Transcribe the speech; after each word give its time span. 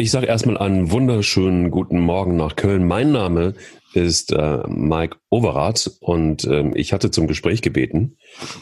Ich 0.00 0.10
sage 0.10 0.28
erstmal 0.28 0.56
einen 0.56 0.90
wunderschönen 0.90 1.70
guten 1.70 2.00
Morgen 2.00 2.34
nach 2.34 2.56
Köln. 2.56 2.88
Mein 2.88 3.12
Name 3.12 3.52
ist 3.92 4.32
äh, 4.32 4.62
Mike 4.66 5.18
Overath 5.28 5.90
und 6.00 6.46
ähm, 6.46 6.72
ich 6.74 6.94
hatte 6.94 7.10
zum 7.10 7.26
Gespräch 7.26 7.60
gebeten, 7.60 8.16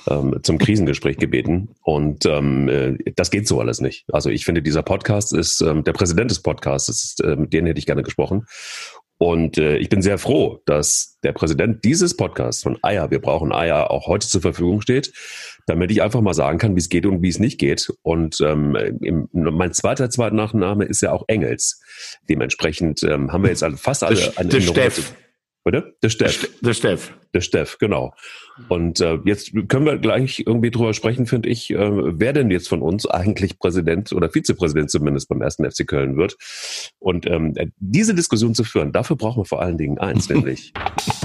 ähm, 0.08 0.40
zum 0.42 0.58
Krisengespräch 0.58 1.16
gebeten 1.16 1.76
und 1.84 2.26
ähm, 2.26 2.68
äh, 2.68 3.12
das 3.14 3.30
geht 3.30 3.46
so 3.46 3.60
alles 3.60 3.80
nicht. 3.80 4.04
Also 4.12 4.30
ich 4.30 4.44
finde, 4.44 4.62
dieser 4.62 4.82
Podcast 4.82 5.32
ist 5.32 5.60
ähm, 5.60 5.84
der 5.84 5.92
Präsident 5.92 6.32
des 6.32 6.42
Podcasts, 6.42 6.88
ist, 6.88 7.22
äh, 7.22 7.36
mit 7.36 7.52
denen 7.52 7.68
hätte 7.68 7.78
ich 7.78 7.86
gerne 7.86 8.02
gesprochen 8.02 8.44
und 9.18 9.58
äh, 9.58 9.76
ich 9.78 9.88
bin 9.88 10.00
sehr 10.00 10.16
froh, 10.16 10.62
dass 10.64 11.18
der 11.24 11.32
Präsident 11.32 11.84
dieses 11.84 12.16
Podcasts 12.16 12.62
von 12.62 12.78
Eier, 12.82 13.10
wir 13.10 13.20
brauchen 13.20 13.52
Eier, 13.52 13.90
auch 13.90 14.06
heute 14.06 14.28
zur 14.28 14.40
Verfügung 14.40 14.80
steht, 14.80 15.12
damit 15.66 15.90
ich 15.90 16.02
einfach 16.02 16.20
mal 16.20 16.34
sagen 16.34 16.58
kann, 16.58 16.76
wie 16.76 16.80
es 16.80 16.88
geht 16.88 17.04
und 17.04 17.20
wie 17.20 17.28
es 17.28 17.40
nicht 17.40 17.58
geht. 17.58 17.92
Und 18.02 18.40
ähm, 18.40 18.76
im, 19.00 19.28
mein 19.32 19.72
zweiter 19.72 20.08
zweiter 20.08 20.36
Nachname 20.36 20.84
ist 20.84 21.02
ja 21.02 21.10
auch 21.12 21.24
Engels. 21.26 21.82
Dementsprechend 22.28 23.02
ähm, 23.02 23.32
haben 23.32 23.42
wir 23.42 23.50
jetzt 23.50 23.64
alle, 23.64 23.76
fast 23.76 24.04
alle 24.04 24.16
der, 24.16 24.38
eine 24.38 24.50
der 24.50 24.60
Steff. 24.60 25.14
Bitte? 25.70 25.94
Der 26.02 26.08
Steff. 26.08 26.48
Der 26.62 26.72
Steff. 26.72 27.12
Der 27.34 27.42
Steff, 27.42 27.76
genau. 27.76 28.14
Und 28.70 29.02
äh, 29.02 29.18
jetzt 29.26 29.52
können 29.68 29.84
wir 29.84 29.98
gleich 29.98 30.42
irgendwie 30.46 30.70
drüber 30.70 30.94
sprechen, 30.94 31.26
finde 31.26 31.50
ich, 31.50 31.68
äh, 31.68 31.76
wer 31.78 32.32
denn 32.32 32.50
jetzt 32.50 32.70
von 32.70 32.80
uns 32.80 33.04
eigentlich 33.04 33.58
Präsident 33.58 34.14
oder 34.14 34.30
Vizepräsident 34.30 34.90
zumindest 34.90 35.28
beim 35.28 35.42
ersten 35.42 35.70
FC 35.70 35.86
Köln 35.86 36.16
wird. 36.16 36.38
Und 37.00 37.26
ähm, 37.26 37.52
diese 37.76 38.14
Diskussion 38.14 38.54
zu 38.54 38.64
führen, 38.64 38.92
dafür 38.92 39.16
brauchen 39.16 39.42
wir 39.42 39.44
vor 39.44 39.60
allen 39.60 39.76
Dingen 39.76 39.98
eins, 39.98 40.26
nämlich 40.30 40.72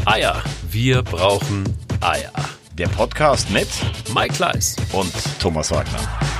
Eier. 0.03 0.43
Wir 0.69 1.03
brauchen 1.03 1.63
Eier. 2.01 2.33
Der 2.77 2.89
Podcast 2.89 3.49
mit 3.49 3.69
Mike 4.13 4.33
Kleiss 4.33 4.75
und 4.91 5.13
Thomas 5.39 5.71
Wagner. 5.71 6.32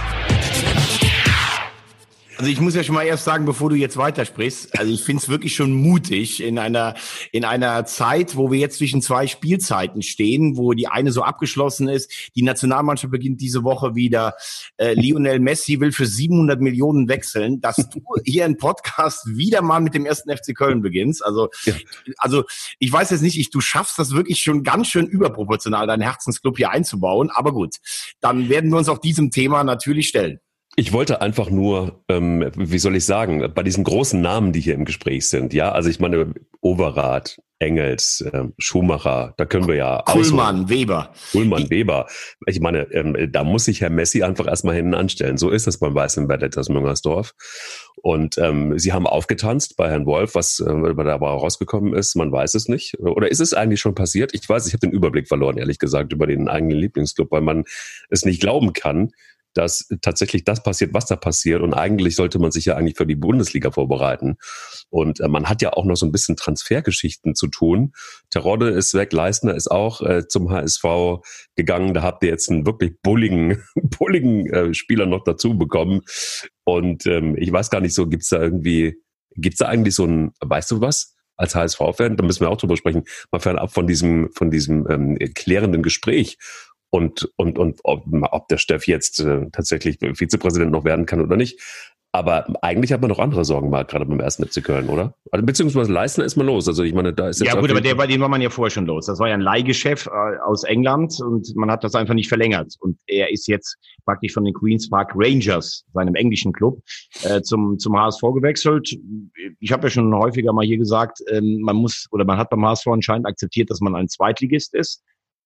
Also 2.37 2.49
ich 2.49 2.59
muss 2.59 2.73
ja 2.73 2.83
schon 2.83 2.95
mal 2.95 3.03
erst 3.03 3.25
sagen, 3.25 3.45
bevor 3.45 3.69
du 3.69 3.75
jetzt 3.75 3.95
weitersprichst, 3.95 4.77
also 4.79 4.91
ich 4.91 5.03
finde 5.03 5.21
es 5.21 5.29
wirklich 5.29 5.55
schon 5.55 5.71
mutig 5.71 6.41
in 6.41 6.57
einer, 6.57 6.95
in 7.31 7.45
einer 7.45 7.85
Zeit, 7.85 8.35
wo 8.35 8.51
wir 8.51 8.59
jetzt 8.59 8.79
zwischen 8.79 9.01
zwei 9.01 9.27
Spielzeiten 9.27 10.01
stehen, 10.01 10.57
wo 10.57 10.73
die 10.73 10.87
eine 10.87 11.11
so 11.11 11.23
abgeschlossen 11.23 11.87
ist. 11.87 12.11
Die 12.35 12.41
Nationalmannschaft 12.41 13.11
beginnt 13.11 13.39
diese 13.39 13.63
Woche 13.63 13.93
wieder. 13.95 14.33
Äh, 14.77 14.93
Lionel 14.93 15.39
Messi 15.39 15.79
will 15.79 15.91
für 15.91 16.07
700 16.07 16.59
Millionen 16.59 17.07
wechseln, 17.07 17.61
dass 17.61 17.75
du 17.75 18.01
hier 18.25 18.45
im 18.45 18.57
Podcast 18.57 19.27
wieder 19.27 19.61
mal 19.61 19.79
mit 19.79 19.93
dem 19.93 20.05
ersten 20.05 20.35
FC 20.35 20.55
Köln 20.55 20.81
beginnst. 20.81 21.23
Also, 21.23 21.49
ja. 21.65 21.73
also 22.17 22.43
ich 22.79 22.91
weiß 22.91 23.11
jetzt 23.11 23.21
nicht, 23.21 23.37
ich, 23.37 23.51
du 23.51 23.61
schaffst 23.61 23.99
das 23.99 24.11
wirklich 24.11 24.41
schon 24.41 24.63
ganz 24.63 24.87
schön 24.87 25.05
überproportional, 25.05 25.85
deinen 25.85 26.01
Herzensclub 26.01 26.57
hier 26.57 26.71
einzubauen. 26.71 27.29
Aber 27.29 27.53
gut, 27.53 27.75
dann 28.21 28.49
werden 28.49 28.71
wir 28.71 28.77
uns 28.77 28.89
auch 28.89 28.97
diesem 28.97 29.29
Thema 29.29 29.63
natürlich 29.63 30.07
stellen. 30.07 30.39
Ich 30.75 30.91
wollte 30.91 31.21
einfach 31.21 31.49
nur, 31.51 32.03
ähm, 32.09 32.49
wie 32.55 32.79
soll 32.79 32.95
ich 32.95 33.05
sagen, 33.05 33.51
bei 33.53 33.61
diesen 33.61 33.83
großen 33.83 34.19
Namen, 34.19 34.53
die 34.53 34.59
hier 34.59 34.73
im 34.73 34.85
Gespräch 34.85 35.27
sind, 35.27 35.53
ja, 35.53 35.71
also 35.71 35.89
ich 35.89 35.99
meine, 35.99 36.33
Overath, 36.61 37.39
Engels, 37.59 38.21
äh, 38.21 38.45
Schumacher, 38.57 39.33
da 39.37 39.45
können 39.45 39.67
wir 39.67 39.75
ja 39.75 40.03
Kuhlmann, 40.05 40.69
Weber. 40.69 41.13
Kuhlmann, 41.31 41.69
Weber. 41.69 42.07
Ich 42.47 42.59
meine, 42.59 42.91
ähm, 42.91 43.31
da 43.31 43.43
muss 43.43 43.65
sich 43.65 43.81
Herr 43.81 43.89
Messi 43.89 44.23
einfach 44.23 44.47
erstmal 44.47 44.75
hinten 44.75 44.95
anstellen. 44.95 45.37
So 45.37 45.49
ist 45.49 45.67
das 45.67 45.77
beim 45.77 45.95
Weißen 45.95 46.27
Ballett 46.27 46.57
aus 46.57 46.69
Müngersdorf. 46.69 47.33
Und 48.01 48.37
ähm, 48.37 48.77
sie 48.77 48.91
haben 48.91 49.07
aufgetanzt 49.07 49.77
bei 49.77 49.89
Herrn 49.89 50.05
Wolf, 50.05 50.35
was 50.35 50.59
äh, 50.59 50.65
dabei 50.65 51.27
rausgekommen 51.27 51.93
ist, 51.93 52.15
man 52.15 52.31
weiß 52.31 52.53
es 52.55 52.67
nicht. 52.67 52.99
Oder 52.99 53.31
ist 53.31 53.39
es 53.39 53.53
eigentlich 53.53 53.79
schon 53.79 53.95
passiert? 53.95 54.33
Ich 54.33 54.47
weiß, 54.47 54.67
ich 54.67 54.73
habe 54.73 54.81
den 54.81 54.91
Überblick 54.91 55.27
verloren, 55.27 55.57
ehrlich 55.57 55.79
gesagt, 55.79 56.11
über 56.11 56.27
den 56.27 56.49
eigenen 56.49 56.77
Lieblingsclub, 56.77 57.31
weil 57.31 57.41
man 57.41 57.63
es 58.09 58.25
nicht 58.25 58.41
glauben 58.41 58.73
kann, 58.73 59.11
dass 59.53 59.87
tatsächlich 60.01 60.43
das 60.43 60.63
passiert, 60.63 60.93
was 60.93 61.05
da 61.05 61.15
passiert. 61.15 61.61
Und 61.61 61.73
eigentlich 61.73 62.15
sollte 62.15 62.39
man 62.39 62.51
sich 62.51 62.65
ja 62.65 62.75
eigentlich 62.75 62.97
für 62.97 63.05
die 63.05 63.15
Bundesliga 63.15 63.71
vorbereiten. 63.71 64.37
Und 64.89 65.19
äh, 65.19 65.27
man 65.27 65.49
hat 65.49 65.61
ja 65.61 65.73
auch 65.73 65.85
noch 65.85 65.95
so 65.95 66.05
ein 66.05 66.11
bisschen 66.11 66.35
Transfergeschichten 66.35 67.35
zu 67.35 67.47
tun. 67.47 67.93
Terodde 68.29 68.69
ist 68.69 68.93
weg, 68.93 69.13
Leistner 69.13 69.55
ist 69.55 69.69
auch 69.69 70.01
äh, 70.01 70.27
zum 70.27 70.49
HSV 70.49 70.83
gegangen. 71.55 71.93
Da 71.93 72.01
habt 72.01 72.23
ihr 72.23 72.29
jetzt 72.29 72.49
einen 72.49 72.65
wirklich 72.65 72.93
bulligen, 73.01 73.63
bulligen 73.75 74.47
äh, 74.47 74.73
Spieler 74.73 75.05
noch 75.05 75.23
dazu 75.23 75.57
bekommen. 75.57 76.01
Und 76.63 77.05
ähm, 77.05 77.35
ich 77.37 77.51
weiß 77.51 77.69
gar 77.69 77.81
nicht 77.81 77.93
so, 77.93 78.07
gibt's 78.07 78.29
da 78.29 78.41
irgendwie, 78.41 78.95
gibt's 79.35 79.59
da 79.59 79.67
eigentlich 79.67 79.95
so 79.95 80.05
ein, 80.05 80.31
weißt 80.41 80.71
du 80.71 80.81
was? 80.81 81.13
als 81.35 81.55
HSV-Fan, 81.55 82.15
da 82.15 82.23
müssen 82.23 82.41
wir 82.41 82.49
auch 82.49 82.57
drüber 82.57 82.77
sprechen, 82.77 83.05
mal 83.31 83.39
fernab 83.39 83.73
von 83.73 83.87
diesem, 83.87 84.29
von 84.33 84.51
diesem 84.51 84.87
ähm, 84.87 85.17
klärenden 85.33 85.81
Gespräch 85.81 86.37
und, 86.93 87.27
und, 87.37 87.57
und 87.57 87.79
ob, 87.83 88.05
ob 88.31 88.47
der 88.49 88.57
Steff 88.57 88.85
jetzt 88.85 89.19
äh, 89.19 89.47
tatsächlich 89.51 89.97
Vizepräsident 89.99 90.71
noch 90.71 90.85
werden 90.85 91.07
kann 91.07 91.21
oder 91.21 91.35
nicht. 91.35 91.59
Aber 92.11 92.45
eigentlich 92.61 92.93
hat 92.93 93.01
man 93.01 93.09
noch 93.09 93.17
andere 93.17 93.43
Sorgen 93.43 93.71
mal, 93.71 93.83
gerade 93.83 94.05
beim 94.05 94.19
ersten 94.19 94.45
FC 94.45 94.63
Köln, 94.63 94.87
oder? 94.89 95.15
Also, 95.31 95.43
beziehungsweise 95.43 95.91
Leistner 95.91 96.23
ist 96.23 96.35
man 96.35 96.45
los. 96.45 96.67
Also 96.67 96.83
ich 96.83 96.93
meine, 96.93 97.11
da 97.11 97.29
ist 97.29 97.39
jetzt. 97.39 97.51
Ja 97.51 97.59
gut, 97.59 97.71
aber 97.71 97.81
der, 97.81 97.95
bei 97.95 98.05
dem 98.05 98.21
war 98.21 98.29
man 98.29 98.41
ja 98.41 98.51
vorher 98.51 98.69
schon 98.69 98.85
los. 98.85 99.07
Das 99.07 99.17
war 99.17 99.27
ja 99.27 99.33
ein 99.33 99.41
Leihgeschäft 99.41 100.05
äh, 100.05 100.37
aus 100.45 100.63
England 100.65 101.19
und 101.19 101.55
man 101.55 101.71
hat 101.71 101.83
das 101.83 101.95
einfach 101.95 102.13
nicht 102.13 102.29
verlängert. 102.29 102.75
Und 102.79 102.99
er 103.07 103.31
ist 103.31 103.47
jetzt 103.47 103.75
praktisch 104.05 104.33
von 104.33 104.45
den 104.45 104.53
Queens 104.53 104.87
Park 104.87 105.13
Rangers, 105.15 105.85
seinem 105.95 106.13
englischen 106.13 106.53
Club, 106.53 106.79
äh, 107.23 107.41
zum, 107.41 107.79
zum 107.79 107.97
HSV 107.97 108.21
gewechselt. 108.35 108.95
Ich 109.59 109.71
habe 109.71 109.87
ja 109.87 109.89
schon 109.89 110.13
häufiger 110.13 110.53
mal 110.53 110.63
hier 110.63 110.77
gesagt, 110.77 111.23
ähm, 111.31 111.61
man 111.61 111.77
muss 111.77 112.05
oder 112.11 112.23
man 112.23 112.37
hat 112.37 112.51
beim 112.51 112.63
HSV 112.63 112.85
anscheinend 112.85 113.25
akzeptiert, 113.25 113.71
dass 113.71 113.81
man 113.81 113.95
ein 113.95 114.07
Zweitligist 114.07 114.75
ist 114.75 115.01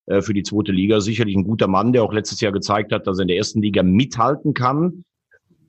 äh, 0.08 0.22
für 0.22 0.34
die 0.34 0.42
zweite 0.42 0.72
Liga. 0.72 1.00
Sicherlich 1.00 1.36
ein 1.36 1.44
guter 1.44 1.68
Mann, 1.68 1.92
der 1.92 2.02
auch 2.02 2.12
letztes 2.12 2.40
Jahr 2.40 2.52
gezeigt 2.52 2.92
hat, 2.92 3.06
dass 3.06 3.18
er 3.18 3.22
in 3.22 3.28
der 3.28 3.36
ersten 3.36 3.60
Liga 3.62 3.82
mithalten 3.82 4.54
kann. 4.54 5.04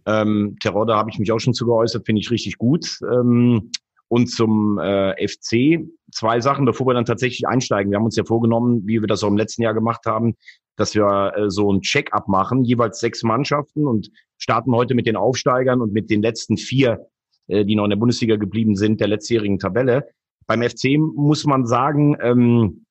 Ähm, 0.05 0.55
Terodde 0.61 0.95
habe 0.95 1.09
ich 1.09 1.19
mich 1.19 1.31
auch 1.31 1.39
schon 1.39 1.53
zu 1.53 1.65
geäußert, 1.65 2.05
finde 2.05 2.21
ich 2.21 2.31
richtig 2.31 2.57
gut. 2.57 2.99
Ähm, 3.11 3.69
und 4.07 4.27
zum 4.27 4.79
äh, 4.79 5.27
FC 5.27 5.85
zwei 6.11 6.39
Sachen, 6.39 6.65
bevor 6.65 6.87
wir 6.87 6.93
dann 6.95 7.05
tatsächlich 7.05 7.47
einsteigen. 7.47 7.91
Wir 7.91 7.97
haben 7.97 8.05
uns 8.05 8.15
ja 8.15 8.23
vorgenommen, 8.23 8.81
wie 8.85 9.01
wir 9.01 9.07
das 9.07 9.23
auch 9.23 9.27
im 9.27 9.37
letzten 9.37 9.61
Jahr 9.61 9.75
gemacht 9.75 10.05
haben, 10.05 10.35
dass 10.77 10.95
wir 10.95 11.33
äh, 11.35 11.49
so 11.49 11.71
ein 11.71 11.81
Check-up 11.81 12.27
machen, 12.27 12.63
jeweils 12.63 12.99
sechs 12.99 13.23
Mannschaften 13.23 13.85
und 13.85 14.09
starten 14.37 14.73
heute 14.73 14.95
mit 14.95 15.05
den 15.05 15.15
Aufsteigern 15.15 15.81
und 15.81 15.93
mit 15.93 16.09
den 16.09 16.21
letzten 16.21 16.57
vier, 16.57 17.05
äh, 17.47 17.65
die 17.65 17.75
noch 17.75 17.83
in 17.83 17.91
der 17.91 17.97
Bundesliga 17.97 18.37
geblieben 18.37 18.75
sind, 18.75 18.99
der 18.99 19.09
letztjährigen 19.09 19.59
Tabelle. 19.59 20.07
Beim 20.47 20.63
FC 20.63 20.97
muss 20.97 21.45
man 21.45 21.67
sagen, 21.67 22.17
ähm, 22.21 22.85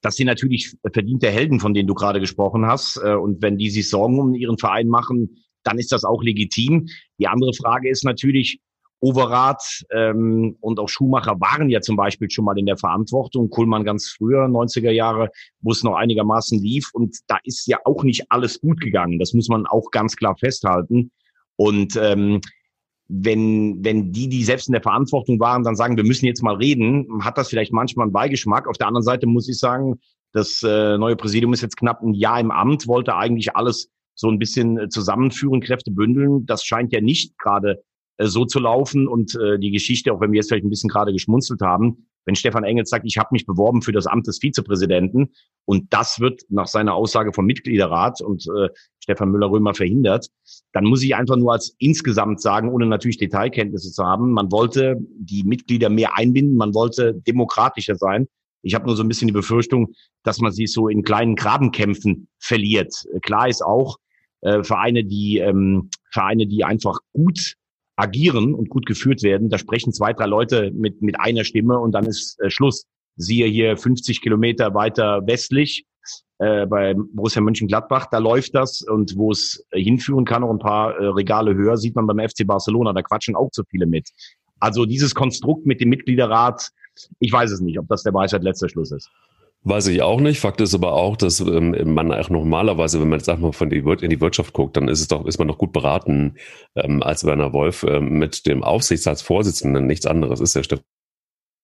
das 0.00 0.16
sind 0.16 0.26
natürlich 0.26 0.76
verdiente 0.92 1.30
Helden, 1.30 1.60
von 1.60 1.74
denen 1.74 1.88
du 1.88 1.94
gerade 1.94 2.20
gesprochen 2.20 2.66
hast. 2.66 3.00
Äh, 3.02 3.14
und 3.14 3.42
wenn 3.42 3.58
die 3.58 3.70
sich 3.70 3.88
Sorgen 3.88 4.18
um 4.18 4.34
ihren 4.34 4.58
Verein 4.58 4.88
machen, 4.88 5.36
dann 5.62 5.78
ist 5.78 5.92
das 5.92 6.04
auch 6.04 6.22
legitim. 6.22 6.88
Die 7.18 7.28
andere 7.28 7.52
Frage 7.52 7.90
ist 7.90 8.04
natürlich, 8.04 8.60
Overath 9.00 9.84
ähm, 9.92 10.56
und 10.60 10.78
auch 10.78 10.88
Schumacher 10.88 11.40
waren 11.40 11.70
ja 11.70 11.80
zum 11.80 11.96
Beispiel 11.96 12.30
schon 12.30 12.44
mal 12.44 12.58
in 12.58 12.66
der 12.66 12.76
Verantwortung. 12.76 13.48
Kuhlmann 13.48 13.84
ganz 13.84 14.08
früher, 14.08 14.44
90er 14.44 14.90
Jahre, 14.90 15.30
wo 15.60 15.72
es 15.72 15.82
noch 15.82 15.94
einigermaßen 15.94 16.62
lief. 16.62 16.90
Und 16.92 17.16
da 17.26 17.38
ist 17.44 17.66
ja 17.66 17.78
auch 17.84 18.04
nicht 18.04 18.30
alles 18.30 18.60
gut 18.60 18.80
gegangen. 18.80 19.18
Das 19.18 19.32
muss 19.32 19.48
man 19.48 19.66
auch 19.66 19.90
ganz 19.90 20.16
klar 20.16 20.36
festhalten. 20.36 21.10
Und 21.56 21.96
ähm, 21.96 22.40
wenn, 23.12 23.84
wenn 23.84 24.12
die, 24.12 24.28
die 24.28 24.44
selbst 24.44 24.68
in 24.68 24.72
der 24.72 24.82
Verantwortung 24.82 25.40
waren, 25.40 25.64
dann 25.64 25.74
sagen, 25.74 25.96
wir 25.96 26.04
müssen 26.04 26.26
jetzt 26.26 26.42
mal 26.42 26.54
reden, 26.54 27.06
hat 27.24 27.36
das 27.36 27.48
vielleicht 27.48 27.72
manchmal 27.72 28.04
einen 28.04 28.12
Beigeschmack. 28.12 28.68
Auf 28.68 28.78
der 28.78 28.86
anderen 28.86 29.04
Seite 29.04 29.26
muss 29.26 29.48
ich 29.48 29.58
sagen, 29.58 29.98
das 30.32 30.62
äh, 30.62 30.96
neue 30.96 31.16
Präsidium 31.16 31.52
ist 31.52 31.60
jetzt 31.60 31.76
knapp 31.76 32.02
ein 32.02 32.14
Jahr 32.14 32.38
im 32.38 32.52
Amt, 32.52 32.86
wollte 32.86 33.16
eigentlich 33.16 33.56
alles 33.56 33.90
so 34.14 34.28
ein 34.28 34.38
bisschen 34.38 34.78
äh, 34.78 34.88
zusammenführen, 34.88 35.60
Kräfte 35.60 35.90
bündeln. 35.90 36.46
Das 36.46 36.64
scheint 36.64 36.92
ja 36.92 37.00
nicht 37.00 37.36
gerade 37.38 37.82
äh, 38.18 38.26
so 38.26 38.44
zu 38.44 38.60
laufen. 38.60 39.08
Und 39.08 39.34
äh, 39.34 39.58
die 39.58 39.72
Geschichte, 39.72 40.12
auch 40.12 40.20
wenn 40.20 40.30
wir 40.30 40.36
jetzt 40.36 40.48
vielleicht 40.48 40.64
ein 40.64 40.70
bisschen 40.70 40.90
gerade 40.90 41.12
geschmunzelt 41.12 41.62
haben, 41.62 42.06
wenn 42.24 42.34
Stefan 42.34 42.64
Engels 42.64 42.90
sagt, 42.90 43.04
ich 43.06 43.18
habe 43.18 43.28
mich 43.32 43.46
beworben 43.46 43.82
für 43.82 43.92
das 43.92 44.06
Amt 44.06 44.26
des 44.26 44.38
Vizepräsidenten 44.40 45.32
und 45.64 45.92
das 45.92 46.20
wird 46.20 46.42
nach 46.48 46.66
seiner 46.66 46.94
Aussage 46.94 47.32
vom 47.32 47.46
Mitgliederrat 47.46 48.20
und 48.20 48.46
äh, 48.46 48.68
Stefan 49.00 49.30
Müller-Römer 49.30 49.74
verhindert, 49.74 50.28
dann 50.72 50.84
muss 50.84 51.02
ich 51.02 51.14
einfach 51.14 51.36
nur 51.36 51.52
als 51.52 51.74
insgesamt 51.78 52.40
sagen, 52.40 52.70
ohne 52.70 52.86
natürlich 52.86 53.18
Detailkenntnisse 53.18 53.90
zu 53.92 54.04
haben, 54.04 54.32
man 54.32 54.52
wollte 54.52 54.96
die 55.18 55.44
Mitglieder 55.44 55.88
mehr 55.88 56.16
einbinden, 56.16 56.56
man 56.56 56.74
wollte 56.74 57.14
demokratischer 57.14 57.96
sein. 57.96 58.28
Ich 58.62 58.74
habe 58.74 58.86
nur 58.86 58.96
so 58.96 59.02
ein 59.02 59.08
bisschen 59.08 59.28
die 59.28 59.32
Befürchtung, 59.32 59.92
dass 60.22 60.40
man 60.40 60.52
sie 60.52 60.66
so 60.66 60.88
in 60.88 61.02
kleinen 61.02 61.34
Grabenkämpfen 61.34 62.28
verliert. 62.38 62.94
Klar 63.22 63.48
ist 63.48 63.62
auch, 63.62 63.96
äh, 64.42 64.62
Vereine, 64.62 65.04
die 65.04 65.38
ähm, 65.38 65.90
Vereine, 66.10 66.46
die 66.46 66.64
einfach 66.64 66.98
gut 67.12 67.54
agieren 68.00 68.54
und 68.54 68.70
gut 68.70 68.86
geführt 68.86 69.22
werden, 69.22 69.50
da 69.50 69.58
sprechen 69.58 69.92
zwei, 69.92 70.12
drei 70.12 70.26
Leute 70.26 70.70
mit, 70.72 71.02
mit 71.02 71.20
einer 71.20 71.44
Stimme 71.44 71.78
und 71.78 71.92
dann 71.92 72.06
ist 72.06 72.40
äh, 72.40 72.50
Schluss. 72.50 72.86
Siehe 73.16 73.46
hier 73.46 73.76
50 73.76 74.22
Kilometer 74.22 74.72
weiter 74.72 75.26
westlich 75.26 75.84
äh, 76.38 76.66
bei 76.66 76.94
Borussia 76.94 77.42
Mönchengladbach, 77.42 78.06
da 78.10 78.18
läuft 78.18 78.54
das 78.54 78.82
und 78.82 79.16
wo 79.16 79.30
es 79.30 79.66
hinführen 79.72 80.24
kann, 80.24 80.40
noch 80.40 80.50
ein 80.50 80.58
paar 80.58 80.96
äh, 80.96 81.06
Regale 81.08 81.54
höher, 81.54 81.76
sieht 81.76 81.94
man 81.94 82.06
beim 82.06 82.18
FC 82.26 82.46
Barcelona, 82.46 82.94
da 82.94 83.02
quatschen 83.02 83.36
auch 83.36 83.50
zu 83.50 83.62
viele 83.68 83.86
mit. 83.86 84.08
Also 84.58 84.86
dieses 84.86 85.14
Konstrukt 85.14 85.66
mit 85.66 85.80
dem 85.80 85.90
Mitgliederrat, 85.90 86.70
ich 87.18 87.32
weiß 87.32 87.50
es 87.50 87.60
nicht, 87.60 87.78
ob 87.78 87.88
das 87.88 88.02
der 88.02 88.14
Weisheit 88.14 88.42
letzter 88.42 88.68
Schluss 88.68 88.92
ist. 88.92 89.10
Weiß 89.62 89.88
ich 89.88 90.00
auch 90.00 90.20
nicht. 90.20 90.40
Fakt 90.40 90.62
ist 90.62 90.74
aber 90.74 90.94
auch, 90.94 91.18
dass 91.18 91.40
ähm, 91.40 91.92
man 91.92 92.12
auch 92.12 92.30
normalerweise, 92.30 92.98
wenn 92.98 93.10
man 93.10 93.18
jetzt 93.18 93.26
sag 93.26 93.40
mal 93.40 93.52
von 93.52 93.68
die, 93.68 93.78
in 93.78 94.08
die 94.10 94.20
Wirtschaft 94.20 94.54
guckt, 94.54 94.76
dann 94.76 94.88
ist 94.88 95.00
es 95.00 95.08
doch, 95.08 95.26
ist 95.26 95.38
man 95.38 95.48
doch 95.48 95.58
gut 95.58 95.72
beraten, 95.72 96.36
ähm, 96.76 97.02
als 97.02 97.24
Werner 97.24 97.52
Wolf 97.52 97.82
ähm, 97.82 98.18
mit 98.18 98.46
dem 98.46 98.64
Aufsichtsratsvorsitzenden. 98.64 99.86
Nichts 99.86 100.06
anderes 100.06 100.40
ist 100.40 100.56
der 100.56 100.62
Stefan 100.62 100.84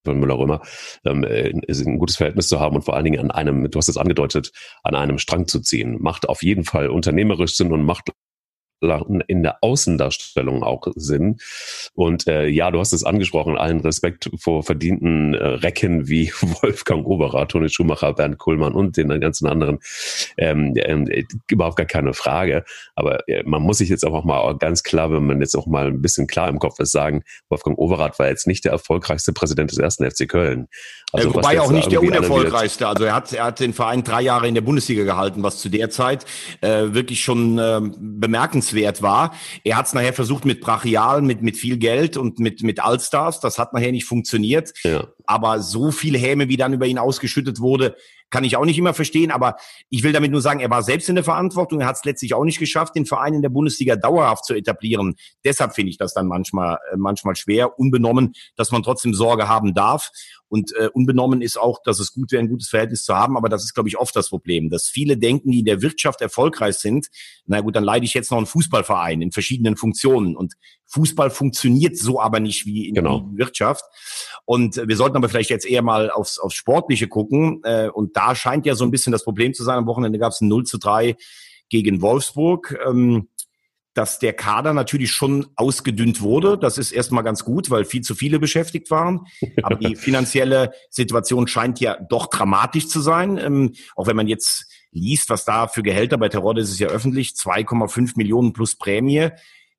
Müller-Römer, 0.06 0.60
ähm, 1.06 1.25
äh, 1.25 1.50
ein 1.50 1.98
gutes 1.98 2.19
Verhältnis 2.19 2.48
zu 2.48 2.60
haben 2.60 2.76
und 2.76 2.82
vor 2.82 2.94
allen 2.94 3.04
Dingen 3.06 3.19
an 3.19 3.31
einem, 3.31 3.70
du 3.70 3.78
hast 3.78 3.88
es 3.88 3.96
angedeutet, 3.96 4.52
an 4.82 4.94
einem 4.94 5.16
Strang 5.16 5.46
zu 5.46 5.60
ziehen. 5.60 5.96
Macht 5.98 6.28
auf 6.28 6.43
jeden 6.43 6.64
Fall 6.64 6.90
unternehmerisch 6.90 7.56
Sinn 7.56 7.72
und 7.72 7.82
macht 7.82 8.10
in 8.81 9.43
der 9.43 9.58
Außendarstellung 9.62 10.62
auch 10.62 10.87
Sinn. 10.94 11.38
Und 11.94 12.26
äh, 12.26 12.46
ja, 12.46 12.70
du 12.70 12.78
hast 12.78 12.93
es 12.93 13.05
angesprochen, 13.05 13.56
allen 13.56 13.81
Respekt 13.81 14.31
vor 14.38 14.62
verdienten 14.62 15.34
äh, 15.34 15.46
Recken 15.46 16.08
wie 16.08 16.31
Wolfgang 16.62 17.06
Oberer, 17.06 17.49
Toni 17.49 17.69
Schumacher, 17.69 18.12
Bernd 18.12 18.38
Kuhlmann 18.38 18.75
und 18.75 18.96
den 18.96 19.08
ganzen 19.20 19.46
anderen. 19.46 19.78
Ähm, 20.37 20.75
ähm, 20.76 21.08
überhaupt 21.50 21.76
gar 21.76 21.87
keine 21.87 22.12
Frage. 22.14 22.64
Aber 22.94 23.26
äh, 23.28 23.43
man 23.44 23.62
muss 23.62 23.78
sich 23.78 23.88
jetzt 23.88 24.05
auch 24.05 24.25
mal 24.25 24.56
ganz 24.58 24.82
klar, 24.82 25.11
wenn 25.11 25.26
man 25.26 25.40
jetzt 25.40 25.56
auch 25.56 25.67
mal 25.67 25.87
ein 25.87 26.02
bisschen 26.02 26.26
klar 26.26 26.49
im 26.49 26.58
Kopf 26.58 26.79
ist, 26.79 26.93
sagen, 26.93 27.22
Wolfgang 27.49 27.79
Overath 27.79 28.19
war 28.19 28.29
jetzt 28.29 28.46
nicht 28.46 28.64
der 28.64 28.72
erfolgreichste 28.72 29.32
Präsident 29.32 29.70
des 29.70 29.79
ersten 29.79 30.08
FC 30.08 30.29
Köln. 30.29 30.69
Also, 31.12 31.31
äh, 31.31 31.34
wobei 31.34 31.61
auch 31.61 31.70
nicht 31.70 31.90
der 31.90 32.02
unerfolgreichste. 32.02 32.87
Also 32.87 33.05
er 33.05 33.14
hat, 33.14 33.32
er 33.32 33.44
hat 33.44 33.61
den 33.61 33.72
Verein 33.72 34.05
drei 34.05 34.22
Jahre 34.22 34.49
in 34.49 34.55
der 34.55 34.62
Bundesliga 34.62 35.05
gehalten, 35.05 35.43
was 35.43 35.58
zu 35.58 35.69
der 35.69 35.90
Zeit 35.90 36.25
äh, 36.61 36.93
wirklich 36.93 37.22
schon 37.22 37.58
äh, 37.58 37.81
bemerkenswert 38.66 39.02
war. 39.02 39.34
Er 39.64 39.76
hat 39.76 39.86
es 39.86 39.92
nachher 39.92 40.12
versucht 40.12 40.44
mit 40.44 40.60
Brachial, 40.60 41.22
mit, 41.22 41.42
mit 41.42 41.56
viel 41.56 41.76
Geld 41.76 42.16
und 42.16 42.38
mit, 42.38 42.62
mit 42.62 42.80
Allstars. 42.80 43.40
Das 43.40 43.58
hat 43.58 43.72
nachher 43.72 43.92
nicht 43.92 44.04
funktioniert. 44.04 44.72
Ja. 44.82 45.06
Aber 45.26 45.61
so 45.61 45.90
viel 45.90 46.17
Häme, 46.17 46.49
wie 46.49 46.56
dann 46.56 46.73
über 46.73 46.87
ihn 46.87 46.99
ausgeschüttet 46.99 47.61
wurde, 47.61 47.96
kann 48.31 48.44
ich 48.44 48.56
auch 48.56 48.64
nicht 48.64 48.78
immer 48.78 48.94
verstehen, 48.94 49.31
aber 49.31 49.56
ich 49.88 50.02
will 50.02 50.12
damit 50.12 50.32
nur 50.32 50.40
sagen, 50.40 50.61
er 50.61 50.70
war 50.70 50.82
selbst 50.82 51.08
in 51.08 51.14
der 51.14 51.25
Verantwortung, 51.25 51.81
er 51.81 51.87
hat 51.87 51.96
es 51.96 52.05
letztlich 52.05 52.34
auch 52.34 52.44
nicht 52.44 52.58
geschafft, 52.58 52.96
den 52.96 53.06
Verein 53.06 53.34
in 53.34 53.43
der 53.43 53.50
Bundesliga 53.50 53.94
dauerhaft 53.94 54.44
zu 54.44 54.55
etablieren. 54.55 55.14
Deshalb 55.44 55.75
finde 55.75 55.90
ich 55.90 55.99
das 55.99 56.12
dann 56.12 56.26
manchmal, 56.26 56.78
äh, 56.93 56.96
manchmal 56.96 57.37
schwer, 57.37 57.78
unbenommen, 57.78 58.32
dass 58.56 58.73
man 58.73 58.82
trotzdem 58.82 59.14
Sorge 59.14 59.49
haben 59.49 59.75
darf. 59.75 60.11
Und 60.49 60.73
äh, 60.76 60.88
unbenommen 60.93 61.43
ist 61.43 61.58
auch, 61.58 61.82
dass 61.82 61.99
es 61.99 62.12
gut 62.12 62.31
wäre, 62.32 62.43
ein 62.43 62.49
gutes 62.49 62.69
Verhältnis 62.69 63.05
zu 63.05 63.17
haben. 63.17 63.37
Aber 63.37 63.49
das 63.49 63.64
ist, 63.64 63.75
glaube 63.75 63.88
ich, 63.88 63.99
oft 63.99 64.14
das 64.14 64.29
Problem, 64.29 64.70
dass 64.70 64.88
viele 64.88 65.17
denken, 65.17 65.50
die 65.50 65.61
in 65.61 65.64
der 65.64 65.82
Wirtschaft 65.82 66.20
erfolgreich 66.20 66.76
sind, 66.76 67.08
na 67.46 67.61
gut, 67.61 67.75
dann 67.75 67.84
leite 67.84 68.05
ich 68.05 68.14
jetzt 68.14 68.31
noch 68.31 68.38
einen 68.38 68.46
Fußballverein 68.46 69.22
in 69.22 69.32
verschiedenen 69.32 69.76
Funktionen. 69.76 70.37
Und 70.37 70.55
Fußball 70.88 71.30
funktioniert 71.30 71.96
so 71.96 72.20
aber 72.20 72.40
nicht 72.40 72.66
wie 72.66 72.88
in 72.88 72.94
genau. 72.94 73.20
der 73.20 73.38
Wirtschaft. 73.38 73.84
Und 74.44 74.76
wir 74.76 74.96
sollten 74.96 75.16
aber 75.16 75.28
vielleicht 75.28 75.50
jetzt 75.50 75.66
eher 75.66 75.82
mal 75.82 76.10
aufs, 76.10 76.38
aufs 76.38 76.54
Sportliche 76.54 77.08
gucken. 77.08 77.60
Äh, 77.64 77.88
und 77.88 78.16
da 78.16 78.34
scheint 78.34 78.66
ja 78.66 78.74
so 78.74 78.84
ein 78.84 78.90
bisschen 78.90 79.12
das 79.12 79.24
Problem 79.24 79.54
zu 79.54 79.64
sein. 79.64 79.78
Am 79.78 79.86
Wochenende 79.86 80.18
gab 80.18 80.32
es 80.32 80.40
ein 80.40 80.48
0 80.48 80.64
zu 80.64 80.78
3 80.78 81.16
gegen 81.68 82.00
Wolfsburg. 82.02 82.78
Ähm, 82.86 83.28
dass 83.96 84.18
der 84.18 84.34
Kader 84.34 84.74
natürlich 84.74 85.10
schon 85.10 85.46
ausgedünnt 85.56 86.20
wurde. 86.20 86.58
Das 86.58 86.76
ist 86.76 86.92
erstmal 86.92 87.24
ganz 87.24 87.44
gut, 87.44 87.70
weil 87.70 87.86
viel 87.86 88.02
zu 88.02 88.14
viele 88.14 88.38
beschäftigt 88.38 88.90
waren. 88.90 89.26
Aber 89.62 89.76
die 89.76 89.96
finanzielle 89.96 90.72
Situation 90.90 91.48
scheint 91.48 91.80
ja 91.80 91.96
doch 92.10 92.26
dramatisch 92.26 92.88
zu 92.88 93.00
sein. 93.00 93.38
Ähm, 93.38 93.72
auch 93.94 94.06
wenn 94.06 94.16
man 94.16 94.28
jetzt 94.28 94.70
liest, 94.90 95.30
was 95.30 95.46
da 95.46 95.66
für 95.66 95.82
Gehälter 95.82 96.18
bei 96.18 96.28
Terodde 96.28 96.60
ist 96.60 96.70
es 96.70 96.78
ja 96.78 96.88
öffentlich, 96.88 97.30
2,5 97.30 98.12
Millionen 98.16 98.52
plus 98.52 98.76
Prämie 98.76 99.30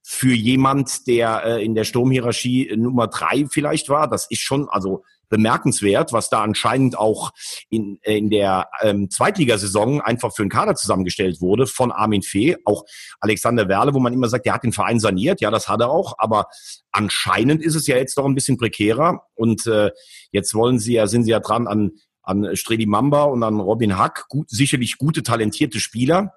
für 0.10 0.34
jemand, 0.34 1.06
der 1.08 1.44
äh, 1.44 1.66
in 1.66 1.76
der 1.76 1.84
Sturmhierarchie 1.84 2.74
Nummer 2.78 3.08
drei 3.08 3.46
vielleicht 3.52 3.90
war. 3.90 4.10
Das 4.10 4.26
ist 4.32 4.40
schon, 4.40 4.70
also 4.70 5.04
bemerkenswert, 5.28 6.14
was 6.14 6.30
da 6.30 6.42
anscheinend 6.42 6.98
auch 6.98 7.32
in, 7.70 8.00
äh, 8.04 8.18
in 8.18 8.30
der 8.30 8.70
ähm, 8.82 9.10
Zweitligasaison 9.10 10.00
einfach 10.00 10.34
für 10.34 10.44
einen 10.44 10.50
Kader 10.50 10.76
zusammengestellt 10.76 11.42
wurde 11.42 11.68
von 11.68 11.92
Armin 11.92 12.22
Fee, 12.22 12.56
auch 12.64 12.86
Alexander 13.20 13.68
Werle, 13.68 13.94
wo 13.94 14.00
man 14.00 14.14
immer 14.14 14.30
sagt, 14.30 14.46
der 14.46 14.54
hat 14.54 14.64
den 14.64 14.72
Verein 14.72 15.02
saniert, 15.02 15.42
ja, 15.42 15.52
das 15.52 15.68
hat 15.68 15.82
er 15.82 15.90
auch, 15.90 16.16
aber 16.20 16.46
anscheinend 16.94 17.62
ist 17.62 17.76
es 17.76 17.86
ja 17.86 17.98
jetzt 17.98 18.18
doch 18.18 18.26
ein 18.26 18.36
bisschen 18.36 18.56
prekärer. 18.56 19.24
Und 19.36 19.68
äh, 19.68 19.92
jetzt 20.32 20.54
wollen 20.54 20.80
sie 20.80 20.94
ja, 20.94 21.08
sind 21.08 21.26
sie 21.26 21.32
ja 21.32 21.42
dran 21.42 21.68
an 21.68 21.92
an 22.24 22.56
Stredi 22.56 22.86
Mamba 22.86 23.24
und 23.24 23.42
an 23.44 23.60
Robin 23.60 23.98
Hack, 23.98 24.26
gut, 24.28 24.50
sicherlich 24.50 24.98
gute, 24.98 25.24
talentierte 25.24 25.80
Spieler. 25.80 26.34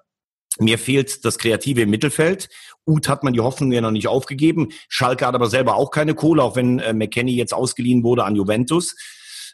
Mir 0.61 0.77
fehlt 0.77 1.25
das 1.25 1.37
Kreative 1.37 1.81
im 1.81 1.89
Mittelfeld. 1.89 2.49
Uth 2.85 3.09
hat 3.09 3.23
man 3.23 3.33
die 3.33 3.39
Hoffnung 3.39 3.71
ja 3.71 3.81
noch 3.81 3.91
nicht 3.91 4.07
aufgegeben. 4.07 4.69
Schalke 4.89 5.25
hat 5.25 5.35
aber 5.35 5.47
selber 5.47 5.75
auch 5.75 5.91
keine 5.91 6.13
Kohle, 6.13 6.43
auch 6.43 6.55
wenn 6.55 6.79
äh, 6.79 6.93
McKenny 6.93 7.35
jetzt 7.35 7.53
ausgeliehen 7.53 8.03
wurde 8.03 8.23
an 8.23 8.35
Juventus. 8.35 8.95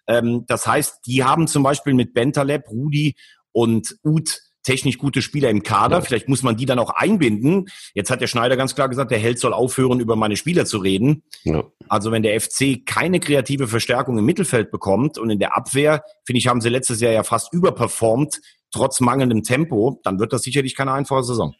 Ähm, 0.07 0.43
das 0.47 0.67
heißt, 0.67 1.05
die 1.05 1.23
haben 1.23 1.47
zum 1.47 1.63
Beispiel 1.63 1.93
mit 1.93 2.13
Bentaleb, 2.13 2.69
Rudi 2.69 3.15
und 3.51 3.97
Uth 4.03 4.41
technisch 4.63 4.97
gute 4.97 5.21
Spieler 5.21 5.49
im 5.49 5.63
Kader. 5.63 6.01
Vielleicht 6.01 6.27
muss 6.27 6.43
man 6.43 6.57
die 6.57 6.65
dann 6.65 6.77
auch 6.77 6.89
einbinden. 6.89 7.67
Jetzt 7.93 8.11
hat 8.11 8.19
der 8.19 8.27
Schneider 8.27 8.57
ganz 8.57 8.75
klar 8.75 8.89
gesagt, 8.89 9.11
der 9.11 9.17
Held 9.17 9.39
soll 9.39 9.53
aufhören, 9.53 10.01
über 10.01 10.17
meine 10.17 10.35
Spieler 10.35 10.65
zu 10.65 10.79
reden. 10.79 11.23
Ja. 11.43 11.63
Also 11.87 12.11
wenn 12.11 12.21
der 12.21 12.39
FC 12.39 12.85
keine 12.85 13.21
kreative 13.21 13.69
Verstärkung 13.69 14.17
im 14.17 14.25
Mittelfeld 14.25 14.69
bekommt 14.69 15.17
und 15.17 15.29
in 15.29 15.39
der 15.39 15.55
Abwehr, 15.55 16.03
finde 16.25 16.39
ich, 16.39 16.47
haben 16.47 16.59
sie 16.59 16.67
letztes 16.67 16.99
Jahr 16.99 17.13
ja 17.13 17.23
fast 17.23 17.53
überperformt, 17.53 18.41
trotz 18.71 18.99
mangelndem 18.99 19.43
Tempo, 19.43 19.99
dann 20.03 20.19
wird 20.19 20.33
das 20.33 20.43
sicherlich 20.43 20.75
keine 20.75 20.93
einfache 20.93 21.23
Saison. 21.23 21.55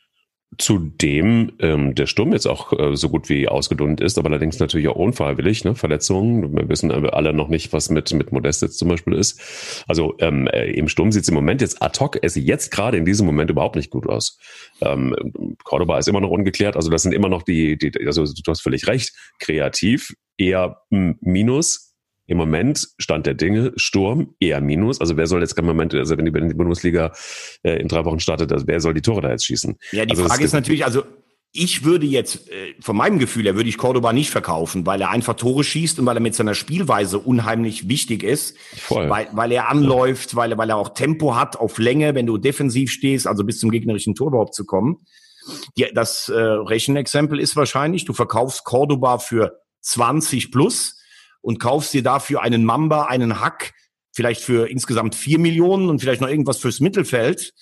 Zudem 0.57 1.51
ähm, 1.59 1.94
der 1.94 2.06
Sturm 2.06 2.31
jetzt 2.31 2.48
auch 2.48 2.71
äh, 2.71 2.95
so 2.95 3.09
gut 3.09 3.27
wie 3.27 3.50
ausgedunnt 3.50 4.00
ist, 4.00 4.18
aber 4.18 4.30
allerdings 4.30 4.59
natürlich 4.59 4.88
auch 4.88 4.95
unfreiwillig, 4.95 5.65
ne? 5.65 5.75
Verletzungen. 5.75 6.56
Wir 6.56 6.69
wissen 6.69 6.89
alle 6.89 7.33
noch 7.33 7.50
nicht, 7.50 7.74
was 7.74 7.89
mit, 7.89 8.13
mit 8.13 8.31
Modest 8.31 8.62
jetzt 8.62 8.80
zum 8.80 8.88
Beispiel 8.88 9.13
ist. 9.13 9.83
Also 9.88 10.15
ähm, 10.19 10.48
äh, 10.48 10.71
im 10.71 10.88
Sturm 10.88 11.12
sieht 11.12 11.24
es 11.24 11.30
im 11.30 11.36
Moment 11.36 11.59
jetzt 11.59 11.83
ad 11.83 12.00
hoc, 12.00 12.18
es 12.21 12.36
jetzt 12.36 12.71
gerade 12.71 12.98
in 12.98 13.04
diesem 13.04 13.25
Moment 13.25 13.50
überhaupt 13.50 13.75
nicht 13.75 13.92
gut 13.92 14.07
aus. 14.07 14.39
Ähm, 14.80 15.15
Cordoba 15.65 16.00
ist 16.00 16.07
immer 16.07 16.21
noch 16.21 16.31
ungeklärt, 16.31 16.77
also 16.77 16.89
das 16.89 17.04
sind 17.04 17.12
immer 17.12 17.30
noch 17.30 17.44
die, 17.44 17.77
die 17.77 17.92
also 18.07 18.24
du 18.24 18.50
hast 18.50 18.62
völlig 18.62 18.88
recht, 18.88 19.13
kreativ 19.39 20.13
eher 20.38 20.81
minus, 20.89 21.87
im 22.28 22.38
Moment 22.38 22.90
Stand 22.98 23.26
der 23.26 23.34
Dinge, 23.34 23.74
Sturm 23.78 24.36
eher 24.40 24.62
Minus. 24.62 25.02
Also 25.02 25.18
wer 25.18 25.28
soll 25.28 25.42
jetzt 25.42 25.58
im 25.58 25.66
Moment, 25.66 25.96
also 25.96 26.18
wenn 26.18 26.26
die 26.26 26.32
Bundesliga 26.32 27.14
äh, 27.64 27.80
in 27.82 27.88
drei 27.88 28.06
Wochen 28.06 28.20
startet, 28.20 28.52
also 28.52 28.68
wer 28.68 28.80
soll 28.82 28.94
die 28.94 29.02
Tore 29.02 29.22
da 29.22 29.32
jetzt 29.32 29.46
schießen? 29.46 29.78
Ja, 29.92 30.06
die 30.06 30.12
also 30.12 30.26
Frage 30.26 30.44
ist 30.44 30.54
natürlich, 30.54 30.86
also 30.86 31.04
ich 31.54 31.86
würde 31.86 32.06
jetzt, 32.06 32.50
äh, 32.50 32.76
von 32.82 32.98
meinem 32.98 33.18
Gefühl 33.18 33.46
her, 33.46 33.56
würde 33.56 33.70
ich 33.70 33.78
Cordoba 33.78 34.12
nicht 34.12 34.30
verkaufen, 34.30 34.86
weil 34.86 35.00
er 35.00 35.10
einfach 35.10 35.36
Tore 35.36 35.64
schießt 35.64 36.00
und 36.00 36.06
weil 36.06 36.18
er 36.18 36.22
mit 36.22 36.36
seiner 36.36 36.54
Spielweise 36.54 37.18
unheimlich 37.18 37.88
wichtig 37.88 38.24
ist. 38.24 38.58
Voll. 38.76 39.10
Weil, 39.10 39.30
weil 39.32 39.52
er 39.54 39.70
anläuft, 39.70 40.36
weil, 40.36 40.52
er, 40.52 40.58
weil 40.58 40.70
er 40.70 40.78
auch 40.78 40.90
Tempo 40.90 41.36
hat 41.36 41.56
auf 41.56 41.78
Länge, 41.78 42.14
wenn 42.14 42.26
du 42.26 42.38
defensiv 42.38 42.92
stehst, 42.92 43.26
also 43.26 43.46
bis 43.46 43.60
zum 43.60 43.72
gegnerischen 43.72 44.16
Tor 44.16 44.28
überhaupt 44.28 44.54
zu 44.54 44.66
kommen. 44.66 44.98
Die, 45.78 45.88
das 45.94 46.28
äh, 46.28 46.38
Rechenexempel 46.38 47.40
ist 47.40 47.56
wahrscheinlich, 47.56 48.04
du 48.04 48.12
verkaufst 48.12 48.66
Cordoba 48.66 49.18
für 49.18 49.62
20 49.82 50.52
plus 50.52 50.98
und 51.47 51.61
kaufst 51.61 51.94
dir 51.94 52.04
dafür 52.04 52.42
einen 52.42 52.66
Mamba, 52.66 53.06
einen 53.06 53.39
Hack, 53.39 53.71
vielleicht 54.13 54.42
für 54.42 54.69
insgesamt 54.69 55.16
vier 55.16 55.39
Millionen 55.39 55.87
und 55.87 55.99
vielleicht 55.99 56.19
noch 56.19 56.27
irgendwas 56.27 56.57
fürs 56.57 56.81
Mittelfeld. 56.81 57.54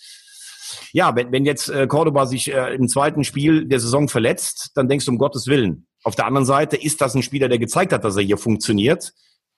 Ja, 0.91 1.15
wenn, 1.15 1.31
wenn 1.31 1.45
jetzt 1.45 1.69
äh, 1.69 1.85
Cordoba 1.85 2.25
sich 2.25 2.51
äh, 2.51 2.73
im 2.73 2.87
zweiten 2.87 3.23
Spiel 3.23 3.65
der 3.65 3.79
Saison 3.79 4.09
verletzt, 4.09 4.71
dann 4.73 4.89
denkst 4.89 5.05
du 5.05 5.11
um 5.11 5.19
Gottes 5.19 5.45
Willen. 5.45 5.85
Auf 6.03 6.15
der 6.15 6.25
anderen 6.25 6.47
Seite 6.47 6.77
ist 6.77 6.99
das 6.99 7.13
ein 7.13 7.21
Spieler, 7.21 7.47
der 7.47 7.59
gezeigt 7.59 7.93
hat, 7.93 8.03
dass 8.03 8.15
er 8.17 8.23
hier 8.23 8.39
funktioniert. 8.39 9.13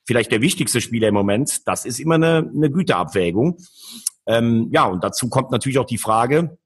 Vielleicht 0.05 0.33
der 0.33 0.41
wichtigste 0.41 0.81
Spieler 0.81 1.07
im 1.07 1.13
Moment. 1.13 1.65
Das 1.65 1.85
ist 1.85 1.97
immer 1.97 2.15
eine, 2.15 2.51
eine 2.53 2.69
Güteabwägung. 2.69 3.59
Ähm, 4.25 4.67
ja, 4.73 4.87
und 4.87 5.05
dazu 5.05 5.29
kommt 5.29 5.51
natürlich 5.51 5.79
auch 5.79 5.85
die 5.85 5.97
Frage, 5.97 6.57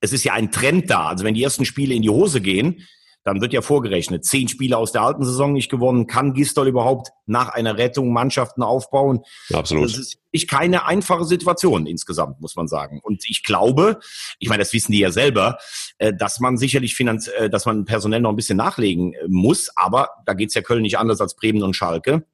es 0.00 0.12
ist 0.12 0.24
ja 0.24 0.32
ein 0.32 0.50
Trend 0.50 0.90
da. 0.90 1.06
Also 1.10 1.24
wenn 1.24 1.34
die 1.34 1.44
ersten 1.44 1.64
Spiele 1.64 1.94
in 1.94 2.02
die 2.02 2.10
Hose 2.10 2.40
gehen, 2.40 2.88
dann 3.24 3.40
wird 3.40 3.52
ja 3.52 3.60
vorgerechnet. 3.60 4.24
Zehn 4.24 4.48
Spiele 4.48 4.76
aus 4.76 4.92
der 4.92 5.02
alten 5.02 5.24
Saison 5.24 5.52
nicht 5.52 5.70
gewonnen. 5.70 6.06
Kann 6.06 6.32
Gistol 6.32 6.68
überhaupt 6.68 7.10
nach 7.26 7.50
einer 7.50 7.76
Rettung 7.76 8.12
Mannschaften 8.12 8.62
aufbauen? 8.62 9.20
Absolut. 9.52 9.84
Das 9.84 9.98
ist 9.98 10.18
nicht 10.32 10.48
keine 10.48 10.86
einfache 10.86 11.24
Situation 11.24 11.86
insgesamt, 11.86 12.40
muss 12.40 12.56
man 12.56 12.68
sagen. 12.68 13.00
Und 13.02 13.28
ich 13.28 13.44
glaube, 13.44 14.00
ich 14.38 14.48
meine, 14.48 14.62
das 14.62 14.72
wissen 14.72 14.92
die 14.92 15.00
ja 15.00 15.10
selber, 15.10 15.58
äh, 15.98 16.12
dass 16.14 16.40
man 16.40 16.56
sicherlich 16.56 16.94
finanz 16.94 17.28
äh, 17.28 17.50
dass 17.50 17.66
man 17.66 17.84
personell 17.84 18.20
noch 18.20 18.30
ein 18.30 18.36
bisschen 18.36 18.58
nachlegen 18.58 19.12
äh, 19.12 19.18
muss. 19.28 19.70
Aber 19.76 20.10
da 20.24 20.34
geht's 20.34 20.54
ja 20.54 20.62
Köln 20.62 20.82
nicht 20.82 20.98
anders 20.98 21.20
als 21.20 21.36
Bremen 21.36 21.62
und 21.62 21.74
Schalke. 21.74 22.24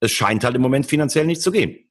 Es 0.00 0.10
scheint 0.12 0.44
halt 0.44 0.56
im 0.56 0.62
Moment 0.62 0.86
finanziell 0.86 1.26
nicht 1.26 1.42
zu 1.42 1.52
gehen. 1.52 1.90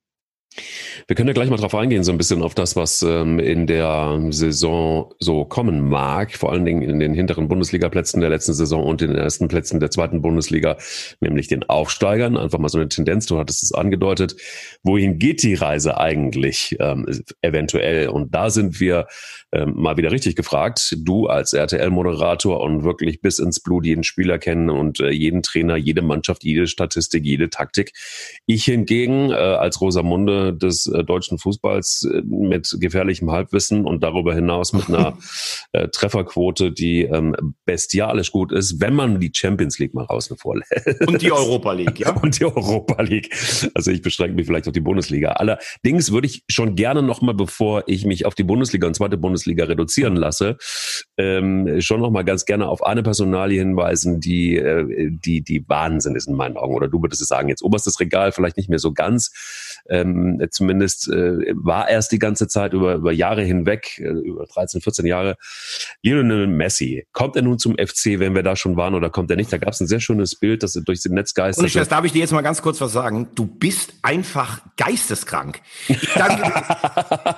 Wir 1.10 1.16
können 1.16 1.28
ja 1.28 1.34
gleich 1.34 1.50
mal 1.50 1.58
drauf 1.58 1.74
eingehen, 1.74 2.04
so 2.04 2.12
ein 2.12 2.20
bisschen 2.20 2.44
auf 2.44 2.54
das, 2.54 2.75
was 2.75 3.01
ähm, 3.01 3.39
in 3.39 3.66
der 3.66 4.28
Saison 4.30 5.12
so 5.18 5.44
kommen 5.44 5.89
mag, 5.89 6.36
vor 6.36 6.51
allen 6.51 6.66
Dingen 6.66 6.84
in 6.84 7.00
den 7.00 7.16
hinteren 7.16 7.48
Bundesliga-Plätzen 7.48 8.22
der 8.22 8.30
letzten 8.30 8.54
Saison 8.54 8.84
und 8.84 9.01
in 9.01 9.08
den 9.08 9.18
ersten 9.18 9.48
Plätzen 9.48 9.80
der 9.80 9.89
zweiten 9.89 10.22
Bundesliga, 10.22 10.78
nämlich 11.20 11.48
den 11.48 11.63
Aufsteigern. 11.63 12.38
Einfach 12.38 12.60
mal 12.60 12.70
so 12.70 12.78
eine 12.78 12.89
Tendenz, 12.89 13.25
du 13.25 13.39
hattest 13.39 13.63
es 13.63 13.74
angedeutet. 13.74 14.36
Wohin 14.84 15.18
geht 15.18 15.42
die 15.42 15.56
Reise 15.56 15.98
eigentlich 15.98 16.78
ähm, 16.80 17.08
eventuell? 17.42 18.10
Und 18.10 18.36
da 18.36 18.51
sind 18.51 18.80
wir 18.80 19.08
ähm, 19.51 19.74
mal 19.75 19.98
wieder 19.98 20.12
richtig 20.12 20.36
gefragt. 20.36 20.96
Du 21.00 21.27
als 21.27 21.53
RTL-Moderator 21.53 22.62
und 22.62 22.84
wirklich 22.84 23.22
bis 23.22 23.39
ins 23.39 23.60
Blut 23.60 23.86
jeden 23.86 24.03
Spieler 24.03 24.38
kennen 24.38 24.70
und 24.70 25.00
äh, 25.00 25.10
jeden 25.10 25.41
Trainer, 25.41 25.75
jede 25.75 26.03
Mannschaft, 26.03 26.44
jede 26.44 26.68
Statistik, 26.68 27.25
jede 27.25 27.50
Taktik. 27.50 27.94
Ich 28.46 28.65
hingegen 28.65 29.32
äh, 29.32 29.34
als 29.34 29.82
Rosamunde 29.82 30.53
des 30.53 30.86
äh, 30.86 31.03
deutschen 31.03 31.39
Fußballs 31.39 32.08
äh, 32.13 32.22
mit 32.22 32.75
gefährlichem 32.79 33.32
Halbwissen 33.32 33.86
und 33.86 34.03
darüber 34.03 34.36
hinaus 34.36 34.74
mit 34.74 34.88
einer 34.88 35.18
äh, 35.72 35.88
Trefferquote, 35.88 36.72
die 36.72 37.03
ähm, 37.03 37.36
bestialisch 37.65 38.32
gut 38.32 38.51
ist, 38.51 38.79
wenn 38.79 38.94
man 38.94 39.20
die 39.20 39.32
Champions 39.34 39.79
League 39.79 39.96
mal 39.96 40.06
außen 40.06 40.38
vor 40.38 40.58
lässt. 40.58 41.08
Und 41.08 41.22
die 41.22 41.32
Europa 41.32 41.72
League, 41.74 42.00
ja. 42.00 42.12
und 42.22 42.39
die 42.39 42.46
Europa 42.46 43.01
League. 43.01 43.29
Also 43.74 43.89
ich 43.89 44.03
beschränke 44.03 44.36
mich 44.36 44.46
vielleicht 44.46 44.68
auf 44.68 44.74
die 44.74 44.79
Bundesliga. 44.79 45.32
Allerdings 45.32 46.12
würde 46.12 46.27
ich 46.27 46.44
schon 46.48 46.75
gerne 46.75 47.01
noch 47.01 47.22
mal, 47.22 47.34
bevor 47.34 47.84
ich 47.88 48.06
mich 48.06 48.27
auf 48.27 48.36
die 48.36 48.44
Bundesliga 48.44 48.86
und 48.86 48.94
zweite 48.94 49.18
Bundesliga 49.18 49.38
reduzieren 49.48 50.15
lasse, 50.15 50.58
ähm, 51.17 51.81
schon 51.81 52.01
noch 52.01 52.12
mal 52.12 52.24
ganz 52.24 52.46
gerne 52.46 52.67
auf 52.67 52.84
eine 52.84 53.03
Personalie 53.03 53.60
hinweisen, 53.60 54.19
die 54.19 54.58
äh, 54.58 55.10
die 55.12 55.41
die 55.41 55.63
Wahnsinn 55.67 56.15
ist 56.15 56.27
in 56.27 56.36
meinen 56.36 56.58
Augen. 56.58 56.75
Oder 56.75 56.88
du 56.88 57.01
würdest 57.01 57.22
es 57.22 57.27
sagen, 57.27 57.50
jetzt 57.50 57.63
oberstes 57.63 58.00
Regal 58.00 58.31
vielleicht 58.31 58.58
nicht 58.58 58.69
mehr 58.69 58.79
so 58.79 58.93
ganz. 58.93 59.31
Ähm, 59.88 60.41
zumindest 60.51 61.07
äh, 61.09 61.53
war 61.53 61.89
erst 61.89 62.12
die 62.12 62.19
ganze 62.19 62.48
Zeit 62.48 62.74
über 62.74 62.95
über 62.95 63.12
Jahre 63.12 63.43
hinweg, 63.43 64.00
äh, 64.00 64.07
über 64.07 64.45
13, 64.45 64.81
14 64.81 65.05
Jahre. 65.05 65.38
Lionel 66.03 66.48
Messi 66.48 67.05
kommt 67.12 67.36
er 67.36 67.41
nun 67.41 67.59
zum 67.59 67.74
FC, 67.74 68.19
wenn 68.19 68.36
wir 68.36 68.43
da 68.43 68.55
schon 68.55 68.77
waren, 68.77 68.93
oder 68.93 69.09
kommt 69.09 69.31
er 69.31 69.38
nicht? 69.38 69.51
Da 69.51 69.57
gab 69.57 69.74
es 69.74 69.79
ein 69.79 69.88
sehr 69.88 70.00
schönes 70.00 70.36
Bild, 70.36 70.63
das 70.63 70.74
durch 70.74 71.01
den 71.01 71.13
Netz 71.13 71.33
geistert. 71.33 71.63
Und 71.63 71.67
ich, 71.67 71.74
das 71.74 71.89
darf 71.89 72.05
ich 72.05 72.12
dir 72.12 72.19
jetzt 72.19 72.31
mal 72.31 72.41
ganz 72.41 72.62
kurz 72.62 72.79
was 72.81 72.91
sagen. 72.91 73.27
Du 73.36 73.45
bist 73.45 73.93
einfach 74.01 74.62
geisteskrank. 74.77 75.62
Ich, 75.88 76.13
danke, 76.13 76.51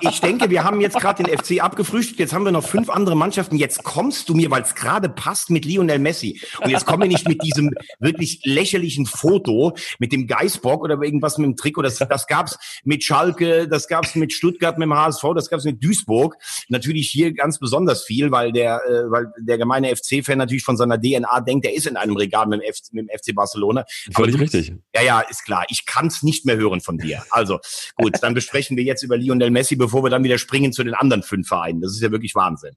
ich 0.00 0.20
denke, 0.20 0.50
wir 0.50 0.64
haben 0.64 0.80
jetzt 0.80 0.98
gerade 0.98 1.22
den 1.22 1.36
FC 1.36 1.62
abgefrühstückt. 1.62 2.20
Jetzt 2.20 2.32
haben 2.32 2.44
wir 2.44 2.52
noch 2.52 2.66
fünf 2.66 2.90
andere 2.90 3.16
Mannschaften. 3.16 3.56
Jetzt 3.56 3.82
kommst 3.82 4.28
du 4.28 4.34
mir, 4.34 4.50
weil 4.50 4.62
es 4.62 4.74
gerade 4.74 5.08
passt, 5.08 5.50
mit 5.50 5.64
Lionel 5.64 5.98
Messi. 5.98 6.40
Und 6.60 6.70
jetzt 6.70 6.86
kommen 6.86 7.02
wir 7.02 7.08
nicht 7.08 7.28
mit 7.28 7.42
diesem 7.42 7.70
wirklich 7.98 8.40
lächerlichen 8.44 9.06
Foto 9.06 9.74
mit 9.98 10.12
dem 10.12 10.26
Geißbock 10.26 10.82
oder 10.82 11.00
irgendwas 11.00 11.38
mit 11.38 11.46
dem 11.46 11.56
Trikot. 11.56 11.82
Das, 11.82 11.98
das 11.98 12.26
gab's 12.32 12.58
mit 12.82 13.04
Schalke, 13.04 13.68
das 13.68 13.88
gab's 13.88 14.14
mit 14.14 14.32
Stuttgart, 14.32 14.78
mit 14.78 14.86
dem 14.86 14.94
HSV, 14.94 15.22
das 15.34 15.50
gab's 15.50 15.64
mit 15.64 15.84
Duisburg. 15.84 16.36
Natürlich 16.68 17.10
hier 17.10 17.34
ganz 17.34 17.58
besonders 17.58 18.04
viel, 18.04 18.30
weil 18.30 18.52
der, 18.52 18.80
äh, 18.88 19.10
weil 19.10 19.30
der 19.38 19.58
gemeine 19.58 19.94
FC-Fan 19.94 20.38
natürlich 20.38 20.64
von 20.64 20.78
seiner 20.78 20.98
DNA 20.98 21.40
denkt, 21.40 21.66
er 21.66 21.74
ist 21.74 21.86
in 21.86 21.98
einem 21.98 22.16
Regal 22.16 22.46
mit 22.46 22.60
dem, 22.60 22.68
F 22.68 22.78
mit 22.92 23.06
dem 23.06 23.18
FC 23.18 23.34
Barcelona. 23.34 23.84
Völlig 24.14 24.40
richtig. 24.40 24.72
Ja, 24.94 25.02
ja, 25.02 25.20
ist 25.20 25.44
klar. 25.44 25.66
Ich 25.68 25.84
kann 25.84 26.06
es 26.06 26.22
nicht 26.22 26.46
mehr 26.46 26.56
hören 26.56 26.80
von 26.80 26.96
dir. 26.96 27.22
Also 27.28 27.58
gut, 27.96 28.14
dann 28.22 28.32
besprechen 28.32 28.78
wir 28.78 28.84
jetzt 28.84 29.02
über 29.02 29.18
Lionel 29.18 29.50
Messi, 29.50 29.76
bevor 29.76 30.02
wir 30.02 30.08
dann 30.08 30.24
wieder 30.24 30.38
springen 30.38 30.72
zu 30.72 30.82
den 30.84 30.94
anderen 30.94 31.22
fünf 31.22 31.48
Vereinen. 31.48 31.82
Das 31.82 31.92
ist 31.92 32.00
ja 32.00 32.10
wirklich 32.10 32.34
Wahnsinn. 32.34 32.76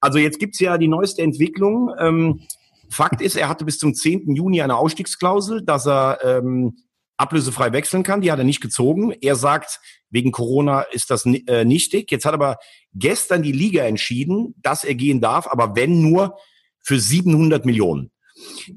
Also 0.00 0.18
jetzt 0.18 0.38
gibt's 0.38 0.58
ja 0.58 0.78
die 0.78 0.88
neueste 0.88 1.20
Entwicklung. 1.20 1.90
Ähm, 1.98 2.40
Fakt 2.88 3.20
ist, 3.20 3.36
er 3.36 3.48
hatte 3.48 3.64
bis 3.64 3.78
zum 3.78 3.94
10. 3.94 4.34
Juni 4.34 4.62
eine 4.62 4.76
Ausstiegsklausel, 4.76 5.64
dass 5.64 5.86
er 5.86 6.20
ähm, 6.22 6.76
ablösefrei 7.16 7.72
wechseln 7.72 8.02
kann. 8.02 8.20
Die 8.20 8.30
hat 8.30 8.38
er 8.38 8.44
nicht 8.44 8.60
gezogen. 8.60 9.12
Er 9.20 9.36
sagt, 9.36 9.80
wegen 10.10 10.32
Corona 10.32 10.82
ist 10.82 11.10
das 11.10 11.26
äh, 11.26 11.64
nichtig. 11.64 12.10
Jetzt 12.10 12.24
hat 12.24 12.34
aber 12.34 12.58
gestern 12.94 13.42
die 13.42 13.52
Liga 13.52 13.84
entschieden, 13.84 14.54
dass 14.58 14.84
er 14.84 14.94
gehen 14.94 15.20
darf, 15.20 15.46
aber 15.46 15.76
wenn 15.76 16.02
nur 16.02 16.36
für 16.82 17.00
700 17.00 17.64
Millionen. 17.66 18.10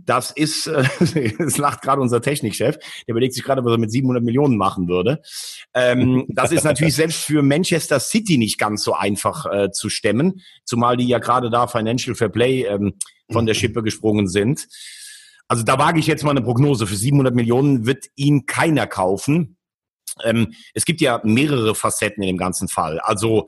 Das 0.05 0.31
ist, 0.31 0.67
äh, 0.67 0.83
es 1.39 1.57
lacht 1.57 1.81
gerade 1.81 2.01
unser 2.01 2.21
Technikchef, 2.21 2.77
der 2.77 3.13
überlegt 3.13 3.33
sich 3.33 3.43
gerade, 3.43 3.63
was 3.63 3.73
er 3.73 3.77
mit 3.77 3.91
700 3.91 4.23
Millionen 4.23 4.57
machen 4.57 4.87
würde. 4.87 5.21
Ähm, 5.73 6.25
das 6.29 6.51
ist 6.51 6.63
natürlich 6.63 6.95
selbst 6.95 7.23
für 7.23 7.41
Manchester 7.41 7.99
City 7.99 8.37
nicht 8.37 8.57
ganz 8.57 8.83
so 8.83 8.93
einfach 8.93 9.45
äh, 9.51 9.71
zu 9.71 9.89
stemmen, 9.89 10.41
zumal 10.63 10.97
die 10.97 11.07
ja 11.07 11.19
gerade 11.19 11.49
da 11.49 11.67
Financial 11.67 12.15
Fair 12.15 12.29
Play 12.29 12.63
ähm, 12.63 12.93
von 13.29 13.45
der 13.45 13.53
Schippe 13.53 13.83
gesprungen 13.83 14.27
sind. 14.27 14.67
Also 15.49 15.63
da 15.63 15.79
wage 15.79 15.99
ich 15.99 16.07
jetzt 16.07 16.23
mal 16.23 16.31
eine 16.31 16.43
Prognose. 16.43 16.87
Für 16.87 16.95
700 16.95 17.33
Millionen 17.35 17.85
wird 17.85 18.05
ihn 18.15 18.45
keiner 18.45 18.87
kaufen. 18.87 19.57
Ähm, 20.23 20.53
es 20.73 20.85
gibt 20.85 21.01
ja 21.01 21.19
mehrere 21.23 21.75
Facetten 21.75 22.23
in 22.23 22.27
dem 22.27 22.37
ganzen 22.37 22.67
Fall. 22.67 22.99
Also 22.99 23.47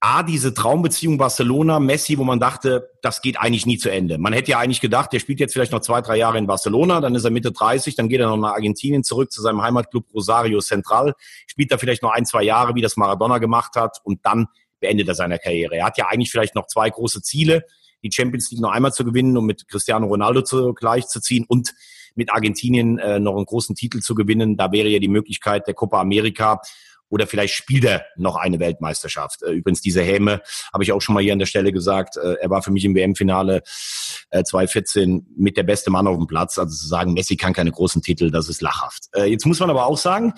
A, 0.00 0.24
diese 0.24 0.52
Traumbeziehung 0.52 1.16
Barcelona, 1.16 1.78
Messi, 1.78 2.18
wo 2.18 2.24
man 2.24 2.40
dachte, 2.40 2.90
das 3.02 3.22
geht 3.22 3.38
eigentlich 3.38 3.66
nie 3.66 3.78
zu 3.78 3.88
Ende. 3.88 4.18
Man 4.18 4.32
hätte 4.32 4.50
ja 4.50 4.58
eigentlich 4.58 4.80
gedacht, 4.80 5.12
der 5.12 5.20
spielt 5.20 5.38
jetzt 5.38 5.52
vielleicht 5.52 5.70
noch 5.70 5.78
zwei, 5.78 6.00
drei 6.00 6.16
Jahre 6.16 6.38
in 6.38 6.48
Barcelona, 6.48 7.00
dann 7.00 7.14
ist 7.14 7.22
er 7.22 7.30
Mitte 7.30 7.52
30, 7.52 7.94
dann 7.94 8.08
geht 8.08 8.18
er 8.18 8.26
noch 8.26 8.36
nach 8.36 8.54
Argentinien 8.54 9.04
zurück 9.04 9.30
zu 9.30 9.40
seinem 9.40 9.62
Heimatclub 9.62 10.12
Rosario 10.12 10.58
Central, 10.58 11.14
spielt 11.46 11.70
da 11.70 11.78
vielleicht 11.78 12.02
noch 12.02 12.10
ein, 12.10 12.26
zwei 12.26 12.42
Jahre, 12.42 12.74
wie 12.74 12.80
das 12.80 12.96
Maradona 12.96 13.38
gemacht 13.38 13.76
hat, 13.76 13.98
und 14.02 14.26
dann 14.26 14.48
beendet 14.80 15.06
er 15.06 15.14
seine 15.14 15.38
Karriere. 15.38 15.76
Er 15.76 15.86
hat 15.86 15.96
ja 15.98 16.08
eigentlich 16.08 16.32
vielleicht 16.32 16.56
noch 16.56 16.66
zwei 16.66 16.90
große 16.90 17.22
Ziele, 17.22 17.62
die 18.02 18.10
Champions 18.12 18.50
League 18.50 18.60
noch 18.60 18.72
einmal 18.72 18.92
zu 18.92 19.04
gewinnen, 19.04 19.36
um 19.36 19.46
mit 19.46 19.68
Cristiano 19.68 20.06
Ronaldo 20.06 20.42
zu, 20.42 20.74
gleich 20.74 21.06
zu 21.08 21.20
ziehen 21.20 21.44
und 21.48 21.74
mit 22.14 22.32
Argentinien 22.32 22.98
äh, 22.98 23.18
noch 23.18 23.36
einen 23.36 23.46
großen 23.46 23.74
Titel 23.74 24.00
zu 24.00 24.14
gewinnen. 24.14 24.56
Da 24.56 24.72
wäre 24.72 24.88
ja 24.88 24.98
die 24.98 25.08
Möglichkeit 25.08 25.66
der 25.66 25.74
Copa 25.74 26.00
America 26.00 26.60
oder 27.12 27.26
vielleicht 27.26 27.52
spielt 27.52 27.84
er 27.84 28.06
noch 28.16 28.36
eine 28.36 28.58
Weltmeisterschaft. 28.58 29.42
Äh, 29.42 29.50
übrigens, 29.50 29.82
diese 29.82 30.00
Häme 30.00 30.40
habe 30.72 30.82
ich 30.82 30.92
auch 30.92 31.02
schon 31.02 31.14
mal 31.14 31.22
hier 31.22 31.34
an 31.34 31.38
der 31.38 31.46
Stelle 31.46 31.70
gesagt. 31.70 32.16
Äh, 32.16 32.36
er 32.40 32.48
war 32.48 32.62
für 32.62 32.70
mich 32.70 32.86
im 32.86 32.94
WM-Finale 32.94 33.62
2014 34.30 35.18
äh, 35.18 35.22
mit 35.36 35.58
der 35.58 35.62
beste 35.62 35.90
Mann 35.90 36.06
auf 36.06 36.16
dem 36.16 36.26
Platz. 36.26 36.58
Also 36.58 36.74
zu 36.74 36.88
sagen, 36.88 37.12
Messi 37.12 37.36
kann 37.36 37.52
keine 37.52 37.70
großen 37.70 38.00
Titel, 38.00 38.30
das 38.30 38.48
ist 38.48 38.62
lachhaft. 38.62 39.10
Jetzt 39.14 39.44
muss 39.44 39.60
man 39.60 39.68
aber 39.68 39.86
auch 39.86 39.98
sagen, 39.98 40.32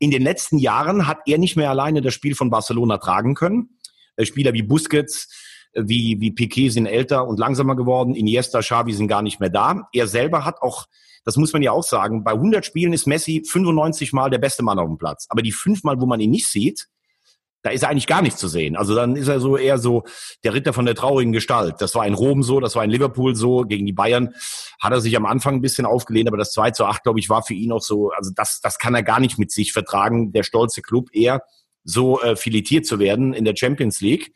in 0.00 0.10
den 0.10 0.22
letzten 0.22 0.58
Jahren 0.58 1.06
hat 1.06 1.18
er 1.26 1.38
nicht 1.38 1.56
mehr 1.56 1.70
alleine 1.70 2.02
das 2.02 2.12
Spiel 2.12 2.34
von 2.34 2.50
Barcelona 2.50 2.98
tragen 2.98 3.34
können. 3.34 3.78
Spieler 4.20 4.52
wie 4.52 4.62
Busquets, 4.62 5.28
wie, 5.74 6.20
wie 6.20 6.30
Piquet 6.30 6.70
sind 6.70 6.86
älter 6.86 7.26
und 7.26 7.38
langsamer 7.38 7.76
geworden. 7.76 8.14
Iniesta, 8.14 8.60
Xavi 8.60 8.92
sind 8.92 9.08
gar 9.08 9.22
nicht 9.22 9.40
mehr 9.40 9.50
da. 9.50 9.88
Er 9.92 10.06
selber 10.06 10.44
hat 10.44 10.62
auch 10.62 10.86
das 11.26 11.36
muss 11.36 11.52
man 11.52 11.60
ja 11.60 11.72
auch 11.72 11.82
sagen, 11.82 12.22
bei 12.22 12.30
100 12.30 12.64
Spielen 12.64 12.92
ist 12.92 13.08
Messi 13.08 13.42
95 13.44 14.12
Mal 14.12 14.30
der 14.30 14.38
beste 14.38 14.62
Mann 14.62 14.78
auf 14.78 14.86
dem 14.86 14.96
Platz. 14.96 15.26
Aber 15.28 15.42
die 15.42 15.50
fünf 15.50 15.82
Mal, 15.82 16.00
wo 16.00 16.06
man 16.06 16.20
ihn 16.20 16.30
nicht 16.30 16.46
sieht, 16.46 16.86
da 17.62 17.70
ist 17.70 17.82
er 17.82 17.88
eigentlich 17.88 18.06
gar 18.06 18.22
nicht 18.22 18.38
zu 18.38 18.46
sehen. 18.46 18.76
Also 18.76 18.94
dann 18.94 19.16
ist 19.16 19.26
er 19.26 19.40
so 19.40 19.56
eher 19.56 19.78
so 19.78 20.04
der 20.44 20.54
Ritter 20.54 20.72
von 20.72 20.86
der 20.86 20.94
traurigen 20.94 21.32
Gestalt. 21.32 21.74
Das 21.80 21.96
war 21.96 22.06
in 22.06 22.14
Rom 22.14 22.44
so, 22.44 22.60
das 22.60 22.76
war 22.76 22.84
in 22.84 22.90
Liverpool 22.90 23.34
so. 23.34 23.62
Gegen 23.62 23.86
die 23.86 23.92
Bayern 23.92 24.34
hat 24.80 24.92
er 24.92 25.00
sich 25.00 25.16
am 25.16 25.26
Anfang 25.26 25.56
ein 25.56 25.62
bisschen 25.62 25.84
aufgelehnt, 25.84 26.28
aber 26.28 26.36
das 26.36 26.52
2 26.52 26.70
zu 26.70 26.84
8, 26.84 27.02
glaube 27.02 27.18
ich, 27.18 27.28
war 27.28 27.42
für 27.42 27.54
ihn 27.54 27.72
auch 27.72 27.82
so, 27.82 28.10
also 28.10 28.30
das, 28.32 28.60
das 28.60 28.78
kann 28.78 28.94
er 28.94 29.02
gar 29.02 29.18
nicht 29.18 29.36
mit 29.36 29.50
sich 29.50 29.72
vertragen, 29.72 30.30
der 30.30 30.44
stolze 30.44 30.80
Club 30.80 31.08
eher 31.12 31.42
so 31.82 32.20
äh, 32.20 32.36
filetiert 32.36 32.86
zu 32.86 33.00
werden 33.00 33.34
in 33.34 33.44
der 33.44 33.56
Champions 33.56 34.00
League. 34.00 34.32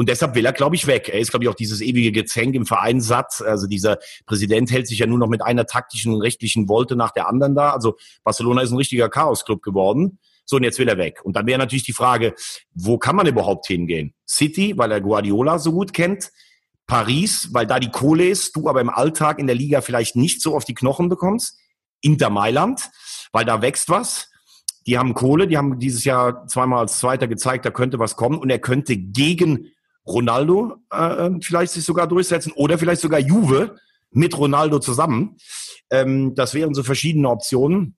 Und 0.00 0.08
deshalb 0.08 0.34
will 0.34 0.46
er, 0.46 0.54
glaube 0.54 0.76
ich, 0.76 0.86
weg. 0.86 1.10
Er 1.10 1.20
ist, 1.20 1.28
glaube 1.28 1.44
ich, 1.44 1.50
auch 1.50 1.54
dieses 1.54 1.82
ewige 1.82 2.10
Gezänk 2.10 2.54
im 2.54 2.64
Verein 2.64 3.02
satt. 3.02 3.42
Also 3.42 3.66
dieser 3.66 3.98
Präsident 4.24 4.70
hält 4.70 4.88
sich 4.88 4.98
ja 4.98 5.06
nur 5.06 5.18
noch 5.18 5.28
mit 5.28 5.42
einer 5.42 5.66
taktischen 5.66 6.14
und 6.14 6.22
rechtlichen 6.22 6.70
Wolte 6.70 6.96
nach 6.96 7.10
der 7.10 7.28
anderen 7.28 7.54
da. 7.54 7.72
Also 7.72 7.98
Barcelona 8.24 8.62
ist 8.62 8.70
ein 8.70 8.78
richtiger 8.78 9.10
Chaos-Club 9.10 9.60
geworden. 9.60 10.18
So, 10.46 10.56
und 10.56 10.62
jetzt 10.62 10.78
will 10.78 10.88
er 10.88 10.96
weg. 10.96 11.20
Und 11.22 11.36
dann 11.36 11.46
wäre 11.46 11.58
natürlich 11.58 11.84
die 11.84 11.92
Frage, 11.92 12.34
wo 12.72 12.96
kann 12.96 13.14
man 13.14 13.26
überhaupt 13.26 13.66
hingehen? 13.66 14.14
City, 14.26 14.72
weil 14.78 14.90
er 14.90 15.02
Guardiola 15.02 15.58
so 15.58 15.70
gut 15.70 15.92
kennt. 15.92 16.30
Paris, 16.86 17.50
weil 17.52 17.66
da 17.66 17.78
die 17.78 17.90
Kohle 17.90 18.26
ist, 18.26 18.56
du 18.56 18.70
aber 18.70 18.80
im 18.80 18.88
Alltag 18.88 19.38
in 19.38 19.48
der 19.48 19.54
Liga 19.54 19.82
vielleicht 19.82 20.16
nicht 20.16 20.40
so 20.40 20.56
auf 20.56 20.64
die 20.64 20.72
Knochen 20.72 21.10
bekommst. 21.10 21.58
Inter 22.00 22.30
Mailand, 22.30 22.88
weil 23.32 23.44
da 23.44 23.60
wächst 23.60 23.90
was. 23.90 24.30
Die 24.86 24.96
haben 24.96 25.12
Kohle, 25.12 25.46
die 25.46 25.58
haben 25.58 25.78
dieses 25.78 26.06
Jahr 26.06 26.46
zweimal 26.46 26.78
als 26.78 27.00
Zweiter 27.00 27.28
gezeigt, 27.28 27.66
da 27.66 27.70
könnte 27.70 27.98
was 27.98 28.16
kommen 28.16 28.38
und 28.38 28.48
er 28.48 28.60
könnte 28.60 28.96
gegen 28.96 29.66
Ronaldo 30.06 30.76
äh, 30.92 31.26
ähm, 31.26 31.42
vielleicht 31.42 31.72
sich 31.72 31.84
sogar 31.84 32.06
durchsetzen 32.06 32.52
oder 32.52 32.78
vielleicht 32.78 33.00
sogar 33.00 33.20
Juve 33.20 33.76
mit 34.10 34.36
Ronaldo 34.36 34.78
zusammen. 34.78 35.36
Ähm, 35.90 36.34
das 36.34 36.54
wären 36.54 36.74
so 36.74 36.82
verschiedene 36.82 37.28
Optionen. 37.28 37.96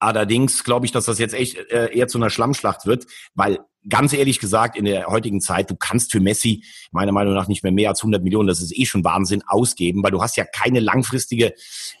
Allerdings 0.00 0.64
glaube 0.64 0.84
ich, 0.84 0.92
dass 0.92 1.06
das 1.06 1.18
jetzt 1.18 1.34
echt 1.34 1.56
äh, 1.70 1.94
eher 1.94 2.08
zu 2.08 2.18
einer 2.18 2.30
Schlammschlacht 2.30 2.84
wird, 2.84 3.06
weil 3.34 3.58
ganz 3.88 4.12
ehrlich 4.12 4.38
gesagt, 4.38 4.76
in 4.76 4.84
der 4.84 5.06
heutigen 5.06 5.40
Zeit, 5.40 5.70
du 5.70 5.76
kannst 5.76 6.12
für 6.12 6.20
Messi 6.20 6.64
meiner 6.90 7.12
Meinung 7.12 7.34
nach 7.34 7.48
nicht 7.48 7.62
mehr 7.62 7.72
mehr 7.72 7.88
als 7.90 8.00
100 8.00 8.22
Millionen, 8.22 8.48
das 8.48 8.60
ist 8.60 8.76
eh 8.76 8.84
schon 8.84 9.04
Wahnsinn, 9.04 9.42
ausgeben, 9.46 10.02
weil 10.02 10.10
du 10.10 10.20
hast 10.20 10.36
ja 10.36 10.44
keine 10.44 10.80
langfristige 10.80 11.54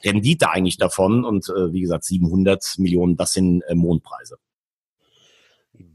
Rendite 0.04 0.50
eigentlich 0.50 0.76
davon 0.76 1.24
und 1.24 1.48
äh, 1.48 1.72
wie 1.72 1.80
gesagt, 1.80 2.04
700 2.04 2.74
Millionen, 2.78 3.16
das 3.16 3.32
sind 3.32 3.62
äh, 3.62 3.74
Mondpreise. 3.74 4.36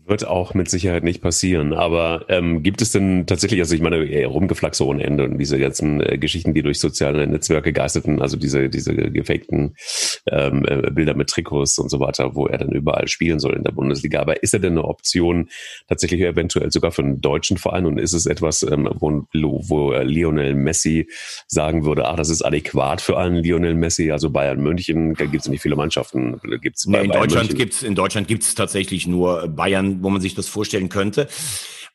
Wird 0.06 0.28
auch 0.28 0.54
mit 0.54 0.70
Sicherheit 0.70 1.04
nicht 1.04 1.22
passieren. 1.22 1.72
Aber 1.72 2.26
ähm, 2.28 2.62
gibt 2.62 2.82
es 2.82 2.92
denn 2.92 3.26
tatsächlich, 3.26 3.62
also 3.62 3.74
ich 3.74 3.82
meine, 3.82 4.04
eher 4.04 4.28
rumgeflaxe 4.28 4.86
ohne 4.86 5.02
Ende 5.02 5.24
und 5.24 5.38
diese 5.38 5.58
ganzen 5.58 6.02
äh, 6.02 6.18
Geschichten, 6.18 6.54
die 6.54 6.62
durch 6.62 6.80
soziale 6.80 7.26
Netzwerke 7.26 7.72
geisteten, 7.72 8.22
also 8.22 8.36
diese, 8.36 8.70
diese 8.70 8.94
gefakten 8.94 9.76
ähm, 10.30 10.66
äh, 10.68 10.92
Bilder 10.92 11.16
mit 11.16 11.30
Trikots 11.30 11.80
und 11.80 11.90
so 11.90 12.02
weiter, 12.02 12.36
wo 12.36 12.48
er 12.48 12.58
dann 12.58 12.72
überall 12.72 13.08
spielen 13.08 13.40
soll 13.40 13.54
in 13.54 13.64
der 13.64 13.72
Bundesliga. 13.72 14.20
Aber 14.20 14.44
ist 14.44 14.54
er 14.54 14.60
denn 14.60 14.74
eine 14.74 14.84
Option 14.84 15.48
tatsächlich 15.88 16.20
eventuell 16.20 16.70
sogar 16.70 16.92
für 16.92 17.04
einen 17.04 17.22
deutschen 17.22 17.58
Verein? 17.58 17.86
Und 17.86 17.98
ist 17.98 18.14
es 18.14 18.26
etwas, 18.26 18.62
ähm, 18.64 18.90
wo, 19.00 19.26
wo 19.32 19.94
Lionel 19.94 20.54
Messi 20.56 21.08
sagen 21.48 21.86
würde, 21.86 22.08
ach, 22.10 22.18
das 22.18 22.30
ist 22.30 22.42
adäquat 22.42 23.00
für 23.00 23.18
einen 23.18 23.38
Lionel 23.38 23.76
Messi? 23.76 24.12
Also 24.12 24.30
Bayern 24.30 24.62
München, 24.62 25.14
da 25.14 25.26
gibt 25.26 25.44
es 25.44 25.50
nicht 25.50 25.62
viele 25.62 25.78
Mannschaften. 25.78 26.42
Gibt's 26.62 26.86
nee, 26.88 27.06
in, 27.06 27.12
Deutschland 27.12 27.56
gibt's, 27.56 27.84
in 27.84 27.96
Deutschland 27.96 28.28
gibt 28.28 28.44
es 28.44 28.54
tatsächlich 28.54 29.08
nur 29.08 29.48
Bayern 29.48 29.93
wo 30.02 30.10
man 30.10 30.22
sich 30.22 30.36
das 30.36 30.48
vorstellen 30.48 30.90
könnte. 30.90 31.28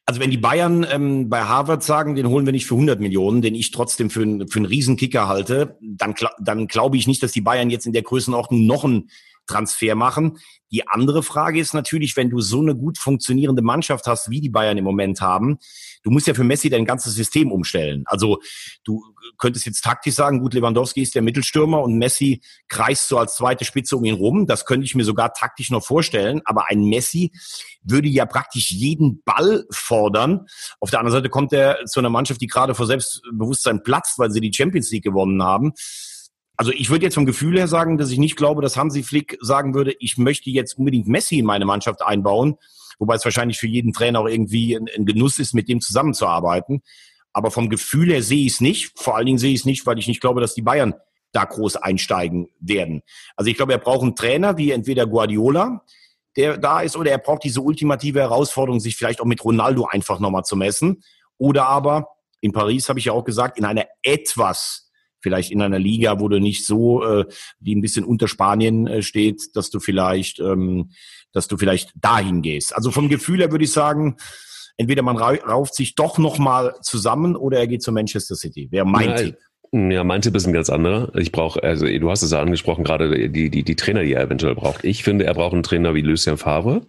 also 0.07 0.21
wenn 0.21 0.31
die 0.31 0.39
Bayern 0.39 0.87
ähm, 0.91 1.29
bei 1.29 1.43
Harvard 1.43 1.83
sagen, 1.83 2.15
den 2.15 2.29
holen 2.29 2.47
wir 2.47 2.53
nicht 2.53 2.67
für 2.67 2.75
100 2.75 3.01
Millionen, 3.01 3.43
den 3.43 3.55
ich 3.55 3.71
trotzdem 3.71 4.11
für, 4.11 4.23
für 4.49 4.59
einen 4.59 4.67
Riesenkicker 4.67 5.29
halte, 5.29 5.77
dann, 5.81 6.15
dann 6.39 6.67
glaube 6.67 6.97
ich 6.97 7.07
nicht, 7.07 7.23
dass 7.23 7.33
die 7.33 7.41
Bayern 7.41 7.71
jetzt 7.71 7.87
in 7.87 7.93
der 7.93 8.03
Größenordnung 8.03 8.67
noch 8.67 8.85
einen 8.85 9.11
Transfer 9.49 9.95
machen. 9.95 10.39
Die 10.71 10.87
andere 10.87 11.23
Frage 11.23 11.59
ist 11.59 11.75
natürlich, 11.75 12.17
wenn 12.17 12.31
du 12.31 12.41
so 12.41 12.61
eine 12.61 12.77
gut 12.77 12.99
funktionierende 12.99 13.63
Mannschaft 13.63 14.07
hast, 14.07 14.31
wie 14.31 14.41
die 14.41 14.51
Bayern 14.51 14.77
im 14.77 14.85
Moment 14.85 15.21
haben, 15.21 15.59
du 16.03 16.11
musst 16.11 16.27
ja 16.27 16.35
für 16.35 16.45
Messi 16.45 16.69
dein 16.71 16.85
ganzes 16.85 17.15
System 17.15 17.51
umstellen. 17.51 18.05
Also 18.07 18.39
du 18.85 19.03
könntest 19.39 19.67
jetzt 19.67 19.83
taktisch 19.83 20.15
sagen, 20.15 20.41
gut, 20.41 20.55
Lewandowski 20.55 21.03
ist 21.03 21.15
der 21.15 21.23
Mittelstürmer 21.23 21.83
und 21.83 21.97
Messi 21.97 22.43
kreist 22.69 23.09
so 23.09 23.19
als 23.19 23.37
zweite 23.37 23.65
Spitze 23.65 23.97
um 23.97 24.05
ihn 24.05 24.15
rum. 24.15 24.47
Das 24.47 24.67
könnte 24.67 24.85
ich 24.85 24.95
mir 24.95 25.05
sogar 25.05 25.33
taktisch 25.33 25.71
noch 25.71 25.85
vorstellen. 25.85 26.43
Aber 26.45 26.65
ein 26.69 26.85
Messi 26.85 27.33
würde 27.83 28.09
ja 28.09 28.27
praktisch 28.27 28.71
jeden 28.71 29.23
Ball 29.25 29.65
fordern. 29.71 30.47
Auf 30.81 30.91
der 30.91 31.01
anderen 31.01 31.19
Seite 31.19 31.31
kommt 31.31 31.53
er 31.53 31.85
zu 31.87 32.01
einer 32.01 32.11
Mannschaft, 32.11 32.41
die 32.41 32.47
gerade 32.47 32.75
vor 32.75 32.87
Selbstbewusstsein 32.87 33.83
platzt, 33.83 34.19
weil 34.19 34.31
sie 34.31 34.41
die 34.41 34.53
Champions 34.53 34.91
League 34.91 35.05
gewonnen 35.05 35.43
haben. 35.43 35.73
Also 36.59 36.73
ich 36.73 36.91
würde 36.91 37.05
jetzt 37.05 37.15
vom 37.15 37.25
Gefühl 37.25 37.57
her 37.57 37.69
sagen, 37.69 37.99
dass 37.99 38.11
ich 38.11 38.19
nicht 38.19 38.35
glaube, 38.35 38.63
dass 38.63 38.77
Hansi 38.77 39.05
Flick 39.05 39.39
sagen 39.41 39.75
würde, 39.75 39.95
ich 40.01 40.19
möchte 40.19 40.51
jetzt 40.51 40.77
unbedingt 40.77 41.07
Messi 41.07 41.39
in 41.39 41.47
meine 41.47 41.65
Mannschaft 41.65 42.03
einbauen, 42.03 42.57
wobei 42.99 43.15
es 43.15 43.25
wahrscheinlich 43.25 43.61
für 43.61 43.69
jeden 43.69 43.93
Trainer 43.93 44.21
auch 44.21 44.27
irgendwie 44.27 44.77
ein, 44.77 44.89
ein 44.95 45.07
Genuss 45.07 45.39
ist, 45.39 45.55
mit 45.55 45.69
dem 45.69 45.81
zusammenzuarbeiten. 45.81 46.83
Aber 47.33 47.53
vom 47.53 47.69
Gefühl 47.69 48.11
her 48.11 48.25
sehe 48.25 48.45
ich 48.45 48.55
es 48.55 48.61
nicht. 48.61 48.99
Vor 48.99 49.17
allen 49.17 49.27
Dingen 49.27 49.39
sehe 49.39 49.53
ich 49.53 49.61
es 49.61 49.67
nicht, 49.67 49.87
weil 49.87 50.01
ich 50.01 50.09
nicht 50.09 50.21
glaube, 50.21 50.41
dass 50.41 50.55
die 50.55 50.63
Bayern 50.63 50.95
da 51.31 51.45
groß 51.45 51.77
einsteigen 51.77 52.49
werden. 52.59 53.03
Also 53.37 53.53
ich 53.53 53.57
glaube, 53.57 53.73
er 53.73 53.79
braucht 53.79 54.03
einen 54.03 54.17
Trainer 54.17 54.57
wie 54.57 54.73
entweder 54.73 55.07
Guardiola, 55.07 55.85
der 56.35 56.59
da 56.59 56.81
ist, 56.81 56.97
oder 56.97 57.13
er 57.13 57.19
braucht 57.19 57.45
diese 57.45 57.61
ultimative 57.61 58.19
Herausforderung, 58.19 58.81
sich 58.81 58.97
vielleicht 58.97 59.21
auch 59.21 59.27
mit 59.27 59.45
Ronaldo 59.45 59.85
einfach 59.85 60.19
nochmal 60.19 60.43
zu 60.43 60.57
messen. 60.57 61.05
Oder 61.37 61.67
aber, 61.67 62.09
in 62.41 62.51
Paris 62.51 62.89
habe 62.89 62.99
ich 62.99 63.05
ja 63.05 63.13
auch 63.13 63.25
gesagt, 63.25 63.59
in 63.59 63.65
einer 63.65 63.87
etwas 64.03 64.88
vielleicht 65.21 65.51
in 65.51 65.63
einer 65.63 65.79
Liga, 65.79 66.21
wo 66.21 66.29
du 66.29 66.39
nicht 66.41 66.67
so, 66.67 67.05
äh, 67.05 67.25
die 67.61 67.75
ein 67.75 67.81
bisschen 67.81 68.05
unter 68.05 68.29
Spanien 68.29 68.87
äh, 68.87 69.03
steht, 69.03 69.57
dass 69.57 69.71
du 69.71 69.81
vielleicht, 69.81 70.41
ähm, 70.41 70.91
dass 71.33 71.49
du 71.49 71.57
vielleicht 71.57 71.93
dahin 71.97 72.43
gehst. 72.43 72.75
Also 72.75 72.91
vom 72.91 73.09
Gefühl 73.09 73.41
her 73.41 73.51
würde 73.51 73.65
ich 73.65 73.73
sagen, 73.73 74.17
entweder 74.77 75.03
man 75.03 75.17
rauft 75.17 75.75
sich 75.75 75.95
doch 75.95 76.19
noch 76.19 76.39
mal 76.39 76.75
zusammen 76.83 77.37
oder 77.37 77.59
er 77.59 77.67
geht 77.67 77.83
zu 77.83 77.93
Manchester 77.93 78.37
City. 78.37 78.69
Wäre 78.71 78.87
mein. 78.87 79.17
Tipp. 79.17 79.37
Ja, 79.71 80.03
mein 80.03 80.23
Tipp 80.23 80.35
ist 80.35 80.47
ein 80.47 80.55
ganz 80.55 80.71
anderer. 80.71 81.15
Ich 81.15 81.31
brauche, 81.31 81.63
also 81.63 81.87
du 81.87 82.11
hast 82.11 82.23
es 82.23 82.31
ja 82.31 82.41
angesprochen, 82.41 82.85
gerade 82.85 83.29
die, 83.29 83.51
die, 83.51 83.63
die 83.63 83.77
Trainer, 83.77 84.03
die 84.03 84.15
er 84.15 84.23
eventuell 84.23 84.55
braucht. 84.55 84.83
Ich 84.83 85.05
finde, 85.05 85.27
er 85.27 85.35
braucht 85.35 85.53
einen 85.53 85.63
Trainer 85.63 85.95
wie 85.95 86.01
Lucien 86.01 86.39
Favre. 86.39 86.87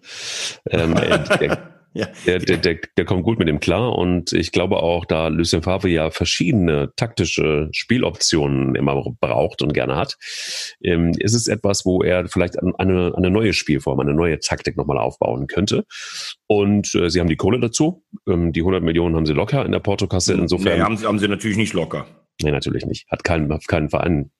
Ähm, 0.69 0.95
der, 0.95 1.68
ja. 1.93 2.07
Der, 2.25 2.39
der, 2.39 2.57
der, 2.57 2.77
der 2.97 3.05
kommt 3.05 3.23
gut 3.23 3.39
mit 3.39 3.49
ihm 3.49 3.59
klar 3.59 3.97
und 3.97 4.31
ich 4.31 4.51
glaube 4.51 4.77
auch, 4.77 5.05
da 5.05 5.27
Lucien 5.27 5.63
Favre 5.63 5.89
ja 5.89 6.11
verschiedene 6.11 6.91
taktische 6.95 7.69
Spieloptionen 7.71 8.75
immer 8.75 9.03
braucht 9.19 9.61
und 9.61 9.73
gerne 9.73 9.95
hat, 9.95 10.17
ähm, 10.83 11.13
ist 11.17 11.33
es 11.33 11.47
etwas, 11.47 11.85
wo 11.85 12.03
er 12.03 12.27
vielleicht 12.27 12.59
eine, 12.59 13.13
eine 13.15 13.29
neue 13.31 13.53
Spielform, 13.53 13.99
eine 13.99 14.13
neue 14.13 14.39
Taktik 14.39 14.77
nochmal 14.77 14.99
aufbauen 14.99 15.47
könnte. 15.47 15.85
Und 16.47 16.93
äh, 16.93 17.09
sie 17.09 17.19
haben 17.19 17.29
die 17.29 17.37
Kohle 17.37 17.59
dazu. 17.59 18.03
Ähm, 18.27 18.53
die 18.53 18.61
100 18.61 18.83
Millionen 18.83 19.15
haben 19.15 19.25
sie 19.25 19.33
locker 19.33 19.65
in 19.65 19.71
der 19.71 19.79
Portokasse. 19.79 20.33
Insofern. 20.33 20.77
Nee, 20.77 20.83
haben 20.83 20.97
sie, 20.97 21.05
haben 21.05 21.19
sie 21.19 21.27
natürlich 21.27 21.57
nicht 21.57 21.73
locker. 21.73 22.05
Nee, 22.41 22.51
natürlich 22.51 22.85
nicht. 22.85 23.09
Hat 23.09 23.23
keinen, 23.23 23.49
keinen 23.67 23.89
Verein 23.89 24.31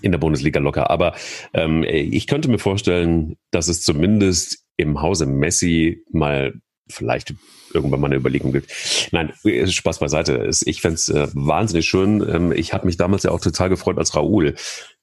in 0.00 0.12
der 0.12 0.18
Bundesliga 0.18 0.60
locker. 0.60 0.90
Aber 0.90 1.14
ähm, 1.54 1.84
ich 1.84 2.26
könnte 2.26 2.50
mir 2.50 2.58
vorstellen, 2.58 3.36
dass 3.50 3.68
es 3.68 3.82
zumindest 3.82 4.64
im 4.76 5.02
Hause 5.02 5.26
Messi 5.26 6.02
mal 6.10 6.54
vielleicht 6.92 7.34
irgendwann 7.74 8.00
mal 8.00 8.06
eine 8.06 8.16
Überlegung 8.16 8.52
gibt. 8.52 8.70
Nein, 9.12 9.32
Spaß 9.66 9.98
beiseite. 9.98 10.48
Ich 10.64 10.80
fände 10.80 10.94
es 10.94 11.08
äh, 11.08 11.28
wahnsinnig 11.32 11.86
schön. 11.86 12.26
Ähm, 12.28 12.52
ich 12.52 12.72
habe 12.72 12.86
mich 12.86 12.96
damals 12.96 13.22
ja 13.22 13.30
auch 13.30 13.40
total 13.40 13.68
gefreut, 13.68 13.98
als 13.98 14.14
Raoul 14.14 14.54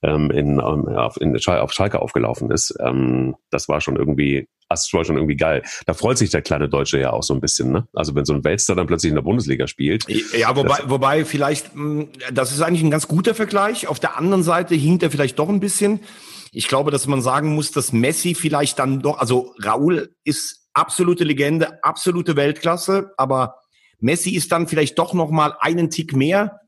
ähm, 0.02 0.32
in, 0.32 0.54
ähm, 0.54 0.60
auf, 0.60 1.20
in, 1.20 1.36
auf 1.36 1.74
Schalke 1.74 2.02
aufgelaufen 2.02 2.52
ist. 2.52 2.76
Ähm, 2.80 3.36
das 3.50 3.68
war 3.68 3.82
schon 3.82 3.96
irgendwie, 3.96 4.48
das 4.70 4.92
war 4.94 5.04
schon 5.04 5.18
irgendwie 5.18 5.36
geil. 5.36 5.64
Da 5.86 5.94
freut 5.94 6.18
sich 6.18 6.30
der 6.30 6.42
kleine 6.42 6.70
Deutsche 6.70 7.00
ja 7.00 7.12
auch 7.12 7.24
so 7.24 7.34
ein 7.34 7.42
bisschen. 7.42 7.72
Ne? 7.72 7.88
Also 7.94 8.16
wenn 8.16 8.26
so 8.26 8.34
ein 8.34 8.44
Weltstar 8.44 8.76
dann 8.76 8.88
plötzlich 8.88 9.10
in 9.10 9.16
der 9.16 9.24
Bundesliga 9.24 9.68
spielt. 9.68 10.06
Ja, 10.38 10.56
wobei, 10.56 10.80
wobei 10.86 11.26
vielleicht, 11.26 11.74
hm, 11.74 12.10
das 12.32 12.52
ist 12.52 12.62
eigentlich 12.62 12.84
ein 12.84 12.92
ganz 12.92 13.08
guter 13.08 13.36
Vergleich. 13.36 13.88
Auf 13.88 14.00
der 14.00 14.18
anderen 14.18 14.44
Seite 14.44 14.76
hinkt 14.76 15.04
er 15.04 15.12
vielleicht 15.12 15.40
doch 15.40 15.50
ein 15.50 15.60
bisschen. 15.60 16.02
Ich 16.52 16.68
glaube, 16.68 16.90
dass 16.90 17.06
man 17.06 17.22
sagen 17.22 17.54
muss, 17.54 17.72
dass 17.72 17.94
Messi 17.94 18.34
vielleicht 18.34 18.80
dann 18.80 19.02
doch, 19.02 19.20
also 19.20 19.54
Raoul 19.60 20.16
ist 20.24 20.69
absolute 20.80 21.24
Legende, 21.24 21.84
absolute 21.84 22.36
Weltklasse, 22.36 23.12
aber 23.18 23.56
Messi 24.00 24.32
ist 24.32 24.52
dann 24.52 24.68
vielleicht 24.68 24.98
doch 24.98 25.14
noch 25.14 25.30
mal 25.30 25.56
einen 25.60 25.90
Tick 25.90 26.16
mehr. 26.16 26.62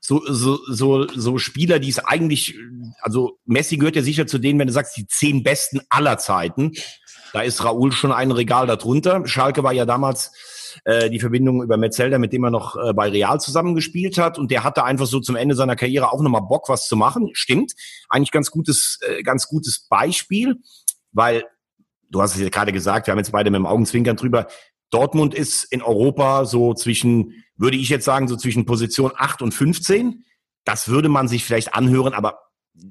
So, 0.00 0.22
so, 0.26 0.58
so, 0.68 1.06
so 1.08 1.38
Spieler, 1.38 1.78
die 1.78 1.88
es 1.88 1.98
eigentlich, 1.98 2.58
also 3.00 3.38
Messi 3.46 3.78
gehört 3.78 3.96
ja 3.96 4.02
sicher 4.02 4.26
zu 4.26 4.38
denen, 4.38 4.58
wenn 4.58 4.66
du 4.66 4.72
sagst, 4.72 4.96
die 4.98 5.06
zehn 5.06 5.42
besten 5.42 5.80
aller 5.88 6.18
Zeiten. 6.18 6.72
Da 7.32 7.40
ist 7.40 7.64
Raoul 7.64 7.90
schon 7.92 8.12
ein 8.12 8.30
Regal 8.30 8.66
darunter. 8.66 9.26
Schalke 9.26 9.62
war 9.62 9.72
ja 9.72 9.86
damals 9.86 10.30
äh, 10.84 11.08
die 11.08 11.20
Verbindung 11.20 11.62
über 11.62 11.76
Metzelder, 11.76 12.18
mit 12.18 12.32
dem 12.32 12.44
er 12.44 12.50
noch 12.50 12.76
äh, 12.76 12.92
bei 12.92 13.08
Real 13.08 13.40
zusammengespielt 13.40 14.18
hat. 14.18 14.38
Und 14.38 14.50
der 14.50 14.62
hatte 14.62 14.84
einfach 14.84 15.06
so 15.06 15.20
zum 15.20 15.36
Ende 15.36 15.54
seiner 15.54 15.76
Karriere 15.76 16.12
auch 16.12 16.20
nochmal 16.20 16.42
Bock, 16.42 16.68
was 16.68 16.86
zu 16.86 16.96
machen. 16.96 17.30
Stimmt. 17.32 17.72
Eigentlich 18.08 18.30
ganz 18.30 18.50
gutes, 18.50 18.98
äh, 19.02 19.22
ganz 19.22 19.48
gutes 19.48 19.86
Beispiel, 19.88 20.60
weil 21.12 21.44
du 22.14 22.22
hast 22.22 22.36
es 22.36 22.40
ja 22.40 22.48
gerade 22.48 22.72
gesagt, 22.72 23.06
wir 23.06 23.12
haben 23.12 23.18
jetzt 23.18 23.32
beide 23.32 23.50
mit 23.50 23.58
dem 23.58 23.66
Augenzwinkern 23.66 24.16
drüber. 24.16 24.46
Dortmund 24.90 25.34
ist 25.34 25.64
in 25.64 25.82
Europa 25.82 26.44
so 26.44 26.72
zwischen, 26.72 27.44
würde 27.56 27.76
ich 27.76 27.88
jetzt 27.88 28.04
sagen, 28.04 28.28
so 28.28 28.36
zwischen 28.36 28.64
Position 28.64 29.10
8 29.16 29.42
und 29.42 29.52
15. 29.52 30.24
Das 30.64 30.88
würde 30.88 31.08
man 31.08 31.26
sich 31.26 31.44
vielleicht 31.44 31.74
anhören, 31.74 32.14
aber 32.14 32.38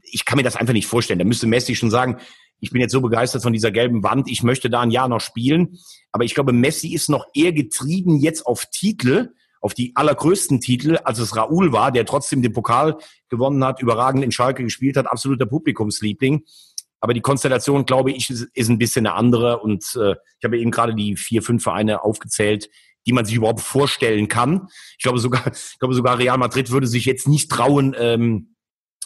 ich 0.03 0.25
kann 0.25 0.37
mir 0.37 0.43
das 0.43 0.57
einfach 0.57 0.73
nicht 0.73 0.87
vorstellen. 0.87 1.19
Da 1.19 1.25
müsste 1.25 1.47
Messi 1.47 1.75
schon 1.75 1.89
sagen, 1.89 2.17
ich 2.59 2.71
bin 2.71 2.81
jetzt 2.81 2.91
so 2.91 3.01
begeistert 3.01 3.43
von 3.43 3.53
dieser 3.53 3.71
gelben 3.71 4.03
Wand, 4.03 4.29
ich 4.29 4.43
möchte 4.43 4.69
da 4.69 4.81
ein 4.81 4.91
Jahr 4.91 5.07
noch 5.07 5.21
spielen. 5.21 5.77
Aber 6.11 6.25
ich 6.25 6.35
glaube, 6.35 6.53
Messi 6.53 6.93
ist 6.93 7.09
noch 7.09 7.25
eher 7.33 7.53
getrieben 7.53 8.17
jetzt 8.17 8.45
auf 8.45 8.65
Titel, 8.65 9.33
auf 9.61 9.73
die 9.73 9.95
allergrößten 9.95 10.59
Titel, 10.59 10.97
als 11.03 11.19
es 11.19 11.35
Raoul 11.37 11.71
war, 11.71 11.91
der 11.91 12.05
trotzdem 12.05 12.41
den 12.41 12.51
Pokal 12.51 12.97
gewonnen 13.29 13.63
hat, 13.63 13.81
überragend 13.81 14.23
in 14.23 14.31
Schalke 14.31 14.63
gespielt 14.63 14.97
hat, 14.97 15.07
absoluter 15.07 15.45
Publikumsliebling. 15.45 16.43
Aber 17.03 17.13
die 17.13 17.19
Konstellation, 17.19 17.85
glaube 17.85 18.13
ich, 18.13 18.29
ist, 18.29 18.47
ist 18.53 18.69
ein 18.69 18.77
bisschen 18.77 19.05
eine 19.05 19.15
andere. 19.15 19.59
Und 19.59 19.83
äh, 19.95 20.13
ich 20.39 20.45
habe 20.45 20.57
eben 20.57 20.71
gerade 20.71 20.95
die 20.95 21.17
vier, 21.17 21.41
fünf 21.41 21.61
Vereine 21.61 22.01
aufgezählt, 22.01 22.69
die 23.05 23.11
man 23.11 23.25
sich 23.25 23.35
überhaupt 23.35 23.59
vorstellen 23.59 24.29
kann. 24.29 24.69
Ich 24.97 25.03
glaube 25.03 25.19
sogar, 25.19 25.45
ich 25.47 25.79
glaube 25.79 25.95
sogar 25.95 26.17
Real 26.17 26.37
Madrid 26.37 26.71
würde 26.71 26.87
sich 26.87 27.03
jetzt 27.03 27.27
nicht 27.27 27.51
trauen, 27.51 27.93
ähm, 27.99 28.55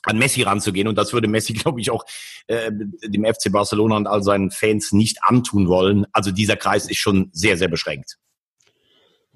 an 0.04 0.20
Messi 0.20 0.44
ranzugehen. 0.44 0.88
Und 0.88 0.96
das 0.96 1.12
würde 1.12 1.28
Messi, 1.28 1.54
glaube 1.54 1.82
ich, 1.82 1.90
auch 1.90 2.06
äh, 2.46 2.72
dem 2.72 3.26
FC 3.26 3.52
Barcelona 3.52 3.98
und 3.98 4.06
all 4.06 4.22
seinen 4.22 4.52
Fans 4.52 4.92
nicht 4.92 5.24
antun 5.24 5.68
wollen. 5.68 6.06
Also 6.12 6.30
dieser 6.30 6.56
Kreis 6.56 6.88
ist 6.88 7.00
schon 7.00 7.32
sehr, 7.34 7.58
sehr 7.58 7.68
beschränkt. 7.68 8.18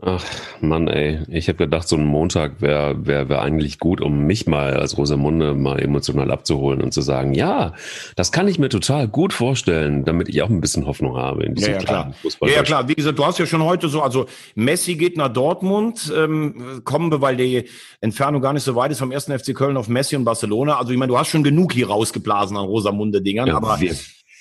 Ach, 0.03 0.25
Mann, 0.61 0.87
ey. 0.87 1.19
Ich 1.27 1.47
habe 1.47 1.57
gedacht, 1.57 1.87
so 1.87 1.95
ein 1.95 2.05
Montag 2.05 2.59
wäre 2.59 3.05
wär, 3.05 3.29
wär 3.29 3.41
eigentlich 3.43 3.77
gut, 3.77 4.01
um 4.01 4.25
mich 4.25 4.47
mal 4.47 4.73
als 4.73 4.97
Rosamunde 4.97 5.53
mal 5.53 5.79
emotional 5.79 6.31
abzuholen 6.31 6.81
und 6.81 6.91
zu 6.91 7.01
sagen, 7.01 7.35
ja, 7.35 7.73
das 8.15 8.31
kann 8.31 8.47
ich 8.47 8.57
mir 8.57 8.69
total 8.69 9.07
gut 9.07 9.31
vorstellen, 9.31 10.03
damit 10.03 10.27
ich 10.27 10.41
auch 10.41 10.49
ein 10.49 10.59
bisschen 10.59 10.87
Hoffnung 10.87 11.17
habe 11.17 11.43
in 11.43 11.53
diesem 11.53 11.73
ja, 11.73 11.79
ja, 11.79 11.85
klar. 11.85 12.13
Ja, 12.41 12.47
ja, 12.47 12.63
klar. 12.63 12.87
Wie 12.87 12.95
gesagt, 12.95 13.19
du 13.19 13.25
hast 13.25 13.37
ja 13.37 13.45
schon 13.45 13.63
heute 13.63 13.89
so, 13.89 14.01
also 14.01 14.25
Messi 14.55 14.95
geht 14.95 15.17
nach 15.17 15.29
Dortmund, 15.29 16.11
ähm, 16.17 16.81
kommen 16.83 17.11
wir, 17.11 17.21
weil 17.21 17.37
die 17.37 17.69
Entfernung 17.99 18.41
gar 18.41 18.53
nicht 18.53 18.63
so 18.63 18.75
weit 18.75 18.91
ist 18.91 18.97
vom 18.97 19.11
ersten 19.11 19.37
FC 19.37 19.53
Köln 19.53 19.77
auf 19.77 19.87
Messi 19.87 20.15
und 20.15 20.23
Barcelona. 20.23 20.79
Also 20.79 20.93
ich 20.93 20.97
meine, 20.97 21.11
du 21.11 21.19
hast 21.19 21.27
schon 21.27 21.43
genug 21.43 21.73
hier 21.73 21.87
rausgeblasen 21.87 22.57
an 22.57 22.65
Rosamunde-Dingern, 22.65 23.49
ja, 23.49 23.55
aber... 23.55 23.79
Wir 23.79 23.95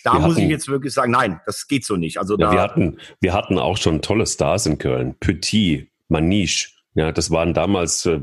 da 0.04 0.14
wir 0.14 0.20
muss 0.20 0.36
hatten, 0.36 0.44
ich 0.44 0.50
jetzt 0.50 0.68
wirklich 0.68 0.92
sagen, 0.92 1.12
nein, 1.12 1.40
das 1.46 1.68
geht 1.68 1.84
so 1.84 1.96
nicht. 1.96 2.18
Also 2.18 2.36
ja, 2.38 2.46
da, 2.46 2.52
wir 2.52 2.60
hatten, 2.60 2.98
wir 3.20 3.32
hatten 3.32 3.58
auch 3.58 3.76
schon 3.76 4.02
tolle 4.02 4.26
Stars 4.26 4.66
in 4.66 4.78
Köln. 4.78 5.14
Petit, 5.20 5.88
Maniche, 6.08 6.68
ja, 6.94 7.12
das 7.12 7.30
waren 7.30 7.54
damals, 7.54 8.04
äh, 8.06 8.20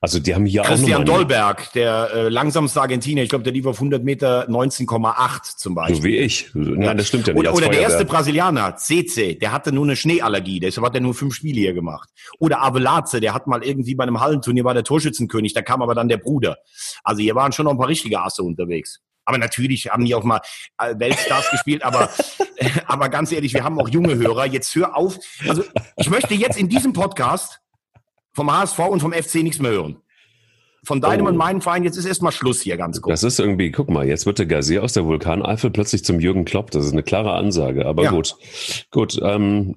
also 0.00 0.18
die 0.18 0.34
haben 0.34 0.44
hier 0.44 0.62
Christian 0.62 0.94
auch 0.94 0.98
Christian 0.98 1.04
Dolberg, 1.04 1.72
der 1.74 2.10
äh, 2.12 2.28
langsamste 2.28 2.80
Argentinier, 2.80 3.22
ich 3.22 3.28
glaube, 3.28 3.44
der 3.44 3.52
lief 3.52 3.66
auf 3.66 3.76
100 3.76 4.02
Meter 4.02 4.48
19,8 4.48 5.56
zum 5.56 5.76
Beispiel. 5.76 5.96
So 5.96 6.02
wie 6.02 6.16
ich. 6.16 6.50
Nein, 6.54 6.96
das 6.96 7.06
stimmt 7.06 7.28
ja 7.28 7.34
nicht. 7.34 7.40
Oder, 7.40 7.54
oder 7.54 7.68
der 7.68 7.80
erste 7.80 8.04
Brasilianer, 8.04 8.74
CC, 8.74 9.36
der 9.36 9.52
hatte 9.52 9.70
nur 9.70 9.84
eine 9.84 9.94
Schneeallergie, 9.94 10.58
deshalb 10.58 10.84
hat 10.86 10.96
er 10.96 11.02
nur 11.02 11.14
fünf 11.14 11.34
Spiele 11.34 11.60
hier 11.60 11.72
gemacht. 11.72 12.08
Oder 12.40 12.62
Avelaze, 12.62 13.20
der 13.20 13.32
hat 13.32 13.46
mal 13.46 13.62
irgendwie 13.62 13.94
bei 13.94 14.02
einem 14.02 14.18
Hallenturnier 14.18 14.64
war 14.64 14.74
der 14.74 14.84
Torschützenkönig, 14.84 15.54
da 15.54 15.62
kam 15.62 15.80
aber 15.80 15.94
dann 15.94 16.08
der 16.08 16.18
Bruder. 16.18 16.58
Also 17.04 17.22
hier 17.22 17.36
waren 17.36 17.52
schon 17.52 17.66
noch 17.66 17.72
ein 17.72 17.78
paar 17.78 17.88
richtige 17.88 18.20
Asse 18.20 18.42
unterwegs. 18.42 19.00
Aber 19.30 19.38
natürlich 19.38 19.88
haben 19.90 20.04
die 20.04 20.12
auch 20.16 20.24
mal 20.24 20.40
äh, 20.78 20.92
Weltstars 20.98 21.48
gespielt, 21.52 21.84
aber, 21.84 22.10
aber 22.86 23.08
ganz 23.08 23.30
ehrlich, 23.30 23.54
wir 23.54 23.62
haben 23.62 23.80
auch 23.80 23.88
junge 23.88 24.16
Hörer. 24.16 24.44
Jetzt 24.44 24.74
hör 24.74 24.96
auf. 24.96 25.20
Also 25.46 25.62
ich 25.96 26.10
möchte 26.10 26.34
jetzt 26.34 26.58
in 26.58 26.68
diesem 26.68 26.92
Podcast 26.92 27.60
vom 28.32 28.52
HSV 28.52 28.80
und 28.80 28.98
vom 28.98 29.12
FC 29.12 29.36
nichts 29.36 29.60
mehr 29.60 29.70
hören. 29.70 30.02
Von 30.82 31.00
deinem 31.00 31.26
oh. 31.26 31.28
und 31.28 31.36
meinem 31.36 31.60
Verein, 31.60 31.84
jetzt 31.84 31.96
ist 31.96 32.06
erstmal 32.06 32.32
Schluss 32.32 32.62
hier 32.62 32.76
ganz 32.76 33.00
kurz. 33.00 33.20
Das 33.20 33.32
ist 33.32 33.38
irgendwie, 33.38 33.70
guck 33.70 33.90
mal, 33.90 34.06
jetzt 34.06 34.26
wird 34.26 34.38
der 34.38 34.46
Gazier 34.46 34.82
aus 34.82 34.94
der 34.94 35.04
Vulkaneifel 35.04 35.70
plötzlich 35.70 36.04
zum 36.04 36.20
Jürgen 36.20 36.44
Klopp. 36.44 36.70
Das 36.70 36.84
ist 36.84 36.92
eine 36.92 37.02
klare 37.02 37.32
Ansage, 37.32 37.86
aber 37.86 38.04
ja. 38.04 38.10
gut. 38.10 38.36
Gut, 38.90 39.20
ähm, 39.22 39.74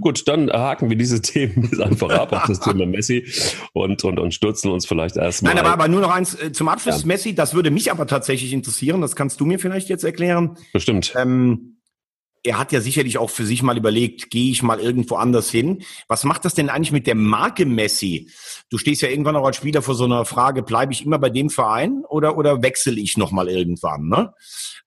gut, 0.00 0.28
dann 0.28 0.50
haken 0.50 0.90
wir 0.90 0.96
diese 0.96 1.22
Themen 1.22 1.70
einfach 1.80 2.10
ab 2.10 2.32
auf 2.32 2.44
das 2.46 2.60
Thema 2.60 2.86
Messi 2.86 3.26
und, 3.72 4.04
und, 4.04 4.18
und 4.18 4.34
stürzen 4.34 4.70
uns 4.70 4.86
vielleicht 4.86 5.16
erstmal. 5.16 5.54
Nein, 5.54 5.64
aber, 5.64 5.72
aber 5.72 5.88
nur 5.88 6.00
noch 6.00 6.10
eins 6.10 6.34
äh, 6.34 6.52
zum 6.52 6.68
Abschluss, 6.68 7.02
ja. 7.02 7.06
Messi, 7.06 7.34
das 7.34 7.54
würde 7.54 7.70
mich 7.70 7.90
aber 7.90 8.06
tatsächlich 8.06 8.52
interessieren, 8.52 9.00
das 9.00 9.16
kannst 9.16 9.40
du 9.40 9.46
mir 9.46 9.58
vielleicht 9.58 9.88
jetzt 9.88 10.04
erklären. 10.04 10.56
Bestimmt. 10.72 11.14
Ähm, 11.16 11.73
er 12.44 12.58
hat 12.58 12.72
ja 12.72 12.80
sicherlich 12.80 13.16
auch 13.16 13.30
für 13.30 13.46
sich 13.46 13.62
mal 13.62 13.76
überlegt, 13.76 14.30
gehe 14.30 14.50
ich 14.50 14.62
mal 14.62 14.78
irgendwo 14.78 15.16
anders 15.16 15.50
hin. 15.50 15.82
Was 16.08 16.24
macht 16.24 16.44
das 16.44 16.54
denn 16.54 16.68
eigentlich 16.68 16.92
mit 16.92 17.06
der 17.06 17.14
Marke 17.14 17.64
Messi? 17.64 18.30
Du 18.68 18.76
stehst 18.76 19.00
ja 19.00 19.08
irgendwann 19.08 19.36
auch 19.36 19.46
als 19.46 19.56
Spieler 19.56 19.80
vor 19.80 19.94
so 19.94 20.04
einer 20.04 20.26
Frage, 20.26 20.62
bleibe 20.62 20.92
ich 20.92 21.04
immer 21.04 21.18
bei 21.18 21.30
dem 21.30 21.48
Verein 21.48 22.04
oder, 22.08 22.36
oder 22.36 22.62
wechsle 22.62 23.00
ich 23.00 23.16
nochmal 23.16 23.48
irgendwann? 23.48 24.08
Ne? 24.08 24.34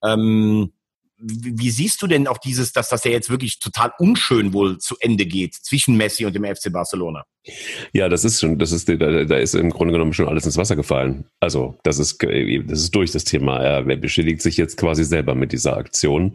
Ähm, 0.04 0.72
wie 1.20 1.72
siehst 1.72 2.00
du 2.04 2.08
denn 2.08 2.28
auch 2.28 2.38
dieses, 2.38 2.74
dass 2.74 2.90
das 2.90 3.04
ja 3.04 3.12
jetzt 3.12 3.32
wirklich 3.32 3.58
total 3.60 3.92
unschön 3.98 4.54
wohl 4.54 4.78
zu 4.78 4.96
Ende 5.00 5.26
geht 5.26 5.56
zwischen 5.56 5.98
Messi 5.98 6.26
und 6.26 6.36
dem 6.36 6.46
FC 6.46 6.72
Barcelona? 6.72 7.26
Ja, 7.94 8.10
das 8.10 8.26
ist 8.26 8.40
schon, 8.40 8.58
das 8.58 8.72
ist, 8.72 8.90
da, 8.90 8.96
da 8.96 9.38
ist 9.38 9.56
im 9.56 9.70
Grunde 9.70 9.94
genommen 9.94 10.14
schon 10.14 10.28
alles 10.28 10.46
ins 10.46 10.58
Wasser 10.58 10.76
gefallen. 10.76 11.26
Also, 11.40 11.78
das 11.84 12.00
ist, 12.00 12.22
das 12.22 12.80
ist 12.80 12.96
durch 12.96 13.12
das 13.12 13.24
Thema. 13.24 13.58
Er 13.60 13.84
beschädigt 13.84 14.42
sich 14.42 14.58
jetzt 14.58 14.78
quasi 14.78 15.04
selber 15.04 15.36
mit 15.36 15.52
dieser 15.52 15.78
Aktion. 15.78 16.34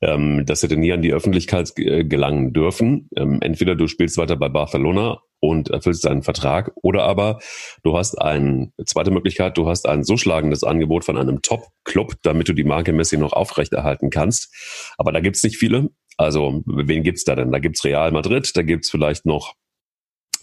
Ähm, 0.00 0.44
das 0.46 0.62
hätte 0.62 0.76
nie 0.76 0.92
an 0.92 1.02
die 1.02 1.12
Öffentlichkeit 1.12 1.74
gelangen 1.76 2.52
dürfen. 2.52 3.08
Ähm, 3.16 3.38
entweder 3.40 3.74
du 3.74 3.86
spielst 3.86 4.16
weiter 4.18 4.36
bei 4.36 4.48
Barcelona 4.48 5.20
und 5.40 5.70
erfüllst 5.70 6.04
deinen 6.04 6.22
Vertrag 6.22 6.72
oder 6.82 7.04
aber 7.04 7.38
du 7.82 7.96
hast 7.96 8.20
eine 8.20 8.72
zweite 8.84 9.10
Möglichkeit, 9.10 9.56
du 9.56 9.68
hast 9.68 9.86
ein 9.88 10.02
so 10.02 10.16
schlagendes 10.16 10.64
Angebot 10.64 11.04
von 11.04 11.16
einem 11.16 11.42
Top-Club, 11.42 12.14
damit 12.22 12.48
du 12.48 12.52
die 12.52 12.64
Marke 12.64 12.92
Messi 12.92 13.16
noch 13.16 13.32
aufrechterhalten 13.32 14.10
kannst. 14.10 14.52
Aber 14.96 15.12
da 15.12 15.20
gibt's 15.20 15.42
nicht 15.42 15.56
viele. 15.56 15.90
Also, 16.16 16.62
wen 16.66 17.04
gibt's 17.04 17.24
da 17.24 17.36
denn? 17.36 17.52
Da 17.52 17.60
gibt's 17.60 17.84
Real 17.84 18.10
Madrid, 18.10 18.50
da 18.56 18.62
gibt's 18.62 18.90
vielleicht 18.90 19.24
noch 19.24 19.54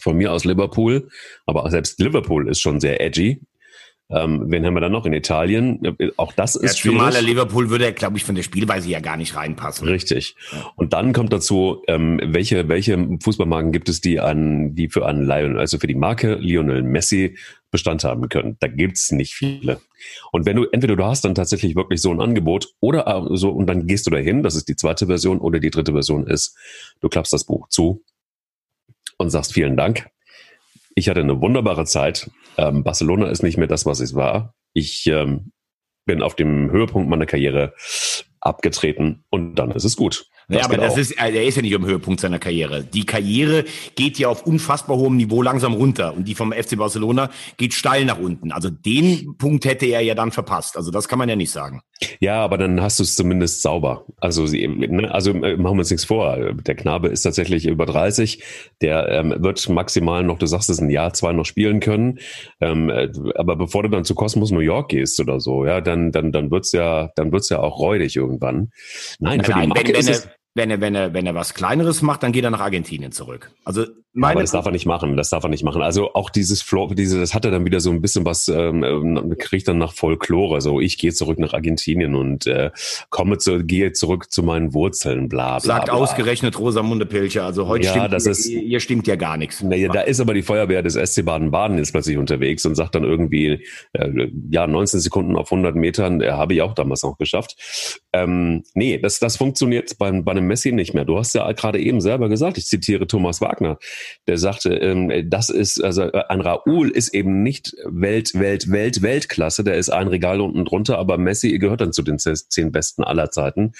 von 0.06 0.16
mir 0.16 0.32
aus 0.32 0.46
Liverpool, 0.46 1.10
aber 1.48 1.70
selbst 1.72 2.00
Liverpool 2.00 2.48
ist 2.48 2.62
schon 2.62 2.80
sehr 2.80 3.02
edgy. 3.02 3.42
Ähm, 4.08 4.44
wen 4.52 4.64
haben 4.64 4.76
wir 4.76 4.82
dann 4.82 4.92
noch 4.92 5.08
in 5.08 5.14
Italien? 5.14 5.82
Auch 6.18 6.32
das 6.32 6.56
ist 6.56 6.62
ja, 6.62 6.78
schwierig. 6.78 7.00
Zumal 7.00 7.24
Liverpool 7.24 7.72
würde, 7.72 7.92
glaube 7.92 8.18
ich, 8.18 8.24
von 8.24 8.36
der 8.36 8.44
Spielweise 8.44 8.88
ja 8.88 9.00
gar 9.00 9.18
nicht 9.18 9.36
reinpassen. 9.36 9.88
Richtig. 9.88 10.36
Und 10.76 10.94
dann 10.94 11.12
kommt 11.12 11.34
dazu, 11.34 11.82
ähm, 11.88 12.20
welche, 12.24 12.68
welche 12.68 13.18
Fußballmarken 13.24 13.72
gibt 13.72 13.90
es, 13.90 14.02
die 14.02 14.20
an, 14.20 14.76
die 14.76 14.90
für 14.90 15.08
einen 15.08 15.26
Lionel, 15.26 15.58
also 15.58 15.80
für 15.80 15.88
die 15.88 15.96
Marke 15.96 16.36
Lionel 16.36 16.84
Messi 16.84 17.36
Bestand 17.72 18.04
haben 18.04 18.30
können. 18.30 18.58
Da 18.60 18.68
gibt's 18.68 19.12
nicht 19.12 19.34
viele. 19.34 19.82
Und 20.32 20.46
wenn 20.46 20.56
du, 20.56 20.66
entweder 20.72 20.96
du 20.96 21.04
hast 21.04 21.26
dann 21.26 21.34
tatsächlich 21.34 21.76
wirklich 21.76 22.00
so 22.00 22.12
ein 22.12 22.22
Angebot 22.22 22.76
oder 22.80 23.28
so, 23.32 23.50
und 23.50 23.66
dann 23.66 23.88
gehst 23.88 24.06
du 24.06 24.12
dahin, 24.12 24.44
das 24.44 24.56
ist 24.56 24.70
die 24.70 24.76
zweite 24.76 25.08
Version, 25.08 25.40
oder 25.40 25.60
die 25.60 25.72
dritte 25.72 25.94
Version 25.94 26.28
ist, 26.28 26.56
du 27.02 27.10
klappst 27.10 27.34
das 27.34 27.44
Buch 27.44 27.70
zu 27.70 28.04
und 29.18 29.30
sagst 29.30 29.54
vielen 29.54 29.78
Dank. 29.78 30.08
Ich 30.96 31.10
hatte 31.10 31.20
eine 31.20 31.42
wunderbare 31.42 31.86
Zeit. 31.86 32.30
Ähm, 32.58 32.84
Barcelona 32.84 33.28
ist 33.28 33.44
nicht 33.44 33.58
mehr 33.58 33.68
das, 33.68 33.86
was 33.86 34.00
es 34.00 34.16
war. 34.16 34.56
Ich 34.74 35.06
ähm, 35.08 35.52
bin 36.06 36.22
auf 36.22 36.36
dem 36.36 36.72
Höhepunkt 36.72 37.10
meiner 37.10 37.26
Karriere 37.26 37.74
abgetreten 38.46 39.24
und 39.30 39.56
dann 39.56 39.72
ist 39.72 39.84
es 39.84 39.96
gut. 39.96 40.30
Ja, 40.48 40.66
aber 40.66 40.78
das 40.78 40.98
ist, 40.98 41.12
er 41.12 41.44
ist 41.44 41.56
ja 41.56 41.64
nicht 41.64 41.74
am 41.76 41.86
Höhepunkt 41.86 42.20
seiner 42.20 42.38
Karriere. 42.38 42.84
Die 42.84 43.06
Karriere 43.06 43.66
geht 43.96 44.20
ja 44.20 44.30
auf 44.30 44.46
unfassbar 44.46 44.98
hohem 44.98 45.18
Niveau 45.18 45.42
langsam 45.42 45.74
runter 45.74 46.14
und 46.16 46.28
die 46.28 46.36
vom 46.36 46.52
FC 46.52 46.78
Barcelona 46.78 47.32
geht 47.58 47.74
steil 47.74 48.06
nach 48.06 48.20
unten. 48.20 48.52
Also 48.52 48.70
den 48.70 49.38
Punkt 49.38 49.66
hätte 49.66 49.88
er 49.88 50.02
ja 50.02 50.14
dann 50.14 50.32
verpasst. 50.32 50.78
Also 50.78 50.92
das 50.92 51.08
kann 51.08 51.18
man 51.18 51.30
ja 51.30 51.36
nicht 51.36 51.52
sagen. 51.52 51.82
Ja, 52.20 52.44
aber 52.44 52.58
dann 52.58 52.82
hast 52.82 53.00
du 53.00 53.04
es 53.04 53.16
zumindest 53.16 53.62
sauber. 53.62 54.06
Also, 54.20 54.44
ne, 54.44 55.10
also 55.12 55.32
äh, 55.32 55.56
machen 55.56 55.78
wir 55.78 55.80
uns 55.80 55.90
nichts 55.90 56.06
vor. 56.06 56.38
Der 56.54 56.76
Knabe 56.76 57.08
ist 57.08 57.22
tatsächlich 57.22 57.66
über 57.66 57.86
30. 57.86 58.44
Der 58.82 59.08
ähm, 59.10 59.34
wird 59.38 59.68
maximal 59.70 60.24
noch, 60.24 60.38
du 60.38 60.46
sagst 60.46 60.70
es, 60.70 60.80
ein 60.80 60.90
Jahr, 60.90 61.14
zwei 61.14 61.32
noch 61.32 61.46
spielen 61.46 61.80
können. 61.80 62.20
Ähm, 62.60 62.90
äh, 62.90 63.10
aber 63.36 63.56
bevor 63.56 63.84
du 63.84 63.90
dann 63.90 64.04
zu 64.04 64.14
Cosmos 64.14 64.52
New 64.52 64.60
York 64.60 64.90
gehst 64.90 65.20
oder 65.20 65.40
so, 65.40 65.66
ja, 65.66 65.82
dann, 65.82 66.12
dann, 66.12 66.32
dann 66.32 66.52
wird's 66.52 66.74
ja, 66.74 67.10
dann 67.16 67.32
wird's 67.32 67.50
ja 67.50 67.60
auch 67.60 67.80
räudig 67.80 68.20
irgendwann. 68.36 68.72
Nein, 69.20 69.44
für 69.44 69.54
die 69.54 69.68
Marke 69.68 69.88
wenn, 69.88 69.94
wenn 69.94 70.00
ist 70.00 70.10
es, 70.10 70.30
wenn 70.56 70.72
er, 70.72 70.80
wenn 70.80 70.96
er, 70.96 71.14
wenn 71.14 71.28
er 71.28 71.36
was 71.36 71.54
Kleineres 71.54 72.02
macht, 72.02 72.24
dann 72.24 72.32
geht 72.32 72.46
er 72.46 72.50
nach 72.50 72.62
Argentinien 72.62 73.12
zurück. 73.12 73.52
Also 73.66 73.86
meine 74.18 74.30
ja, 74.30 74.36
aber 74.36 74.42
das 74.44 74.52
darf 74.52 74.66
er 74.66 74.72
nicht 74.72 74.86
machen. 74.86 75.18
Das 75.18 75.30
darf 75.30 75.44
er 75.44 75.50
nicht 75.50 75.66
machen. 75.66 75.82
Also 75.82 76.14
auch 76.14 76.30
dieses 76.30 76.62
Floor, 76.62 76.96
diese, 76.96 77.20
das 77.20 77.34
hat 77.34 77.44
er 77.44 77.52
dann 77.52 77.66
wieder 77.66 77.82
so 77.82 77.92
ein 77.92 78.02
bisschen 78.02 78.24
was, 78.24 78.48
ähm, 78.48 79.36
kriegt 79.38 79.68
dann 79.68 79.78
nach 79.78 79.92
Folklore. 79.92 80.62
So, 80.62 80.80
ich 80.80 80.98
gehe 80.98 81.12
zurück 81.12 81.38
nach 81.38 81.54
Argentinien 81.54 82.16
und 82.16 82.48
äh, 82.48 82.72
komme 83.10 83.38
zu, 83.38 83.66
gehe 83.66 83.92
zurück 83.92 84.32
zu 84.32 84.42
meinen 84.42 84.74
Wurzeln, 84.74 85.28
bla 85.28 85.60
bla. 85.60 85.60
Sagt 85.60 85.86
bla. 85.88 85.96
ausgerechnet 85.96 86.58
Rosamunde 86.58 87.06
Pilcher. 87.06 87.44
Also 87.44 87.68
heute 87.68 87.88
ja, 87.88 87.92
stimmt 87.92 88.14
das 88.14 88.24
hier, 88.24 88.32
ist, 88.32 88.46
hier 88.46 88.80
stimmt 88.80 89.06
ja 89.08 89.18
gar 89.18 89.36
nichts. 89.36 89.62
Na, 89.62 89.76
ja, 89.76 89.90
da 89.90 90.00
ist 90.00 90.22
aber 90.22 90.34
die 90.34 90.44
Feuerwehr 90.44 90.82
des 90.82 90.94
SC 90.94 91.26
Baden-Baden 91.26 91.78
jetzt 91.78 91.92
plötzlich 91.92 92.18
unterwegs 92.18 92.66
und 92.66 92.76
sagt 92.76 92.96
dann 92.96 93.04
irgendwie, 93.04 93.66
äh, 93.92 94.30
ja, 94.50 94.66
19 94.66 95.02
Sekunden 95.02 95.36
auf 95.36 95.52
100 95.52 95.76
Metern, 95.76 96.22
äh, 96.22 96.32
habe 96.32 96.54
ich 96.54 96.62
auch 96.62 96.74
damals 96.74 97.04
noch 97.04 97.18
geschafft. 97.18 97.58
Ähm, 98.14 98.64
nee, 98.76 98.98
das, 98.98 99.20
das 99.20 99.36
funktioniert 99.36 99.98
bei, 99.98 100.10
bei 100.22 100.32
einem 100.32 100.45
Messi 100.46 100.72
nicht 100.72 100.94
mehr. 100.94 101.06
Du 101.06 101.18
hast 101.18 101.34
ja 101.36 101.52
gerade 101.52 101.80
eben 101.80 102.02
selber 102.02 102.30
gesagt, 102.30 102.58
ich 102.58 102.66
zitiere 102.66 103.08
Thomas 103.08 103.42
Wagner, 103.42 103.78
der 104.28 104.38
sagte, 104.38 104.74
ähm, 104.76 105.30
das 105.30 105.50
ist, 105.50 105.84
also 105.84 106.04
äh, 106.04 106.24
ein 106.30 106.42
Raoul 106.42 106.90
ist 106.90 107.14
eben 107.14 107.44
nicht 107.44 107.76
Welt, 107.86 108.34
Welt, 108.34 108.72
Welt, 108.72 109.02
Weltklasse, 109.02 109.64
der 109.64 109.76
ist 109.76 109.90
ein 109.90 110.08
Regal 110.08 110.42
unten 110.42 110.66
drunter, 110.66 110.98
aber 110.98 111.18
Messi 111.18 111.58
gehört 111.58 111.82
dann 111.82 111.94
zu 111.94 112.02
den 112.02 112.20
zehn 112.20 112.72
Besten 112.72 113.04
aller 113.04 113.32
Zeiten. 113.32 113.74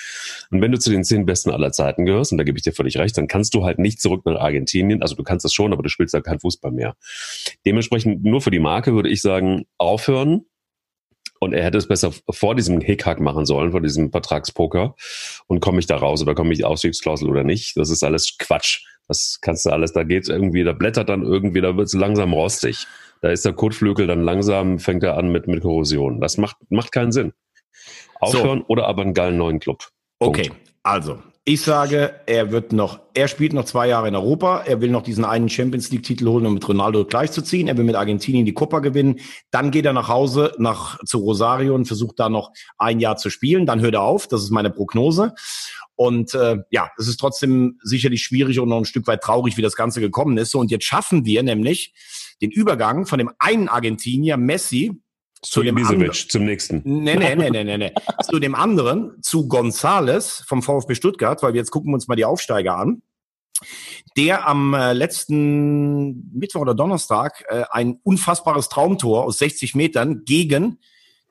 Und 0.52 0.62
wenn 0.62 0.72
du 0.72 0.80
zu 0.80 0.90
den 0.90 1.04
zehn 1.04 1.26
Besten 1.26 1.52
aller 1.52 1.72
Zeiten 1.72 2.06
gehörst, 2.06 2.32
und 2.32 2.38
da 2.38 2.44
gebe 2.44 2.58
ich 2.58 2.64
dir 2.64 2.74
völlig 2.74 2.98
recht, 2.98 3.18
dann 3.18 3.28
kannst 3.28 3.54
du 3.54 3.64
halt 3.64 3.80
nicht 3.80 4.02
zurück 4.02 4.26
nach 4.26 4.40
Argentinien, 4.40 5.02
also 5.02 5.16
du 5.16 5.24
kannst 5.24 5.46
das 5.46 5.54
schon, 5.54 5.74
aber 5.74 5.84
du 5.84 5.90
spielst 5.90 6.14
da 6.14 6.22
kein 6.22 6.40
Fußball 6.40 6.72
mehr. 6.72 6.96
Dementsprechend 7.66 8.24
nur 8.24 8.42
für 8.42 8.52
die 8.52 8.60
Marke 8.60 8.94
würde 8.94 9.10
ich 9.10 9.22
sagen, 9.22 9.66
aufhören, 9.78 10.46
und 11.40 11.54
er 11.54 11.64
hätte 11.64 11.78
es 11.78 11.88
besser 11.88 12.12
vor 12.30 12.56
diesem 12.56 12.82
Hickhack 12.82 13.20
machen 13.20 13.46
sollen, 13.46 13.72
vor 13.72 13.82
diesem 13.82 14.12
Vertragspoker. 14.12 14.96
Und 15.48 15.60
komme 15.60 15.80
ich 15.80 15.88
da 15.88 15.98
raus 15.98 16.22
oder 16.22 16.36
komme 16.36 16.54
ich 16.54 16.66
Ausstiegsklausel 16.66 17.30
oder 17.30 17.44
nicht? 17.44 17.78
Das 17.78 17.90
ist 17.90 18.04
alles 18.04 18.38
Quatsch. 18.40 18.86
Das 19.08 19.40
kannst 19.42 19.66
du 19.66 19.70
alles, 19.70 19.94
da 19.94 20.04
geht 20.04 20.28
irgendwie, 20.28 20.64
da 20.64 20.74
blättert 20.74 21.10
dann 21.10 21.22
irgendwie, 21.22 21.62
da 21.62 21.78
wird 21.78 21.88
es 21.88 21.94
langsam 21.94 22.34
rostig. 22.34 22.88
Da 23.22 23.30
ist 23.30 23.46
der 23.46 23.54
Kotflügel 23.54 24.08
dann 24.08 24.22
langsam, 24.22 24.80
fängt 24.80 25.04
er 25.04 25.18
an 25.18 25.32
mit, 25.32 25.48
mit 25.48 25.62
Korrosion. 25.62 26.20
Das 26.22 26.38
macht, 26.38 26.58
macht 26.70 26.92
keinen 26.92 27.12
Sinn. 27.12 27.34
Aufhören 28.20 28.60
so. 28.60 28.66
oder 28.68 28.88
aber 28.88 29.04
einen 29.04 29.14
geilen 29.14 29.38
neuen 29.38 29.60
Club. 29.60 29.90
Punkt. 30.20 30.40
Okay, 30.40 30.52
also 30.84 31.20
ich 31.48 31.62
sage, 31.62 32.22
er 32.26 32.52
wird 32.52 32.74
noch, 32.74 33.02
er 33.14 33.28
spielt 33.28 33.54
noch 33.54 33.66
zwei 33.66 33.88
Jahre 33.88 34.08
in 34.08 34.16
Europa. 34.16 34.64
Er 34.66 34.82
will 34.82 34.90
noch 34.90 35.04
diesen 35.04 35.24
einen 35.24 35.48
Champions 35.48 35.92
League 35.92 36.02
Titel 36.02 36.28
holen, 36.28 36.48
um 36.48 36.56
mit 36.56 36.68
Ronaldo 36.68 37.06
gleichzuziehen. 37.06 37.68
Er 37.68 37.78
will 37.78 37.84
mit 37.84 37.94
Argentinien 37.94 38.48
die 38.48 38.56
Copa 38.56 38.80
gewinnen. 38.80 39.20
Dann 39.52 39.70
geht 39.70 39.86
er 39.86 39.94
nach 39.94 40.08
Hause, 40.08 40.54
nach, 40.58 40.98
zu 41.06 41.20
Rosario 41.20 41.76
und 41.76 41.86
versucht 41.86 42.20
da 42.20 42.30
noch 42.30 42.52
ein 42.80 43.00
Jahr 43.00 43.18
zu 43.18 43.30
spielen. 43.30 43.68
Dann 43.68 43.80
hört 43.80 43.94
er 43.94 44.02
auf. 44.02 44.28
Das 44.28 44.42
ist 44.42 44.50
meine 44.50 44.72
Prognose. 44.72 45.36
Und 45.94 46.34
äh, 46.34 46.58
ja, 46.72 46.90
es 46.98 47.08
ist 47.08 47.18
trotzdem 47.18 47.78
sicherlich 47.84 48.24
schwierig 48.24 48.60
und 48.60 48.70
noch 48.70 48.80
ein 48.80 48.86
Stück 48.86 49.06
weit 49.06 49.22
traurig, 49.22 49.56
wie 49.56 49.62
das 49.62 49.76
Ganze 49.76 50.02
gekommen 50.02 50.38
ist. 50.40 50.50
So, 50.50 50.60
und 50.60 50.72
jetzt 50.72 50.86
schaffen 50.86 51.26
wir 51.26 51.44
nämlich 51.44 51.94
den 52.42 52.50
Übergang 52.50 53.06
von 53.06 53.20
dem 53.20 53.30
einen 53.38 53.70
Argentinier, 53.70 54.38
Messi, 54.38 55.00
zu, 55.42 55.64
dem 55.64 55.78
anderen, 55.78 56.12
zum 56.14 56.46
nächsten. 56.46 56.82
Nee, 56.84 57.16
nee, 57.16 57.36
nee, 57.36 57.50
nee, 57.50 57.64
nee, 57.64 57.78
nee. 57.78 57.94
zu 58.24 58.40
dem 58.40 58.56
anderen, 58.56 59.22
zu 59.22 59.48
Gonzales 59.48 60.44
vom 60.48 60.64
VfB 60.64 60.96
Stuttgart, 60.96 61.42
weil 61.44 61.54
wir 61.54 61.60
jetzt 61.60 61.72
gucken 61.72 61.94
uns 61.94 62.08
mal 62.08 62.16
die 62.16 62.26
Aufsteiger 62.26 62.78
an. 62.78 63.02
Der 64.18 64.48
am 64.48 64.74
äh, 64.74 64.94
letzten 64.94 66.30
Mittwoch 66.34 66.62
oder 66.62 66.76
Donnerstag 66.76 67.44
äh, 67.48 67.64
ein 67.70 68.00
unfassbares 68.04 68.70
Traumtor 68.70 69.24
aus 69.24 69.38
60 69.38 69.76
Metern 69.76 70.24
gegen 70.26 70.80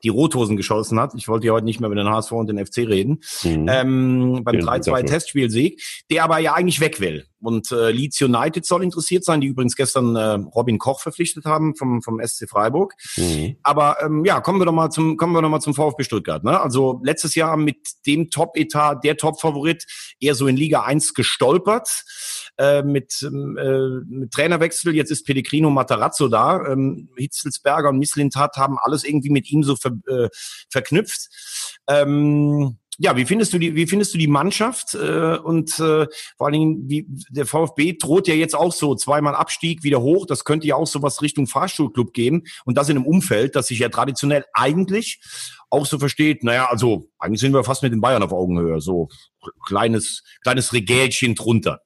die 0.03 0.09
Rothosen 0.09 0.57
geschossen 0.57 0.99
hat. 0.99 1.13
Ich 1.15 1.27
wollte 1.27 1.47
ja 1.47 1.53
heute 1.53 1.65
nicht 1.65 1.79
mehr 1.79 1.87
über 1.87 1.95
den 1.95 2.09
HSV 2.09 2.31
und 2.33 2.47
den 2.47 2.63
FC 2.63 2.79
reden. 2.79 3.21
Mhm. 3.43 3.67
Ähm, 3.69 4.41
beim 4.43 4.55
3-2 4.55 5.05
Testspielsieg, 5.05 5.81
der 6.11 6.23
aber 6.23 6.39
ja 6.39 6.53
eigentlich 6.53 6.79
weg 6.79 6.99
will. 6.99 7.25
Und 7.39 7.71
äh, 7.71 7.91
Leeds 7.91 8.19
United 8.21 8.65
soll 8.65 8.83
interessiert 8.83 9.23
sein, 9.23 9.39
die 9.39 9.47
übrigens 9.47 9.75
gestern 9.75 10.15
äh, 10.15 10.39
Robin 10.55 10.79
Koch 10.79 10.99
verpflichtet 10.99 11.45
haben 11.45 11.75
vom, 11.75 12.01
vom 12.01 12.19
SC 12.19 12.49
Freiburg. 12.49 12.93
Mhm. 13.17 13.57
Aber 13.61 13.97
ähm, 14.01 14.25
ja, 14.25 14.41
kommen 14.41 14.59
wir 14.59 14.65
doch 14.65 14.73
mal 14.73 14.89
zum, 14.89 15.15
kommen 15.17 15.33
wir 15.33 15.41
doch 15.41 15.49
mal 15.49 15.59
zum 15.59 15.75
VfB 15.75 16.03
Stuttgart. 16.03 16.43
Ne? 16.43 16.59
Also 16.59 16.99
letztes 17.03 17.35
Jahr 17.35 17.55
mit 17.55 17.77
dem 18.07 18.29
Top-Etat, 18.29 19.01
der 19.03 19.17
Top-Favorit, 19.17 19.85
eher 20.19 20.35
so 20.35 20.47
in 20.47 20.57
Liga 20.57 20.81
1 20.83 21.13
gestolpert. 21.13 22.03
Äh, 22.57 22.83
mit, 22.83 23.21
ähm, 23.21 23.57
äh, 23.57 24.05
mit 24.07 24.31
Trainerwechsel. 24.31 24.95
Jetzt 24.95 25.11
ist 25.11 25.25
Pellegrino 25.25 25.69
Matarazzo 25.69 26.29
da. 26.29 26.65
Ähm, 26.65 27.09
Hitzelsberger 27.17 27.89
und 27.89 27.99
Misslintat 27.99 28.55
haben 28.55 28.77
alles 28.79 29.03
irgendwie 29.03 29.29
mit 29.29 29.51
ihm 29.51 29.61
so 29.61 29.75
ver, 29.75 29.91
äh, 30.07 30.29
verknüpft. 30.69 31.27
Ähm, 31.89 32.77
ja, 32.97 33.17
wie 33.17 33.25
findest 33.25 33.53
du 33.53 33.59
die, 33.59 33.75
wie 33.75 33.87
findest 33.87 34.13
du 34.13 34.17
die 34.17 34.27
Mannschaft? 34.27 34.95
Äh, 34.95 35.37
und 35.37 35.71
äh, 35.79 36.07
vor 36.37 36.47
allen 36.47 36.53
Dingen, 36.53 36.89
wie, 36.89 37.05
der 37.29 37.45
VfB 37.45 37.97
droht 37.99 38.27
ja 38.29 38.35
jetzt 38.35 38.55
auch 38.55 38.71
so 38.71 38.95
zweimal 38.95 39.35
Abstieg 39.35 39.83
wieder 39.83 40.01
hoch. 40.01 40.25
Das 40.25 40.45
könnte 40.45 40.67
ja 40.67 40.75
auch 40.75 40.87
so 40.87 41.01
was 41.01 41.21
Richtung 41.21 41.47
Fahrstuhlclub 41.47 42.13
geben. 42.13 42.43
Und 42.63 42.77
das 42.77 42.87
in 42.87 42.95
einem 42.95 43.05
Umfeld, 43.05 43.55
das 43.57 43.67
sich 43.67 43.79
ja 43.79 43.89
traditionell 43.89 44.45
eigentlich 44.53 45.19
auch 45.69 45.85
so 45.85 45.99
versteht, 45.99 46.43
naja, 46.43 46.67
also 46.69 47.09
eigentlich 47.19 47.41
sind 47.41 47.53
wir 47.53 47.65
fast 47.65 47.83
mit 47.83 47.91
den 47.91 47.99
Bayern 47.99 48.23
auf 48.23 48.31
Augenhöhe. 48.31 48.79
So 48.79 49.09
kleines, 49.67 50.23
kleines 50.41 50.71
Regälchen 50.71 51.35
drunter. 51.35 51.81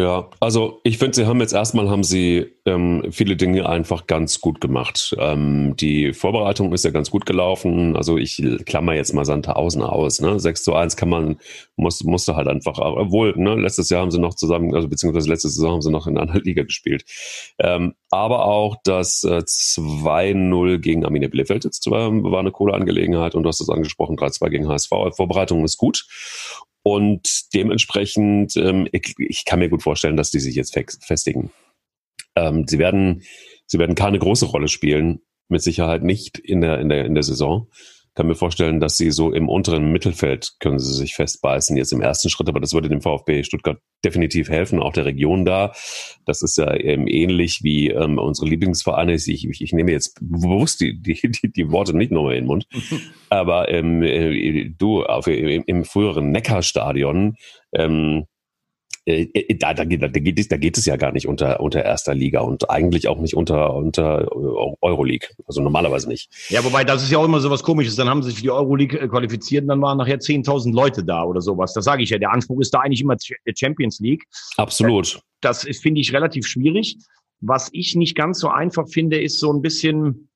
Ja, 0.00 0.30
also 0.40 0.80
ich 0.82 0.96
finde, 0.96 1.14
sie 1.14 1.26
haben 1.26 1.40
jetzt 1.40 1.52
erstmal 1.52 1.90
haben 1.90 2.04
sie 2.04 2.46
ähm, 2.64 3.08
viele 3.10 3.36
Dinge 3.36 3.68
einfach 3.68 4.06
ganz 4.06 4.40
gut 4.40 4.58
gemacht. 4.58 5.14
Ähm, 5.18 5.74
die 5.76 6.14
Vorbereitung 6.14 6.72
ist 6.72 6.86
ja 6.86 6.90
ganz 6.90 7.10
gut 7.10 7.26
gelaufen. 7.26 7.94
Also 7.98 8.16
ich 8.16 8.42
klammer 8.64 8.94
jetzt 8.94 9.12
mal 9.12 9.26
Sandhausen 9.26 9.82
aus. 9.82 10.22
Ne? 10.22 10.40
6 10.40 10.62
zu 10.62 10.74
1 10.74 10.96
kann 10.96 11.10
man, 11.10 11.36
muss, 11.76 12.02
musste 12.02 12.34
halt 12.34 12.48
einfach, 12.48 12.78
obwohl, 12.78 13.34
ne, 13.36 13.56
letztes 13.56 13.90
Jahr 13.90 14.00
haben 14.00 14.10
sie 14.10 14.18
noch 14.18 14.34
zusammen, 14.34 14.74
also 14.74 14.88
beziehungsweise 14.88 15.28
letzte 15.28 15.50
Saison 15.50 15.72
haben 15.72 15.82
sie 15.82 15.90
noch 15.90 16.06
in 16.06 16.16
einer 16.16 16.40
Liga 16.40 16.62
gespielt. 16.62 17.04
Ähm, 17.58 17.92
aber 18.08 18.46
auch 18.46 18.76
das 18.84 19.22
äh, 19.24 19.42
2-0 19.46 20.78
gegen 20.78 21.04
Arminia 21.04 21.28
Bielefeld 21.28 21.66
jetzt 21.66 21.90
war, 21.90 22.10
war 22.10 22.40
eine 22.40 22.52
coole 22.52 22.72
Angelegenheit 22.72 23.34
und 23.34 23.42
du 23.42 23.50
hast 23.50 23.60
es 23.60 23.68
angesprochen, 23.68 24.16
3-2 24.16 24.48
gegen 24.48 24.68
HSV. 24.68 24.90
Vorbereitung 25.14 25.62
ist 25.62 25.76
gut. 25.76 26.06
Und 26.82 27.54
dementsprechend, 27.54 28.56
ähm, 28.56 28.88
ich, 28.92 29.14
ich, 29.18 29.44
kann 29.44 29.58
mir 29.58 29.68
gut 29.68 29.82
vorstellen, 29.82 30.16
dass 30.16 30.30
die 30.30 30.40
sich 30.40 30.54
jetzt 30.54 30.72
festigen. 30.72 31.52
Ähm, 32.36 32.66
sie 32.66 32.78
werden, 32.78 33.22
sie 33.66 33.78
werden 33.78 33.94
keine 33.94 34.18
große 34.18 34.46
Rolle 34.46 34.68
spielen, 34.68 35.20
mit 35.48 35.62
Sicherheit 35.62 36.02
nicht 36.02 36.38
in 36.38 36.60
der, 36.60 36.78
in 36.78 36.88
der, 36.88 37.04
in 37.04 37.14
der 37.14 37.22
Saison 37.22 37.68
kann 38.14 38.26
mir 38.26 38.34
vorstellen, 38.34 38.80
dass 38.80 38.96
sie 38.96 39.10
so 39.10 39.32
im 39.32 39.48
unteren 39.48 39.92
Mittelfeld 39.92 40.54
können 40.58 40.78
sie 40.78 40.92
sich 40.92 41.14
festbeißen 41.14 41.76
jetzt 41.76 41.92
im 41.92 42.00
ersten 42.00 42.28
Schritt, 42.28 42.48
aber 42.48 42.60
das 42.60 42.72
würde 42.72 42.88
dem 42.88 43.00
VfB 43.00 43.44
Stuttgart 43.44 43.78
definitiv 44.04 44.48
helfen, 44.48 44.80
auch 44.80 44.92
der 44.92 45.04
Region 45.04 45.44
da. 45.44 45.72
Das 46.26 46.42
ist 46.42 46.58
ja 46.58 46.74
ähm, 46.74 47.06
ähnlich 47.06 47.60
wie 47.62 47.88
ähm, 47.90 48.18
unsere 48.18 48.48
Lieblingsvereine. 48.48 49.14
Ich, 49.14 49.26
ich, 49.26 49.60
ich 49.60 49.72
nehme 49.72 49.92
jetzt 49.92 50.18
bewusst 50.20 50.80
die, 50.80 51.00
die, 51.00 51.20
die, 51.30 51.52
die 51.52 51.70
Worte 51.70 51.96
nicht 51.96 52.10
nochmal 52.10 52.34
in 52.34 52.44
den 52.44 52.46
Mund, 52.46 52.66
aber 53.30 53.68
ähm, 53.68 54.02
äh, 54.02 54.70
du 54.76 55.04
auf, 55.04 55.26
im, 55.26 55.62
im 55.66 55.84
früheren 55.84 56.30
Neckarstadion 56.30 57.36
ähm, 57.72 58.26
äh, 59.06 59.22
äh, 59.32 59.54
da, 59.56 59.72
da, 59.72 59.84
da, 59.84 60.08
geht 60.08 60.38
es, 60.38 60.48
da 60.48 60.56
geht 60.56 60.76
es 60.76 60.84
ja 60.84 60.96
gar 60.96 61.12
nicht 61.12 61.26
unter, 61.26 61.60
unter 61.60 61.82
erster 61.82 62.14
Liga 62.14 62.40
und 62.40 62.68
eigentlich 62.68 63.08
auch 63.08 63.18
nicht 63.18 63.34
unter, 63.34 63.74
unter 63.74 64.28
Euroleague. 64.82 65.28
Also 65.46 65.62
normalerweise 65.62 66.08
nicht. 66.08 66.30
Ja, 66.50 66.62
wobei 66.64 66.84
das 66.84 67.02
ist 67.02 67.10
ja 67.10 67.18
auch 67.18 67.24
immer 67.24 67.40
so 67.40 67.50
was 67.50 67.62
komisches. 67.62 67.96
Dann 67.96 68.08
haben 68.08 68.22
sie 68.22 68.28
sich 68.30 68.36
für 68.38 68.42
die 68.42 68.50
Euroleague 68.50 69.00
äh, 69.00 69.08
qualifiziert 69.08 69.62
und 69.62 69.68
dann 69.68 69.80
waren 69.80 69.98
nachher 69.98 70.18
10.000 70.18 70.72
Leute 70.74 71.02
da 71.02 71.24
oder 71.24 71.40
sowas. 71.40 71.72
Das 71.72 71.84
sage 71.84 72.02
ich 72.02 72.10
ja. 72.10 72.18
Der 72.18 72.30
Anspruch 72.30 72.60
ist 72.60 72.74
da 72.74 72.80
eigentlich 72.80 73.00
immer 73.00 73.16
der 73.16 73.54
Champions 73.56 74.00
League. 74.00 74.24
Absolut. 74.56 75.20
Das 75.40 75.66
finde 75.80 76.00
ich, 76.02 76.12
relativ 76.12 76.46
schwierig. 76.46 76.98
Was 77.40 77.70
ich 77.72 77.96
nicht 77.96 78.14
ganz 78.14 78.38
so 78.38 78.48
einfach 78.48 78.86
finde, 78.88 79.20
ist 79.20 79.40
so 79.40 79.50
ein 79.50 79.62
bisschen, 79.62 80.28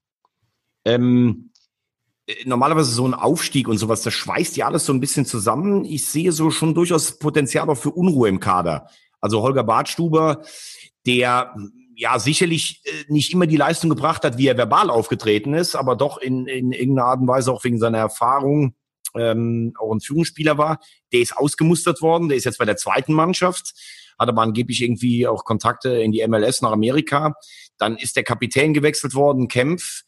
ähm, 0.86 1.50
äh, 1.53 1.53
normalerweise 2.44 2.90
so 2.90 3.06
ein 3.06 3.14
Aufstieg 3.14 3.68
und 3.68 3.78
sowas, 3.78 4.02
das 4.02 4.14
schweißt 4.14 4.56
ja 4.56 4.66
alles 4.66 4.86
so 4.86 4.92
ein 4.92 5.00
bisschen 5.00 5.26
zusammen. 5.26 5.84
Ich 5.84 6.06
sehe 6.06 6.32
so 6.32 6.50
schon 6.50 6.74
durchaus 6.74 7.18
Potenzial 7.18 7.68
auch 7.68 7.76
für 7.76 7.90
Unruhe 7.90 8.28
im 8.28 8.40
Kader. 8.40 8.88
Also 9.20 9.42
Holger 9.42 9.64
Bartstuber, 9.64 10.42
der 11.06 11.54
ja 11.96 12.18
sicherlich 12.18 12.82
äh, 12.84 13.12
nicht 13.12 13.32
immer 13.32 13.46
die 13.46 13.56
Leistung 13.56 13.90
gebracht 13.90 14.24
hat, 14.24 14.38
wie 14.38 14.48
er 14.48 14.56
verbal 14.56 14.90
aufgetreten 14.90 15.54
ist, 15.54 15.76
aber 15.76 15.96
doch 15.96 16.18
in, 16.18 16.46
in 16.46 16.72
irgendeiner 16.72 17.08
Art 17.08 17.20
und 17.20 17.28
Weise 17.28 17.52
auch 17.52 17.64
wegen 17.64 17.78
seiner 17.78 17.98
Erfahrung 17.98 18.74
ähm, 19.16 19.74
auch 19.78 19.92
ein 19.92 20.00
Führungsspieler 20.00 20.58
war. 20.58 20.80
Der 21.12 21.20
ist 21.20 21.36
ausgemustert 21.36 22.02
worden, 22.02 22.28
der 22.28 22.36
ist 22.36 22.44
jetzt 22.44 22.58
bei 22.58 22.64
der 22.64 22.76
zweiten 22.76 23.12
Mannschaft, 23.12 23.74
hat 24.18 24.28
aber 24.28 24.42
angeblich 24.42 24.82
irgendwie 24.82 25.26
auch 25.26 25.44
Kontakte 25.44 25.90
in 25.90 26.10
die 26.10 26.26
MLS 26.26 26.62
nach 26.62 26.72
Amerika. 26.72 27.34
Dann 27.78 27.96
ist 27.96 28.16
der 28.16 28.24
Kapitän 28.24 28.74
gewechselt 28.74 29.14
worden, 29.14 29.48
Kempf 29.48 30.02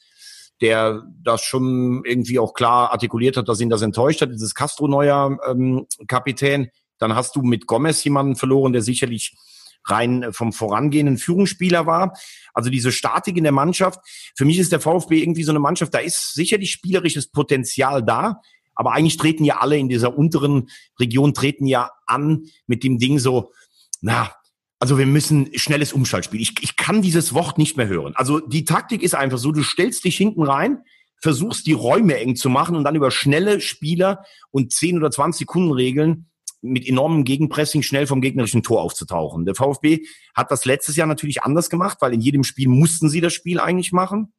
der 0.60 1.02
das 1.22 1.42
schon 1.42 2.02
irgendwie 2.04 2.38
auch 2.38 2.54
klar 2.54 2.92
artikuliert 2.92 3.36
hat, 3.36 3.48
dass 3.48 3.60
ihn 3.60 3.70
das 3.70 3.82
enttäuscht 3.82 4.22
hat. 4.22 4.30
Dieses 4.32 4.54
Castro 4.54 4.88
neuer 4.88 5.38
ähm, 5.48 5.86
Kapitän. 6.06 6.70
Dann 6.98 7.14
hast 7.14 7.36
du 7.36 7.42
mit 7.42 7.66
Gomez 7.66 8.02
jemanden 8.04 8.36
verloren, 8.36 8.72
der 8.72 8.82
sicherlich 8.82 9.36
rein 9.84 10.32
vom 10.32 10.52
vorangehenden 10.52 11.18
Führungsspieler 11.18 11.86
war. 11.86 12.16
Also 12.54 12.70
diese 12.70 12.92
Statik 12.92 13.36
in 13.36 13.44
der 13.44 13.52
Mannschaft. 13.52 14.00
Für 14.34 14.44
mich 14.44 14.58
ist 14.58 14.72
der 14.72 14.80
VfB 14.80 15.22
irgendwie 15.22 15.44
so 15.44 15.52
eine 15.52 15.58
Mannschaft, 15.58 15.94
da 15.94 15.98
ist 15.98 16.34
sicherlich 16.34 16.72
spielerisches 16.72 17.30
Potenzial 17.30 18.02
da. 18.02 18.40
Aber 18.74 18.92
eigentlich 18.92 19.16
treten 19.16 19.44
ja 19.44 19.58
alle 19.58 19.78
in 19.78 19.88
dieser 19.88 20.16
unteren 20.16 20.68
Region 21.00 21.34
treten 21.34 21.66
ja 21.66 21.90
an 22.06 22.44
mit 22.66 22.84
dem 22.84 22.98
Ding 22.98 23.18
so, 23.18 23.52
na, 24.00 24.30
also 24.78 24.98
wir 24.98 25.06
müssen 25.06 25.50
schnelles 25.58 25.92
Umschaltspiel. 25.92 26.40
Ich, 26.40 26.54
ich 26.60 26.76
kann 26.76 27.02
dieses 27.02 27.32
Wort 27.32 27.58
nicht 27.58 27.76
mehr 27.76 27.88
hören. 27.88 28.14
Also 28.14 28.40
die 28.40 28.64
Taktik 28.64 29.02
ist 29.02 29.14
einfach 29.14 29.38
so, 29.38 29.52
du 29.52 29.62
stellst 29.62 30.04
dich 30.04 30.16
hinten 30.16 30.42
rein, 30.42 30.82
versuchst 31.20 31.66
die 31.66 31.72
Räume 31.72 32.18
eng 32.18 32.36
zu 32.36 32.50
machen 32.50 32.76
und 32.76 32.84
dann 32.84 32.94
über 32.94 33.10
schnelle 33.10 33.60
Spieler 33.60 34.24
und 34.50 34.72
10 34.72 34.98
oder 34.98 35.10
20 35.10 35.40
Sekunden 35.40 35.72
Regeln 35.72 36.30
mit 36.60 36.86
enormem 36.86 37.24
Gegenpressing 37.24 37.82
schnell 37.82 38.06
vom 38.06 38.20
gegnerischen 38.20 38.62
Tor 38.62 38.82
aufzutauchen. 38.82 39.46
Der 39.46 39.54
VfB 39.54 40.04
hat 40.34 40.50
das 40.50 40.64
letztes 40.64 40.96
Jahr 40.96 41.06
natürlich 41.06 41.42
anders 41.42 41.70
gemacht, 41.70 41.98
weil 42.00 42.12
in 42.12 42.20
jedem 42.20 42.44
Spiel 42.44 42.68
mussten 42.68 43.08
sie 43.08 43.20
das 43.20 43.32
Spiel 43.32 43.60
eigentlich 43.60 43.92
machen. 43.92 44.32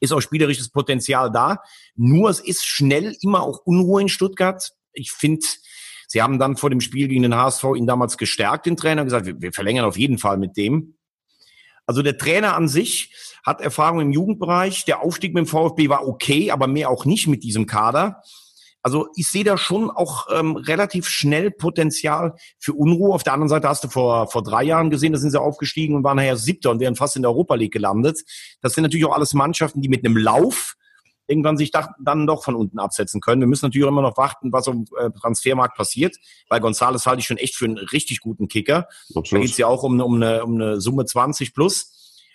Ist 0.00 0.12
auch 0.12 0.20
spielerisches 0.20 0.70
Potenzial 0.70 1.30
da. 1.30 1.62
Nur 1.94 2.30
es 2.30 2.40
ist 2.40 2.64
schnell 2.64 3.16
immer 3.20 3.42
auch 3.42 3.60
Unruhe 3.64 4.02
in 4.02 4.08
Stuttgart. 4.08 4.72
Ich 4.92 5.12
finde, 5.12 5.46
Sie 6.12 6.20
haben 6.20 6.38
dann 6.38 6.58
vor 6.58 6.68
dem 6.68 6.82
Spiel 6.82 7.08
gegen 7.08 7.22
den 7.22 7.34
HSV 7.34 7.64
ihn 7.74 7.86
damals 7.86 8.18
gestärkt, 8.18 8.66
den 8.66 8.76
Trainer, 8.76 9.02
gesagt, 9.02 9.24
wir, 9.24 9.40
wir 9.40 9.50
verlängern 9.50 9.86
auf 9.86 9.96
jeden 9.96 10.18
Fall 10.18 10.36
mit 10.36 10.58
dem. 10.58 10.98
Also 11.86 12.02
der 12.02 12.18
Trainer 12.18 12.54
an 12.54 12.68
sich 12.68 13.14
hat 13.46 13.62
Erfahrung 13.62 14.00
im 14.00 14.12
Jugendbereich. 14.12 14.84
Der 14.84 15.00
Aufstieg 15.00 15.32
mit 15.32 15.46
dem 15.46 15.48
VfB 15.48 15.88
war 15.88 16.06
okay, 16.06 16.50
aber 16.50 16.66
mehr 16.66 16.90
auch 16.90 17.06
nicht 17.06 17.28
mit 17.28 17.42
diesem 17.42 17.64
Kader. 17.64 18.20
Also 18.82 19.08
ich 19.16 19.26
sehe 19.26 19.42
da 19.42 19.56
schon 19.56 19.90
auch 19.90 20.26
ähm, 20.30 20.56
relativ 20.56 21.08
schnell 21.08 21.50
Potenzial 21.50 22.34
für 22.58 22.74
Unruhe. 22.74 23.14
Auf 23.14 23.22
der 23.22 23.32
anderen 23.32 23.48
Seite 23.48 23.70
hast 23.70 23.82
du 23.82 23.88
vor, 23.88 24.26
vor 24.30 24.42
drei 24.42 24.64
Jahren 24.64 24.90
gesehen, 24.90 25.14
da 25.14 25.18
sind 25.18 25.30
sie 25.30 25.40
aufgestiegen 25.40 25.96
und 25.96 26.04
waren 26.04 26.18
nachher 26.18 26.36
Siebter 26.36 26.72
und 26.72 26.80
wären 26.80 26.94
fast 26.94 27.16
in 27.16 27.22
der 27.22 27.30
Europa 27.30 27.54
League 27.54 27.72
gelandet. 27.72 28.20
Das 28.60 28.74
sind 28.74 28.82
natürlich 28.82 29.06
auch 29.06 29.14
alles 29.14 29.32
Mannschaften, 29.32 29.80
die 29.80 29.88
mit 29.88 30.04
einem 30.04 30.18
Lauf 30.18 30.74
irgendwann 31.26 31.56
sich 31.56 31.70
dann 31.70 32.26
doch 32.26 32.44
von 32.44 32.54
unten 32.54 32.78
absetzen 32.78 33.20
können. 33.20 33.40
Wir 33.40 33.48
müssen 33.48 33.66
natürlich 33.66 33.86
immer 33.86 34.02
noch 34.02 34.16
warten, 34.16 34.52
was 34.52 34.68
am 34.68 34.84
äh, 34.98 35.10
Transfermarkt 35.10 35.76
passiert, 35.76 36.16
weil 36.48 36.60
Gonzales 36.60 37.06
halte 37.06 37.20
ich 37.20 37.26
schon 37.26 37.36
echt 37.38 37.54
für 37.54 37.64
einen 37.64 37.78
richtig 37.78 38.20
guten 38.20 38.48
Kicker. 38.48 38.88
Absolut. 39.14 39.32
Da 39.32 39.38
geht 39.38 39.50
es 39.50 39.58
ja 39.58 39.66
auch 39.66 39.82
um, 39.82 40.00
um, 40.00 40.16
eine, 40.16 40.44
um 40.44 40.54
eine 40.54 40.80
Summe 40.80 41.04
20 41.04 41.54
plus. 41.54 41.92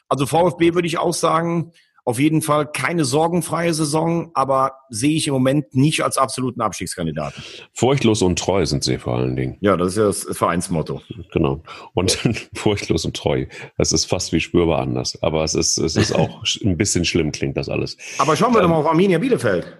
Also 0.08 0.26
VfB 0.26 0.74
würde 0.74 0.88
ich 0.88 0.98
auch 0.98 1.14
sagen, 1.14 1.74
auf 2.08 2.20
jeden 2.20 2.42
Fall 2.42 2.72
keine 2.72 3.04
sorgenfreie 3.04 3.74
Saison, 3.74 4.32
aber 4.34 4.78
sehe 4.90 5.18
ich 5.18 5.28
im 5.28 5.34
Moment 5.34 5.76
nicht 5.76 6.06
als 6.06 6.18
absoluten 6.18 6.62
Abstiegskandidaten. 6.62 7.44
Furchtlos 7.74 8.22
und 8.22 8.40
treu 8.40 8.66
sind 8.66 8.86
sie 8.86 8.98
vor 8.98 9.16
allen 9.16 9.36
Dingen. 9.36 9.58
Ja, 9.60 9.76
das 9.76 9.90
ist 9.90 9.98
ja 9.98 10.06
das 10.06 10.38
Vereinsmotto. 10.38 11.02
Genau. 11.34 11.64
Und 11.94 12.18
furchtlos 12.54 13.04
und 13.04 13.18
treu. 13.18 13.48
Das 13.78 13.92
ist 13.92 14.06
fast 14.06 14.32
wie 14.32 14.40
spürbar 14.40 14.80
anders. 14.80 15.22
Aber 15.22 15.44
es 15.44 15.54
ist, 15.54 15.78
es 15.78 15.98
ist 15.98 16.16
auch 16.16 16.46
ein 16.64 16.78
bisschen 16.78 17.04
schlimm, 17.04 17.34
klingt 17.34 17.58
das 17.58 17.68
alles. 17.68 17.98
Aber 18.20 18.38
schauen 18.38 18.54
wir 18.54 18.60
ähm, 18.60 18.64
doch 18.64 18.70
mal 18.70 18.78
auf 18.78 18.88
Arminia 18.88 19.18
Bielefeld. 19.18 19.78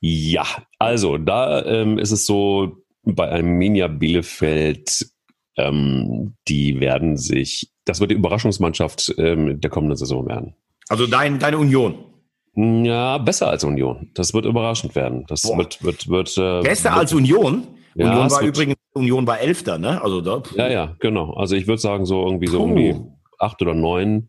Ja, 0.00 0.44
also 0.78 1.16
da 1.16 1.64
ähm, 1.64 1.98
ist 1.98 2.10
es 2.10 2.26
so, 2.26 2.84
bei 3.02 3.30
Arminia 3.32 3.88
Bielefeld, 3.88 5.06
ähm, 5.56 6.36
die 6.48 6.80
werden 6.80 7.16
sich, 7.16 7.72
das 7.86 8.00
wird 8.00 8.10
die 8.10 8.16
Überraschungsmannschaft 8.16 9.14
ähm, 9.16 9.58
der 9.58 9.70
kommenden 9.70 9.96
Saison 9.96 10.26
werden. 10.28 10.54
Also 10.88 11.06
dein, 11.06 11.38
deine 11.38 11.58
Union. 11.58 11.96
Ja, 12.54 13.18
besser 13.18 13.48
als 13.48 13.64
Union. 13.64 14.10
Das 14.14 14.32
wird 14.32 14.46
überraschend 14.46 14.94
werden. 14.94 15.24
Das 15.28 15.42
Boah. 15.42 15.58
wird, 15.58 15.82
wird, 15.82 16.08
wird. 16.08 16.36
Äh, 16.38 16.62
besser 16.62 16.90
wird, 16.90 16.98
als 16.98 17.12
Union? 17.12 17.66
Ja, 17.94 18.10
Union 18.10 18.30
war 18.30 18.42
übrigens, 18.42 18.76
Union 18.94 19.26
war 19.26 19.40
Elfter, 19.40 19.78
ne? 19.78 20.00
Also 20.02 20.20
da. 20.20 20.42
Ja, 20.54 20.68
ja, 20.68 20.96
genau. 21.00 21.34
Also 21.34 21.54
ich 21.54 21.66
würde 21.66 21.80
sagen, 21.80 22.06
so 22.06 22.24
irgendwie 22.24 22.46
so 22.46 22.62
um 22.62 22.76
die 22.76 22.94
acht 23.38 23.60
oder 23.60 23.74
neun. 23.74 24.28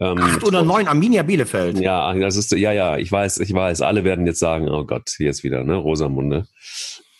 Ähm, 0.00 0.18
acht 0.18 0.44
oder 0.44 0.62
neun, 0.62 0.86
Arminia 0.86 1.22
Bielefeld. 1.22 1.80
Ja, 1.80 2.14
das 2.14 2.36
ist, 2.36 2.52
ja, 2.52 2.72
ja, 2.72 2.96
ich 2.96 3.10
weiß, 3.10 3.38
ich 3.40 3.52
weiß. 3.52 3.82
Alle 3.82 4.04
werden 4.04 4.26
jetzt 4.26 4.38
sagen, 4.38 4.68
oh 4.68 4.84
Gott, 4.84 5.16
jetzt 5.18 5.42
wieder, 5.42 5.64
ne? 5.64 5.74
Rosamunde. 5.74 6.46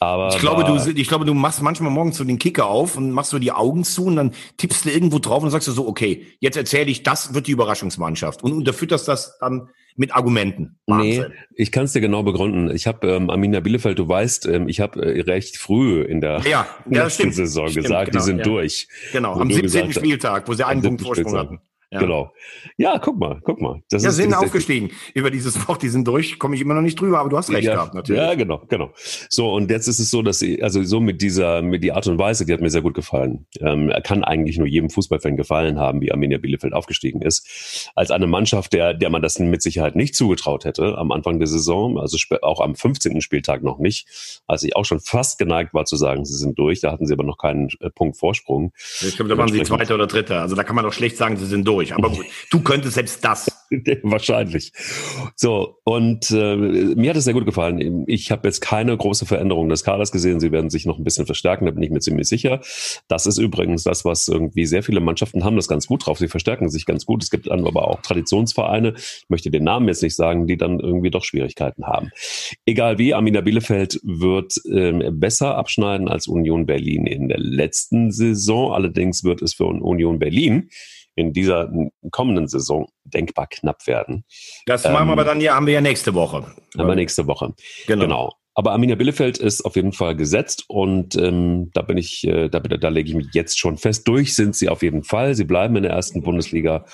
Aber 0.01 0.29
ich 0.29 0.39
glaube, 0.39 0.65
du, 0.65 0.77
ich 0.77 1.09
glaube, 1.09 1.25
du 1.25 1.35
machst 1.35 1.61
manchmal 1.61 1.91
morgens 1.91 2.17
so 2.17 2.25
den 2.25 2.39
Kicker 2.39 2.67
auf 2.67 2.97
und 2.97 3.11
machst 3.11 3.31
so 3.31 3.39
die 3.39 3.53
Augen 3.53 3.83
zu 3.85 4.07
und 4.07 4.17
dann 4.17 4.33
tippst 4.57 4.85
du 4.85 4.91
irgendwo 4.91 5.19
drauf 5.19 5.43
und 5.43 5.51
sagst 5.51 5.67
du 5.67 5.73
so, 5.73 5.89
okay, 5.89 6.27
jetzt 6.39 6.57
erzähle 6.57 6.91
ich, 6.91 7.03
das 7.03 7.35
wird 7.35 7.49
die 7.49 7.53
Überraschungsmannschaft 7.53 8.43
und 8.45 8.53
unterfütterst 8.53 9.09
das 9.09 9.39
dann 9.41 9.69
mit 9.97 10.15
Argumenten. 10.15 10.79
Wahnsinn. 10.87 11.27
Nee, 11.29 11.35
ich 11.57 11.73
kann 11.73 11.85
es 11.85 11.93
dir 11.93 12.01
genau 12.01 12.23
begründen. 12.23 12.71
Ich 12.75 12.87
habe 12.87 13.09
ähm, 13.09 13.31
Arminia 13.31 13.59
Bielefeld, 13.59 13.99
du 13.99 14.09
weißt, 14.09 14.47
ähm, 14.47 14.69
ich 14.69 14.81
habe 14.81 15.03
äh, 15.03 15.21
recht 15.23 15.57
früh 15.57 16.03
in 16.03 16.21
der 16.21 16.41
ja, 16.47 16.69
ja, 16.89 17.11
stimmt, 17.11 17.35
Saison 17.35 17.69
stimmt, 17.69 17.87
gesagt, 17.87 18.13
genau, 18.13 18.21
die 18.21 18.25
sind 18.25 18.39
ja. 18.39 18.45
durch. 18.45 18.89
Genau, 19.13 19.35
am 19.35 19.51
17. 19.51 19.93
Spieltag, 19.93 20.47
wo 20.47 20.55
sie 20.55 20.65
einen 20.65 20.83
Punkt 20.83 21.03
Vorsprung 21.03 21.37
hatten. 21.37 21.61
Ja. 21.91 22.01
Genau. 22.01 22.35
Ja, 22.77 22.99
guck 22.99 23.19
mal, 23.19 23.41
guck 23.43 23.63
mal. 23.63 23.81
Das 23.89 24.03
ja, 24.03 24.11
ist, 24.11 24.17
sind 24.17 24.35
aufgestiegen. 24.35 24.91
Über 25.15 25.31
dieses 25.31 25.57
Wort, 25.69 25.83
die 25.83 25.89
sind 25.89 26.07
durch, 26.07 26.39
komme 26.39 26.55
ich 26.55 26.61
immer 26.61 26.75
noch 26.75 26.83
nicht 26.83 27.01
drüber, 27.01 27.19
aber 27.21 27.31
du 27.31 27.39
hast 27.39 27.51
recht 27.51 27.65
ja, 27.65 27.77
gehabt, 27.77 27.95
natürlich. 27.95 28.21
Ja, 28.21 28.35
genau, 28.35 28.63
genau. 28.69 28.91
So, 29.31 29.55
und 29.55 29.71
jetzt 29.71 29.89
ist 29.89 29.99
es 29.99 30.11
so, 30.11 30.21
dass, 30.21 30.39
sie, 30.39 30.63
also 30.63 30.83
so 30.83 31.01
mit 31.01 31.23
dieser, 31.23 31.63
mit 31.63 31.83
die 31.83 31.93
Art 31.93 32.07
und 32.07 32.19
Weise, 32.19 32.45
die 32.45 32.53
hat 32.53 32.61
mir 32.61 32.69
sehr 32.69 32.83
gut 32.83 32.93
gefallen. 32.93 33.47
Ähm, 33.61 33.89
er 33.89 34.03
kann 34.03 34.23
eigentlich 34.23 34.59
nur 34.59 34.67
jedem 34.67 34.91
Fußballfan 34.91 35.39
gefallen 35.39 35.79
haben, 35.79 36.03
wie 36.03 36.13
Arminia 36.13 36.37
Bielefeld 36.37 36.75
aufgestiegen 36.75 37.23
ist. 37.23 37.91
Als 37.95 38.11
eine 38.11 38.27
Mannschaft, 38.27 38.75
der, 38.75 38.93
der 38.93 39.09
man 39.09 39.23
das 39.23 39.39
mit 39.39 39.63
Sicherheit 39.63 39.97
nicht 39.97 40.15
zugetraut 40.15 40.67
hätte 40.67 40.99
am 40.99 41.11
Anfang 41.11 41.39
der 41.39 41.49
Saison, 41.49 41.99
also 41.99 42.19
auch 42.43 42.61
am 42.61 42.75
15. 42.75 43.23
Spieltag 43.23 43.63
noch 43.63 43.79
nicht, 43.79 44.43
als 44.47 44.63
ich 44.63 44.77
auch 44.77 44.85
schon 44.85 45.01
fast 45.01 45.39
geneigt 45.39 45.73
war 45.73 45.87
zu 45.87 45.97
sagen, 45.97 46.27
sie 46.27 46.37
sind 46.37 46.59
durch, 46.59 46.81
da 46.81 46.93
hatten 46.93 47.07
sie 47.07 47.15
aber 47.15 47.25
noch 47.25 47.39
keinen 47.39 47.71
äh, 47.81 47.89
Punkt 47.89 48.19
Vorsprung. 48.19 48.73
Ich 49.01 49.17
glaube, 49.17 49.31
da 49.31 49.39
waren 49.39 49.51
sie 49.51 49.63
zweite 49.63 49.95
oder 49.95 50.07
dritte. 50.07 50.39
Also 50.39 50.55
da 50.55 50.65
kann 50.65 50.77
man 50.77 50.85
doch 50.85 50.93
schlecht 50.93 51.17
sagen, 51.17 51.39
sie 51.39 51.47
sind 51.47 51.67
durch 51.67 51.78
durch. 51.79 51.95
Aber 51.95 52.11
gut, 52.11 52.27
du 52.51 52.61
könntest 52.61 52.95
selbst 52.95 53.25
das. 53.25 53.51
Wahrscheinlich. 54.03 54.73
So, 55.37 55.77
und 55.85 56.31
äh, 56.31 56.57
mir 56.57 57.11
hat 57.11 57.17
es 57.17 57.25
sehr 57.25 57.35
gut 57.35 57.45
gefallen. 57.45 58.05
Ich 58.07 58.31
habe 58.31 58.49
jetzt 58.49 58.61
keine 58.61 58.97
große 58.97 59.27
Veränderung 59.27 59.69
des 59.69 59.85
Kaders 59.85 60.11
gesehen. 60.11 60.41
Sie 60.41 60.53
werden 60.53 60.71
sich 60.71 60.87
noch 60.87 60.99
ein 60.99 61.05
bisschen 61.05 61.27
verstärken, 61.27 61.67
da 61.67 61.73
bin 61.73 61.83
ich 61.83 61.91
mir 61.91 62.01
ziemlich 62.01 62.29
sicher. 62.29 62.61
Das 63.09 63.27
ist 63.27 63.39
übrigens 63.39 63.85
das, 63.85 64.05
was 64.05 64.27
irgendwie 64.27 64.67
sehr 64.67 64.83
viele 64.83 65.01
Mannschaften 65.01 65.45
haben 65.45 65.57
das 65.57 65.69
ganz 65.69 65.87
gut 65.87 66.07
drauf. 66.07 66.19
Sie 66.19 66.29
verstärken 66.29 66.69
sich 66.71 66.87
ganz 66.87 67.07
gut. 67.07 67.23
Es 67.23 67.31
gibt 67.31 67.51
aber 67.51 67.89
auch 67.89 68.01
Traditionsvereine, 68.03 68.95
ich 68.97 69.27
möchte 69.29 69.51
den 69.51 69.65
Namen 69.65 69.89
jetzt 69.89 70.03
nicht 70.03 70.17
sagen, 70.17 70.47
die 70.47 70.57
dann 70.57 70.81
irgendwie 70.81 71.11
doch 71.11 71.25
Schwierigkeiten 71.25 71.87
haben. 71.87 72.11
Egal 72.67 72.99
wie, 72.99 73.15
Amina 73.15 73.41
Bielefeld 73.41 74.01
wird 74.03 74.55
ähm, 74.71 75.21
besser 75.21 75.57
abschneiden 75.57 76.09
als 76.09 76.27
Union 76.27 76.67
Berlin 76.67 77.07
in 77.07 77.29
der 77.29 77.39
letzten 77.39 78.11
Saison. 78.11 78.73
Allerdings 78.73 79.25
wird 79.25 79.43
es 79.43 79.55
für 79.55 79.67
Union 79.67 80.19
Berlin 80.19 80.71
in 81.19 81.33
dieser 81.33 81.71
kommenden 82.11 82.47
Saison 82.47 82.87
denkbar 83.05 83.49
knapp 83.49 83.87
werden. 83.87 84.25
Das 84.67 84.85
machen 84.85 85.09
wir 85.09 85.13
aber 85.13 85.23
ähm, 85.23 85.29
dann 85.29 85.41
ja, 85.41 85.55
haben 85.55 85.67
wir 85.67 85.75
ja 85.75 85.81
nächste 85.81 86.15
Woche. 86.15 86.47
Haben 86.77 86.89
wir 86.89 86.95
nächste 86.95 87.27
Woche. 87.27 87.55
Genau. 87.87 88.05
genau. 88.05 88.33
Aber 88.55 88.73
Arminia 88.73 88.97
Bielefeld 88.97 89.39
ist 89.39 89.65
auf 89.65 89.77
jeden 89.77 89.93
Fall 89.93 90.17
gesetzt 90.17 90.65
und 90.69 91.15
ähm, 91.17 91.71
da 91.75 91.83
bin 91.83 91.97
ich, 91.97 92.25
äh, 92.27 92.49
da, 92.49 92.59
da 92.59 92.89
lege 92.89 93.09
ich 93.09 93.15
mich 93.15 93.29
jetzt 93.33 93.59
schon 93.59 93.79
fest. 93.79 94.07
Durch 94.09 94.35
sind 94.35 94.57
sie 94.57 94.69
auf 94.69 94.83
jeden 94.83 95.05
Fall. 95.05 95.35
Sie 95.35 95.45
bleiben 95.45 95.77
in 95.77 95.85
der 95.85 95.93
ersten 95.93 96.23
Bundesliga 96.23 96.85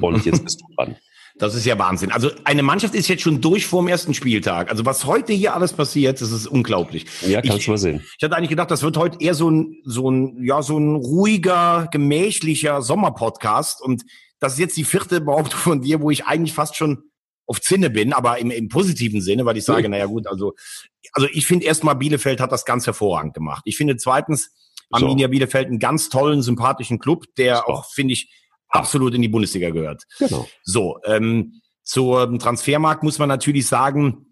und 0.00 0.24
jetzt 0.26 0.44
bist 0.44 0.60
du 0.60 0.74
dran. 0.76 0.96
Das 1.38 1.54
ist 1.54 1.64
ja 1.64 1.78
Wahnsinn. 1.78 2.10
Also 2.10 2.30
eine 2.44 2.62
Mannschaft 2.62 2.94
ist 2.94 3.08
jetzt 3.08 3.22
schon 3.22 3.40
durch 3.40 3.66
vor 3.66 3.82
dem 3.82 3.88
ersten 3.88 4.12
Spieltag. 4.12 4.70
Also 4.70 4.84
was 4.84 5.04
heute 5.04 5.32
hier 5.32 5.54
alles 5.54 5.72
passiert, 5.72 6.20
das 6.20 6.32
ist 6.32 6.46
unglaublich. 6.46 7.06
Ja, 7.26 7.40
kannst 7.40 7.66
du 7.66 7.70
mal 7.70 7.78
sehen. 7.78 8.04
Ich 8.18 8.24
hatte 8.24 8.36
eigentlich 8.36 8.50
gedacht, 8.50 8.70
das 8.70 8.82
wird 8.82 8.96
heute 8.96 9.18
eher 9.20 9.34
so 9.34 9.50
ein, 9.50 9.76
so 9.84 10.10
ein, 10.10 10.42
ja, 10.42 10.62
so 10.62 10.78
ein 10.78 10.96
ruhiger, 10.96 11.88
gemächlicher 11.92 12.82
Sommerpodcast. 12.82 13.80
Und 13.80 14.04
das 14.40 14.54
ist 14.54 14.58
jetzt 14.58 14.76
die 14.76 14.84
vierte 14.84 15.20
Behauptung 15.20 15.58
von 15.60 15.80
dir, 15.80 16.00
wo 16.00 16.10
ich 16.10 16.26
eigentlich 16.26 16.54
fast 16.54 16.76
schon 16.76 17.04
auf 17.46 17.60
Zinne 17.60 17.88
bin, 17.88 18.12
aber 18.12 18.38
im, 18.38 18.50
im 18.50 18.68
positiven 18.68 19.22
Sinne, 19.22 19.46
weil 19.46 19.56
ich 19.56 19.64
sage, 19.64 19.88
mhm. 19.88 19.92
naja 19.92 20.06
gut, 20.06 20.26
also, 20.26 20.54
also 21.12 21.28
ich 21.32 21.46
finde 21.46 21.64
erstmal 21.64 21.96
Bielefeld 21.96 22.40
hat 22.40 22.52
das 22.52 22.66
ganz 22.66 22.84
hervorragend 22.84 23.32
gemacht. 23.32 23.62
Ich 23.64 23.76
finde 23.76 23.96
zweitens 23.96 24.50
Arminia 24.90 25.26
so. 25.26 25.30
Bielefeld 25.30 25.68
einen 25.68 25.78
ganz 25.78 26.10
tollen, 26.10 26.42
sympathischen 26.42 26.98
Club, 26.98 27.24
der 27.36 27.56
so. 27.56 27.62
auch, 27.62 27.90
finde 27.90 28.12
ich, 28.12 28.30
absolut 28.68 29.14
in 29.14 29.22
die 29.22 29.28
Bundesliga 29.28 29.70
gehört. 29.70 30.04
Genau. 30.18 30.46
So, 30.62 30.98
ähm, 31.04 31.60
zum 31.82 32.38
Transfermarkt 32.38 33.02
muss 33.02 33.18
man 33.18 33.28
natürlich 33.28 33.66
sagen, 33.66 34.26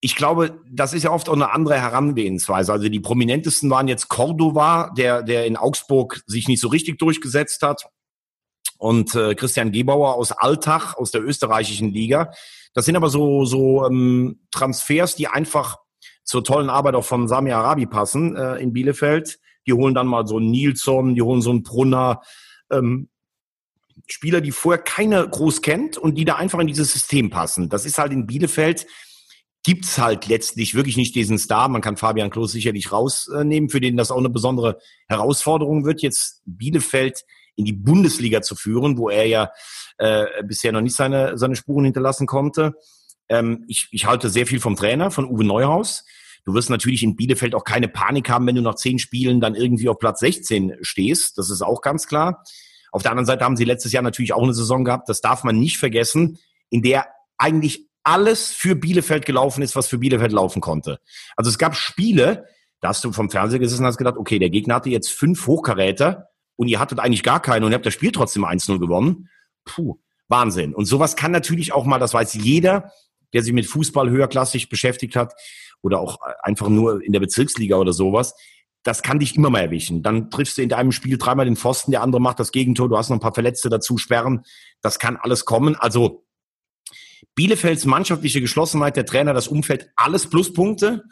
ich 0.00 0.16
glaube, 0.16 0.58
das 0.70 0.94
ist 0.94 1.02
ja 1.02 1.10
oft 1.10 1.28
auch 1.28 1.34
eine 1.34 1.52
andere 1.52 1.78
Herangehensweise. 1.78 2.72
Also 2.72 2.88
die 2.88 3.00
prominentesten 3.00 3.68
waren 3.68 3.86
jetzt 3.86 4.08
Cordova, 4.08 4.90
der, 4.96 5.22
der 5.22 5.44
in 5.44 5.56
Augsburg 5.56 6.22
sich 6.26 6.48
nicht 6.48 6.60
so 6.60 6.68
richtig 6.68 6.98
durchgesetzt 6.98 7.62
hat. 7.62 7.84
Und 8.78 9.14
äh, 9.14 9.34
Christian 9.34 9.72
Gebauer 9.72 10.14
aus 10.14 10.32
Altach, 10.32 10.96
aus 10.96 11.10
der 11.10 11.22
österreichischen 11.22 11.92
Liga. 11.92 12.32
Das 12.72 12.86
sind 12.86 12.96
aber 12.96 13.10
so, 13.10 13.44
so 13.44 13.84
ähm, 13.84 14.40
Transfers, 14.50 15.16
die 15.16 15.28
einfach 15.28 15.76
zur 16.24 16.44
tollen 16.44 16.70
Arbeit 16.70 16.94
auch 16.94 17.04
von 17.04 17.28
Sami 17.28 17.52
Arabi 17.52 17.84
passen 17.84 18.36
äh, 18.36 18.56
in 18.56 18.72
Bielefeld. 18.72 19.38
Die 19.66 19.74
holen 19.74 19.94
dann 19.94 20.06
mal 20.06 20.26
so 20.26 20.38
einen 20.38 20.50
Nilsson, 20.50 21.14
die 21.14 21.20
holen 21.20 21.42
so 21.42 21.50
einen 21.50 21.62
Brunner. 21.62 22.22
Ähm, 22.70 23.10
Spieler, 24.12 24.40
die 24.40 24.52
vorher 24.52 24.82
keiner 24.82 25.26
groß 25.26 25.62
kennt 25.62 25.98
und 25.98 26.16
die 26.16 26.24
da 26.24 26.36
einfach 26.36 26.58
in 26.58 26.66
dieses 26.66 26.92
System 26.92 27.30
passen. 27.30 27.68
Das 27.68 27.84
ist 27.84 27.98
halt 27.98 28.12
in 28.12 28.26
Bielefeld 28.26 28.86
gibt's 29.62 29.98
halt 29.98 30.26
letztlich 30.26 30.74
wirklich 30.74 30.96
nicht 30.96 31.14
diesen 31.14 31.38
Star. 31.38 31.68
Man 31.68 31.82
kann 31.82 31.96
Fabian 31.96 32.30
Klos 32.30 32.52
sicherlich 32.52 32.92
rausnehmen, 32.92 33.68
für 33.68 33.80
den 33.80 33.96
das 33.96 34.10
auch 34.10 34.18
eine 34.18 34.30
besondere 34.30 34.78
Herausforderung 35.08 35.84
wird, 35.84 36.02
jetzt 36.02 36.42
Bielefeld 36.46 37.24
in 37.56 37.64
die 37.64 37.72
Bundesliga 37.72 38.40
zu 38.40 38.54
führen, 38.54 38.96
wo 38.96 39.10
er 39.10 39.26
ja 39.26 39.50
äh, 39.98 40.26
bisher 40.44 40.72
noch 40.72 40.80
nicht 40.80 40.96
seine, 40.96 41.36
seine 41.36 41.56
Spuren 41.56 41.84
hinterlassen 41.84 42.26
konnte. 42.26 42.74
Ähm, 43.28 43.64
ich, 43.68 43.88
ich 43.90 44.06
halte 44.06 44.30
sehr 44.30 44.46
viel 44.46 44.60
vom 44.60 44.76
Trainer, 44.76 45.10
von 45.10 45.26
Uwe 45.26 45.44
Neuhaus. 45.44 46.04
Du 46.44 46.54
wirst 46.54 46.70
natürlich 46.70 47.02
in 47.02 47.16
Bielefeld 47.16 47.54
auch 47.54 47.64
keine 47.64 47.88
Panik 47.88 48.30
haben, 48.30 48.46
wenn 48.46 48.56
du 48.56 48.62
nach 48.62 48.76
zehn 48.76 48.98
Spielen 48.98 49.42
dann 49.42 49.54
irgendwie 49.54 49.90
auf 49.90 49.98
Platz 49.98 50.20
16 50.20 50.76
stehst. 50.80 51.36
Das 51.36 51.50
ist 51.50 51.60
auch 51.60 51.82
ganz 51.82 52.06
klar. 52.06 52.42
Auf 52.92 53.02
der 53.02 53.12
anderen 53.12 53.26
Seite 53.26 53.44
haben 53.44 53.56
sie 53.56 53.64
letztes 53.64 53.92
Jahr 53.92 54.02
natürlich 54.02 54.32
auch 54.32 54.42
eine 54.42 54.54
Saison 54.54 54.84
gehabt, 54.84 55.08
das 55.08 55.20
darf 55.20 55.44
man 55.44 55.58
nicht 55.58 55.78
vergessen, 55.78 56.38
in 56.70 56.82
der 56.82 57.06
eigentlich 57.38 57.86
alles 58.02 58.50
für 58.50 58.74
Bielefeld 58.74 59.26
gelaufen 59.26 59.62
ist, 59.62 59.76
was 59.76 59.86
für 59.86 59.98
Bielefeld 59.98 60.32
laufen 60.32 60.60
konnte. 60.60 61.00
Also 61.36 61.50
es 61.50 61.58
gab 61.58 61.76
Spiele, 61.76 62.46
da 62.80 62.88
hast 62.88 63.04
du 63.04 63.12
vom 63.12 63.30
Fernseher 63.30 63.58
gesessen 63.58 63.82
und 63.82 63.88
hast 63.88 63.98
gedacht, 63.98 64.16
okay, 64.16 64.38
der 64.38 64.50
Gegner 64.50 64.76
hatte 64.76 64.90
jetzt 64.90 65.10
fünf 65.10 65.46
Hochkaräter 65.46 66.28
und 66.56 66.68
ihr 66.68 66.80
hattet 66.80 66.98
eigentlich 66.98 67.22
gar 67.22 67.40
keinen 67.40 67.64
und 67.64 67.72
ihr 67.72 67.74
habt 67.74 67.86
das 67.86 67.94
Spiel 67.94 68.12
trotzdem 68.12 68.44
1-0 68.44 68.78
gewonnen. 68.78 69.28
Puh, 69.64 69.98
Wahnsinn. 70.28 70.74
Und 70.74 70.86
sowas 70.86 71.16
kann 71.16 71.30
natürlich 71.30 71.72
auch 71.72 71.84
mal, 71.84 71.98
das 71.98 72.14
weiß 72.14 72.34
jeder, 72.34 72.92
der 73.32 73.42
sich 73.42 73.52
mit 73.52 73.66
Fußball 73.66 74.10
höherklassig 74.10 74.68
beschäftigt 74.68 75.16
hat 75.16 75.34
oder 75.82 76.00
auch 76.00 76.18
einfach 76.42 76.68
nur 76.68 77.02
in 77.02 77.12
der 77.12 77.20
Bezirksliga 77.20 77.76
oder 77.76 77.92
sowas, 77.92 78.34
das 78.82 79.02
kann 79.02 79.18
dich 79.18 79.36
immer 79.36 79.50
mal 79.50 79.60
erwischen. 79.60 80.02
Dann 80.02 80.30
triffst 80.30 80.56
du 80.56 80.62
in 80.62 80.68
deinem 80.68 80.92
Spiel 80.92 81.18
dreimal 81.18 81.44
den 81.44 81.56
Pfosten, 81.56 81.90
der 81.90 82.02
andere 82.02 82.20
macht 82.20 82.40
das 82.40 82.52
Gegentor, 82.52 82.88
du 82.88 82.96
hast 82.96 83.10
noch 83.10 83.16
ein 83.16 83.20
paar 83.20 83.34
Verletzte 83.34 83.68
dazu 83.68 83.98
sperren. 83.98 84.42
Das 84.80 84.98
kann 84.98 85.16
alles 85.16 85.44
kommen. 85.44 85.76
Also 85.76 86.24
Bielefelds 87.34 87.84
mannschaftliche 87.84 88.40
Geschlossenheit, 88.40 88.96
der 88.96 89.06
Trainer, 89.06 89.34
das 89.34 89.48
Umfeld, 89.48 89.90
alles 89.96 90.28
Pluspunkte. 90.28 91.04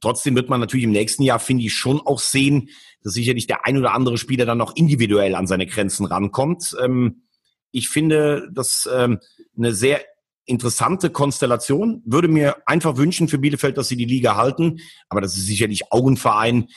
Trotzdem 0.00 0.34
wird 0.34 0.50
man 0.50 0.60
natürlich 0.60 0.84
im 0.84 0.92
nächsten 0.92 1.22
Jahr, 1.22 1.38
finde 1.38 1.64
ich, 1.64 1.74
schon 1.74 2.00
auch 2.00 2.18
sehen, 2.18 2.68
dass 3.02 3.14
sicherlich 3.14 3.46
der 3.46 3.64
ein 3.64 3.78
oder 3.78 3.94
andere 3.94 4.18
Spieler 4.18 4.44
dann 4.44 4.58
noch 4.58 4.76
individuell 4.76 5.34
an 5.34 5.46
seine 5.46 5.66
Grenzen 5.66 6.04
rankommt. 6.04 6.76
Ähm, 6.82 7.22
ich 7.70 7.88
finde 7.88 8.48
das 8.52 8.88
ähm, 8.92 9.18
eine 9.56 9.72
sehr 9.72 10.02
interessante 10.46 11.10
Konstellation. 11.10 12.02
Würde 12.04 12.28
mir 12.28 12.56
einfach 12.66 12.96
wünschen 12.96 13.28
für 13.28 13.38
Bielefeld, 13.38 13.78
dass 13.78 13.88
sie 13.88 13.96
die 13.96 14.04
Liga 14.04 14.36
halten. 14.36 14.80
Aber 15.08 15.20
das 15.20 15.36
ist 15.36 15.46
sicherlich 15.46 15.90
auch 15.90 16.06
ein 16.06 16.16
Verein, 16.16 16.68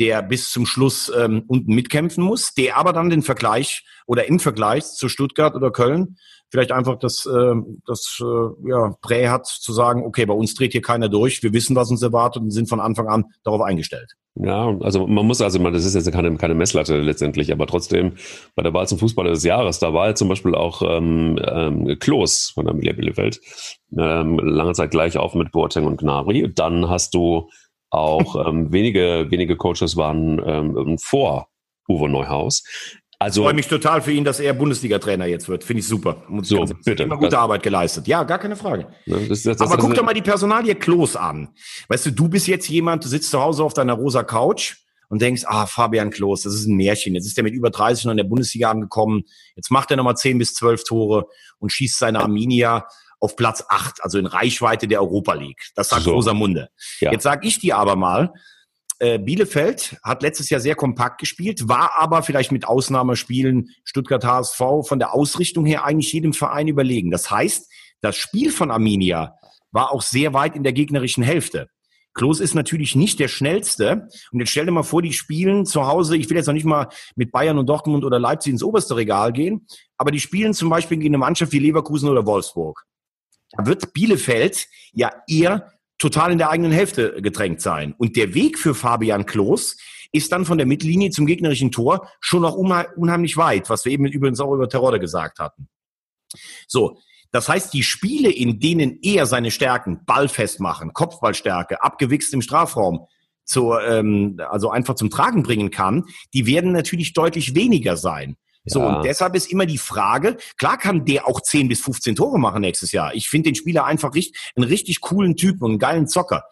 der 0.00 0.22
bis 0.22 0.50
zum 0.50 0.66
Schluss 0.66 1.12
ähm, 1.16 1.44
unten 1.46 1.74
mitkämpfen 1.74 2.24
muss, 2.24 2.54
der 2.54 2.76
aber 2.76 2.92
dann 2.92 3.10
den 3.10 3.22
Vergleich 3.22 3.84
oder 4.06 4.26
im 4.26 4.40
Vergleich 4.40 4.84
zu 4.84 5.08
Stuttgart 5.08 5.54
oder 5.54 5.70
Köln 5.70 6.16
vielleicht 6.50 6.72
einfach 6.72 6.98
das, 6.98 7.26
äh, 7.26 7.54
das 7.86 8.20
äh, 8.20 8.68
ja, 8.68 8.94
Prä 9.00 9.28
hat 9.28 9.46
zu 9.46 9.72
sagen, 9.72 10.04
okay, 10.04 10.26
bei 10.26 10.34
uns 10.34 10.54
dreht 10.54 10.72
hier 10.72 10.82
keiner 10.82 11.08
durch, 11.08 11.42
wir 11.42 11.52
wissen, 11.52 11.76
was 11.76 11.90
uns 11.90 12.02
erwartet 12.02 12.42
und 12.42 12.50
sind 12.50 12.68
von 12.68 12.80
Anfang 12.80 13.08
an 13.08 13.24
darauf 13.44 13.62
eingestellt. 13.62 14.12
Ja, 14.36 14.76
also 14.80 15.06
man 15.06 15.26
muss 15.26 15.40
also, 15.40 15.58
das 15.70 15.84
ist 15.84 15.94
jetzt 15.94 16.10
keine, 16.12 16.34
keine 16.36 16.54
Messlatte 16.54 17.00
letztendlich, 17.00 17.52
aber 17.52 17.66
trotzdem 17.66 18.14
bei 18.54 18.62
der 18.62 18.72
Wahl 18.72 18.86
zum 18.86 18.98
Fußballer 18.98 19.30
des 19.30 19.44
Jahres, 19.44 19.80
da 19.80 19.92
war 19.92 20.08
jetzt 20.08 20.18
zum 20.18 20.28
Beispiel 20.28 20.54
auch 20.54 20.82
ähm, 20.82 21.38
ähm, 21.44 21.96
Klos 21.98 22.52
von 22.54 22.66
der 22.66 22.72
Bielefeld 22.72 23.40
ähm, 23.96 24.38
lange 24.38 24.72
Zeit 24.72 24.92
gleich 24.92 25.18
auf 25.18 25.34
mit 25.34 25.50
Boateng 25.50 25.84
und 25.84 26.00
Gnabry. 26.00 26.52
Dann 26.54 26.88
hast 26.88 27.14
du 27.14 27.50
auch 27.90 28.46
ähm, 28.46 28.72
wenige, 28.72 29.26
wenige 29.30 29.56
Coaches 29.56 29.96
waren 29.96 30.40
ähm, 30.44 30.98
vor 30.98 31.48
Uwe 31.88 32.08
Neuhaus. 32.08 32.62
Also, 33.22 33.42
ich 33.42 33.44
freue 33.44 33.54
mich 33.54 33.68
total 33.68 34.00
für 34.00 34.12
ihn, 34.12 34.24
dass 34.24 34.40
er 34.40 34.54
Bundesliga-Trainer 34.54 35.26
jetzt 35.26 35.46
wird. 35.46 35.62
Finde 35.62 35.80
ich 35.80 35.86
super. 35.86 36.22
Muss 36.28 36.48
so, 36.48 36.60
ganz, 36.60 36.72
bitte. 36.82 37.02
Immer 37.02 37.18
gute 37.18 37.30
das, 37.30 37.38
Arbeit 37.38 37.62
geleistet. 37.62 38.06
Ja, 38.06 38.22
gar 38.22 38.38
keine 38.38 38.56
Frage. 38.56 38.86
Ne, 39.04 39.26
das, 39.28 39.42
das, 39.42 39.60
Aber 39.60 39.76
guck 39.76 39.94
doch 39.94 40.02
mal 40.02 40.14
die 40.14 40.22
Personalie 40.22 40.74
Klos 40.74 41.16
an. 41.16 41.50
Weißt 41.88 42.06
du, 42.06 42.12
du 42.12 42.28
bist 42.30 42.46
jetzt 42.46 42.70
jemand, 42.70 43.04
du 43.04 43.08
sitzt 43.08 43.30
zu 43.30 43.38
Hause 43.38 43.62
auf 43.62 43.74
deiner 43.74 43.92
rosa 43.92 44.22
Couch 44.22 44.76
und 45.10 45.20
denkst, 45.20 45.42
ah, 45.46 45.66
Fabian 45.66 46.08
Klos, 46.08 46.42
das 46.42 46.54
ist 46.54 46.66
ein 46.66 46.76
Märchen. 46.76 47.14
Jetzt 47.14 47.26
ist 47.26 47.36
er 47.36 47.44
mit 47.44 47.52
über 47.52 47.68
30 47.68 48.06
noch 48.06 48.12
in 48.12 48.16
der 48.16 48.24
Bundesliga 48.24 48.70
angekommen. 48.70 49.24
Jetzt 49.54 49.70
macht 49.70 49.90
er 49.90 49.98
nochmal 49.98 50.16
10 50.16 50.38
bis 50.38 50.54
12 50.54 50.84
Tore 50.84 51.26
und 51.58 51.70
schießt 51.70 51.98
seine 51.98 52.20
Arminia 52.20 52.86
auf 53.20 53.36
Platz 53.36 53.64
acht, 53.68 54.02
also 54.02 54.18
in 54.18 54.26
Reichweite 54.26 54.88
der 54.88 55.00
Europa 55.00 55.34
League. 55.34 55.70
Das 55.74 55.90
sagt 55.90 56.02
so. 56.02 56.12
Rosamunde. 56.12 56.70
Ja. 57.00 57.12
Jetzt 57.12 57.22
sage 57.22 57.46
ich 57.46 57.60
dir 57.60 57.76
aber 57.76 57.94
mal, 57.96 58.32
äh, 58.98 59.18
Bielefeld 59.18 59.96
hat 60.02 60.22
letztes 60.22 60.50
Jahr 60.50 60.60
sehr 60.60 60.74
kompakt 60.74 61.18
gespielt, 61.18 61.68
war 61.68 61.92
aber 61.98 62.22
vielleicht 62.22 62.52
mit 62.52 62.66
Ausnahmespielen 62.66 63.70
Stuttgart 63.84 64.24
HSV 64.24 64.60
von 64.82 64.98
der 64.98 65.14
Ausrichtung 65.14 65.64
her 65.64 65.84
eigentlich 65.84 66.12
jedem 66.12 66.32
Verein 66.32 66.68
überlegen. 66.68 67.10
Das 67.10 67.30
heißt, 67.30 67.70
das 68.00 68.16
Spiel 68.16 68.50
von 68.50 68.70
Arminia 68.70 69.36
war 69.72 69.92
auch 69.92 70.02
sehr 70.02 70.34
weit 70.34 70.56
in 70.56 70.64
der 70.64 70.72
gegnerischen 70.72 71.22
Hälfte. 71.22 71.68
Klos 72.12 72.40
ist 72.40 72.54
natürlich 72.54 72.96
nicht 72.96 73.20
der 73.20 73.28
schnellste. 73.28 74.08
Und 74.32 74.40
jetzt 74.40 74.50
stell 74.50 74.66
dir 74.66 74.72
mal 74.72 74.82
vor, 74.82 75.00
die 75.00 75.12
spielen 75.12 75.64
zu 75.64 75.86
Hause, 75.86 76.16
ich 76.16 76.28
will 76.28 76.36
jetzt 76.36 76.46
noch 76.46 76.54
nicht 76.54 76.66
mal 76.66 76.88
mit 77.14 77.30
Bayern 77.30 77.58
und 77.58 77.68
Dortmund 77.68 78.04
oder 78.04 78.18
Leipzig 78.18 78.52
ins 78.52 78.62
oberste 78.62 78.96
Regal 78.96 79.32
gehen, 79.32 79.66
aber 79.96 80.10
die 80.10 80.20
spielen 80.20 80.52
zum 80.52 80.68
Beispiel 80.68 80.98
gegen 80.98 81.10
eine 81.10 81.18
Mannschaft 81.18 81.52
wie 81.52 81.58
Leverkusen 81.58 82.08
oder 82.08 82.26
Wolfsburg. 82.26 82.84
Da 83.52 83.66
wird 83.66 83.92
Bielefeld 83.92 84.68
ja 84.92 85.10
eher 85.28 85.72
total 85.98 86.32
in 86.32 86.38
der 86.38 86.50
eigenen 86.50 86.72
Hälfte 86.72 87.20
gedrängt 87.20 87.60
sein. 87.60 87.94
Und 87.98 88.16
der 88.16 88.34
Weg 88.34 88.58
für 88.58 88.74
Fabian 88.74 89.26
Klos 89.26 89.76
ist 90.12 90.32
dann 90.32 90.44
von 90.44 90.58
der 90.58 90.66
Mittellinie 90.66 91.10
zum 91.10 91.26
gegnerischen 91.26 91.70
Tor 91.70 92.08
schon 92.20 92.42
noch 92.42 92.54
unheimlich 92.54 93.36
weit, 93.36 93.70
was 93.70 93.84
wir 93.84 93.92
eben 93.92 94.06
übrigens 94.06 94.40
auch 94.40 94.52
über 94.52 94.68
Terodde 94.68 94.98
gesagt 94.98 95.38
hatten. 95.38 95.68
So, 96.66 96.98
das 97.32 97.48
heißt, 97.48 97.72
die 97.72 97.82
Spiele, 97.82 98.30
in 98.30 98.58
denen 98.58 98.98
er 99.02 99.26
seine 99.26 99.50
Stärken 99.50 100.04
ballfest 100.04 100.58
machen, 100.58 100.92
Kopfballstärke, 100.92 101.82
abgewichst 101.82 102.34
im 102.34 102.42
Strafraum, 102.42 103.06
zur, 103.44 103.82
ähm, 103.84 104.40
also 104.48 104.70
einfach 104.70 104.94
zum 104.94 105.10
Tragen 105.10 105.42
bringen 105.42 105.70
kann, 105.70 106.04
die 106.34 106.46
werden 106.46 106.72
natürlich 106.72 107.12
deutlich 107.12 107.54
weniger 107.54 107.96
sein. 107.96 108.36
So, 108.64 108.80
ja. 108.80 108.96
und 108.96 109.04
deshalb 109.04 109.34
ist 109.34 109.50
immer 109.50 109.66
die 109.66 109.78
Frage, 109.78 110.36
klar 110.58 110.76
kann 110.76 111.04
der 111.04 111.26
auch 111.26 111.40
10 111.40 111.68
bis 111.68 111.80
15 111.80 112.16
Tore 112.16 112.38
machen 112.38 112.60
nächstes 112.60 112.92
Jahr. 112.92 113.14
Ich 113.14 113.28
finde 113.28 113.50
den 113.50 113.54
Spieler 113.54 113.84
einfach 113.84 114.14
richtig, 114.14 114.52
einen 114.54 114.68
richtig 114.68 115.00
coolen 115.00 115.36
Typen 115.36 115.64
und 115.64 115.70
einen 115.72 115.78
geilen 115.78 116.08
Zocker. 116.08 116.44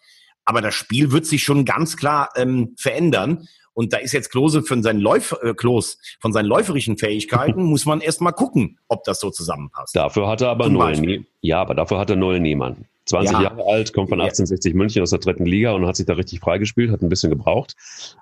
Aber 0.44 0.62
das 0.62 0.74
Spiel 0.74 1.12
wird 1.12 1.26
sich 1.26 1.42
schon 1.42 1.64
ganz 1.66 1.96
klar 1.96 2.30
ähm, 2.36 2.74
verändern. 2.78 3.46
Und 3.74 3.92
da 3.92 3.98
ist 3.98 4.12
jetzt 4.12 4.30
Klose 4.30 4.62
von 4.62 4.82
seinen 4.82 4.98
Läuf 4.98 5.36
äh, 5.42 5.54
Klos, 5.54 5.98
von 6.20 6.32
seinen 6.32 6.46
läuferischen 6.46 6.96
Fähigkeiten, 6.96 7.62
muss 7.64 7.84
man 7.84 8.00
erst 8.00 8.20
mal 8.20 8.32
gucken, 8.32 8.78
ob 8.88 9.04
das 9.04 9.20
so 9.20 9.30
zusammenpasst. 9.30 9.94
Dafür 9.94 10.26
hat 10.26 10.40
er 10.40 10.48
aber 10.48 10.68
Noel 10.68 11.26
Ja, 11.42 11.60
aber 11.60 11.74
dafür 11.74 11.98
hat 11.98 12.10
er 12.10 12.16
Noel 12.16 12.40
Niemann. 12.40 12.86
20 13.08 13.32
ja. 13.32 13.42
Jahre 13.42 13.64
alt, 13.66 13.92
kommt 13.92 14.10
von 14.10 14.20
1860 14.20 14.74
München 14.74 15.02
aus 15.02 15.10
der 15.10 15.18
dritten 15.18 15.46
Liga 15.46 15.72
und 15.72 15.86
hat 15.86 15.96
sich 15.96 16.06
da 16.06 16.14
richtig 16.14 16.40
freigespielt, 16.40 16.90
hat 16.90 17.02
ein 17.02 17.08
bisschen 17.08 17.30
gebraucht. 17.30 17.74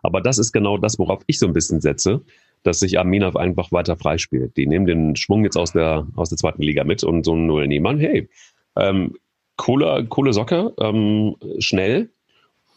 Aber 0.02 0.20
das 0.20 0.38
ist 0.38 0.52
genau 0.52 0.78
das, 0.78 0.98
worauf 0.98 1.22
ich 1.26 1.38
so 1.38 1.46
ein 1.46 1.52
bisschen 1.52 1.80
setze, 1.80 2.22
dass 2.66 2.80
sich 2.80 2.98
Arminov 2.98 3.36
einfach 3.36 3.70
weiter 3.72 3.96
freispielt. 3.96 4.56
Die 4.56 4.66
nehmen 4.66 4.86
den 4.86 5.16
Schwung 5.16 5.44
jetzt 5.44 5.56
aus 5.56 5.72
der, 5.72 6.06
aus 6.16 6.28
der 6.28 6.38
zweiten 6.38 6.62
Liga 6.62 6.84
mit 6.84 7.04
und 7.04 7.24
so 7.24 7.34
ein 7.34 7.46
Noel 7.46 7.68
Niemann, 7.68 7.98
hey, 7.98 8.28
ähm, 8.76 9.14
cooler, 9.56 10.04
coole 10.04 10.32
Socke, 10.32 10.74
ähm, 10.80 11.36
schnell, 11.58 12.10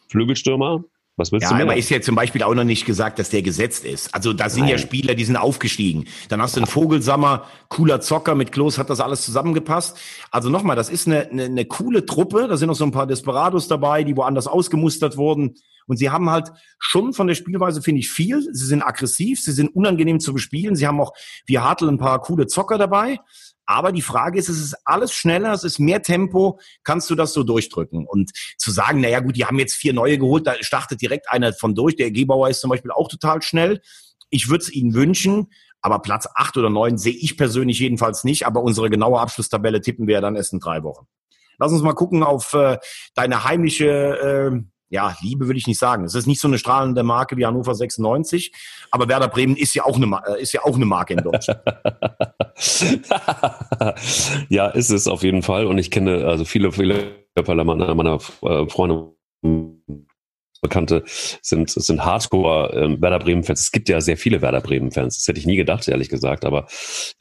Flügelstürmer, 0.10 0.84
was 1.20 1.32
willst 1.32 1.52
ja, 1.52 1.56
du 1.56 1.64
aber 1.64 1.76
ist 1.76 1.90
ja 1.90 2.02
zum 2.02 2.16
Beispiel 2.16 2.42
auch 2.44 2.56
noch 2.56 2.64
nicht 2.64 2.86
gesagt, 2.86 3.20
dass 3.20 3.30
der 3.30 3.42
gesetzt 3.42 3.86
ist. 3.86 4.14
Also 4.16 4.34
da 4.34 4.50
sind 4.50 4.62
Nein. 4.62 4.72
ja 4.72 4.78
Spieler, 4.78 5.16
die 5.16 5.26
sind 5.26 5.36
aufgestiegen. 5.36 6.06
Dann 6.30 6.42
hast 6.42 6.56
du 6.56 6.62
einen 6.62 6.68
Vogelsammer, 6.68 7.46
cooler 7.68 8.02
Zocker, 8.02 8.36
mit 8.36 8.52
Klos 8.52 8.78
hat 8.78 8.90
das 8.90 9.00
alles 9.00 9.24
zusammengepasst. 9.24 9.98
Also 10.32 10.50
nochmal, 10.50 10.76
das 10.76 10.90
ist 10.90 11.08
eine, 11.08 11.30
eine, 11.30 11.44
eine 11.44 11.66
coole 11.66 12.06
Truppe. 12.06 12.48
Da 12.48 12.58
sind 12.58 12.68
noch 12.68 12.76
so 12.76 12.86
ein 12.86 12.92
paar 12.92 13.08
Desperados 13.08 13.68
dabei, 13.68 14.04
die 14.04 14.16
woanders 14.16 14.48
ausgemustert 14.48 15.18
wurden. 15.18 15.56
Und 15.90 15.98
sie 15.98 16.12
haben 16.12 16.30
halt 16.30 16.52
schon 16.78 17.14
von 17.14 17.26
der 17.26 17.34
Spielweise, 17.34 17.82
finde 17.82 18.00
ich, 18.00 18.10
viel. 18.10 18.48
Sie 18.54 18.66
sind 18.66 18.84
aggressiv, 18.84 19.42
sie 19.42 19.52
sind 19.52 19.76
unangenehm 19.76 20.20
zu 20.20 20.34
bespielen. 20.34 20.76
Sie 20.76 20.86
haben 20.86 21.02
auch, 21.02 21.14
wie 21.48 21.58
Hartl, 21.58 21.90
ein 21.90 21.98
paar 21.98 22.22
coole 22.22 22.46
Zocker 22.46 22.78
dabei. 22.78 23.18
Aber 23.70 23.92
die 23.92 24.02
Frage 24.02 24.40
ist, 24.40 24.50
es 24.50 24.60
ist 24.60 24.76
alles 24.84 25.14
schneller, 25.14 25.54
es 25.54 25.64
ist 25.64 25.78
mehr 25.78 26.02
Tempo, 26.02 26.60
kannst 26.84 27.08
du 27.12 27.14
das 27.14 27.34
so 27.34 27.44
durchdrücken? 27.44 28.08
Und 28.08 28.32
zu 28.58 28.72
sagen, 28.72 29.00
naja 29.00 29.20
gut, 29.20 29.36
die 29.36 29.46
haben 29.46 29.60
jetzt 29.60 29.76
vier 29.76 29.94
neue 29.94 30.18
geholt, 30.18 30.48
da 30.48 30.56
startet 30.60 31.04
direkt 31.04 31.30
einer 31.30 31.54
von 31.54 31.76
durch. 31.76 31.96
Der 31.96 32.10
Gebauer 32.10 32.50
ist 32.50 32.62
zum 32.62 32.72
Beispiel 32.72 32.90
auch 32.90 33.08
total 33.10 33.44
schnell. 33.44 33.80
Ich 34.32 34.50
würde 34.50 34.64
es 34.64 34.74
ihnen 34.74 34.96
wünschen, 34.96 35.52
aber 35.82 36.00
Platz 36.00 36.28
acht 36.34 36.58
oder 36.58 36.72
neun 36.72 36.98
sehe 36.98 37.14
ich 37.14 37.38
persönlich 37.38 37.78
jedenfalls 37.78 38.24
nicht. 38.24 38.48
Aber 38.48 38.64
unsere 38.64 38.90
genaue 38.90 39.20
Abschlusstabelle 39.20 39.82
tippen 39.82 40.08
wir 40.08 40.20
dann 40.20 40.36
erst 40.36 40.52
in 40.54 40.60
drei 40.60 40.82
Wochen. 40.82 41.06
Lass 41.60 41.72
uns 41.72 41.84
mal 41.84 41.94
gucken 41.94 42.24
auf 42.24 42.56
äh, 42.56 42.80
deine 43.14 43.44
heimliche 43.44 43.86
äh, 43.88 44.64
ja, 44.90 45.16
Liebe 45.22 45.48
würde 45.48 45.60
ich 45.60 45.68
nicht 45.68 45.80
sagen. 45.80 46.04
Es 46.04 46.16
ist 46.16 46.28
nicht 46.28 46.42
so 46.42 46.48
eine 46.48 46.58
strahlende 46.58 47.04
Marke 47.04 47.38
wie 47.38 47.46
Hannover 47.46 47.76
96, 47.76 48.52
aber 48.92 49.08
Werder 49.08 49.28
Bremen 49.28 49.56
ist 49.56 49.76
ja 49.76 49.86
auch 49.86 49.96
eine, 49.96 50.22
äh, 50.28 50.42
ist 50.42 50.54
ja 50.54 50.62
auch 50.64 50.76
eine 50.76 50.86
Marke 50.86 51.14
in 51.14 51.24
Deutschland. 51.24 51.60
ja, 54.50 54.68
ist 54.68 54.90
es 54.90 55.08
auf 55.08 55.24
jeden 55.24 55.44
Fall. 55.44 55.66
Und 55.66 55.78
ich 55.78 55.92
kenne 55.92 56.26
also 56.26 56.46
viele, 56.46 56.72
viele 56.72 57.26
meiner, 57.46 57.96
meiner 57.96 58.20
äh, 58.42 58.68
Freunde 58.68 59.14
Bekannte 60.62 61.04
sind, 61.06 61.70
sind 61.70 62.04
Hardcore 62.04 62.74
ähm, 62.74 63.02
Werder 63.02 63.20
Bremen-Fans. 63.20 63.62
Es 63.62 63.72
gibt 63.72 63.88
ja 63.88 64.02
sehr 64.02 64.18
viele 64.18 64.42
Werder 64.42 64.62
Bremen-Fans. 64.62 65.18
Das 65.18 65.28
hätte 65.28 65.40
ich 65.40 65.46
nie 65.46 65.56
gedacht, 65.56 65.88
ehrlich 65.88 66.10
gesagt. 66.10 66.46
Aber 66.46 66.68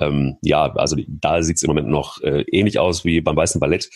ähm, 0.00 0.36
ja, 0.42 0.72
also 0.74 0.96
da 1.06 1.42
sieht 1.42 1.56
es 1.56 1.62
im 1.62 1.68
Moment 1.68 1.88
noch 1.88 2.20
äh, 2.22 2.42
ähnlich 2.50 2.78
aus 2.78 3.04
wie 3.04 3.20
beim 3.20 3.36
Weißen 3.36 3.60
Ballett. 3.60 3.88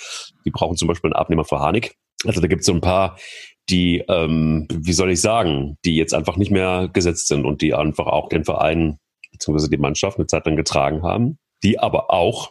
Die 0.44 0.50
brauchen 0.50 0.76
zum 0.76 0.88
Beispiel 0.88 1.08
einen 1.08 1.20
Abnehmer 1.20 1.44
für 1.44 1.58
Harnik. 1.58 1.96
Also 2.24 2.40
da 2.40 2.46
gibt 2.46 2.60
es 2.60 2.66
so 2.66 2.72
ein 2.72 2.80
paar 2.80 3.16
die, 3.68 4.04
ähm, 4.08 4.66
wie 4.70 4.92
soll 4.92 5.10
ich 5.10 5.20
sagen, 5.20 5.78
die 5.84 5.96
jetzt 5.96 6.14
einfach 6.14 6.36
nicht 6.36 6.50
mehr 6.50 6.88
gesetzt 6.92 7.28
sind 7.28 7.44
und 7.44 7.62
die 7.62 7.74
einfach 7.74 8.06
auch 8.06 8.28
den 8.28 8.44
Verein 8.44 8.98
bzw. 9.32 9.68
die 9.68 9.78
Mannschaft 9.78 10.18
eine 10.18 10.26
Zeit 10.26 10.46
lang 10.46 10.56
getragen 10.56 11.02
haben, 11.02 11.38
die 11.62 11.78
aber 11.78 12.10
auch, 12.10 12.50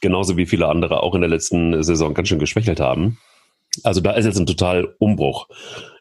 genauso 0.00 0.36
wie 0.36 0.46
viele 0.46 0.68
andere 0.68 1.02
auch 1.02 1.14
in 1.14 1.20
der 1.20 1.30
letzten 1.30 1.82
Saison 1.82 2.14
ganz 2.14 2.28
schön 2.28 2.38
geschwächelt 2.38 2.80
haben. 2.80 3.18
Also 3.84 4.00
da 4.00 4.12
ist 4.12 4.26
jetzt 4.26 4.38
ein 4.38 4.46
total 4.46 4.94
Umbruch 4.98 5.48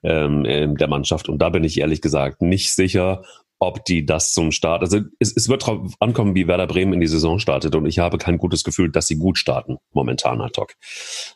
ähm, 0.03 0.43
der 0.75 0.87
Mannschaft 0.87 1.29
und 1.29 1.39
da 1.39 1.49
bin 1.49 1.63
ich 1.63 1.79
ehrlich 1.79 2.01
gesagt 2.01 2.41
nicht 2.41 2.71
sicher, 2.71 3.23
ob 3.59 3.85
die 3.85 4.05
das 4.05 4.33
zum 4.33 4.51
Start, 4.51 4.81
also 4.81 5.01
es, 5.19 5.35
es 5.35 5.47
wird 5.47 5.61
darauf 5.61 5.93
ankommen, 5.99 6.33
wie 6.33 6.47
Werder 6.47 6.65
Bremen 6.65 6.93
in 6.93 6.99
die 6.99 7.07
Saison 7.07 7.37
startet 7.37 7.75
und 7.75 7.85
ich 7.85 7.99
habe 7.99 8.17
kein 8.17 8.39
gutes 8.39 8.63
Gefühl, 8.63 8.91
dass 8.91 9.07
sie 9.07 9.17
gut 9.17 9.37
starten 9.37 9.77
momentan 9.93 10.41
ad 10.41 10.59
hoc. 10.59 10.73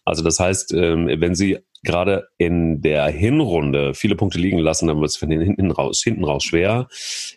Also 0.06 0.24
das 0.24 0.40
heißt, 0.40 0.74
ähm, 0.74 1.08
wenn 1.08 1.36
sie 1.36 1.60
gerade 1.86 2.28
in 2.38 2.82
der 2.82 3.08
Hinrunde 3.08 3.94
viele 3.94 4.16
Punkte 4.16 4.40
liegen 4.40 4.60
lassen, 4.60 4.88
dann 4.88 5.00
wird 5.00 5.10
es 5.10 5.18
hinten 5.18 5.72
raus, 5.72 6.02
hinten 6.04 6.26
raus 6.26 6.44
schwer. 6.44 6.88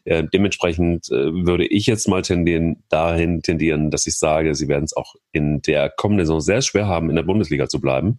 Äh, 0.05 0.25
dementsprechend 0.33 1.09
äh, 1.11 1.33
würde 1.47 1.67
ich 1.67 1.87
jetzt 1.87 2.09
mal 2.09 2.23
tendieren, 2.23 2.83
dahin 2.89 3.43
tendieren, 3.43 3.91
dass 3.91 4.07
ich 4.07 4.17
sage, 4.17 4.55
sie 4.55 4.69
werden 4.69 4.85
es 4.85 4.97
auch 4.97 5.15
in 5.33 5.63
der 5.63 5.91
kommenden 5.91 6.27
Saison 6.27 6.41
sehr 6.41 6.63
schwer 6.63 6.87
haben, 6.87 7.11
in 7.11 7.17
der 7.17 7.23
Bundesliga 7.23 7.69
zu 7.69 7.81
bleiben. 7.81 8.19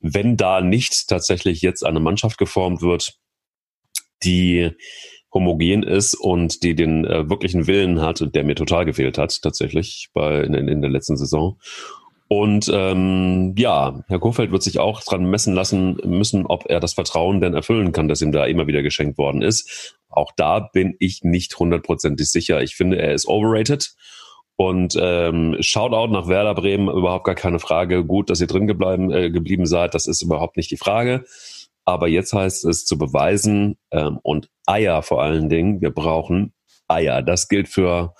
Wenn 0.00 0.36
da 0.36 0.60
nicht 0.60 1.08
tatsächlich 1.08 1.62
jetzt 1.62 1.84
eine 1.84 2.00
Mannschaft 2.00 2.38
geformt 2.38 2.82
wird, 2.82 3.14
die 4.22 4.70
homogen 5.32 5.82
ist 5.82 6.14
und 6.14 6.62
die 6.62 6.74
den 6.74 7.04
äh, 7.04 7.28
wirklichen 7.28 7.66
Willen 7.66 8.00
hat, 8.00 8.34
der 8.34 8.44
mir 8.44 8.54
total 8.54 8.84
gefehlt 8.84 9.18
hat, 9.18 9.42
tatsächlich 9.42 10.08
bei 10.12 10.42
in, 10.42 10.54
in 10.54 10.80
der 10.80 10.90
letzten 10.90 11.16
Saison. 11.16 11.58
Und 12.32 12.70
ähm, 12.72 13.56
ja, 13.58 14.04
Herr 14.06 14.20
Kofeld 14.20 14.52
wird 14.52 14.62
sich 14.62 14.78
auch 14.78 15.02
dran 15.02 15.24
messen 15.24 15.52
lassen 15.52 15.98
müssen, 16.04 16.46
ob 16.46 16.70
er 16.70 16.78
das 16.78 16.92
Vertrauen 16.92 17.40
denn 17.40 17.54
erfüllen 17.54 17.90
kann, 17.90 18.06
das 18.06 18.22
ihm 18.22 18.30
da 18.30 18.44
immer 18.44 18.68
wieder 18.68 18.84
geschenkt 18.84 19.18
worden 19.18 19.42
ist. 19.42 19.98
Auch 20.08 20.30
da 20.36 20.60
bin 20.60 20.94
ich 21.00 21.24
nicht 21.24 21.58
hundertprozentig 21.58 22.30
sicher. 22.30 22.62
Ich 22.62 22.76
finde, 22.76 22.98
er 23.00 23.14
ist 23.14 23.26
overrated. 23.26 23.94
Und 24.54 24.96
ähm, 24.96 25.56
Shoutout 25.58 26.12
nach 26.12 26.28
Werder 26.28 26.54
Bremen, 26.54 26.88
überhaupt 26.88 27.24
gar 27.24 27.34
keine 27.34 27.58
Frage. 27.58 28.04
Gut, 28.04 28.30
dass 28.30 28.40
ihr 28.40 28.46
drin 28.46 28.68
gebleiben, 28.68 29.10
äh, 29.10 29.30
geblieben 29.32 29.66
seid, 29.66 29.94
das 29.96 30.06
ist 30.06 30.22
überhaupt 30.22 30.56
nicht 30.56 30.70
die 30.70 30.76
Frage. 30.76 31.24
Aber 31.84 32.06
jetzt 32.06 32.32
heißt 32.32 32.64
es 32.64 32.86
zu 32.86 32.96
beweisen 32.96 33.76
ähm, 33.90 34.20
und 34.22 34.50
Eier 34.66 35.02
vor 35.02 35.20
allen 35.20 35.48
Dingen. 35.48 35.80
Wir 35.80 35.90
brauchen 35.90 36.52
Eier. 36.86 37.22
Das 37.22 37.48
gilt 37.48 37.66
für 37.66 38.14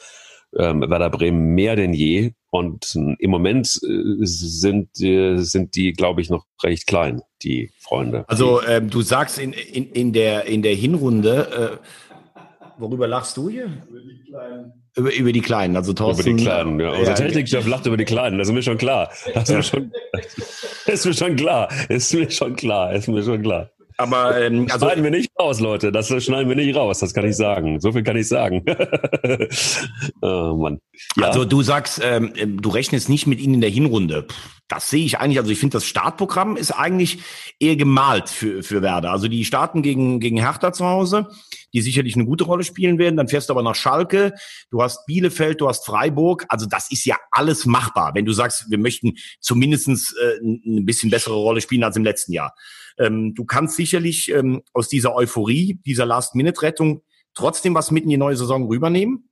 ähm, 0.57 0.81
Werder 0.81 1.11
Bremen 1.11 1.55
mehr 1.55 1.77
denn 1.77 1.93
je. 1.93 2.33
Und 2.51 2.97
im 3.19 3.31
Moment 3.31 3.81
äh, 3.85 4.25
sind, 4.25 5.01
äh, 5.01 5.37
sind 5.37 5.77
die, 5.77 5.93
glaube 5.93 6.21
ich, 6.21 6.31
noch 6.31 6.47
recht 6.65 6.87
klein, 6.87 7.23
die 7.43 7.71
Freunde. 7.79 8.25
Also 8.29 8.61
ähm, 8.67 8.91
du 8.91 9.03
sagst 9.03 9.39
in, 9.39 9.53
in, 9.53 9.91
in, 9.93 10.13
der, 10.13 10.47
in 10.47 10.63
der 10.63 10.75
Hinrunde, 10.75 11.79
äh, 11.81 12.81
worüber 12.81 13.07
lachst 13.07 13.37
du 13.37 13.49
hier? 13.49 13.67
Über 13.89 14.01
die 14.01 14.25
Kleinen. 14.29 14.73
Über, 14.97 15.15
über 15.15 15.33
die 15.33 15.41
Kleinen, 15.41 15.77
also 15.77 15.93
Thorsten. 15.93 16.29
Über 16.29 16.39
die 16.39 16.45
Kleinen, 16.45 16.81
ja. 16.81 16.91
Unser 16.91 17.05
ja, 17.05 17.15
Technikchef 17.15 17.67
lacht 17.69 17.87
über 17.87 17.97
die 17.97 18.05
Kleinen, 18.05 18.39
das 18.39 18.49
ist 18.49 18.55
mir 18.55 18.63
schon 18.63 18.79
klar. 18.79 19.11
Das 19.33 19.49
ist, 19.49 19.55
mir 19.55 19.63
schon, 19.63 19.93
ist 20.87 21.07
mir 21.07 21.15
schon 21.15 21.37
klar. 21.37 21.69
Ist 21.89 22.13
mir 22.13 22.29
schon 22.29 22.57
klar. 22.57 22.93
Ist 22.93 23.07
mir 23.07 23.23
schon 23.23 23.43
klar. 23.43 23.71
Aber 24.01 24.41
ähm, 24.41 24.67
also, 24.71 24.87
schneiden 24.87 25.05
wir 25.05 25.11
nicht 25.11 25.31
raus, 25.39 25.61
Leute. 25.61 25.93
Das 25.93 26.09
schneiden 26.09 26.49
wir 26.49 26.57
nicht 26.57 26.75
raus. 26.75 27.01
Das 27.01 27.13
kann 27.13 27.27
ich 27.27 27.37
sagen. 27.37 27.81
So 27.81 27.93
viel 27.93 28.03
kann 28.03 28.17
ich 28.17 28.29
sagen. 28.29 28.65
oh, 30.23 30.57
Mann. 30.57 30.81
Ja. 31.17 31.27
Also 31.27 31.45
du 31.45 31.63
sagst, 31.63 32.01
ähm, 32.03 32.33
du 32.61 32.71
rechnest 32.71 33.09
nicht 33.09 33.27
mit 33.27 33.41
ihnen 33.41 33.55
in 33.55 33.61
der 33.61 33.71
Hinrunde. 33.71 34.27
Das 34.69 34.89
sehe 34.89 35.05
ich 35.05 35.19
eigentlich. 35.19 35.39
Also 35.39 35.51
ich 35.51 35.59
finde, 35.59 35.75
das 35.75 35.85
Startprogramm 35.85 36.57
ist 36.57 36.71
eigentlich 36.71 37.19
eher 37.59 37.77
gemalt 37.77 38.31
für, 38.31 38.63
für 38.63 38.83
Werder. 38.83 39.11
Also 39.11 39.29
die 39.29 39.45
starten 39.45 39.83
gegen, 39.83 40.21
gegen 40.21 40.39
Hertha 40.39 40.73
zu 40.73 40.87
Hause, 40.87 41.29
die 41.75 41.83
sicherlich 41.83 42.15
eine 42.15 42.25
gute 42.25 42.45
Rolle 42.45 42.65
spielen 42.65 42.99
werden. 42.99 43.17
Dann 43.17 43.29
fährst 43.29 43.49
du 43.49 43.53
aber 43.53 43.63
nach 43.63 43.75
Schalke. 43.75 44.33
Du 44.71 44.83
hast 44.83 45.05
Bielefeld, 45.07 45.61
du 45.61 45.69
hast 45.69 45.85
Freiburg. 45.85 46.47
Also 46.49 46.67
das 46.67 46.91
ist 46.91 47.05
ja 47.05 47.17
alles 47.33 47.67
machbar, 47.67 48.15
wenn 48.15 48.25
du 48.25 48.33
sagst, 48.33 48.71
wir 48.71 48.79
möchten 48.79 49.15
zumindestens 49.41 50.15
äh, 50.15 50.39
ein 50.43 50.87
bisschen 50.87 51.11
bessere 51.11 51.35
Rolle 51.35 51.61
spielen 51.61 51.85
als 51.85 51.97
im 51.97 52.05
letzten 52.05 52.33
Jahr. 52.33 52.55
Ähm, 53.01 53.35
du 53.35 53.45
kannst 53.45 53.77
sicherlich 53.77 54.31
ähm, 54.31 54.63
aus 54.73 54.89
dieser 54.89 55.15
Euphorie, 55.15 55.81
dieser 55.85 56.07
Last-Minute-Rettung 56.07 57.03
trotzdem 57.35 57.75
was 57.75 57.91
mitten 57.91 58.07
in 58.07 58.11
die 58.11 58.17
neue 58.19 58.37
Saison 58.37 58.67
rübernehmen. 58.67 59.31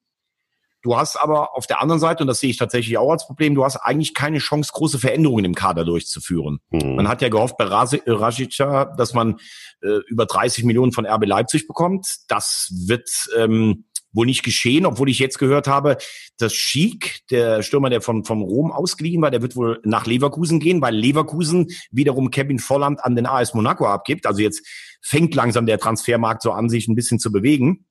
Du 0.82 0.96
hast 0.96 1.16
aber 1.16 1.56
auf 1.56 1.66
der 1.66 1.82
anderen 1.82 1.98
Seite, 1.98 2.22
und 2.22 2.28
das 2.28 2.38
sehe 2.38 2.50
ich 2.50 2.56
tatsächlich 2.56 2.96
auch 2.98 3.10
als 3.10 3.26
Problem, 3.26 3.56
du 3.56 3.64
hast 3.64 3.76
eigentlich 3.76 4.14
keine 4.14 4.38
Chance, 4.38 4.70
große 4.72 5.00
Veränderungen 5.00 5.44
im 5.44 5.54
Kader 5.54 5.84
durchzuführen. 5.84 6.60
Mhm. 6.70 6.94
Man 6.94 7.08
hat 7.08 7.20
ja 7.20 7.28
gehofft 7.28 7.56
bei 7.56 7.64
Rasica, 7.64 8.84
dass 8.96 9.12
man 9.12 9.38
äh, 9.82 9.98
über 10.06 10.26
30 10.26 10.62
Millionen 10.64 10.92
von 10.92 11.04
RB 11.04 11.26
Leipzig 11.26 11.66
bekommt. 11.66 12.06
Das 12.28 12.72
wird 12.86 13.10
ähm, 13.36 13.86
wohl 14.12 14.26
nicht 14.26 14.42
geschehen, 14.42 14.86
obwohl 14.86 15.08
ich 15.08 15.18
jetzt 15.18 15.38
gehört 15.38 15.68
habe, 15.68 15.98
dass 16.38 16.54
Schick, 16.54 17.20
der 17.30 17.62
Stürmer, 17.62 17.90
der 17.90 18.00
von, 18.00 18.24
von 18.24 18.42
Rom 18.42 18.72
ausgeliehen 18.72 19.22
war, 19.22 19.30
der 19.30 19.42
wird 19.42 19.56
wohl 19.56 19.80
nach 19.84 20.06
Leverkusen 20.06 20.60
gehen, 20.60 20.80
weil 20.80 20.94
Leverkusen 20.94 21.68
wiederum 21.90 22.30
Kevin 22.30 22.58
Volland 22.58 23.04
an 23.04 23.16
den 23.16 23.26
AS 23.26 23.54
Monaco 23.54 23.86
abgibt. 23.86 24.26
Also 24.26 24.40
jetzt 24.40 24.66
fängt 25.02 25.34
langsam 25.34 25.66
der 25.66 25.78
Transfermarkt 25.78 26.42
so 26.42 26.52
an, 26.52 26.68
sich 26.68 26.88
ein 26.88 26.94
bisschen 26.94 27.18
zu 27.18 27.30
bewegen. 27.30 27.84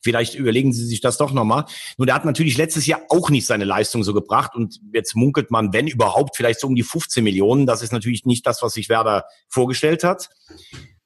Vielleicht 0.00 0.34
überlegen 0.34 0.72
Sie 0.72 0.86
sich 0.86 1.02
das 1.02 1.18
doch 1.18 1.32
nochmal. 1.32 1.66
Nur 1.98 2.06
der 2.06 2.14
hat 2.14 2.24
natürlich 2.24 2.56
letztes 2.56 2.86
Jahr 2.86 3.02
auch 3.10 3.28
nicht 3.28 3.46
seine 3.46 3.64
Leistung 3.64 4.02
so 4.02 4.14
gebracht 4.14 4.54
und 4.54 4.80
jetzt 4.94 5.14
munkelt 5.14 5.50
man, 5.50 5.74
wenn 5.74 5.86
überhaupt, 5.86 6.36
vielleicht 6.36 6.60
so 6.60 6.66
um 6.66 6.74
die 6.74 6.82
15 6.82 7.22
Millionen. 7.22 7.66
Das 7.66 7.82
ist 7.82 7.92
natürlich 7.92 8.24
nicht 8.24 8.46
das, 8.46 8.62
was 8.62 8.72
sich 8.72 8.88
Werder 8.88 9.24
vorgestellt 9.48 10.04
hat. 10.04 10.30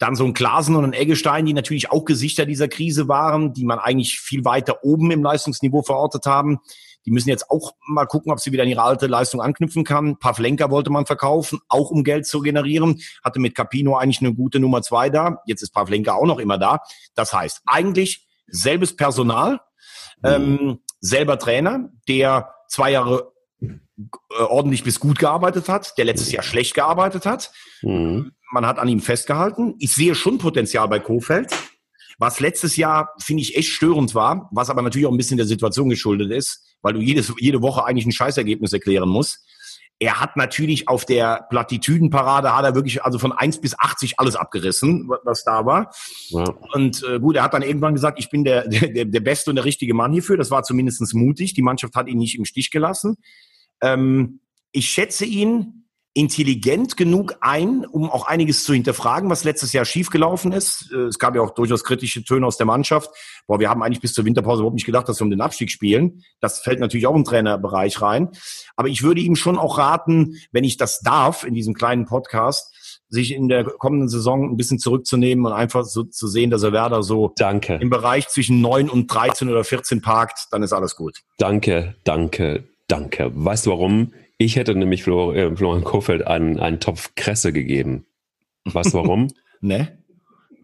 Dann 0.03 0.17
so 0.17 0.25
ein 0.25 0.35
Klasen 0.35 0.75
und 0.75 0.85
ein 0.85 0.95
Eggestein, 0.95 1.47
die 1.47 1.53
natürlich 1.53 1.93
auch 1.93 2.05
Gesichter 2.05 2.45
dieser 2.45 2.67
Krise 2.67 3.07
waren, 3.07 3.53
die 3.53 3.65
man 3.65 3.79
eigentlich 3.79 4.19
viel 4.19 4.45
weiter 4.45 4.83
oben 4.83 5.13
im 5.13 5.23
Leistungsniveau 5.23 5.83
verortet 5.83 6.27
haben. 6.27 6.59
Die 7.07 7.13
müssen 7.13 7.29
jetzt 7.29 7.49
auch 7.53 7.77
mal 7.87 8.07
gucken, 8.07 8.33
ob 8.33 8.41
sie 8.41 8.51
wieder 8.51 8.65
an 8.65 8.69
ihre 8.69 8.83
alte 8.83 9.07
Leistung 9.07 9.41
anknüpfen 9.41 9.85
kann. 9.85 10.19
Pavlenka 10.19 10.71
wollte 10.71 10.91
man 10.91 11.07
verkaufen, 11.07 11.61
auch 11.69 11.93
um 11.93 12.03
Geld 12.03 12.27
zu 12.27 12.41
generieren. 12.41 13.01
Hatte 13.23 13.39
mit 13.39 13.55
Capino 13.55 13.97
eigentlich 13.97 14.21
eine 14.21 14.35
gute 14.35 14.59
Nummer 14.59 14.83
zwei 14.83 15.09
da. 15.09 15.41
Jetzt 15.47 15.63
ist 15.63 15.71
Pavlenka 15.71 16.15
auch 16.15 16.27
noch 16.27 16.41
immer 16.41 16.59
da. 16.59 16.81
Das 17.15 17.33
heißt, 17.33 17.63
eigentlich 17.67 18.27
selbes 18.49 18.97
Personal, 18.97 19.61
mhm. 20.21 20.29
ähm, 20.29 20.79
selber 20.99 21.39
Trainer, 21.39 21.91
der 22.09 22.53
zwei 22.67 22.91
Jahre 22.91 23.33
äh, 23.61 24.43
ordentlich 24.49 24.83
bis 24.83 24.99
gut 24.99 25.21
gearbeitet 25.21 25.69
hat, 25.69 25.97
der 25.97 26.07
letztes 26.07 26.33
Jahr 26.33 26.43
schlecht 26.43 26.75
gearbeitet 26.75 27.25
hat. 27.25 27.53
Mhm. 27.83 28.33
Man 28.53 28.67
hat 28.67 28.79
an 28.79 28.89
ihm 28.89 29.01
festgehalten. 29.01 29.75
Ich 29.79 29.93
sehe 29.93 30.15
schon 30.15 30.39
Potenzial 30.39 30.87
bei 30.89 30.99
Kofeld. 30.99 31.53
Was 32.19 32.39
letztes 32.39 32.77
Jahr, 32.77 33.15
finde 33.21 33.43
ich, 33.43 33.57
echt 33.57 33.71
störend 33.71 34.15
war, 34.15 34.49
was 34.53 34.71
aber 34.71 34.83
natürlich 34.83 35.07
auch 35.07 35.11
ein 35.13 35.17
bisschen 35.17 35.39
der 35.39 35.47
Situation 35.47 35.89
geschuldet 35.89 36.31
ist, 36.31 36.77
weil 36.83 36.93
du 36.93 37.01
jedes, 37.01 37.33
jede 37.39 37.63
Woche 37.63 37.85
eigentlich 37.85 38.07
ein 38.07 38.13
Scheißergebnis 38.13 38.73
erklären 38.73 39.09
musst 39.09 39.41
er 40.03 40.19
hat 40.19 40.37
natürlich 40.37 40.89
auf 40.89 41.05
der 41.05 41.47
Plattitüdenparade 41.49 42.57
hat 42.57 42.65
er 42.65 42.75
wirklich 42.75 43.05
also 43.05 43.21
von 43.21 43.31
1 43.31 43.61
bis 43.61 43.79
80 43.79 44.19
alles 44.19 44.35
abgerissen, 44.35 45.09
was 45.23 45.45
da 45.45 45.65
war. 45.65 45.93
Ja. 46.31 46.43
Und 46.75 47.05
äh, 47.05 47.21
gut, 47.21 47.37
er 47.37 47.45
hat 47.45 47.55
dann 47.55 47.63
irgendwann 47.63 47.95
gesagt, 47.95 48.19
ich 48.19 48.29
bin 48.29 48.43
der, 48.45 48.67
der, 48.67 49.05
der 49.05 49.21
beste 49.21 49.51
und 49.51 49.57
der 49.57 49.65
richtige 49.65 49.95
Mann 49.95 50.13
hierfür. 50.13 50.37
Das 50.37 50.51
war 50.51 50.65
zumindestens 50.65 51.15
mutig. 51.15 51.55
Die 51.55 51.63
Mannschaft 51.63 51.95
hat 51.95 52.09
ihn 52.09 52.19
nicht 52.19 52.37
im 52.37 52.45
Stich 52.45 52.73
gelassen. 52.73 53.17
Ähm, 53.81 54.41
ich 54.73 54.91
schätze 54.91 55.25
ihn 55.25 55.82
intelligent 56.15 56.97
genug 56.97 57.37
ein, 57.41 57.87
um 57.87 58.11
auch 58.11 58.27
einiges 58.27 58.65
zu 58.65 58.75
hinterfragen, 58.75 59.31
was 59.31 59.45
letztes 59.45 59.73
Jahr 59.73 59.85
schiefgelaufen 59.85 60.53
ist. 60.53 60.91
Äh, 60.93 61.05
es 61.05 61.19
gab 61.19 61.35
ja 61.35 61.41
auch 61.41 61.55
durchaus 61.55 61.85
kritische 61.85 62.23
Töne 62.23 62.47
aus 62.47 62.59
der 62.59 62.67
Mannschaft. 62.67 63.11
Boah, 63.47 63.61
wir 63.61 63.71
haben 63.71 63.83
eigentlich 63.83 64.01
bis 64.01 64.13
zur 64.13 64.25
Winterpause 64.25 64.61
überhaupt 64.61 64.75
nicht 64.75 64.85
gedacht, 64.85 65.09
dass 65.09 65.21
wir 65.21 65.25
um 65.25 65.31
den 65.31 65.41
Abstieg 65.41 65.71
spielen. 65.71 66.23
Das 66.41 66.61
fällt 66.61 66.81
natürlich 66.81 67.07
auch 67.07 67.15
im 67.15 67.25
Trainerbereich 67.25 68.03
rein. 68.03 68.29
Aber 68.77 68.89
ich 68.89 69.03
würde 69.03 69.23
ihm 69.23 69.37
schon 69.37 69.59
auch 69.59 69.79
raten, 69.79 70.37
wenn 70.53 70.65
ich 70.65 70.77
das 70.77 71.01
darf, 71.01 71.45
in 71.45 71.55
diesem 71.55 71.73
kleinen 71.73 72.05
Podcast, 72.05 73.03
sich 73.09 73.33
in 73.33 73.49
der 73.49 73.65
kommenden 73.65 74.09
Saison 74.09 74.51
ein 74.51 74.57
bisschen 74.57 74.79
zurückzunehmen 74.79 75.47
und 75.47 75.53
einfach 75.53 75.85
so 75.85 76.05
zu 76.05 76.27
sehen, 76.27 76.51
dass 76.51 76.63
er 76.63 76.73
Werder 76.73 77.03
so 77.03 77.33
danke. 77.37 77.75
im 77.75 77.91
Bereich 77.91 78.29
zwischen 78.29 78.61
neun 78.61 78.89
und 78.89 79.07
13 79.13 79.49
oder 79.49 79.65
14 79.65 80.01
parkt, 80.03 80.49
dann 80.51 80.63
ist 80.63 80.73
alles 80.73 80.97
gut. 80.97 81.21
Danke, 81.39 81.95
danke, 82.05 82.65
danke. 82.89 83.31
Weißt 83.35 83.67
du 83.67 83.71
warum? 83.71 84.13
Ich 84.43 84.57
hätte 84.57 84.75
nämlich 84.75 85.05
Flor, 85.05 85.37
äh, 85.37 85.55
Florian 85.55 85.85
Kofeld 85.85 86.27
einen, 86.27 86.59
einen 86.59 86.81
Topf 86.81 87.15
Kresse 87.15 87.53
gegeben. 87.53 88.07
Weißt 88.65 88.93
du 88.93 88.99
warum? 88.99 89.29
ne? 89.61 89.97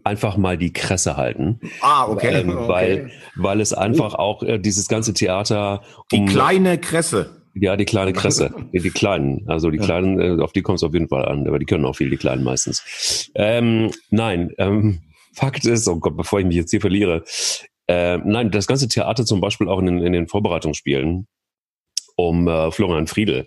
Einfach 0.03 0.37
mal 0.37 0.59
die 0.59 0.72
Kresse 0.72 1.16
halten. 1.16 1.61
Ah, 1.81 2.09
okay. 2.09 2.41
Ähm, 2.41 2.57
weil, 2.66 3.05
okay. 3.05 3.12
weil 3.37 3.61
es 3.61 3.72
einfach 3.72 4.14
auch 4.14 4.43
äh, 4.43 4.59
dieses 4.59 4.89
ganze 4.89 5.14
Theater. 5.14 5.83
Um, 6.12 6.26
die 6.26 6.33
kleine 6.33 6.79
Kresse. 6.79 7.43
Ja, 7.55 7.76
die 7.76 7.85
kleine 7.85 8.12
Kresse. 8.12 8.53
die, 8.72 8.81
die 8.81 8.91
kleinen. 8.91 9.45
Also 9.49 9.70
die 9.70 9.79
ja. 9.79 9.85
kleinen, 9.85 10.20
äh, 10.41 10.43
auf 10.43 10.53
die 10.53 10.62
kommt 10.62 10.79
es 10.79 10.83
auf 10.83 10.93
jeden 10.93 11.09
Fall 11.09 11.24
an, 11.24 11.47
aber 11.47 11.61
die 11.61 11.66
können 11.66 11.85
auch 11.85 11.95
viel, 11.95 12.11
die 12.11 12.16
kleinen 12.16 12.43
meistens. 12.43 13.31
Ähm, 13.37 13.93
nein, 14.11 14.53
ähm, 14.59 15.03
Fakt 15.35 15.64
ist, 15.66 15.87
oh 15.87 16.01
Gott, 16.01 16.16
bevor 16.16 16.41
ich 16.41 16.47
mich 16.47 16.57
jetzt 16.57 16.72
hier 16.72 16.81
verliere, 16.81 17.22
äh, 17.87 18.18
nein, 18.18 18.51
das 18.51 18.66
ganze 18.66 18.89
Theater 18.89 19.24
zum 19.24 19.41
Beispiel 19.41 19.68
auch 19.68 19.79
in 19.79 20.01
in 20.01 20.12
den 20.12 20.26
Vorbereitungsspielen, 20.26 21.29
um 22.18 22.48
äh, 22.48 22.70
Florian 22.72 23.06
Friedel, 23.06 23.46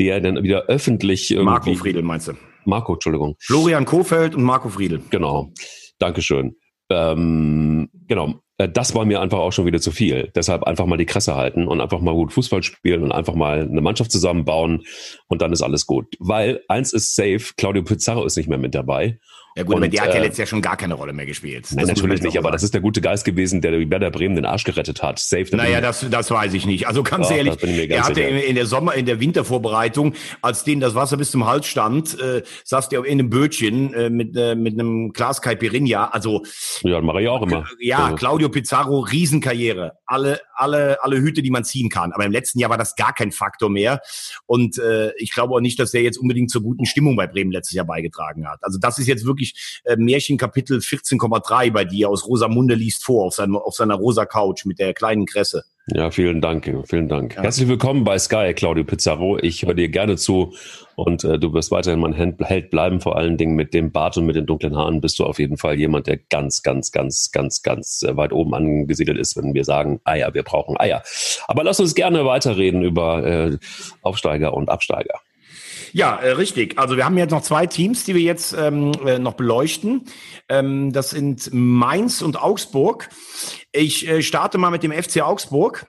der 0.00 0.20
dann 0.20 0.42
wieder 0.42 0.64
öffentlich 0.64 1.30
irgendwie... 1.30 1.44
Marco 1.44 1.74
Friedel 1.74 2.02
meinst 2.02 2.28
du? 2.28 2.32
Marco, 2.64 2.94
Entschuldigung. 2.94 3.36
Florian 3.38 3.84
Kofeld 3.84 4.34
und 4.34 4.42
Marco 4.42 4.70
Friedel. 4.70 5.02
Genau. 5.10 5.52
Dankeschön. 5.98 6.56
Ähm, 6.88 7.90
genau. 8.08 8.40
Äh, 8.56 8.70
das 8.70 8.94
war 8.94 9.04
mir 9.04 9.20
einfach 9.20 9.38
auch 9.38 9.52
schon 9.52 9.66
wieder 9.66 9.80
zu 9.80 9.90
viel. 9.90 10.32
Deshalb 10.34 10.64
einfach 10.64 10.86
mal 10.86 10.96
die 10.96 11.04
Kresse 11.04 11.36
halten 11.36 11.68
und 11.68 11.82
einfach 11.82 12.00
mal 12.00 12.14
gut 12.14 12.32
Fußball 12.32 12.62
spielen 12.62 13.02
und 13.02 13.12
einfach 13.12 13.34
mal 13.34 13.60
eine 13.60 13.82
Mannschaft 13.82 14.10
zusammenbauen 14.10 14.84
und 15.28 15.42
dann 15.42 15.52
ist 15.52 15.62
alles 15.62 15.84
gut. 15.84 16.06
Weil 16.18 16.62
eins 16.68 16.94
ist 16.94 17.14
safe, 17.14 17.52
Claudio 17.58 17.84
Pizarro 17.84 18.24
ist 18.24 18.38
nicht 18.38 18.48
mehr 18.48 18.58
mit 18.58 18.74
dabei 18.74 19.18
ja 19.56 19.62
gut, 19.62 19.76
und, 19.76 19.82
aber 19.82 19.88
der 19.88 20.02
hat 20.02 20.08
ja 20.10 20.16
äh, 20.16 20.22
letztes 20.22 20.38
Jahr 20.38 20.46
schon 20.46 20.60
gar 20.60 20.76
keine 20.76 20.94
Rolle 20.94 21.14
mehr 21.14 21.24
gespielt. 21.24 21.68
Nein, 21.70 21.86
natürlich 21.86 22.20
nicht, 22.20 22.36
aber 22.36 22.50
das 22.50 22.62
ist 22.62 22.74
der 22.74 22.82
gute 22.82 23.00
Geist 23.00 23.24
gewesen, 23.24 23.62
der 23.62 23.72
Werder 23.90 24.10
Bremen 24.10 24.36
den 24.36 24.44
Arsch 24.44 24.64
gerettet 24.64 25.02
hat. 25.02 25.18
Safe. 25.18 25.46
Naja, 25.56 25.80
das, 25.80 26.06
das 26.10 26.30
weiß 26.30 26.52
ich 26.52 26.66
nicht. 26.66 26.86
Also 26.86 27.02
ganz 27.02 27.28
Doch, 27.28 27.36
ehrlich, 27.36 27.90
er 27.90 28.04
hatte 28.04 28.20
in, 28.20 28.36
in, 28.36 28.54
der 28.54 28.66
Sommer, 28.66 28.94
in 28.94 29.06
der 29.06 29.18
Wintervorbereitung, 29.18 30.12
als 30.42 30.64
denen 30.64 30.82
das 30.82 30.94
Wasser 30.94 31.16
bis 31.16 31.30
zum 31.30 31.46
Hals 31.46 31.66
stand, 31.66 32.20
äh, 32.20 32.42
saß 32.64 32.90
der 32.90 33.04
in 33.04 33.18
einem 33.18 33.30
Bötchen 33.30 33.94
äh, 33.94 34.10
mit, 34.10 34.36
äh, 34.36 34.54
mit 34.54 34.74
einem 34.74 35.12
Glas 35.12 35.40
Caipirinha. 35.40 36.08
Also 36.08 36.42
ja, 36.82 37.00
mache 37.00 37.22
ich 37.22 37.28
auch 37.28 37.40
immer. 37.40 37.64
Ja, 37.80 38.04
also. 38.04 38.16
Claudio 38.16 38.50
Pizarro, 38.50 39.00
Riesenkarriere. 39.00 39.92
Alle, 40.04 40.40
alle, 40.54 41.02
alle 41.02 41.16
Hüte, 41.16 41.42
die 41.42 41.50
man 41.50 41.64
ziehen 41.64 41.88
kann. 41.88 42.12
Aber 42.12 42.26
im 42.26 42.32
letzten 42.32 42.58
Jahr 42.58 42.68
war 42.68 42.78
das 42.78 42.94
gar 42.94 43.14
kein 43.14 43.32
Faktor 43.32 43.70
mehr. 43.70 44.00
Und 44.44 44.78
äh, 44.78 45.12
ich 45.16 45.32
glaube 45.32 45.54
auch 45.54 45.60
nicht, 45.60 45.78
dass 45.78 45.92
der 45.92 46.02
jetzt 46.02 46.18
unbedingt 46.18 46.50
zur 46.50 46.62
guten 46.62 46.84
Stimmung 46.84 47.16
bei 47.16 47.26
Bremen 47.26 47.52
letztes 47.52 47.74
Jahr 47.74 47.86
beigetragen 47.86 48.46
hat. 48.46 48.58
Also 48.62 48.78
das 48.78 48.98
ist 48.98 49.06
jetzt 49.06 49.24
wirklich 49.24 49.45
äh, 49.84 49.96
Märchen 49.96 50.36
Märchenkapitel 50.36 50.78
14,3 50.78 51.72
bei 51.72 51.84
dir 51.84 52.08
aus 52.10 52.26
Rosamunde 52.26 52.74
liest 52.74 53.04
vor, 53.04 53.26
auf, 53.26 53.34
seinem, 53.34 53.56
auf 53.56 53.74
seiner 53.74 53.94
rosa 53.94 54.26
Couch 54.26 54.64
mit 54.64 54.78
der 54.78 54.92
kleinen 54.92 55.26
Kresse. 55.26 55.64
Ja, 55.88 56.10
vielen 56.10 56.40
Dank, 56.40 56.68
vielen 56.86 57.08
Dank. 57.08 57.36
Ja. 57.36 57.42
Herzlich 57.42 57.68
willkommen 57.68 58.02
bei 58.02 58.18
Sky, 58.18 58.52
Claudio 58.54 58.82
Pizarro. 58.82 59.38
Ich 59.38 59.62
höre 59.62 59.74
dir 59.74 59.88
gerne 59.88 60.16
zu 60.16 60.52
und 60.96 61.22
äh, 61.22 61.38
du 61.38 61.52
wirst 61.52 61.70
weiterhin 61.70 62.00
mein 62.00 62.12
Held 62.12 62.70
bleiben. 62.70 63.00
Vor 63.00 63.16
allen 63.16 63.36
Dingen 63.36 63.54
mit 63.54 63.72
dem 63.72 63.92
Bart 63.92 64.16
und 64.16 64.26
mit 64.26 64.34
den 64.34 64.46
dunklen 64.46 64.76
Haaren 64.76 65.00
bist 65.00 65.20
du 65.20 65.24
auf 65.24 65.38
jeden 65.38 65.58
Fall 65.58 65.78
jemand, 65.78 66.08
der 66.08 66.16
ganz, 66.16 66.62
ganz, 66.62 66.90
ganz, 66.90 67.30
ganz, 67.30 67.62
ganz 67.62 68.02
äh, 68.02 68.16
weit 68.16 68.32
oben 68.32 68.54
angesiedelt 68.54 69.16
ist, 69.16 69.36
wenn 69.36 69.54
wir 69.54 69.64
sagen, 69.64 70.00
Eier, 70.02 70.34
wir 70.34 70.42
brauchen 70.42 70.76
Eier. 70.76 71.04
Aber 71.46 71.62
lass 71.62 71.78
uns 71.78 71.94
gerne 71.94 72.24
weiterreden 72.24 72.82
über 72.82 73.24
äh, 73.24 73.58
Aufsteiger 74.02 74.54
und 74.54 74.68
Absteiger. 74.68 75.20
Ja, 75.96 76.16
äh, 76.16 76.32
richtig. 76.32 76.78
Also 76.78 76.98
wir 76.98 77.06
haben 77.06 77.16
jetzt 77.16 77.30
noch 77.30 77.40
zwei 77.40 77.64
Teams, 77.64 78.04
die 78.04 78.14
wir 78.14 78.20
jetzt 78.20 78.52
ähm, 78.52 78.92
äh, 79.06 79.18
noch 79.18 79.32
beleuchten. 79.32 80.04
Ähm, 80.46 80.92
das 80.92 81.08
sind 81.08 81.48
Mainz 81.54 82.20
und 82.20 82.38
Augsburg. 82.38 83.08
Ich 83.72 84.06
äh, 84.06 84.20
starte 84.20 84.58
mal 84.58 84.68
mit 84.68 84.82
dem 84.82 84.92
FC 84.92 85.22
Augsburg. 85.22 85.86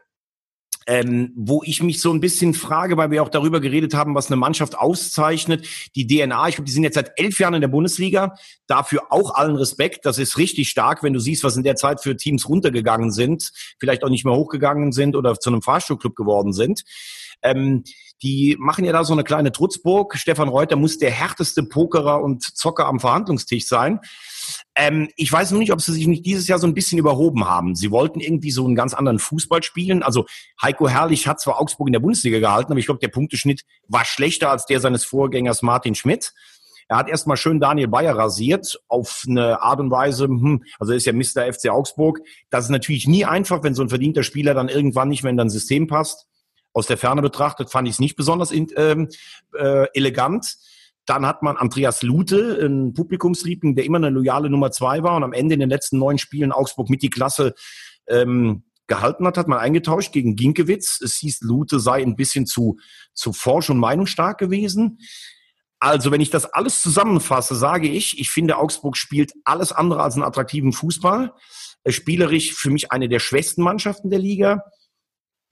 Ähm, 0.89 1.33
wo 1.35 1.61
ich 1.65 1.83
mich 1.83 1.99
so 1.99 2.13
ein 2.13 2.21
bisschen 2.21 2.53
frage, 2.53 2.95
weil 2.95 3.11
wir 3.11 3.21
auch 3.21 3.27
darüber 3.27 3.59
geredet 3.59 3.93
haben, 3.93 4.15
was 4.15 4.27
eine 4.27 4.37
Mannschaft 4.37 4.77
auszeichnet. 4.77 5.67
Die 5.97 6.07
DNA, 6.07 6.47
ich 6.47 6.55
glaube, 6.55 6.67
die 6.67 6.71
sind 6.71 6.83
jetzt 6.83 6.95
seit 6.95 7.11
elf 7.17 7.37
Jahren 7.41 7.55
in 7.55 7.59
der 7.59 7.67
Bundesliga. 7.67 8.35
Dafür 8.67 9.07
auch 9.09 9.35
allen 9.35 9.57
Respekt. 9.57 10.05
Das 10.05 10.19
ist 10.19 10.37
richtig 10.37 10.69
stark, 10.69 11.03
wenn 11.03 11.11
du 11.11 11.19
siehst, 11.19 11.43
was 11.43 11.57
in 11.57 11.63
der 11.63 11.75
Zeit 11.75 12.01
für 12.01 12.15
Teams 12.15 12.47
runtergegangen 12.47 13.11
sind, 13.11 13.51
vielleicht 13.77 14.05
auch 14.05 14.09
nicht 14.09 14.23
mehr 14.23 14.35
hochgegangen 14.35 14.93
sind 14.93 15.17
oder 15.17 15.37
zu 15.37 15.49
einem 15.49 15.61
Fahrstuhlclub 15.61 16.15
geworden 16.15 16.53
sind. 16.53 16.83
Ähm, 17.41 17.83
die 18.23 18.55
machen 18.59 18.85
ja 18.85 18.91
da 18.91 19.03
so 19.03 19.13
eine 19.13 19.23
kleine 19.23 19.51
Trutzburg. 19.51 20.17
Stefan 20.17 20.49
Reuter 20.49 20.75
muss 20.75 20.97
der 20.97 21.11
härteste 21.11 21.63
Pokerer 21.63 22.21
und 22.21 22.43
Zocker 22.43 22.87
am 22.87 22.99
Verhandlungstisch 22.99 23.67
sein. 23.67 23.99
Ähm, 24.75 25.09
ich 25.15 25.31
weiß 25.31 25.51
noch 25.51 25.59
nicht, 25.59 25.71
ob 25.71 25.81
sie 25.81 25.93
sich 25.93 26.07
nicht 26.07 26.25
dieses 26.25 26.47
Jahr 26.47 26.59
so 26.59 26.67
ein 26.67 26.73
bisschen 26.73 26.97
überhoben 26.97 27.45
haben. 27.45 27.75
Sie 27.75 27.91
wollten 27.91 28.19
irgendwie 28.19 28.51
so 28.51 28.65
einen 28.65 28.75
ganz 28.75 28.93
anderen 28.93 29.19
Fußball 29.19 29.63
spielen. 29.63 30.03
Also 30.03 30.25
Heiko 30.61 30.87
Herrlich 30.87 31.27
hat 31.27 31.39
zwar 31.39 31.59
Augsburg 31.59 31.87
in 31.87 31.93
der 31.93 31.99
Bundesliga 31.99 32.39
gehalten, 32.39 32.71
aber 32.71 32.79
ich 32.79 32.85
glaube, 32.85 32.99
der 32.99 33.09
Punkteschnitt 33.09 33.63
war 33.87 34.05
schlechter 34.05 34.49
als 34.51 34.65
der 34.65 34.79
seines 34.79 35.03
Vorgängers 35.03 35.61
Martin 35.61 35.95
Schmidt. 35.95 36.33
Er 36.89 36.97
hat 36.97 37.09
erstmal 37.09 37.35
schön 37.35 37.59
Daniel 37.59 37.89
Bayer 37.89 38.15
rasiert 38.15 38.79
auf 38.87 39.25
eine 39.27 39.61
Art 39.61 39.81
und 39.81 39.91
Weise, 39.91 40.25
hm, 40.25 40.63
also 40.79 40.93
ist 40.93 41.05
ja 41.05 41.11
Mr. 41.11 41.51
FC 41.51 41.69
Augsburg. 41.69 42.21
Das 42.49 42.65
ist 42.65 42.69
natürlich 42.69 43.07
nie 43.07 43.25
einfach, 43.25 43.61
wenn 43.63 43.75
so 43.75 43.81
ein 43.81 43.89
verdienter 43.89 44.23
Spieler 44.23 44.53
dann 44.53 44.69
irgendwann 44.69 45.09
nicht 45.09 45.23
mehr 45.23 45.31
in 45.31 45.37
dein 45.37 45.49
System 45.49 45.87
passt. 45.87 46.27
Aus 46.77 46.85
der 46.85 46.99
Ferne 46.99 47.23
betrachtet 47.23 47.71
fand 47.71 47.87
ich 47.87 47.95
es 47.95 47.99
nicht 47.99 48.15
besonders 48.15 48.51
in, 48.51 48.67
ähm, 48.75 49.09
äh, 49.57 49.87
elegant. 49.95 50.57
Dann 51.07 51.25
hat 51.25 51.41
man 51.41 51.57
Andreas 51.57 52.03
Lute, 52.03 52.59
ein 52.63 52.93
Publikumsliebling, 52.93 53.75
der 53.75 53.83
immer 53.83 53.97
eine 53.97 54.11
loyale 54.11 54.47
Nummer 54.47 54.69
zwei 54.69 55.01
war 55.01 55.15
und 55.15 55.23
am 55.23 55.33
Ende 55.33 55.55
in 55.55 55.59
den 55.59 55.71
letzten 55.71 55.97
neun 55.97 56.19
Spielen 56.19 56.51
Augsburg 56.51 56.91
mit 56.91 57.01
die 57.01 57.09
Klasse 57.09 57.55
ähm, 58.07 58.63
gehalten 58.85 59.25
hat, 59.25 59.39
hat 59.39 59.47
man 59.47 59.57
eingetauscht 59.57 60.11
gegen 60.11 60.35
Ginkewitz. 60.35 61.01
Es 61.01 61.15
hieß, 61.15 61.41
Lute 61.41 61.79
sei 61.79 62.03
ein 62.03 62.15
bisschen 62.15 62.45
zu, 62.45 62.77
zu 63.15 63.33
forsch 63.33 63.71
und 63.71 63.79
meinungsstark 63.79 64.37
gewesen. 64.37 64.99
Also, 65.79 66.11
wenn 66.11 66.21
ich 66.21 66.29
das 66.29 66.45
alles 66.45 66.83
zusammenfasse, 66.83 67.55
sage 67.55 67.87
ich, 67.87 68.19
ich 68.19 68.29
finde, 68.29 68.57
Augsburg 68.57 68.97
spielt 68.97 69.33
alles 69.45 69.71
andere 69.71 70.03
als 70.03 70.13
einen 70.13 70.25
attraktiven 70.25 70.73
Fußball. 70.73 71.33
Spielerisch 71.87 72.53
für 72.53 72.69
mich 72.69 72.91
eine 72.91 73.09
der 73.09 73.19
schwächsten 73.19 73.63
Mannschaften 73.63 74.11
der 74.11 74.19
Liga. 74.19 74.61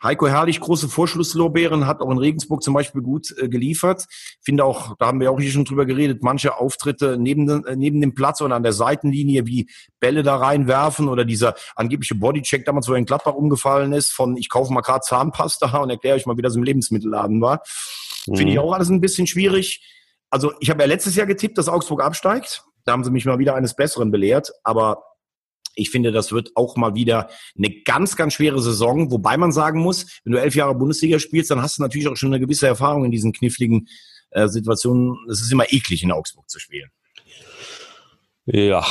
Heiko 0.04 0.28
Herrlich, 0.28 0.60
große 0.60 0.90
Vorschlusslorbeeren, 0.90 1.88
hat 1.88 2.02
auch 2.02 2.12
in 2.12 2.18
Regensburg 2.18 2.64
zum 2.64 2.74
Beispiel 2.74 3.02
gut 3.02 3.34
äh, 3.38 3.48
geliefert. 3.48 4.06
Finde 4.42 4.66
auch, 4.66 4.96
da 4.98 5.08
haben 5.08 5.20
wir 5.20 5.32
auch 5.32 5.40
hier 5.40 5.52
schon 5.52 5.66
drüber 5.66 5.86
geredet, 5.86 6.22
manche 6.22 6.58
Auftritte 6.58 7.18
neben, 7.18 7.66
äh, 7.66 7.76
neben 7.76 8.02
dem 8.02 8.14
Platz 8.14 8.42
oder 8.42 8.56
an 8.56 8.64
der 8.64 8.74
Seitenlinie, 8.74 9.46
wie 9.46 9.70
Bälle 10.00 10.24
da 10.24 10.36
reinwerfen 10.36 11.08
oder 11.08 11.26
dieser 11.26 11.56
angebliche 11.76 12.16
Bodycheck 12.16 12.66
damals, 12.66 12.88
wo 12.88 12.94
er 12.94 13.00
in 13.00 13.06
Gladbach 13.06 13.34
umgefallen 13.34 13.94
ist, 13.94 14.12
von 14.12 14.38
ich 14.38 14.50
kaufe 14.50 14.74
mal 14.74 14.82
gerade 14.82 15.02
Zahnpasta 15.02 15.78
und 15.78 15.90
erkläre 15.90 16.18
euch 16.18 16.26
mal, 16.26 16.38
wie 16.38 16.42
das 16.42 16.56
im 16.56 16.64
Lebensmittelladen 16.64 17.42
war. 17.42 17.62
Mhm. 18.28 18.36
Finde 18.36 18.52
ich 18.54 18.60
auch 18.60 18.74
alles 18.74 18.90
ein 18.90 19.02
bisschen 19.02 19.28
schwierig. 19.28 19.82
Also 20.30 20.52
ich 20.60 20.70
habe 20.70 20.82
ja 20.82 20.88
letztes 20.88 21.16
Jahr 21.16 21.28
getippt, 21.28 21.58
dass 21.58 21.70
Augsburg 21.70 22.04
absteigt. 22.04 22.64
Da 22.84 22.92
haben 22.92 23.04
sie 23.04 23.12
mich 23.12 23.26
mal 23.26 23.40
wieder 23.40 23.56
eines 23.56 23.76
Besseren 23.76 24.12
belehrt. 24.12 24.52
Aber 24.64 25.04
ich 25.76 25.90
finde, 25.90 26.12
das 26.12 26.32
wird 26.32 26.52
auch 26.56 26.76
mal 26.76 26.96
wieder 26.96 27.30
eine 27.58 27.70
ganz, 27.84 28.16
ganz 28.16 28.34
schwere 28.34 28.62
Saison, 28.62 29.12
wobei 29.12 29.38
man 29.38 29.52
sagen 29.52 29.82
muss, 29.82 30.20
wenn 30.24 30.34
du 30.34 30.42
elf 30.42 30.56
Jahre 30.56 30.76
Bundesliga 30.76 31.20
spielst, 31.20 31.52
dann 31.52 31.62
hast 31.62 31.78
du 31.78 31.82
natürlich 31.82 32.08
auch 32.08 32.18
schon 32.18 32.34
eine 32.34 32.40
gewisse 32.40 32.68
Erfahrung 32.68 33.06
in 33.06 33.12
diesen 33.12 33.34
kniffligen 33.34 33.88
äh, 34.32 34.48
Situationen. 34.48 35.18
Es 35.30 35.42
ist 35.42 35.52
immer 35.52 35.72
eklig, 35.72 36.04
in 36.04 36.12
Augsburg 36.12 36.50
zu 36.50 36.60
spielen. 36.60 36.90
Ja, 38.48 38.86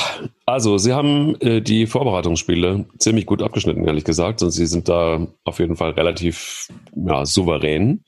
also 0.45 0.77
sie 0.77 0.91
haben 0.91 1.39
äh, 1.39 1.61
die 1.61 1.87
Vorbereitungsspiele 1.87 2.85
ziemlich 2.99 3.25
gut 3.25 3.41
abgeschnitten, 3.41 3.87
ehrlich 3.87 4.03
gesagt, 4.03 4.43
und 4.43 4.51
sie 4.51 4.65
sind 4.65 4.89
da 4.89 5.27
auf 5.45 5.59
jeden 5.59 5.77
Fall 5.77 5.91
relativ 5.91 6.67
ja, 6.93 7.25
souverän. 7.25 8.03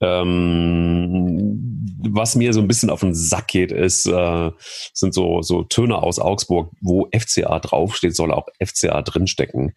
Ähm, 0.00 1.86
was 2.08 2.36
mir 2.36 2.52
so 2.52 2.60
ein 2.60 2.68
bisschen 2.68 2.90
auf 2.90 3.00
den 3.00 3.14
Sack 3.14 3.48
geht, 3.48 3.72
ist, 3.72 4.06
äh, 4.06 4.50
sind 4.92 5.14
so, 5.14 5.42
so 5.42 5.62
Töne 5.62 6.02
aus 6.02 6.18
Augsburg, 6.18 6.70
wo 6.80 7.08
FCA 7.12 7.58
draufsteht, 7.58 8.14
soll 8.14 8.32
auch 8.32 8.46
FCA 8.64 9.02
drinstecken. 9.02 9.72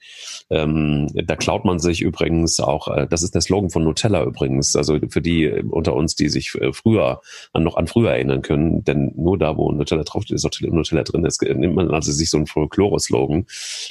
Ähm, 0.50 1.08
da 1.14 1.36
klaut 1.36 1.66
man 1.66 1.80
sich 1.80 2.02
übrigens 2.02 2.60
auch, 2.60 2.88
äh, 2.88 3.08
das 3.08 3.24
ist 3.24 3.36
der 3.36 3.42
Slogan 3.42 3.70
von 3.70 3.84
Nutella 3.84 4.24
übrigens, 4.24 4.76
also 4.76 4.98
für 5.10 5.22
die 5.22 5.46
äh, 5.46 5.64
unter 5.64 5.94
uns, 5.94 6.16
die 6.16 6.30
sich 6.30 6.54
äh, 6.56 6.74
früher 6.74 7.22
an, 7.54 7.64
noch 7.64 7.78
an 7.78 7.88
früher 7.88 8.12
erinnern 8.12 8.42
können, 8.42 8.84
denn 8.84 9.14
nur 9.16 9.38
da, 9.38 9.58
wo 9.58 9.72
Nutella 9.72 10.04
draufsteht, 10.04 10.36
ist 10.36 10.46
auch 10.46 10.52
Nutella 10.62 11.04
drin, 11.04 11.26
ist, 11.26 11.42
nimmt 11.42 11.76
man 11.76 11.92
also 11.92 12.12
sich 12.12 12.30
so 12.30 12.38
einen 12.38 12.48
Folklore-Slogan 12.48 13.46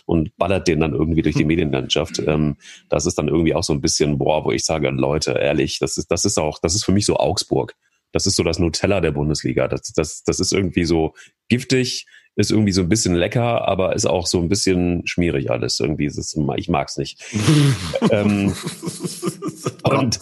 und 0.07 0.37
ballert 0.37 0.69
den 0.69 0.81
dann 0.81 0.93
irgendwie 0.95 1.23
durch 1.23 1.37
die 1.37 1.45
Medienlandschaft. 1.47 2.23
Ähm, 2.27 2.57
das 2.89 3.07
ist 3.07 3.19
dann 3.19 3.29
irgendwie 3.29 3.55
auch 3.55 3.65
so 3.65 3.73
ein 3.73 3.81
bisschen, 3.81 4.19
boah, 4.19 4.45
wo 4.45 4.53
ich 4.53 4.65
sage, 4.65 4.91
Leute, 4.91 5.33
ehrlich, 5.33 5.79
das 5.79 5.97
ist, 5.97 6.11
das 6.11 6.18
ist 6.25 6.39
auch, 6.39 6.59
das 6.61 6.75
ist 6.75 6.85
für 6.85 6.93
mich 6.93 7.07
so 7.07 7.17
Augsburg. 7.17 7.75
Das 8.13 8.27
ist 8.27 8.37
so 8.37 8.43
das 8.43 8.59
Nutella 8.59 9.01
der 9.01 9.11
Bundesliga. 9.13 9.69
Das, 9.69 9.93
das, 9.93 10.23
das 10.25 10.41
ist 10.41 10.53
irgendwie 10.53 10.85
so 10.85 11.15
giftig, 11.49 12.07
ist 12.37 12.51
irgendwie 12.51 12.73
so 12.73 12.83
ein 12.83 12.89
bisschen 12.89 13.15
lecker, 13.15 13.67
aber 13.69 13.95
ist 13.95 14.07
auch 14.07 14.27
so 14.27 14.41
ein 14.41 14.49
bisschen 14.49 15.07
schmierig 15.07 15.51
alles. 15.51 15.81
Irgendwie 15.81 16.07
ist 16.07 16.17
es, 16.17 16.39
ich 16.57 16.69
mag's 16.69 16.97
nicht. 16.97 17.23
ähm, 18.11 18.55
und, 19.83 20.21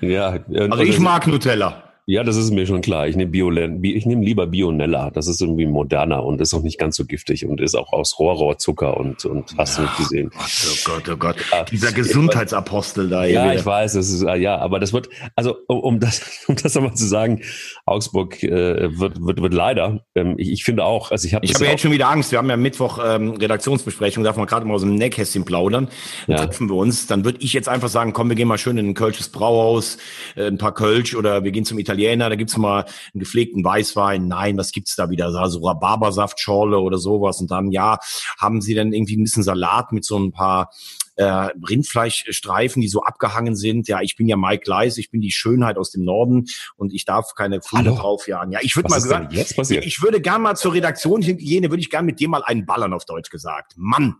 ja, 0.00 0.38
also 0.48 0.82
ich 0.82 0.98
mag 0.98 1.26
Nutella. 1.26 1.85
Ja, 2.08 2.22
das 2.22 2.36
ist 2.36 2.52
mir 2.52 2.66
schon 2.66 2.82
klar. 2.82 3.08
Ich 3.08 3.16
nehme 3.16 3.32
Bio, 3.32 3.50
ich 3.50 4.06
nehme 4.06 4.24
lieber 4.24 4.46
Bionella. 4.46 5.10
Das 5.10 5.26
ist 5.26 5.40
irgendwie 5.40 5.66
moderner 5.66 6.22
und 6.22 6.40
ist 6.40 6.54
auch 6.54 6.62
nicht 6.62 6.78
ganz 6.78 6.94
so 6.94 7.04
giftig 7.04 7.46
und 7.46 7.60
ist 7.60 7.74
auch 7.74 7.92
aus 7.92 8.20
Rohrrohrzucker 8.20 8.96
und, 8.96 9.24
und 9.24 9.56
hast 9.58 9.76
du 9.76 9.82
nicht 9.82 9.96
gesehen. 9.96 10.30
Gott, 10.30 10.48
oh 10.70 10.84
Gott, 10.84 11.08
oh 11.12 11.16
Gott. 11.16 11.36
Ja, 11.50 11.64
Dieser 11.64 11.90
Gesundheitsapostel 11.90 13.08
da. 13.08 13.24
Ja, 13.24 13.52
ich 13.52 13.66
weiß, 13.66 13.94
das 13.94 14.10
ist, 14.10 14.22
ja, 14.22 14.56
aber 14.56 14.78
das 14.78 14.92
wird, 14.92 15.08
also, 15.34 15.56
um, 15.66 15.80
um 15.80 16.00
das, 16.00 16.44
um 16.46 16.54
das 16.54 16.76
nochmal 16.76 16.94
zu 16.94 17.08
sagen, 17.08 17.40
Augsburg, 17.86 18.40
äh, 18.40 18.96
wird, 18.96 19.20
wird, 19.20 19.42
wird 19.42 19.52
leider, 19.52 20.04
ähm, 20.14 20.36
ich, 20.38 20.52
ich 20.52 20.62
finde 20.62 20.84
auch, 20.84 21.10
also 21.10 21.26
ich 21.26 21.34
habe 21.34 21.44
Ich 21.44 21.54
habe 21.54 21.64
ja 21.64 21.72
jetzt 21.72 21.80
schon 21.80 21.90
wieder 21.90 22.08
Angst. 22.08 22.30
Wir 22.30 22.38
haben 22.38 22.48
ja 22.48 22.56
Mittwoch, 22.56 23.00
ähm, 23.04 23.32
Redaktionsbesprechung, 23.32 24.22
darf 24.22 24.36
man 24.36 24.46
gerade 24.46 24.64
mal 24.64 24.74
aus 24.74 24.82
dem 24.82 24.94
Nähkästchen 24.94 25.44
plaudern. 25.44 25.88
Dann 26.28 26.36
ja. 26.36 26.46
treffen 26.46 26.68
wir 26.68 26.76
uns. 26.76 27.08
Dann 27.08 27.24
würde 27.24 27.38
ich 27.40 27.52
jetzt 27.52 27.68
einfach 27.68 27.88
sagen, 27.88 28.12
komm, 28.12 28.28
wir 28.28 28.36
gehen 28.36 28.46
mal 28.46 28.58
schön 28.58 28.78
in 28.78 28.90
ein 28.90 28.94
Kölsches 28.94 29.28
Brauhaus, 29.28 29.98
äh, 30.36 30.46
ein 30.46 30.58
paar 30.58 30.72
Kölsch 30.72 31.16
oder 31.16 31.42
wir 31.42 31.50
gehen 31.50 31.64
zum 31.64 31.80
Italiener 31.80 31.95
Italiener, 31.96 32.30
da 32.30 32.36
gibt's 32.36 32.56
mal 32.56 32.84
einen 32.84 33.20
gepflegten 33.20 33.64
Weißwein. 33.64 34.28
Nein, 34.28 34.56
was 34.56 34.72
gibt's 34.72 34.96
da 34.96 35.10
wieder? 35.10 35.30
So 35.48 35.66
Rhabarbersaftschorle 35.66 36.78
oder 36.78 36.98
sowas. 36.98 37.40
Und 37.40 37.50
dann, 37.50 37.70
ja, 37.70 37.98
haben 38.38 38.60
sie 38.60 38.74
dann 38.74 38.92
irgendwie 38.92 39.16
ein 39.16 39.24
bisschen 39.24 39.42
Salat 39.42 39.92
mit 39.92 40.04
so 40.04 40.18
ein 40.18 40.32
paar 40.32 40.70
äh, 41.16 41.24
Rindfleischstreifen, 41.24 42.82
die 42.82 42.88
so 42.88 43.02
abgehangen 43.02 43.56
sind. 43.56 43.88
Ja, 43.88 44.00
ich 44.02 44.16
bin 44.16 44.28
ja 44.28 44.36
Mike 44.36 44.68
Leis, 44.68 44.98
ich 44.98 45.10
bin 45.10 45.20
die 45.20 45.32
Schönheit 45.32 45.78
aus 45.78 45.90
dem 45.90 46.04
Norden 46.04 46.44
und 46.76 46.92
ich 46.92 47.04
darf 47.04 47.34
keine 47.34 47.60
Pfunde 47.60 47.90
draufjagen. 47.94 48.52
Ja, 48.52 48.60
ich 48.62 48.76
würde 48.76 48.90
mal 48.90 49.00
sagen, 49.00 49.28
jetzt 49.30 49.56
passiert? 49.56 49.86
ich 49.86 50.02
würde 50.02 50.20
gern 50.20 50.42
mal 50.42 50.56
zur 50.56 50.74
Redaktion 50.74 51.22
Hygiene, 51.22 51.70
würde 51.70 51.80
ich 51.80 51.90
gern 51.90 52.04
mit 52.04 52.20
dir 52.20 52.28
mal 52.28 52.42
einen 52.44 52.66
ballern 52.66 52.92
auf 52.92 53.06
Deutsch 53.06 53.30
gesagt. 53.30 53.72
Mann, 53.76 54.16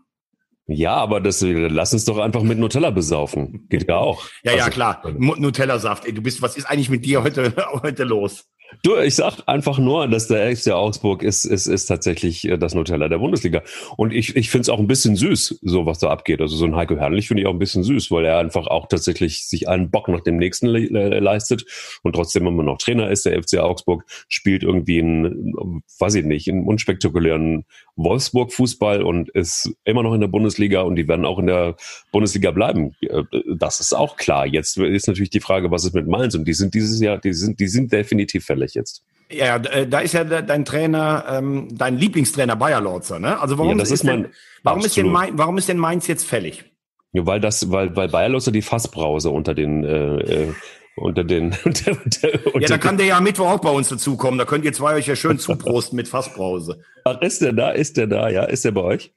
ja, 0.67 0.95
aber 0.95 1.21
das, 1.21 1.41
lass 1.41 1.93
uns 1.93 2.03
doch 2.05 2.17
einfach 2.17 2.43
mit 2.43 2.59
Nutella 2.59 2.89
besaufen. 2.89 3.67
Geht 3.69 3.87
ja 3.87 3.97
auch. 3.97 4.25
Ja, 4.43 4.51
also, 4.51 4.65
ja, 4.65 4.69
klar. 4.69 5.01
Nutella-Saft. 5.17 6.05
Du 6.07 6.21
bist, 6.21 6.41
was 6.41 6.57
ist 6.57 6.65
eigentlich 6.65 6.89
mit 6.89 7.05
dir 7.05 7.23
heute, 7.23 7.53
heute 7.83 8.03
los? 8.03 8.45
Du, 8.83 8.97
ich 8.97 9.15
sag 9.15 9.41
einfach 9.45 9.79
nur, 9.79 10.07
dass 10.07 10.27
der 10.27 10.55
FC 10.55 10.71
Augsburg 10.71 11.23
ist, 11.23 11.45
ist, 11.45 11.67
ist 11.67 11.85
tatsächlich 11.85 12.45
äh, 12.47 12.57
das 12.57 12.75
Nutella 12.75 13.07
der 13.07 13.19
Bundesliga. 13.19 13.63
Und 13.95 14.11
ich, 14.11 14.35
ich 14.35 14.49
finde 14.49 14.63
es 14.63 14.69
auch 14.69 14.79
ein 14.79 14.87
bisschen 14.87 15.15
süß, 15.15 15.59
so 15.61 15.85
was 15.85 15.99
da 15.99 16.09
abgeht. 16.09 16.41
Also 16.41 16.57
so 16.57 16.65
ein 16.65 16.75
Heiko 16.75 16.97
Herrlich 16.97 17.29
finde 17.29 17.43
ich 17.43 17.47
auch 17.47 17.53
ein 17.53 17.59
bisschen 17.59 17.83
süß, 17.83 18.11
weil 18.11 18.25
er 18.25 18.39
einfach 18.39 18.67
auch 18.67 18.87
tatsächlich 18.87 19.47
sich 19.47 19.69
einen 19.69 19.89
Bock 19.89 20.09
nach 20.09 20.21
dem 20.21 20.35
nächsten 20.35 20.67
le 20.67 20.79
le 20.79 21.19
leistet 21.19 21.63
und 22.03 22.13
trotzdem 22.13 22.45
immer 22.45 22.63
noch 22.63 22.77
Trainer 22.77 23.09
ist. 23.09 23.25
Der 23.25 23.41
FC 23.41 23.59
Augsburg 23.59 24.03
spielt 24.27 24.63
irgendwie 24.63 24.99
einen, 24.99 25.81
weiß 25.99 26.15
ich 26.15 26.25
nicht, 26.25 26.49
einen 26.49 26.67
unspektakulären 26.67 27.63
Wolfsburg-Fußball 27.97 29.01
und 29.01 29.29
ist 29.29 29.71
immer 29.83 30.03
noch 30.03 30.13
in 30.13 30.21
der 30.21 30.27
Bundesliga 30.27 30.81
und 30.81 30.95
die 30.95 31.07
werden 31.07 31.25
auch 31.25 31.39
in 31.39 31.47
der 31.47 31.75
Bundesliga 32.11 32.51
bleiben. 32.51 32.95
Äh, 33.01 33.23
das 33.57 33.79
ist 33.79 33.93
auch 33.93 34.15
klar. 34.15 34.45
Jetzt 34.45 34.77
ist 34.77 35.07
natürlich 35.07 35.31
die 35.31 35.39
Frage, 35.39 35.71
was 35.71 35.83
ist 35.83 35.93
mit 35.93 36.07
Mainz? 36.07 36.35
Und 36.35 36.45
die 36.45 36.53
sind 36.53 36.73
dieses 36.73 37.01
Jahr, 37.01 37.17
die 37.17 37.33
sind, 37.33 37.59
die 37.59 37.67
sind 37.67 37.91
definitiv 37.91 38.45
fällig 38.45 38.75
jetzt. 38.75 39.03
Ja, 39.29 39.57
äh, 39.57 39.87
da 39.87 39.99
ist 39.99 40.13
ja 40.13 40.23
dein 40.23 40.63
Trainer, 40.63 41.25
ähm, 41.29 41.67
dein 41.71 41.97
Lieblingstrainer 41.97 42.55
Bayer 42.55 42.79
Lorzer, 42.79 43.19
ne? 43.19 43.39
Also 43.41 43.57
warum 43.57 43.77
ja, 43.77 43.83
ist, 43.83 43.91
ist 43.91 44.05
denn, 44.05 44.27
warum 44.63 44.85
ist 44.85 44.95
denn 44.95 45.09
Mainz, 45.09 45.33
warum 45.35 45.57
ist 45.57 45.67
denn 45.67 45.77
Mainz 45.77 46.07
jetzt 46.07 46.25
fällig? 46.25 46.63
Ja, 47.11 47.25
weil 47.25 47.41
das, 47.41 47.69
weil, 47.71 47.95
weil 47.95 48.07
Bayer 48.07 48.29
Lorzer 48.29 48.51
die 48.51 48.61
Fassbrause 48.61 49.29
unter 49.29 49.53
den 49.53 49.83
äh, 49.83 50.17
äh 50.17 50.53
unter 50.97 51.23
den. 51.23 51.55
Unter, 51.63 51.91
unter, 52.03 52.45
unter 52.45 52.59
ja, 52.59 52.67
da 52.67 52.77
kann 52.77 52.97
der 52.97 53.05
ja 53.05 53.17
am 53.17 53.23
Mittwoch 53.23 53.47
auch 53.47 53.59
bei 53.59 53.69
uns 53.69 53.89
dazukommen. 53.89 54.37
Da 54.37 54.45
könnt 54.45 54.65
ihr 54.65 54.73
zwei 54.73 54.95
euch 54.95 55.07
ja 55.07 55.15
schön 55.15 55.39
zuprosten 55.39 55.95
mit 55.95 56.07
Fassbrause. 56.07 56.81
Ach, 57.05 57.21
ist 57.21 57.41
der 57.41 57.53
da? 57.53 57.71
Ist 57.71 57.97
der 57.97 58.07
da? 58.07 58.29
Ja, 58.29 58.43
ist 58.43 58.65
der 58.65 58.71
bei 58.71 58.81
euch? 58.81 59.13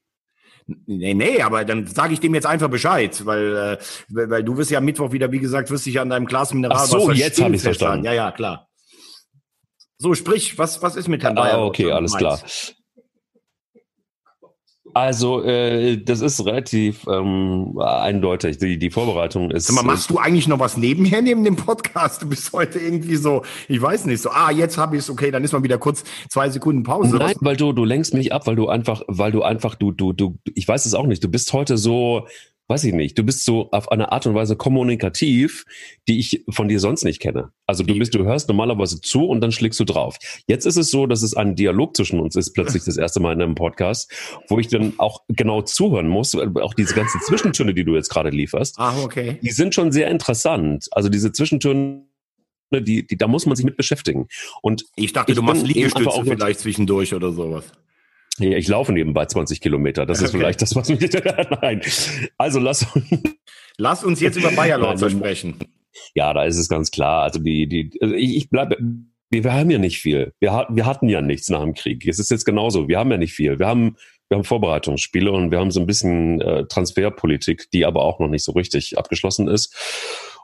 Nee, 0.87 1.15
nee, 1.15 1.43
aber 1.43 1.65
dann 1.65 1.87
sage 1.87 2.13
ich 2.13 2.21
dem 2.21 2.35
jetzt 2.35 2.47
einfach 2.47 2.69
Bescheid, 2.69 3.27
weil, 3.27 3.57
äh, 3.57 3.79
weil 4.09 4.45
du 4.45 4.57
wirst 4.57 4.71
ja 4.71 4.79
am 4.79 4.85
Mittwoch 4.85 5.11
wieder, 5.11 5.33
wie 5.33 5.41
gesagt, 5.41 5.71
wirst 5.71 5.87
dich 5.87 5.99
an 5.99 6.11
deinem 6.11 6.27
Glas 6.27 6.55
Mineralwasser 6.55 6.99
Ach 6.99 7.01
so, 7.01 7.13
jetzt 7.13 7.43
habe 7.43 7.57
ich 7.57 7.63
verstanden. 7.63 8.05
Ja, 8.05 8.13
ja, 8.13 8.31
klar. 8.31 8.69
So, 9.99 10.15
sprich, 10.15 10.59
was, 10.59 10.81
was 10.81 10.97
ist 10.97 11.09
mit 11.09 11.23
Herrn 11.23 11.35
Bayer? 11.35 11.59
Ah, 11.59 11.65
okay, 11.65 11.91
alles 11.91 12.15
klar. 12.15 12.41
Also, 14.95 15.43
äh, 15.43 15.97
das 15.97 16.21
ist 16.21 16.45
relativ 16.45 17.07
ähm, 17.09 17.79
eindeutig. 17.79 18.59
Die, 18.59 18.79
die 18.79 18.91
Vorbereitung 18.91 19.51
ist. 19.51 19.67
Sag 19.67 19.77
mal, 19.77 19.83
machst 19.83 20.11
du 20.11 20.19
eigentlich 20.19 20.49
noch 20.49 20.59
was 20.59 20.77
nebenher 20.77 21.23
neben 21.23 21.45
dem 21.45 21.57
Podcast? 21.57 22.23
Du 22.23 22.29
bist 22.29 22.53
heute 22.53 22.79
irgendwie 22.79 23.17
so, 23.17 23.43
ich 23.69 23.81
weiß 23.81 24.07
nicht, 24.07 24.23
so, 24.23 24.31
ah, 24.31 24.51
jetzt 24.51 24.79
habe 24.79 24.97
ich 24.97 25.03
es, 25.03 25.11
okay, 25.11 25.31
dann 25.31 25.45
ist 25.45 25.53
mal 25.53 25.63
wieder 25.63 25.79
kurz 25.79 26.05
zwei 26.29 26.49
Sekunden 26.51 26.83
Pause. 26.83 27.17
Nein, 27.17 27.35
weil 27.41 27.57
du, 27.57 27.73
du 27.73 27.85
lenkst 27.85 28.15
mich 28.15 28.33
ab, 28.33 28.47
weil 28.47 28.57
du 28.57 28.69
einfach, 28.69 29.03
weil 29.07 29.33
du 29.33 29.43
einfach, 29.43 29.75
du, 29.75 29.93
du, 29.93 30.13
du, 30.13 30.39
ich 30.55 30.67
weiß 30.67 30.87
es 30.87 30.95
auch 30.95 31.07
nicht, 31.07 31.23
du 31.23 31.29
bist 31.29 31.53
heute 31.53 31.79
so, 31.79 32.27
weiß 32.71 32.85
ich 32.85 32.95
nicht, 32.95 33.19
du 33.19 33.25
bist 33.25 33.45
so 33.45 33.69
auf 33.73 33.91
eine 33.91 34.13
Art 34.13 34.27
und 34.27 34.35
Weise 34.35 34.57
kommunikativ, 34.57 35.65
die 36.07 36.21
ich 36.21 36.45
von 36.49 36.69
dir 36.69 36.79
sonst 36.79 37.05
nicht 37.05 37.21
kenne. 37.21 37.51
Also 37.67 37.83
du 37.83 37.99
bist, 37.99 38.15
du 38.15 38.25
hörst 38.25 38.49
normalerweise 38.49 39.01
zu 39.01 39.27
und 39.27 39.41
dann 39.41 39.51
schlägst 39.51 39.81
du 39.81 39.85
drauf. 39.85 40.17
Jetzt 40.47 40.67
ist 40.67 40.77
es 40.77 40.91
so, 40.91 41.07
dass 41.07 41.23
es 41.23 41.35
ein 41.35 41.57
Dialog 41.57 41.97
zwischen 41.97 42.21
uns 42.21 42.37
ist, 42.37 42.55
plötzlich 42.55 42.85
das 42.85 42.97
erste 42.97 43.19
Mal 43.19 43.33
in 43.33 43.43
einem 43.43 43.57
Podcast, 43.57 44.11
wo 44.49 44.61
ich 44.61 44.69
dann 44.69 44.95
auch 44.99 45.23
genau 45.29 45.63
zuhören 45.63 46.09
muss, 46.09 46.35
auch 46.35 46.75
diese 46.75 46.95
ganzen 46.95 47.21
Zwischentöne, 47.23 47.75
die 47.75 47.85
du 47.85 47.97
jetzt 47.97 48.09
gerade 48.09 48.31
lieferst. 48.31 48.77
Ah, 48.79 48.95
okay. 49.03 49.39
Die 49.43 49.51
sind 49.51 49.75
schon 49.75 49.91
sehr 49.91 50.09
interessant. 50.09 50.87
Also 50.93 51.09
diese 51.09 51.33
Zwischentöne 51.33 52.05
die, 52.73 53.05
die, 53.05 53.17
da 53.17 53.27
muss 53.27 53.47
man 53.47 53.57
sich 53.57 53.65
mit 53.65 53.77
beschäftigen. 53.77 54.29
Und 54.63 54.85
ich 54.95 55.13
dachte, 55.13 55.33
ich 55.33 55.37
du 55.37 55.43
machst 55.43 55.67
Liegestütze 55.67 56.23
vielleicht 56.25 56.61
zwischendurch 56.61 57.13
oder 57.15 57.33
sowas. 57.33 57.65
Ich 58.41 58.69
laufe 58.69 58.93
nebenbei 58.93 59.27
20 59.27 59.61
Kilometer. 59.61 60.07
Das 60.07 60.19
okay. 60.19 60.27
ist 60.27 60.31
vielleicht 60.33 60.63
das, 60.63 60.75
was 60.75 60.89
mich. 60.89 61.01
Nein. 61.63 61.81
Also 62.39 62.59
lass 62.61 62.85
uns. 62.95 63.05
Lass 63.77 64.05
uns 64.05 64.21
jetzt 64.21 64.37
über 64.37 64.51
Bayerlorzer 64.53 65.11
sprechen. 65.11 65.57
Ja, 66.15 66.33
da 66.35 66.45
ist 66.45 66.57
es 66.57 66.69
ganz 66.69 66.91
klar. 66.91 67.23
Also 67.23 67.41
die, 67.41 67.67
die, 67.67 67.91
also 68.01 68.15
ich, 68.15 68.37
ich 68.37 68.51
bleibe. 68.51 68.77
Wir 69.33 69.53
haben 69.53 69.71
ja 69.71 69.79
nicht 69.79 69.99
viel. 69.99 70.33
Wir, 70.41 70.67
wir 70.71 70.87
hatten 70.87 71.09
ja 71.09 71.23
nichts 71.23 71.49
nach 71.51 71.63
dem 71.63 71.75
Krieg. 71.75 72.07
Es 72.07 72.19
ist 72.19 72.31
jetzt 72.31 72.45
genauso. 72.45 72.89
Wir 72.89 72.99
haben 72.99 73.11
ja 73.11 73.17
nicht 73.17 73.33
viel. 73.33 73.59
Wir 73.59 73.67
haben 73.69 73.97
wir 74.31 74.37
haben 74.37 74.45
Vorbereitungsspiele 74.45 75.31
und 75.33 75.51
wir 75.51 75.59
haben 75.59 75.73
so 75.73 75.81
ein 75.81 75.87
bisschen 75.87 76.41
äh, 76.41 76.65
Transferpolitik, 76.67 77.69
die 77.73 77.85
aber 77.85 78.05
auch 78.05 78.21
noch 78.21 78.29
nicht 78.29 78.45
so 78.45 78.53
richtig 78.53 78.97
abgeschlossen 78.97 79.49
ist. 79.49 79.75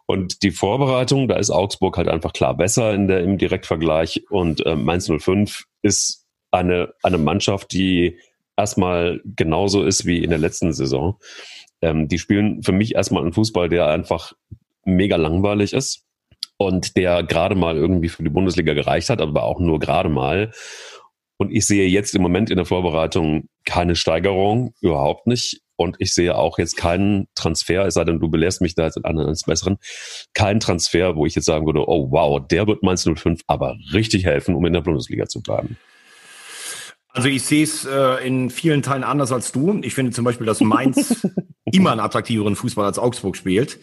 Und 0.07 0.42
die 0.42 0.51
Vorbereitung, 0.51 1.28
da 1.28 1.36
ist 1.36 1.51
Augsburg 1.51 1.97
halt 1.97 2.09
einfach 2.09 2.32
klar 2.32 2.57
besser 2.57 2.92
in 2.94 3.07
der, 3.07 3.20
im 3.20 3.38
Direktvergleich 3.38 4.24
und 4.28 4.64
äh, 4.66 4.74
Mainz 4.74 5.09
05 5.09 5.64
ist 5.82 6.26
eine, 6.57 6.95
eine 7.03 7.19
Mannschaft, 7.19 7.73
die 7.73 8.19
erstmal 8.57 9.21
genauso 9.25 9.85
ist 9.85 10.07
wie 10.07 10.23
in 10.23 10.31
der 10.31 10.39
letzten 10.39 10.73
Saison. 10.73 11.19
Ähm, 11.83 12.09
die 12.09 12.19
spielen 12.19 12.63
für 12.63 12.73
mich 12.73 12.95
erstmal 12.95 13.23
einen 13.23 13.33
Fußball, 13.33 13.69
der 13.69 13.89
einfach 13.89 14.33
mega 14.85 15.17
langweilig 15.17 15.73
ist 15.73 16.05
und 16.57 16.97
der 16.97 17.23
gerade 17.23 17.55
mal 17.55 17.77
irgendwie 17.77 18.09
für 18.09 18.23
die 18.23 18.31
Bundesliga 18.31 18.73
gereicht 18.75 19.11
hat, 19.11 19.21
aber 19.21 19.45
auch 19.45 19.61
nur 19.61 19.79
gerade 19.79 20.09
mal. 20.09 20.53
Und 21.39 21.53
ich 21.53 21.67
sehe 21.67 21.87
jetzt 21.87 22.15
im 22.15 22.23
Moment 22.23 22.49
in 22.49 22.57
der 22.57 22.65
Vorbereitung 22.65 23.49
keine 23.67 23.95
Steigerung, 23.95 24.73
überhaupt 24.81 25.27
nicht. 25.27 25.61
Und 25.79 25.97
ich 25.99 26.15
sehe 26.15 26.35
auch 26.35 26.59
jetzt 26.59 26.79
keinen 26.79 27.29
Transfer, 27.35 27.85
es 27.85 27.95
sei 27.95 28.05
denn, 28.05 28.19
du 28.19 28.31
belehrst 28.31 28.63
mich 28.63 28.75
da 28.75 28.85
jetzt 28.87 29.05
eines 29.05 29.43
Besseren, 29.43 29.77
keinen 30.33 30.61
Transfer, 30.61 31.17
wo 31.17 31.27
ich 31.27 31.35
jetzt 31.35 31.45
sagen 31.45 31.67
würde, 31.67 31.87
oh 31.87 32.11
wow, 32.11 32.41
der 32.41 32.67
wird 32.67 32.83
Mainz 32.83 33.05
05 33.07 33.43
aber 33.47 33.77
richtig 33.93 34.25
helfen, 34.25 34.55
um 34.55 34.65
in 34.65 34.73
der 34.73 34.81
Bundesliga 34.81 35.27
zu 35.27 35.43
bleiben. 35.43 35.77
Also 37.17 37.31
ich 37.31 37.45
sehe 37.45 37.64
es 37.64 37.87
äh, 37.87 38.27
in 38.27 38.51
vielen 38.51 38.83
Teilen 38.83 39.03
anders 39.03 39.33
als 39.33 39.51
du. 39.51 39.81
Ich 39.83 39.95
finde 39.95 40.12
zum 40.12 40.27
Beispiel, 40.27 40.47
dass 40.47 40.61
Mainz 40.61 41.27
immer 41.64 41.91
einen 41.93 42.01
attraktiveren 42.01 42.57
Fußball 42.57 42.85
als 42.85 42.99
Augsburg 42.99 43.39
spielt. 43.39 43.79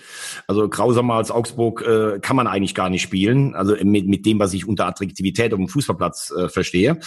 Also 0.46 0.70
grausamer 0.70 1.16
als 1.16 1.32
Augsburg 1.32 1.82
äh, 1.82 2.20
kann 2.20 2.36
man 2.36 2.46
eigentlich 2.46 2.76
gar 2.76 2.92
nicht 2.92 3.02
spielen. 3.02 3.56
Also 3.56 3.76
mit, 3.84 4.08
mit 4.08 4.28
dem, 4.28 4.38
was 4.38 4.54
ich 4.54 4.68
unter 4.68 4.86
Attraktivität 4.86 5.52
auf 5.52 5.58
dem 5.58 5.68
Fußballplatz 5.68 6.32
äh, 6.38 6.48
verstehe. 6.48 7.00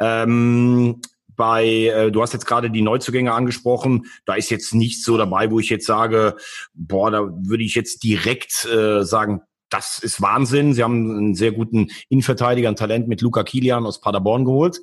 Ähm, 0.00 1.00
bei, 1.36 1.64
äh, 1.64 2.10
du 2.10 2.22
hast 2.22 2.32
jetzt 2.32 2.46
gerade 2.46 2.68
die 2.68 2.82
Neuzugänge 2.82 3.32
angesprochen, 3.32 4.06
da 4.24 4.34
ist 4.34 4.50
jetzt 4.50 4.74
nichts 4.74 5.04
so 5.04 5.16
dabei, 5.16 5.52
wo 5.52 5.60
ich 5.60 5.70
jetzt 5.70 5.86
sage, 5.86 6.34
boah, 6.74 7.12
da 7.12 7.20
würde 7.20 7.62
ich 7.62 7.76
jetzt 7.76 8.02
direkt 8.02 8.64
äh, 8.64 9.04
sagen, 9.04 9.42
das 9.70 10.00
ist 10.00 10.20
Wahnsinn. 10.20 10.74
Sie 10.74 10.82
haben 10.82 11.16
einen 11.16 11.34
sehr 11.36 11.52
guten 11.52 11.86
Innenverteidiger, 12.08 12.68
ein 12.68 12.76
Talent 12.76 13.06
mit 13.06 13.22
Luca 13.22 13.44
Kilian 13.44 13.86
aus 13.86 14.00
Paderborn 14.00 14.44
geholt 14.44 14.80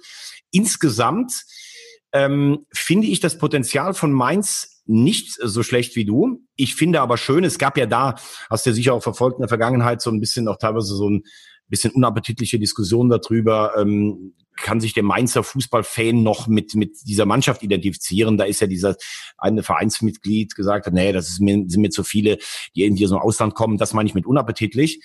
insgesamt 0.52 1.43
ähm, 2.12 2.66
finde 2.74 3.08
ich 3.08 3.20
das 3.20 3.38
Potenzial 3.38 3.93
von 3.93 4.12
Mainz 4.12 4.82
nicht 4.86 5.38
so 5.41 5.62
schlecht 5.62 5.95
wie 5.95 6.06
du. 6.06 6.41
Ich 6.56 6.76
finde 6.76 7.02
aber 7.02 7.18
schön, 7.18 7.43
es 7.43 7.60
gab 7.60 7.78
ja 7.78 7.86
da, 7.86 8.16
hast 8.50 8.66
du 8.66 8.72
ja 8.72 8.74
sicher 8.74 8.93
auch 8.93 9.04
verfolgt 9.04 9.38
in 9.38 9.43
der 9.43 9.50
Vergangenheit, 9.50 10.02
so 10.02 10.10
ein 10.10 10.20
bisschen 10.20 10.47
auch 10.47 10.58
teilweise 10.58 10.95
so 10.95 11.08
ein 11.10 11.24
bisschen 11.68 11.91
unappetitliche 11.91 12.58
Diskussion 12.58 13.10
darüber, 13.10 13.74
ähm, 13.78 14.34
kann 14.56 14.82
sich 14.82 14.93
der 14.93 15.04
Mainzer 15.04 15.43
Fußballfan 15.43 16.24
noch 16.24 16.47
mit, 16.47 16.76
mit 16.76 16.97
dieser 17.06 17.26
Mannschaft 17.26 17.64
identifizieren? 17.64 18.38
Da 18.38 18.43
ist 18.43 18.62
ja 18.62 18.68
dieser 18.68 18.95
eine 19.38 19.64
Vereinsmitglied 19.64 20.56
gesagt 20.56 20.91
nee, 20.91 21.14
das 21.14 21.30
ist 21.30 21.39
mir, 21.39 21.64
sind 21.68 21.82
mir 21.82 21.91
zu 21.91 22.04
viele, 22.04 22.39
die 22.76 22.84
irgendwie 22.84 23.06
aus 23.06 23.12
dem 23.12 23.20
Ausland 23.20 23.54
kommen. 23.54 23.78
Das 23.78 23.93
meine 23.93 24.08
ich 24.08 24.16
mit 24.16 24.26
unappetitlich. 24.26 25.02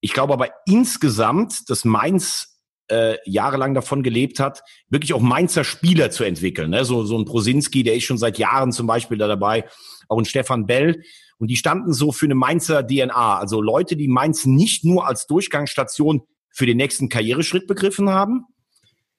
Ich 0.00 0.12
glaube 0.12 0.34
aber 0.34 0.50
insgesamt, 0.66 1.68
dass 1.68 1.84
Mainz 1.84 2.53
äh, 2.88 3.16
jahrelang 3.24 3.74
davon 3.74 4.02
gelebt 4.02 4.40
hat, 4.40 4.62
wirklich 4.88 5.14
auch 5.14 5.20
Mainzer 5.20 5.64
Spieler 5.64 6.10
zu 6.10 6.24
entwickeln. 6.24 6.70
Ne? 6.70 6.84
So, 6.84 7.04
so 7.04 7.18
ein 7.18 7.24
Prosinski, 7.24 7.82
der 7.82 7.96
ist 7.96 8.04
schon 8.04 8.18
seit 8.18 8.38
Jahren 8.38 8.72
zum 8.72 8.86
Beispiel 8.86 9.18
da 9.18 9.26
dabei, 9.26 9.64
auch 10.08 10.18
ein 10.18 10.24
Stefan 10.24 10.66
Bell. 10.66 11.02
Und 11.38 11.48
die 11.48 11.56
standen 11.56 11.92
so 11.92 12.12
für 12.12 12.26
eine 12.26 12.34
Mainzer 12.34 12.86
DNA. 12.86 13.38
Also 13.38 13.60
Leute, 13.60 13.96
die 13.96 14.08
Mainz 14.08 14.46
nicht 14.46 14.84
nur 14.84 15.06
als 15.06 15.26
Durchgangsstation 15.26 16.22
für 16.50 16.66
den 16.66 16.76
nächsten 16.76 17.08
Karriereschritt 17.08 17.66
begriffen 17.66 18.10
haben, 18.10 18.44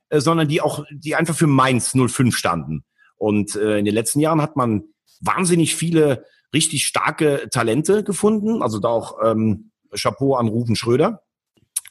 äh, 0.10 0.20
sondern 0.20 0.48
die 0.48 0.62
auch, 0.62 0.86
die 0.92 1.16
einfach 1.16 1.36
für 1.36 1.48
Mainz 1.48 1.94
05 1.96 2.36
standen. 2.36 2.86
Und 3.18 3.56
äh, 3.56 3.80
in 3.80 3.86
den 3.86 3.94
letzten 3.94 4.20
Jahren 4.20 4.42
hat 4.42 4.56
man 4.56 4.84
wahnsinnig 5.22 5.76
viele 5.76 6.26
richtig 6.54 6.86
starke 6.86 7.48
Talente 7.52 8.04
gefunden. 8.04 8.62
Also 8.62 8.80
da 8.80 8.90
auch 8.90 9.18
ähm, 9.24 9.72
Chapeau 9.94 10.36
an 10.36 10.48
Rufen 10.48 10.76
Schröder 10.76 11.25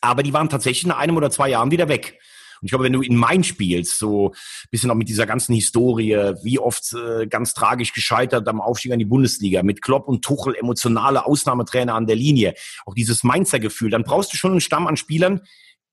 aber 0.05 0.23
die 0.23 0.33
waren 0.33 0.49
tatsächlich 0.49 0.87
nach 0.87 0.99
einem 0.99 1.17
oder 1.17 1.31
zwei 1.31 1.51
Jahren 1.51 1.71
wieder 1.71 1.89
weg. 1.89 2.19
Und 2.61 2.67
ich 2.67 2.71
glaube, 2.71 2.85
wenn 2.85 2.93
du 2.93 3.03
in 3.03 3.17
Main 3.17 3.45
spielst, 3.45 3.99
so 3.99 4.33
bisschen 4.71 4.91
auch 4.91 4.95
mit 4.95 5.09
dieser 5.09 5.27
ganzen 5.27 5.55
Historie, 5.55 6.15
wie 6.43 6.59
oft 6.59 6.95
äh, 6.95 7.27
ganz 7.27 7.53
tragisch 7.53 7.93
gescheitert 7.93 8.49
am 8.49 8.61
Aufstieg 8.61 8.93
an 8.93 8.99
die 8.99 9.05
Bundesliga, 9.05 9.63
mit 9.63 9.83
Klopp 9.83 10.09
und 10.09 10.25
Tuchel, 10.25 10.55
emotionale 10.55 11.27
Ausnahmetrainer 11.27 11.95
an 11.95 12.07
der 12.07 12.17
Linie, 12.17 12.55
auch 12.87 12.95
dieses 12.95 13.23
Mainzer 13.25 13.59
Gefühl, 13.59 13.91
dann 13.91 14.05
brauchst 14.05 14.33
du 14.33 14.37
schon 14.37 14.53
einen 14.53 14.61
Stamm 14.61 14.87
an 14.87 14.97
Spielern, 14.97 15.41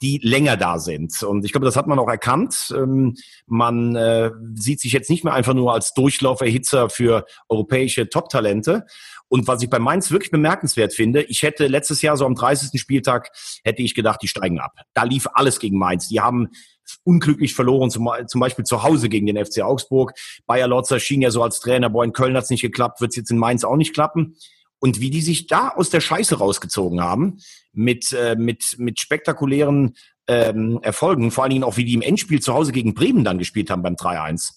die 0.01 0.19
länger 0.23 0.57
da 0.57 0.79
sind. 0.79 1.21
Und 1.23 1.45
ich 1.45 1.51
glaube, 1.51 1.65
das 1.65 1.75
hat 1.75 1.87
man 1.87 1.99
auch 1.99 2.09
erkannt. 2.09 2.73
Ähm, 2.75 3.15
man 3.45 3.95
äh, 3.95 4.31
sieht 4.55 4.79
sich 4.79 4.93
jetzt 4.93 5.09
nicht 5.09 5.23
mehr 5.23 5.33
einfach 5.33 5.53
nur 5.53 5.73
als 5.73 5.93
Durchlauferhitzer 5.93 6.89
für 6.89 7.25
europäische 7.49 8.09
Top-Talente. 8.09 8.85
Und 9.31 9.47
was 9.47 9.63
ich 9.63 9.69
bei 9.69 9.79
Mainz 9.79 10.11
wirklich 10.11 10.29
bemerkenswert 10.29 10.93
finde, 10.93 11.23
ich 11.23 11.41
hätte 11.41 11.67
letztes 11.67 12.01
Jahr 12.01 12.17
so 12.17 12.25
am 12.25 12.35
30. 12.35 12.77
Spieltag, 12.81 13.31
hätte 13.63 13.81
ich 13.81 13.95
gedacht, 13.95 14.21
die 14.21 14.27
steigen 14.27 14.59
ab. 14.59 14.73
Da 14.93 15.03
lief 15.03 15.25
alles 15.33 15.59
gegen 15.59 15.77
Mainz. 15.77 16.09
Die 16.09 16.19
haben 16.19 16.49
unglücklich 17.05 17.55
verloren, 17.55 17.89
zum, 17.89 18.11
Beispiel 18.41 18.65
zu 18.65 18.83
Hause 18.83 19.07
gegen 19.07 19.27
den 19.27 19.43
FC 19.43 19.61
Augsburg. 19.61 20.11
Bayer 20.47 20.67
Lotzer 20.67 20.99
schien 20.99 21.21
ja 21.21 21.31
so 21.31 21.41
als 21.43 21.61
Trainer, 21.61 21.89
boah, 21.89 22.03
in 22.03 22.11
Köln 22.11 22.35
hat's 22.35 22.49
nicht 22.49 22.61
geklappt, 22.61 22.99
wird's 22.99 23.15
jetzt 23.15 23.31
in 23.31 23.37
Mainz 23.37 23.63
auch 23.63 23.77
nicht 23.77 23.93
klappen 23.93 24.35
und 24.79 24.99
wie 24.99 25.11
die 25.11 25.21
sich 25.21 25.47
da 25.47 25.69
aus 25.69 25.89
der 25.89 26.01
Scheiße 26.01 26.39
rausgezogen 26.39 27.01
haben 27.01 27.37
mit, 27.71 28.11
äh, 28.11 28.35
mit, 28.35 28.75
mit 28.79 28.99
spektakulären 28.99 29.95
ähm, 30.27 30.79
Erfolgen, 30.81 31.31
vor 31.31 31.43
allen 31.43 31.51
Dingen 31.51 31.63
auch 31.63 31.77
wie 31.77 31.85
die 31.85 31.93
im 31.93 32.01
Endspiel 32.01 32.41
zu 32.41 32.53
Hause 32.53 32.73
gegen 32.73 32.93
Bremen 32.93 33.23
dann 33.23 33.37
gespielt 33.37 33.69
haben 33.69 33.83
beim 33.83 33.95
3-1. 33.95 34.51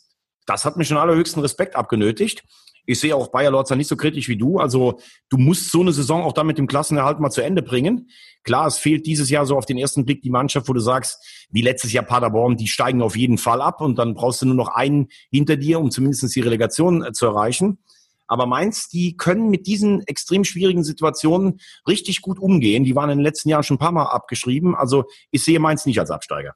Das 0.46 0.64
hat 0.64 0.76
mir 0.76 0.84
schon 0.84 0.96
allerhöchsten 0.96 1.42
Respekt 1.42 1.76
abgenötigt. 1.76 2.42
Ich 2.86 3.00
sehe 3.00 3.16
auch 3.16 3.28
Bayer 3.28 3.50
Lorzer 3.50 3.76
nicht 3.76 3.88
so 3.88 3.96
kritisch 3.96 4.28
wie 4.28 4.36
du. 4.36 4.58
Also 4.58 5.00
du 5.28 5.38
musst 5.38 5.70
so 5.70 5.80
eine 5.80 5.92
Saison 5.92 6.22
auch 6.22 6.32
dann 6.32 6.46
mit 6.46 6.58
dem 6.58 6.66
Klassenerhalt 6.66 7.20
mal 7.20 7.30
zu 7.30 7.40
Ende 7.40 7.62
bringen. 7.62 8.10
Klar, 8.42 8.66
es 8.66 8.78
fehlt 8.78 9.06
dieses 9.06 9.30
Jahr 9.30 9.46
so 9.46 9.56
auf 9.56 9.66
den 9.66 9.78
ersten 9.78 10.04
Blick 10.04 10.22
die 10.22 10.30
Mannschaft, 10.30 10.68
wo 10.68 10.72
du 10.72 10.80
sagst, 10.80 11.46
wie 11.50 11.62
letztes 11.62 11.92
Jahr 11.92 12.04
Paderborn, 12.04 12.56
die 12.56 12.68
steigen 12.68 13.00
auf 13.00 13.16
jeden 13.16 13.38
Fall 13.38 13.62
ab 13.62 13.80
und 13.80 13.98
dann 13.98 14.14
brauchst 14.14 14.42
du 14.42 14.46
nur 14.46 14.54
noch 14.54 14.68
einen 14.68 15.08
hinter 15.30 15.56
dir, 15.56 15.80
um 15.80 15.90
zumindest 15.90 16.34
die 16.34 16.40
Relegation 16.40 17.02
äh, 17.02 17.12
zu 17.12 17.26
erreichen. 17.26 17.78
Aber 18.26 18.46
Mainz, 18.46 18.88
die 18.88 19.16
können 19.16 19.50
mit 19.50 19.66
diesen 19.66 20.02
extrem 20.06 20.44
schwierigen 20.44 20.82
Situationen 20.82 21.60
richtig 21.86 22.22
gut 22.22 22.38
umgehen. 22.38 22.84
Die 22.84 22.96
waren 22.96 23.10
in 23.10 23.18
den 23.18 23.24
letzten 23.24 23.50
Jahren 23.50 23.62
schon 23.62 23.76
ein 23.76 23.80
paar 23.80 23.92
Mal 23.92 24.04
abgeschrieben. 24.04 24.74
Also 24.74 25.04
ich 25.30 25.44
sehe 25.44 25.60
Mainz 25.60 25.84
nicht 25.86 26.00
als 26.00 26.10
Absteiger. 26.10 26.54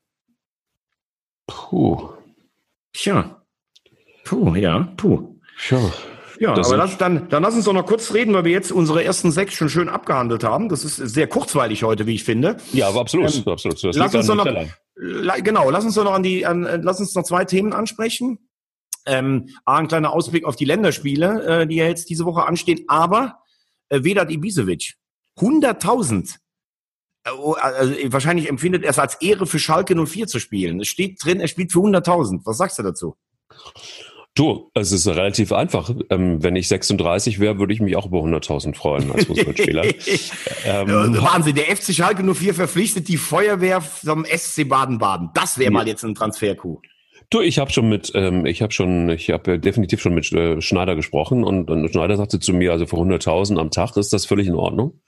Puh. 1.47 2.11
Tja. 2.93 3.43
Puh, 4.25 4.55
ja, 4.55 4.93
puh. 4.97 5.41
Tja. 5.59 5.79
Ja, 6.41 6.55
das 6.55 6.69
aber 6.69 6.77
lass, 6.77 6.99
dann, 6.99 7.29
dann 7.29 7.43
lass 7.43 7.55
uns 7.55 7.65
doch 7.65 7.73
noch 7.73 7.87
kurz 7.87 8.13
reden, 8.15 8.33
weil 8.35 8.45
wir 8.45 8.53
jetzt 8.53 8.71
unsere 8.71 9.03
ersten 9.03 9.31
sechs 9.33 9.55
schon 9.55 9.69
schön 9.69 9.89
abgehandelt 9.89 10.45
haben. 10.45 10.69
Das 10.69 10.85
ist 10.85 10.97
sehr 10.97 11.27
kurzweilig 11.27 11.83
heute, 11.83 12.07
wie 12.07 12.15
ich 12.15 12.25
finde. 12.25 12.57
Ja, 12.73 12.89
aber 12.89 13.01
absolut, 13.01 13.35
ähm, 13.35 13.53
absolut. 13.53 13.83
Das 13.83 13.97
lass 13.97 14.15
uns 14.15 14.27
doch 14.27 14.37
noch, 14.37 15.43
genau, 15.43 15.71
lass 15.71 15.85
uns 15.85 15.95
doch 15.95 16.05
noch 16.05 16.15
an 16.15 16.23
die, 16.23 16.47
an, 16.47 16.63
lass 16.83 17.01
uns 17.01 17.15
noch 17.15 17.25
zwei 17.25 17.45
Themen 17.45 17.73
ansprechen. 17.73 18.39
Ähm, 19.07 19.49
ein 19.65 19.89
kleiner 19.89 20.13
Ausblick 20.13 20.45
auf 20.45 20.55
die 20.55 20.65
Länderspiele, 20.65 21.63
äh, 21.63 21.67
die 21.67 21.77
ja 21.77 21.87
jetzt 21.87 22.11
diese 22.11 22.25
Woche 22.25 22.45
anstehen. 22.45 22.85
Aber 22.89 23.39
äh, 23.89 24.05
Vedat 24.05 24.31
Ibisevic, 24.31 24.95
100.000. 25.39 26.37
Äh, 27.25 27.31
also, 27.61 27.95
wahrscheinlich 28.13 28.49
empfindet 28.49 28.85
er 28.85 28.91
es 28.91 28.99
als 28.99 29.15
Ehre 29.23 29.47
für 29.47 29.59
Schalke 29.59 29.95
04 29.95 30.27
zu 30.27 30.39
spielen. 30.39 30.81
Es 30.81 30.89
steht 30.89 31.25
drin, 31.25 31.41
er 31.41 31.49
spielt 31.49 31.73
für 31.73 31.81
100.000. 31.81 32.41
Was 32.45 32.59
sagst 32.59 32.79
du 32.79 32.83
dazu? 32.83 33.17
Du, 34.39 34.71
es 34.73 34.93
ist 34.93 35.09
relativ 35.09 35.53
einfach. 35.53 35.91
Ähm, 36.11 36.41
wenn 36.41 36.55
ich 36.55 36.69
36 36.69 37.41
wäre, 37.41 37.59
würde 37.59 37.75
ich 37.75 37.81
mich 37.81 37.97
auch 37.97 38.07
über 38.07 38.21
100.000 38.21 38.77
freuen 38.77 39.11
als 39.11 39.25
Fußballspieler. 39.25 39.85
ähm, 40.65 41.17
Wahnsinn, 41.21 41.57
der 41.57 41.65
FC 41.65 41.93
Schalke 41.93 42.23
04 42.23 42.55
verpflichtet 42.55 43.09
die 43.09 43.17
Feuerwehr 43.17 43.81
vom 43.81 44.25
SC 44.25 44.69
Baden-Baden. 44.69 45.31
Das 45.35 45.59
wäre 45.59 45.65
ja. 45.65 45.71
mal 45.73 45.89
jetzt 45.89 46.05
ein 46.05 46.15
Transferkuh. 46.15 46.81
Du, 47.31 47.41
ich 47.41 47.59
habe 47.59 47.73
schon 47.73 47.89
mit, 47.89 48.13
ähm, 48.15 48.47
ich 48.47 48.63
habe 48.63 48.73
schon, 48.73 49.09
ich 49.11 49.31
habe 49.31 49.59
definitiv 49.59 50.01
schon 50.01 50.15
mit 50.15 50.31
äh, 50.33 50.61
Schneider 50.61 50.95
gesprochen 50.95 51.43
und, 51.43 51.69
und 51.69 51.91
Schneider 51.91 52.17
sagte 52.17 52.39
zu 52.39 52.55
mir, 52.55 52.71
also 52.71 52.87
für 52.87 52.95
100.000 52.95 53.59
am 53.59 53.73
Tag 53.73 53.97
ist 53.97 54.13
das 54.13 54.25
völlig 54.25 54.47
in 54.47 54.55
Ordnung. 54.55 55.01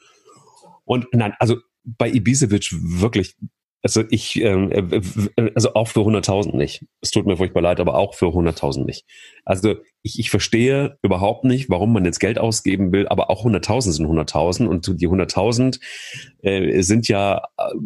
Und 0.85 1.07
nein, 1.13 1.35
also 1.39 1.59
bei 1.85 2.11
Ibisevic 2.11 2.73
wirklich, 2.73 3.37
also 3.83 4.05
ich, 4.11 4.41
ähm, 4.41 4.71
äh, 4.73 5.51
also 5.55 5.75
auch 5.75 5.89
für 5.89 6.01
100.000 6.01 6.57
nicht. 6.57 6.85
Es 7.01 7.11
tut 7.11 7.27
mir 7.27 7.37
furchtbar 7.37 7.63
leid, 7.63 7.81
aber 7.81 7.95
auch 7.95 8.15
für 8.15 8.27
100.000 8.27 8.85
nicht. 8.85 9.07
Also 9.45 9.77
ich, 10.03 10.19
ich 10.19 10.31
verstehe 10.31 10.99
überhaupt 11.03 11.45
nicht, 11.45 11.69
warum 11.69 11.93
man 11.93 12.05
jetzt 12.05 12.21
Geld 12.21 12.39
ausgeben 12.39 12.93
will, 12.93 13.07
aber 13.09 13.29
auch 13.29 13.45
100.000 13.45 13.93
sind 13.93 14.07
100.000 14.07 14.67
und 14.67 15.01
die 15.01 15.09
100.000 15.09 15.79
äh, 16.43 16.83
sind 16.83 17.09
ja, 17.09 17.43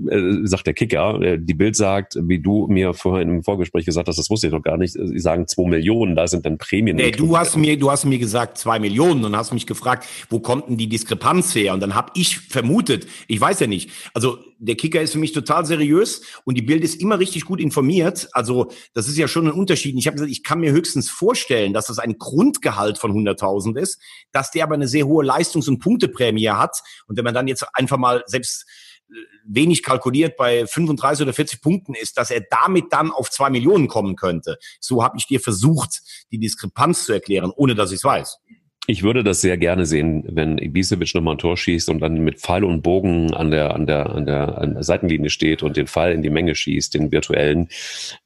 äh, 0.09 0.21
sagt 0.45 0.67
der 0.67 0.75
Kicker, 0.75 1.21
äh, 1.21 1.39
die 1.41 1.55
Bild 1.55 1.75
sagt, 1.75 2.17
wie 2.21 2.39
du 2.39 2.69
mir 2.69 2.95
vorhin 2.95 3.29
im 3.29 3.43
Vorgespräch 3.43 3.85
gesagt 3.85 4.07
hast, 4.07 4.17
das 4.17 4.31
wusste 4.31 4.47
ich 4.47 4.53
noch 4.53 4.62
gar 4.62 4.77
nicht, 4.77 4.93
sie 4.93 5.19
sagen 5.19 5.49
2 5.49 5.69
Millionen, 5.69 6.15
da 6.15 6.29
sind 6.29 6.47
dann 6.47 6.57
Prämien. 6.59 6.97
Nee, 6.97 7.11
du 7.11 7.37
hast 7.37 7.57
mir, 7.57 7.77
du 7.77 7.91
hast 7.91 8.05
mir 8.05 8.19
gesagt 8.19 8.59
2 8.59 8.79
Millionen 8.79 9.25
und 9.25 9.37
hast 9.37 9.53
mich 9.53 9.67
gefragt, 9.67 10.07
wo 10.31 10.39
kommt 10.39 10.69
denn 10.69 10.77
die 10.77 10.89
Diskrepanz 10.89 11.55
her? 11.55 11.75
Und 11.75 11.81
dann 11.81 11.95
habe 11.95 12.12
ich 12.15 12.39
vermutet, 12.39 13.09
ich 13.27 13.41
weiß 13.41 13.59
ja 13.61 13.67
nicht, 13.67 13.91
also 14.15 14.39
der 14.59 14.77
Kicker 14.77 15.03
ist 15.03 15.12
für 15.12 15.19
mich 15.19 15.33
total 15.33 15.67
seriös 15.67 16.23
und 16.45 16.57
die 16.57 16.62
Bild 16.62 16.85
ist 16.85 17.01
immer 17.01 17.19
richtig 17.19 17.45
gut 17.45 17.61
informiert. 17.61 18.29
Also 18.33 18.71
das 18.95 19.09
ist 19.09 19.19
ja 19.19 19.29
schon 19.29 19.47
ein 19.47 19.53
Unterschied. 19.53 19.95
Ich 19.97 20.07
habe 20.07 20.15
gesagt, 20.15 20.31
ich 20.31 20.43
kann 20.43 20.61
mir 20.61 20.73
höchstens 20.73 21.11
vorstellen, 21.11 21.73
dass 21.73 21.87
das 21.87 21.99
ein 22.05 22.19
Grundgehalt 22.19 22.99
von 22.99 23.13
100.000 23.13 23.79
ist, 23.79 24.01
dass 24.33 24.51
der 24.51 24.65
aber 24.65 24.75
eine 24.75 24.89
sehr 24.89 25.07
hohe 25.07 25.25
Leistungs- 25.25 25.69
und 25.69 25.81
Punkteprämie 25.81 26.51
hat. 26.51 26.81
Und 27.07 27.17
wenn 27.17 27.25
man 27.25 27.35
dann 27.35 27.49
jetzt 27.49 27.67
einfach 27.75 27.97
mal 27.97 28.23
selbst 28.27 28.67
äh, 29.11 29.15
wenig 29.47 29.83
kalkuliert 29.83 30.37
bei 30.37 30.67
35 30.67 31.25
oder 31.25 31.33
40 31.33 31.61
Punkten 31.61 31.95
ist, 31.95 32.17
dass 32.17 32.31
er 32.31 32.43
damit 32.51 32.93
dann 32.93 33.11
auf 33.11 33.31
zwei 33.31 33.51
Millionen 33.51 33.89
kommen 33.89 34.17
könnte. 34.17 34.59
So 34.81 35.03
habe 35.03 35.19
ich 35.19 35.27
dir 35.27 35.41
versucht, 35.41 36.03
die 36.31 36.39
Diskrepanz 36.39 37.05
zu 37.05 37.13
erklären, 37.13 37.53
ohne 37.55 37.75
dass 37.75 37.91
ich 37.91 37.97
es 37.97 38.05
weiß. 38.05 38.39
Ich 38.87 39.03
würde 39.03 39.24
das 39.24 39.41
sehr 39.41 39.57
gerne 39.57 39.87
sehen, 39.87 40.24
wenn 40.28 40.59
Ibisevic 40.59 41.14
nochmal 41.14 41.37
ein 41.37 41.39
Tor 41.39 41.57
schießt 41.57 41.89
und 41.89 42.01
dann 42.01 42.22
mit 42.22 42.39
Pfeil 42.41 42.64
und 42.64 42.82
Bogen 42.82 43.32
an 43.32 43.51
der, 43.51 43.74
an 43.74 43.87
der, 43.87 44.11
an 44.11 44.26
der, 44.26 44.59
an 44.59 44.74
der 44.74 44.82
Seitenlinie 44.82 45.30
steht 45.30 45.62
und 45.62 45.78
den 45.78 45.87
Pfeil 45.87 46.12
in 46.12 46.20
die 46.20 46.28
Menge 46.28 46.55
schießt, 46.55 46.93
den 46.93 47.11
virtuellen. 47.11 47.68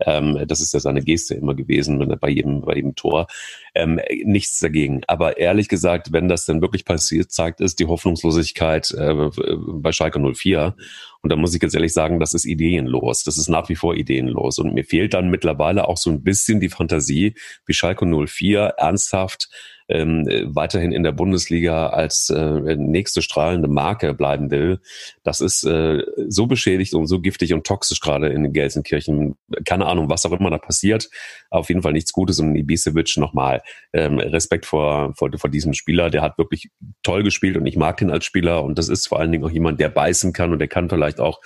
Ähm, 0.04 0.44
das 0.48 0.61
ist 0.61 0.74
ja 0.74 0.80
seine 0.80 1.02
Geste 1.02 1.36
immer 1.36 1.54
gewesen 1.54 1.98
bei 2.20 2.28
jedem, 2.28 2.62
bei 2.62 2.74
jedem 2.74 2.96
Tor. 2.96 3.28
Ähm, 3.76 4.00
nichts 4.24 4.59
dagegen. 4.59 5.02
Aber 5.06 5.38
ehrlich 5.38 5.68
gesagt, 5.68 6.11
wenn 6.11 6.26
das 6.26 6.44
dann 6.44 6.61
wirklich 6.61 6.84
passiert, 6.84 7.30
zeigt 7.30 7.61
es 7.61 7.76
die 7.76 7.86
Hoffnungslosigkeit 7.86 8.90
äh, 8.98 9.30
bei 9.68 9.92
Schalke 9.92 10.18
04. 10.18 10.74
Und 11.22 11.30
da 11.30 11.36
muss 11.36 11.54
ich 11.54 11.61
ganz 11.61 11.74
ehrlich 11.74 11.92
sagen, 11.92 12.18
das 12.18 12.34
ist 12.34 12.44
ideenlos. 12.44 13.22
Das 13.22 13.38
ist 13.38 13.48
nach 13.48 13.68
wie 13.68 13.76
vor 13.76 13.94
ideenlos. 13.94 14.59
Und 14.59 14.74
mir 14.74 14.84
fehlt 14.84 15.14
dann 15.14 15.30
mittlerweile 15.30 15.86
auch 15.86 15.98
so 15.98 16.11
ein 16.11 16.24
bisschen 16.24 16.59
die 16.59 16.68
Fantasie, 16.68 17.34
wie 17.64 17.74
Schalke 17.74 18.06
04 18.06 18.74
ernsthaft 18.76 19.48
ähm, 19.89 20.26
weiterhin 20.47 20.93
in 20.93 21.03
der 21.03 21.12
Bundesliga 21.12 21.89
als 21.89 22.30
äh, 22.30 22.76
nächste 22.76 23.22
strahlende 23.22 23.68
Marke 23.68 24.14
bleiben 24.14 24.51
will, 24.51 24.80
das 25.22 25.41
ist 25.41 25.64
äh, 25.64 26.03
so 26.28 26.47
beschädigt 26.47 26.95
und 26.95 27.07
so 27.07 27.20
giftig 27.20 27.55
und 27.55 27.66
toxisch 27.66 28.01
gerade 28.01 28.28
in 28.28 28.53
Gelsenkirchen. 28.53 29.36
Keine 29.64 29.86
Ahnung, 29.86 30.11
was 30.11 30.26
auch 30.26 30.32
immer 30.32 30.51
da 30.51 30.59
passiert. 30.59 31.09
Auf 31.51 31.68
jeden 31.68 31.82
Fall 31.82 31.93
nichts 31.93 32.12
Gutes. 32.12 32.41
Und 32.41 32.57
Ibisevic 32.57 33.16
nochmal 33.16 33.62
ähm, 33.93 34.18
Respekt 34.18 34.66
vor, 34.66 35.14
vor, 35.14 35.30
vor 35.36 35.51
diesem 35.51 35.72
Spieler. 35.74 36.11
Der 36.11 36.22
hat 36.22 36.39
wirklich 36.39 36.70
toll 37.03 37.22
gespielt 37.22 37.57
und 37.57 37.66
ich 37.66 37.76
mag 37.76 38.01
ihn 38.03 38.11
als 38.11 38.24
Spieler. 38.24 38.64
Und 38.64 38.78
das 38.78 38.89
ist 38.89 39.09
vor 39.09 39.20
allen 39.20 39.32
Dingen 39.32 39.45
auch 39.45 39.51
jemand, 39.51 39.80
der 39.80 39.89
beißen 39.89 40.32
kann 40.32 40.53
und 40.53 40.59
der 40.59 40.68
kann 40.68 40.89
vielleicht 40.89 41.20
auch 41.20 41.41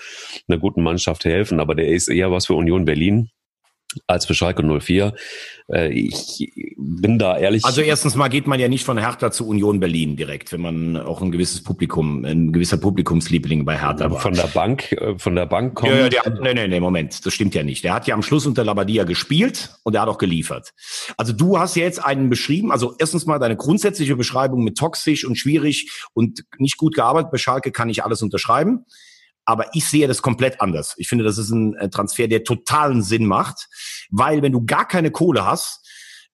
einer 0.49 0.59
guten 0.59 0.83
Mannschaft 0.83 1.25
helfen. 1.25 1.61
Aber 1.61 1.75
der 1.75 1.89
ist 1.89 2.09
eher 2.09 2.31
was 2.31 2.47
für 2.47 2.55
Union 2.55 2.85
Berlin 2.85 3.31
als 4.07 4.27
für 4.27 4.35
Schalke 4.35 4.63
04. 4.63 5.15
Äh, 5.73 5.93
ich 5.93 6.53
bin 6.77 7.19
da 7.19 7.39
ehrlich. 7.39 7.65
Also 7.65 7.81
erstens 7.81 8.15
mal 8.15 8.29
geht 8.29 8.47
man 8.47 8.61
ja 8.61 8.69
nicht 8.69 8.85
von 8.85 8.99
Hertha 8.99 9.31
zu 9.31 9.47
Union 9.47 9.81
Berlin 9.81 10.17
direkt, 10.17 10.53
wenn 10.53 10.61
man 10.61 10.97
auch 10.97 11.23
ein 11.23 11.33
gewisses 11.33 11.63
Publikum, 11.63 12.25
ein 12.25 12.53
gewisser 12.53 12.77
Publikumsliebling 12.77 13.65
bei 13.65 13.79
Hertha 13.79 14.11
war. 14.11 14.21
Von 14.21 14.35
der 14.35 14.49
Bank, 14.49 14.93
äh, 14.93 15.19
von 15.19 15.35
der 15.35 15.47
Bank 15.47 15.75
kommt. 15.75 15.93
Ja, 15.93 16.09
ja, 16.09 16.23
nee, 16.41 16.55
nee, 16.55 16.69
nee, 16.69 16.81
Moment, 16.81 17.25
das 17.25 17.33
stimmt 17.33 17.55
ja 17.55 17.63
nicht. 17.63 17.85
Der 17.85 17.95
hat 17.95 18.07
ja 18.07 18.15
am 18.15 18.23
Schluss 18.23 18.47
unter 18.47 18.65
Labadia 18.65 19.05
gespielt 19.05 19.71
und 19.83 19.95
er 19.95 20.03
hat 20.03 20.09
auch 20.09 20.19
geliefert. 20.19 20.73
Also 21.17 21.33
du 21.33 21.59
hast 21.59 21.77
ja 21.77 21.85
jetzt 21.85 22.05
einen 22.05 22.31
beschrieben, 22.31 22.73
also 22.73 22.95
erstens 22.99 23.27
mal 23.27 23.39
deine 23.39 23.57
grundsätzliche 23.57 24.17
Beschreibung 24.17 24.65
mit 24.65 24.77
toxisch 24.77 25.25
und 25.25 25.37
schwierig 25.37 25.91
und 26.15 26.45
nicht 26.59 26.77
gut 26.77 26.95
gearbeitet 26.95 27.31
bei 27.31 27.39
Schalke 27.39 27.73
kann 27.73 27.89
ich 27.89 28.05
alles 28.05 28.23
unterschreiben. 28.23 28.85
Aber 29.53 29.67
ich 29.75 29.85
sehe 29.85 30.09
das 30.09 30.23
komplett 30.23 30.63
anders. 30.63 30.95
Ich 30.97 31.09
finde, 31.09 31.25
das 31.25 31.37
ist 31.37 31.51
ein 31.51 31.75
äh, 31.75 31.91
Transfer, 31.91 32.27
der 32.27 32.43
totalen 32.43 33.03
Sinn 33.03 33.27
macht, 33.27 33.69
weil 34.11 34.41
wenn 34.41 34.53
du 34.53 34.65
gar 34.65 34.89
keine 34.89 35.11
Kohle 35.11 35.45
hast, 35.45 35.87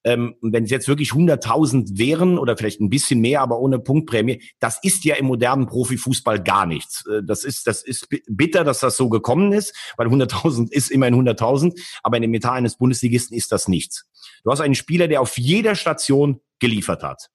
ähm, 0.04 0.36
wenn 0.40 0.62
es 0.62 0.70
jetzt 0.70 0.86
wirklich 0.86 1.10
100.000 1.10 1.98
wären 1.98 2.38
oder 2.38 2.56
vielleicht 2.56 2.80
ein 2.80 2.90
bisschen 2.90 3.20
mehr, 3.20 3.40
aber 3.40 3.58
ohne 3.58 3.80
Punktprämie, 3.80 4.40
das 4.60 4.78
ist 4.84 5.04
ja 5.04 5.16
im 5.16 5.26
modernen 5.26 5.66
Profifußball 5.66 6.40
gar 6.40 6.64
nichts. 6.64 7.04
Äh, 7.06 7.22
das 7.24 7.42
ist, 7.42 7.66
das 7.66 7.82
ist 7.82 8.06
bitter, 8.28 8.62
dass 8.62 8.78
das 8.78 8.96
so 8.96 9.08
gekommen 9.08 9.52
ist, 9.52 9.74
weil 9.96 10.06
100.000 10.06 10.70
ist 10.70 10.92
immerhin 10.92 11.16
100.000, 11.16 11.76
aber 12.04 12.18
in 12.18 12.22
dem 12.22 12.30
Metall 12.30 12.58
eines 12.58 12.76
Bundesligisten 12.76 13.36
ist 13.36 13.50
das 13.50 13.66
nichts. 13.66 14.06
Du 14.44 14.52
hast 14.52 14.60
einen 14.60 14.76
Spieler, 14.76 15.08
der 15.08 15.20
auf 15.20 15.36
jeder 15.38 15.74
Station 15.74 16.40
geliefert 16.60 17.02
hat, 17.02 17.30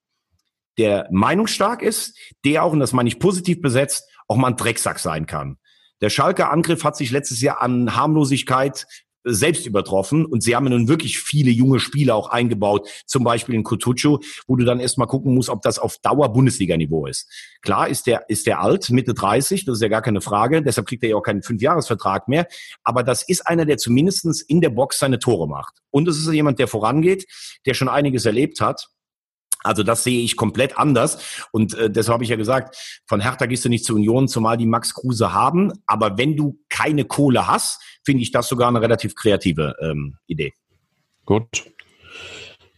der 0.78 1.10
meinungsstark 1.12 1.82
ist, 1.82 2.18
der 2.46 2.64
auch, 2.64 2.72
und 2.72 2.80
das 2.80 2.94
meine 2.94 3.10
ich 3.10 3.20
positiv 3.20 3.62
besetzt, 3.62 4.10
auch 4.30 4.38
mal 4.38 4.48
ein 4.48 4.56
Drecksack 4.56 5.00
sein 5.00 5.26
kann. 5.26 5.58
Der 6.04 6.10
Schalker 6.10 6.52
Angriff 6.52 6.84
hat 6.84 6.98
sich 6.98 7.12
letztes 7.12 7.40
Jahr 7.40 7.62
an 7.62 7.96
Harmlosigkeit 7.96 8.88
äh, 9.24 9.32
selbst 9.32 9.66
übertroffen 9.66 10.26
und 10.26 10.44
sie 10.44 10.54
haben 10.54 10.66
nun 10.66 10.90
wirklich 10.90 11.18
viele 11.18 11.50
junge 11.50 11.80
Spieler 11.80 12.16
auch 12.16 12.28
eingebaut, 12.28 12.90
zum 13.06 13.24
Beispiel 13.24 13.56
in 13.56 13.64
Kutucu, 13.64 14.18
wo 14.46 14.58
du 14.58 14.66
dann 14.66 14.82
erstmal 14.82 15.08
gucken 15.08 15.34
musst, 15.34 15.48
ob 15.48 15.62
das 15.62 15.80
auf 15.80 16.00
Dauer 16.00 16.34
Bundesliga-Niveau 16.34 17.06
ist. 17.06 17.32
Klar 17.62 17.88
ist 17.88 18.06
der, 18.06 18.26
ist 18.28 18.48
der 18.48 18.60
alt, 18.60 18.90
Mitte 18.90 19.14
30, 19.14 19.64
das 19.64 19.76
ist 19.76 19.82
ja 19.82 19.88
gar 19.88 20.02
keine 20.02 20.20
Frage, 20.20 20.62
deshalb 20.62 20.88
kriegt 20.88 21.04
er 21.06 21.12
ja 21.12 21.16
auch 21.16 21.24
keinen 21.24 21.42
Fünfjahresvertrag 21.42 22.28
mehr, 22.28 22.48
aber 22.84 23.04
das 23.04 23.24
ist 23.24 23.48
einer, 23.48 23.64
der 23.64 23.78
zumindestens 23.78 24.42
in 24.42 24.60
der 24.60 24.72
Box 24.72 25.00
seine 25.00 25.20
Tore 25.20 25.48
macht. 25.48 25.76
Und 25.90 26.10
es 26.10 26.18
ist 26.18 26.30
jemand, 26.34 26.60
der 26.60 26.68
vorangeht, 26.68 27.28
der 27.66 27.76
schon 27.76 27.88
einiges 27.88 28.26
erlebt 28.26 28.60
hat 28.60 28.90
also 29.64 29.84
das 29.84 30.04
sehe 30.04 30.22
ich 30.22 30.36
komplett 30.36 30.78
anders. 30.78 31.46
Und 31.52 31.74
äh, 31.74 31.90
deshalb 31.90 32.16
habe 32.16 32.24
ich 32.24 32.30
ja 32.30 32.36
gesagt, 32.36 33.02
von 33.06 33.22
Hertha 33.22 33.46
gehst 33.46 33.66
du 33.66 33.70
nicht 33.70 33.86
zur 33.86 33.96
Union, 33.96 34.28
zumal 34.28 34.58
die 34.58 34.66
Max 34.66 34.94
Kruse 34.94 35.34
haben. 35.34 35.72
Aber 35.86 36.18
wenn 36.18 36.36
du 36.36 36.60
keine 36.70 37.06
Kohle 37.06 37.48
hast, 37.48 37.82
finde 38.06 38.24
ich 38.24 38.32
das 38.32 38.48
sogar 38.48 38.68
eine 38.68 38.82
relativ 38.82 39.16
kreative 39.16 39.76
ähm, 39.82 40.18
Idee. 40.28 40.54
Gut. 41.26 41.64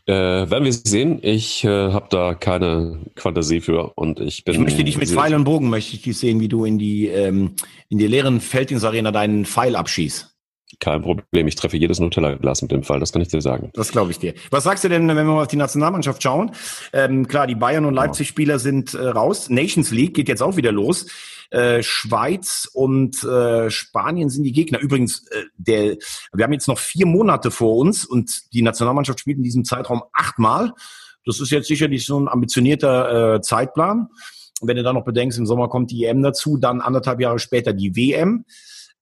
Äh, 0.08 0.14
werden 0.14 0.66
wir 0.66 0.74
sehen. 0.74 1.20
Ich 1.24 1.64
äh, 1.64 1.92
habe 1.92 2.06
da 2.12 2.36
keine 2.36 3.04
Fantasie 3.16 3.60
für 3.60 3.94
und 3.96 4.20
ich 4.20 4.44
bin. 4.44 4.54
Ich 4.54 4.60
möchte 4.60 4.84
dich 4.84 4.98
mit 5.00 5.10
Pfeil 5.10 5.34
und 5.34 5.46
Bogen 5.46 5.72
möchte 5.72 5.96
ich 5.96 6.04
dich 6.04 6.18
sehen, 6.18 6.40
wie 6.40 6.48
du 6.48 6.64
in 6.64 6.78
die 6.78 7.08
ähm, 7.08 7.56
in 7.90 7.98
die 7.98 8.06
leeren 8.06 8.40
Felddienstarena 8.40 9.12
deinen 9.12 9.46
Pfeil 9.46 9.76
abschießt. 9.76 10.35
Kein 10.80 11.03
Problem, 11.03 11.47
ich 11.47 11.55
treffe 11.55 11.78
jedes 11.78 11.99
Nutella-Glas 11.99 12.61
mit 12.63 12.72
dem 12.72 12.84
Fall, 12.84 12.99
das 12.99 13.13
kann 13.13 13.22
ich 13.22 13.28
dir 13.28 13.41
sagen. 13.41 13.70
Das 13.74 13.91
glaube 13.91 14.11
ich 14.11 14.20
dir. 14.20 14.34
Was 14.49 14.63
sagst 14.63 14.84
du 14.84 14.89
denn, 14.89 15.07
wenn 15.07 15.16
wir 15.16 15.24
mal 15.24 15.43
auf 15.43 15.47
die 15.47 15.57
Nationalmannschaft 15.57 16.24
schauen? 16.24 16.51
Ähm, 16.91 17.28
klar, 17.28 17.45
die 17.45 17.55
Bayern 17.55 17.86
und 17.86 17.93
Leipzig-Spieler 17.93 18.57
sind 18.57 18.93
äh, 18.93 19.07
raus. 19.07 19.49
Nations 19.49 19.91
League 19.91 20.16
geht 20.16 20.28
jetzt 20.28 20.41
auch 20.41 20.57
wieder 20.57 20.72
los. 20.72 21.07
Äh, 21.51 21.84
Schweiz 21.84 22.68
und 22.74 23.24
äh, 23.24 23.70
Spanien 23.70 24.30
sind 24.30 24.43
die 24.43 24.51
Gegner. 24.51 24.80
Übrigens, 24.80 25.28
äh, 25.28 25.43
der, 25.57 25.97
wir 26.34 26.43
haben 26.43 26.53
jetzt 26.53 26.68
noch 26.68 26.80
vier 26.80 27.05
Monate 27.05 27.51
vor 27.51 27.78
uns 27.78 28.03
und 28.03 28.51
die 28.51 28.63
Nationalmannschaft 28.63 29.20
spielt 29.20 29.38
in 29.38 29.43
diesem 29.43 29.66
Zeitraum 29.66 30.03
achtmal. 30.11 30.74
Das 31.26 31.39
ist 31.39 31.51
jetzt 31.51 31.68
sicherlich 31.68 32.05
so 32.05 32.20
ein 32.20 32.28
ambitionierter 32.28 33.36
äh, 33.36 33.41
Zeitplan. 33.41 34.09
Und 34.61 34.68
wenn 34.68 34.78
du 34.78 34.84
dann 34.84 34.95
noch 34.95 35.05
bedenkst, 35.05 35.38
im 35.38 35.45
Sommer 35.45 35.70
kommt 35.70 35.91
die 35.91 36.05
EM 36.05 36.24
dazu, 36.24 36.57
dann 36.57 36.82
anderthalb 36.82 37.20
Jahre 37.20 37.39
später 37.39 37.74
die 37.74 37.95
WM. 37.95 38.45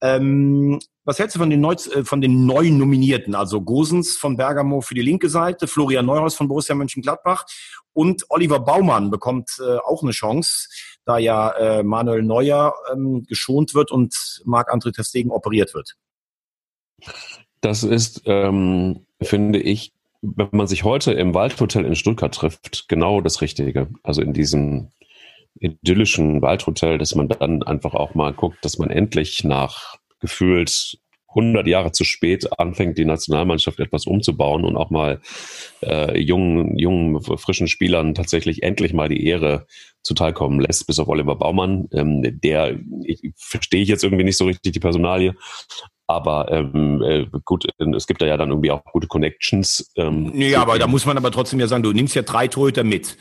Ähm, 0.01 0.79
was 1.05 1.19
hältst 1.19 1.35
du 1.35 1.39
von 1.39 1.49
den, 1.49 1.61
Neu 1.61 1.73
äh, 1.73 2.03
von 2.03 2.21
den 2.21 2.45
neuen 2.45 2.77
Nominierten? 2.77 3.35
Also 3.35 3.61
Gosens 3.61 4.17
von 4.17 4.37
Bergamo 4.37 4.81
für 4.81 4.95
die 4.95 5.01
linke 5.01 5.29
Seite, 5.29 5.67
Florian 5.67 6.05
Neuhaus 6.05 6.35
von 6.35 6.47
Borussia 6.47 6.75
Mönchengladbach 6.75 7.45
und 7.93 8.25
Oliver 8.29 8.59
Baumann 8.59 9.11
bekommt 9.11 9.49
äh, 9.59 9.77
auch 9.77 10.01
eine 10.03 10.11
Chance, 10.11 10.69
da 11.05 11.17
ja 11.17 11.51
äh, 11.51 11.83
Manuel 11.83 12.23
Neuer 12.23 12.73
ähm, 12.91 13.25
geschont 13.27 13.73
wird 13.73 13.91
und 13.91 14.41
Marc-André 14.45 14.93
Testegen 14.93 15.31
operiert 15.31 15.73
wird. 15.73 15.95
Das 17.61 17.83
ist, 17.83 18.23
ähm, 18.25 19.05
finde 19.21 19.59
ich, 19.59 19.93
wenn 20.21 20.49
man 20.51 20.67
sich 20.67 20.83
heute 20.83 21.11
im 21.11 21.33
Waldhotel 21.33 21.85
in 21.85 21.95
Stuttgart 21.95 22.33
trifft, 22.33 22.85
genau 22.87 23.21
das 23.21 23.41
Richtige. 23.41 23.89
Also 24.03 24.21
in 24.21 24.33
diesem 24.33 24.89
idyllischen 25.59 26.41
Waldhotel, 26.41 26.97
dass 26.97 27.13
man 27.15 27.27
dann 27.27 27.61
einfach 27.63 27.93
auch 27.93 28.15
mal 28.15 28.33
guckt, 28.33 28.57
dass 28.63 28.77
man 28.77 28.89
endlich 28.89 29.43
nach 29.43 29.97
gefühlt 30.23 30.97
100 31.35 31.67
Jahre 31.67 31.91
zu 31.91 32.03
spät 32.03 32.47
anfängt, 32.59 32.97
die 32.97 33.05
Nationalmannschaft 33.05 33.79
etwas 33.79 34.05
umzubauen 34.05 34.63
und 34.63 34.77
auch 34.77 34.89
mal 34.89 35.19
äh, 35.81 36.17
jungen, 36.19 36.77
jungen, 36.77 37.21
frischen 37.21 37.67
Spielern 37.67 38.15
tatsächlich 38.15 38.63
endlich 38.63 38.93
mal 38.93 39.09
die 39.09 39.25
Ehre 39.25 39.67
zuteilkommen 40.03 40.59
lässt, 40.59 40.87
bis 40.87 40.99
auf 40.99 41.07
Oliver 41.07 41.35
Baumann. 41.35 41.89
Ähm, 41.91 42.21
der, 42.41 42.79
ich, 43.03 43.33
verstehe 43.35 43.81
ich 43.81 43.89
jetzt 43.89 44.03
irgendwie 44.03 44.23
nicht 44.23 44.37
so 44.37 44.45
richtig 44.45 44.73
die 44.73 44.79
Personalie, 44.79 45.35
aber 46.07 46.51
ähm, 46.51 47.01
äh, 47.01 47.25
gut, 47.43 47.67
es 47.95 48.07
gibt 48.07 48.21
da 48.21 48.25
ja 48.25 48.37
dann 48.37 48.49
irgendwie 48.49 48.71
auch 48.71 48.83
gute 48.85 49.07
Connections. 49.07 49.91
Ähm, 49.95 50.31
ja, 50.35 50.61
aber 50.61 50.77
da 50.77 50.87
muss 50.87 51.05
man 51.05 51.17
aber 51.17 51.31
trotzdem 51.31 51.59
ja 51.59 51.67
sagen, 51.67 51.83
du 51.83 51.93
nimmst 51.93 52.15
ja 52.15 52.21
drei 52.21 52.47
Torhüter 52.47 52.83
mit. 52.83 53.17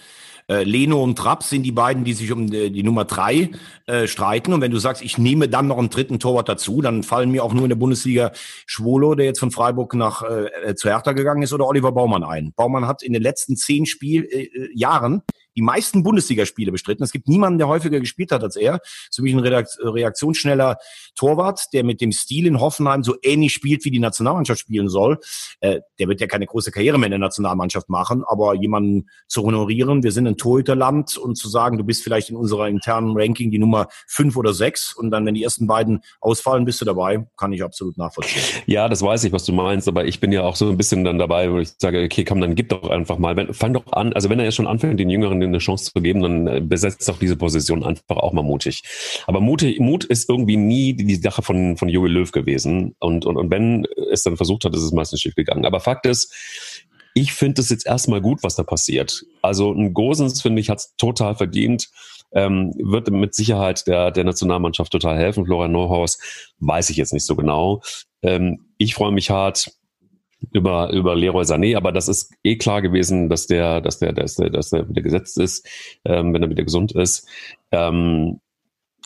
Äh, 0.49 0.64
Leno 0.64 1.03
und 1.03 1.16
Trapp 1.16 1.43
sind 1.43 1.62
die 1.62 1.72
beiden, 1.72 2.05
die 2.05 2.12
sich 2.12 2.32
um 2.32 2.53
äh, 2.53 2.70
die 2.70 2.82
Nummer 2.82 3.05
drei 3.05 3.51
äh, 3.86 4.07
streiten. 4.07 4.53
Und 4.53 4.61
wenn 4.61 4.70
du 4.70 4.78
sagst, 4.78 5.03
ich 5.03 5.18
nehme 5.18 5.49
dann 5.49 5.68
noch 5.68 5.78
einen 5.78 5.90
dritten 5.90 6.18
Torwart 6.18 6.49
dazu, 6.49 6.80
dann 6.82 7.03
fallen 7.03 7.30
mir 7.30 7.45
auch 7.45 7.53
nur 7.53 7.64
in 7.64 7.68
der 7.68 7.76
Bundesliga 7.76 8.32
Schwolo, 8.66 9.14
der 9.14 9.26
jetzt 9.26 9.40
von 9.40 9.51
Freiburg 9.51 9.95
nach 9.95 10.22
äh, 10.22 10.47
äh 10.70 10.74
zu 10.74 10.88
Hertha 10.88 11.12
gegangen 11.12 11.43
ist, 11.43 11.53
oder 11.53 11.66
Oliver 11.66 11.93
Baumann 11.93 12.24
ein. 12.24 12.53
Baumann 12.57 12.86
hat 12.86 13.03
in 13.03 13.12
den 13.12 13.22
letzten 13.22 13.57
zehn 13.57 13.86
Spiel, 13.86 14.24
äh, 14.30 14.45
äh 14.45 14.70
Jahren 14.74 15.22
die 15.57 15.63
meisten 15.63 16.03
Bundesligaspiele 16.03 16.73
bestritten. 16.73 17.05
Es 17.05 17.13
gibt 17.13 17.29
niemanden, 17.29 17.59
der 17.59 17.69
häufiger 17.69 18.01
gespielt 18.01 18.33
hat 18.33 18.43
als 18.43 18.57
er. 18.57 18.81
So 19.11 19.25
wie 19.25 19.33
ein 19.33 19.39
reaktionsschneller 19.39 20.79
Torwart, 21.15 21.67
der 21.73 21.85
mit 21.85 22.01
dem 22.01 22.13
Stil 22.13 22.47
in 22.47 22.61
Hoffenheim 22.61 23.03
so 23.03 23.17
ähnlich 23.23 23.53
spielt, 23.53 23.85
wie 23.85 23.91
die 23.91 23.99
Nationalmannschaft 23.99 24.61
spielen 24.61 24.89
soll. 24.89 25.19
Äh, 25.61 25.81
der 25.99 26.09
wird 26.09 26.21
ja 26.21 26.27
keine 26.27 26.47
große 26.47 26.71
Karriere 26.71 26.99
mehr 26.99 27.07
in 27.07 27.13
der 27.13 27.19
Nationalmannschaft 27.19 27.89
machen, 27.89 28.25
aber 28.27 28.55
jemanden 28.55 29.09
zu 29.29 29.43
honorieren, 29.43 30.03
wir 30.03 30.13
sind 30.13 30.27
ein 30.27 30.37
Torhüterland 30.37 31.17
und 31.17 31.37
zu 31.37 31.49
sagen, 31.49 31.79
du 31.79 31.85
bist 31.85 32.03
vielleicht 32.03 32.31
in 32.31 32.37
unserer 32.37 32.69
internen 32.69 33.17
Ranking 33.17 33.51
die 33.51 33.59
Nummer 33.59 33.89
fünf 34.07 34.37
oder 34.37 34.55
sechs 34.55 34.95
und 34.95 35.11
dann, 35.11 35.27
wenn 35.27 35.35
die 35.35 35.43
ersten 35.43 35.67
beiden 35.67 36.01
ausfallen, 36.21 36.65
bist 36.65 36.81
du 36.81 36.85
dabei, 36.85 37.27
kann 37.37 37.53
ich 37.53 37.63
absolut 37.63 37.99
nachvollziehen. 37.99 38.43
Ja, 38.67 38.89
das 38.89 39.03
weiß 39.03 39.25
ich, 39.25 39.33
was 39.33 39.45
du 39.45 39.53
meinst, 39.53 39.89
aber 39.89 40.05
ich 40.05 40.21
bin 40.21 40.33
ja 40.33 40.43
auch 40.43 40.57
so 40.57 40.69
ein 40.69 40.77
bisschen 40.77 41.05
dann 41.05 41.19
dabei, 41.19 41.51
wo 41.51 41.59
ich 41.59 41.71
sage, 41.79 42.03
okay, 42.05 42.25
komm, 42.25 42.41
dann 42.41 42.55
gib 42.55 42.69
doch 42.71 42.89
einfach 42.91 43.19
mal, 43.19 43.53
fang 43.53 43.75
doch 43.75 43.93
an, 43.93 44.13
also 44.13 44.31
wenn 44.31 44.39
er 44.39 44.47
jetzt 44.47 44.55
schon 44.55 44.67
anfängt, 44.67 44.99
den 44.99 45.11
Jüngeren 45.11 45.41
eine 45.45 45.59
Chance 45.59 45.93
zu 45.93 46.01
geben, 46.01 46.22
dann 46.22 46.47
äh, 46.47 46.61
besetzt 46.61 47.09
doch 47.09 47.18
diese 47.18 47.36
Position 47.36 47.84
einfach 47.84 48.16
auch 48.16 48.32
mal 48.32 48.43
mutig. 48.43 48.82
Aber 49.26 49.40
mutig, 49.40 49.80
Mut 49.80 50.05
ist 50.05 50.28
irgendwie 50.28 50.57
nie 50.57 50.95
die 50.95 51.14
Sache 51.16 51.43
von, 51.43 51.76
von 51.76 51.88
Jogi 51.88 52.09
Löw 52.09 52.30
gewesen. 52.30 52.95
Und, 52.99 53.26
und, 53.26 53.36
und 53.36 53.51
wenn 53.51 53.86
es 54.11 54.22
dann 54.22 54.36
versucht 54.36 54.64
hat, 54.64 54.74
ist 54.74 54.82
es 54.82 54.93
meistens 54.93 55.20
schief 55.20 55.34
gegangen. 55.34 55.64
Aber 55.64 55.80
Fakt 55.80 56.07
ist, 56.07 56.32
ich 57.14 57.32
finde 57.32 57.61
es 57.61 57.70
jetzt 57.70 57.86
erstmal 57.86 58.20
gut, 58.20 58.43
was 58.43 58.57
da 58.57 58.62
passiert. 58.62 59.24
Also 59.43 59.72
ein 59.72 59.93
Gosens, 59.93 60.40
finde 60.40 60.61
ich, 60.61 60.70
hat 60.70 60.78
es 60.78 60.95
total 60.97 61.34
verdient. 61.34 61.88
Ähm, 62.34 62.72
wird 62.78 63.11
mit 63.11 63.34
Sicherheit 63.34 63.86
der, 63.86 64.11
der 64.11 64.24
Nationalmannschaft 64.24 64.90
total 64.90 65.18
helfen. 65.18 65.45
Florian 65.45 65.72
Neuhaus 65.72 66.18
weiß 66.61 66.88
ich 66.88 66.97
jetzt 66.97 67.12
nicht 67.12 67.26
so 67.26 67.36
genau. 67.36 67.82
Ähm, 68.22 68.66
ich 68.78 68.95
freue 68.95 69.12
mich 69.12 69.28
hart 69.28 69.70
über, 70.53 70.90
über 70.93 71.14
Leroy 71.14 71.45
Sané, 71.45 71.76
aber 71.76 71.93
das 71.93 72.09
ist 72.09 72.32
eh 72.43 72.57
klar 72.57 72.82
gewesen, 72.82 73.28
dass 73.28 73.47
der, 73.47 73.80
dass 73.80 73.99
der, 73.99 74.12
dass 74.12 74.36
der, 74.36 74.51
dass 74.51 74.70
der 74.70 74.88
wieder 74.88 75.03
gesetzt 75.03 75.38
ist, 75.38 75.66
ähm, 76.05 76.34
wenn 76.34 76.43
er 76.43 76.51
wieder 76.51 76.64
gesund 76.64 76.93
ist. 76.93 77.28
Ähm, 77.70 78.40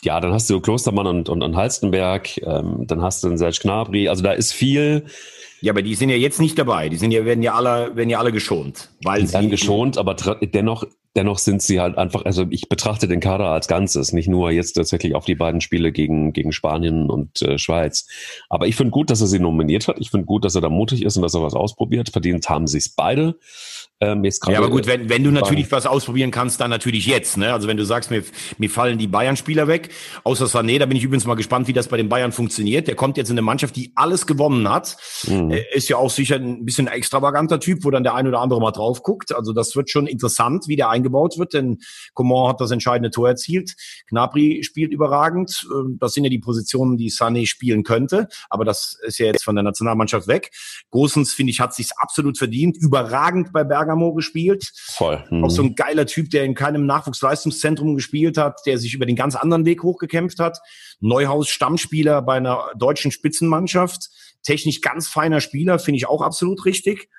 ja, 0.03 0.19
dann 0.19 0.31
hast 0.31 0.49
du 0.49 0.59
Klostermann 0.59 1.07
und, 1.07 1.29
und, 1.29 1.41
und 1.41 1.55
Halstenberg, 1.55 2.37
ähm, 2.43 2.85
dann 2.87 3.01
hast 3.01 3.23
du 3.23 3.29
den 3.29 3.37
Serge 3.37 3.59
Gnabry, 3.61 4.07
also 4.07 4.23
da 4.23 4.31
ist 4.31 4.53
viel. 4.53 5.05
Ja, 5.61 5.73
aber 5.73 5.81
die 5.81 5.95
sind 5.95 6.09
ja 6.09 6.15
jetzt 6.15 6.39
nicht 6.39 6.57
dabei. 6.59 6.87
Die 6.89 6.97
sind 6.97 7.11
ja, 7.11 7.25
werden 7.25 7.41
ja 7.41 7.55
alle, 7.55 7.95
werden 7.95 8.09
ja 8.09 8.19
alle 8.19 8.31
geschont. 8.31 8.89
Weil 9.03 9.23
die 9.23 9.33
werden 9.33 9.49
geschont, 9.49 9.97
aber 9.97 10.15
dennoch 10.41 10.83
dennoch 11.17 11.39
sind 11.39 11.61
sie 11.61 11.81
halt 11.81 11.97
einfach, 11.97 12.23
also 12.25 12.45
ich 12.49 12.69
betrachte 12.69 13.07
den 13.07 13.19
Kader 13.19 13.47
als 13.47 13.67
Ganzes, 13.67 14.13
nicht 14.13 14.29
nur 14.29 14.51
jetzt 14.51 14.73
tatsächlich 14.73 15.15
auf 15.15 15.25
die 15.25 15.35
beiden 15.35 15.61
Spiele 15.61 15.91
gegen, 15.91 16.31
gegen 16.31 16.51
Spanien 16.51 17.09
und 17.09 17.41
äh, 17.41 17.57
Schweiz. 17.57 18.07
Aber 18.49 18.67
ich 18.67 18.75
finde 18.75 18.91
gut, 18.91 19.09
dass 19.09 19.19
er 19.19 19.27
sie 19.27 19.39
nominiert 19.39 19.87
hat. 19.87 19.97
Ich 19.99 20.11
finde 20.11 20.27
gut, 20.27 20.45
dass 20.45 20.55
er 20.55 20.61
da 20.61 20.69
mutig 20.69 21.03
ist 21.03 21.17
und 21.17 21.23
dass 21.23 21.33
er 21.33 21.41
was 21.41 21.55
ausprobiert. 21.55 22.09
Verdient 22.09 22.47
haben 22.49 22.67
sie 22.67 22.77
es 22.77 22.89
beide. 22.89 23.39
Ähm, 23.99 24.23
ja, 24.23 24.59
aber 24.59 24.69
gut, 24.69 24.85
wenn, 24.85 25.09
wenn 25.09 25.23
du 25.23 25.31
natürlich 25.31 25.71
was 25.71 25.87
ausprobieren 25.87 26.29
kannst, 26.29 26.61
dann 26.61 26.69
natürlich 26.69 27.07
jetzt. 27.07 27.35
Ne? 27.35 27.51
Also 27.51 27.67
wenn 27.67 27.77
du 27.77 27.83
sagst, 27.83 28.11
mir, 28.11 28.23
mir 28.59 28.69
fallen 28.69 28.99
die 28.99 29.07
Bayern-Spieler 29.07 29.67
weg, 29.67 29.89
außer 30.23 30.45
Sané, 30.45 30.77
da 30.77 30.85
bin 30.85 30.97
ich 30.97 31.03
übrigens 31.03 31.25
mal 31.25 31.33
gespannt, 31.33 31.67
wie 31.67 31.73
das 31.73 31.87
bei 31.87 31.97
den 31.97 32.07
Bayern 32.07 32.31
funktioniert. 32.31 32.87
Der 32.87 32.93
kommt 32.93 33.17
jetzt 33.17 33.29
in 33.29 33.33
eine 33.33 33.41
Mannschaft, 33.41 33.75
die 33.75 33.91
alles 33.95 34.27
gewonnen 34.27 34.69
hat. 34.69 34.97
Mhm. 35.27 35.51
Ist 35.73 35.89
ja 35.89 35.97
auch 35.97 36.11
sicher 36.11 36.35
ein 36.35 36.63
bisschen 36.63 36.87
ein 36.87 36.93
extravaganter 36.93 37.59
Typ, 37.59 37.83
wo 37.83 37.89
dann 37.89 38.03
der 38.03 38.13
ein 38.13 38.27
oder 38.27 38.39
andere 38.39 38.61
mal 38.61 38.71
drauf 38.71 39.01
guckt. 39.01 39.33
Also 39.33 39.51
das 39.51 39.75
wird 39.75 39.89
schon 39.89 40.05
interessant, 40.05 40.67
wie 40.67 40.75
der 40.75 40.89
eingebaut 40.89 41.39
wird, 41.39 41.55
denn 41.55 41.79
Coman 42.13 42.49
hat 42.49 42.61
das 42.61 42.69
entscheidende 42.69 43.09
Tor 43.09 43.29
erzielt. 43.29 43.73
Gnabry 44.09 44.61
spielt 44.63 44.91
überragend. 44.91 45.67
Ähm, 45.73 45.97
das 45.99 46.13
sind 46.13 46.23
ja 46.23 46.29
die 46.29 46.37
Positionen, 46.37 46.97
die 46.97 47.09
Sané 47.09 47.47
spielen 47.47 47.83
könnte, 47.83 48.27
aber 48.51 48.63
das 48.63 48.99
ist 49.07 49.17
ja 49.17 49.25
jetzt 49.25 49.43
von 49.43 49.55
der 49.55 49.63
Nationalmannschaft 49.63 50.27
weg. 50.27 50.51
Gosens, 50.91 51.33
finde 51.33 51.49
ich, 51.49 51.59
hat 51.59 51.73
sich's 51.73 51.93
absolut 51.97 52.37
verdient. 52.37 52.77
Überragend 52.77 53.51
bei 53.51 53.63
Berger 53.63 53.86
Bergamo 53.87 54.13
gespielt. 54.13 54.71
Voll. 54.75 55.23
Mhm. 55.29 55.43
Auch 55.43 55.49
so 55.49 55.63
ein 55.63 55.75
geiler 55.75 56.05
Typ, 56.05 56.29
der 56.29 56.43
in 56.43 56.55
keinem 56.55 56.85
Nachwuchsleistungszentrum 56.85 57.95
gespielt 57.95 58.37
hat, 58.37 58.59
der 58.65 58.77
sich 58.77 58.93
über 58.93 59.05
den 59.05 59.15
ganz 59.15 59.35
anderen 59.35 59.65
Weg 59.65 59.83
hochgekämpft 59.83 60.39
hat. 60.39 60.59
Neuhaus 60.99 61.49
Stammspieler 61.49 62.21
bei 62.21 62.35
einer 62.35 62.71
deutschen 62.77 63.11
Spitzenmannschaft. 63.11 64.09
Technisch 64.43 64.81
ganz 64.81 65.07
feiner 65.07 65.41
Spieler, 65.41 65.79
finde 65.79 65.97
ich 65.97 66.07
auch 66.07 66.21
absolut 66.21 66.65
richtig. 66.65 67.09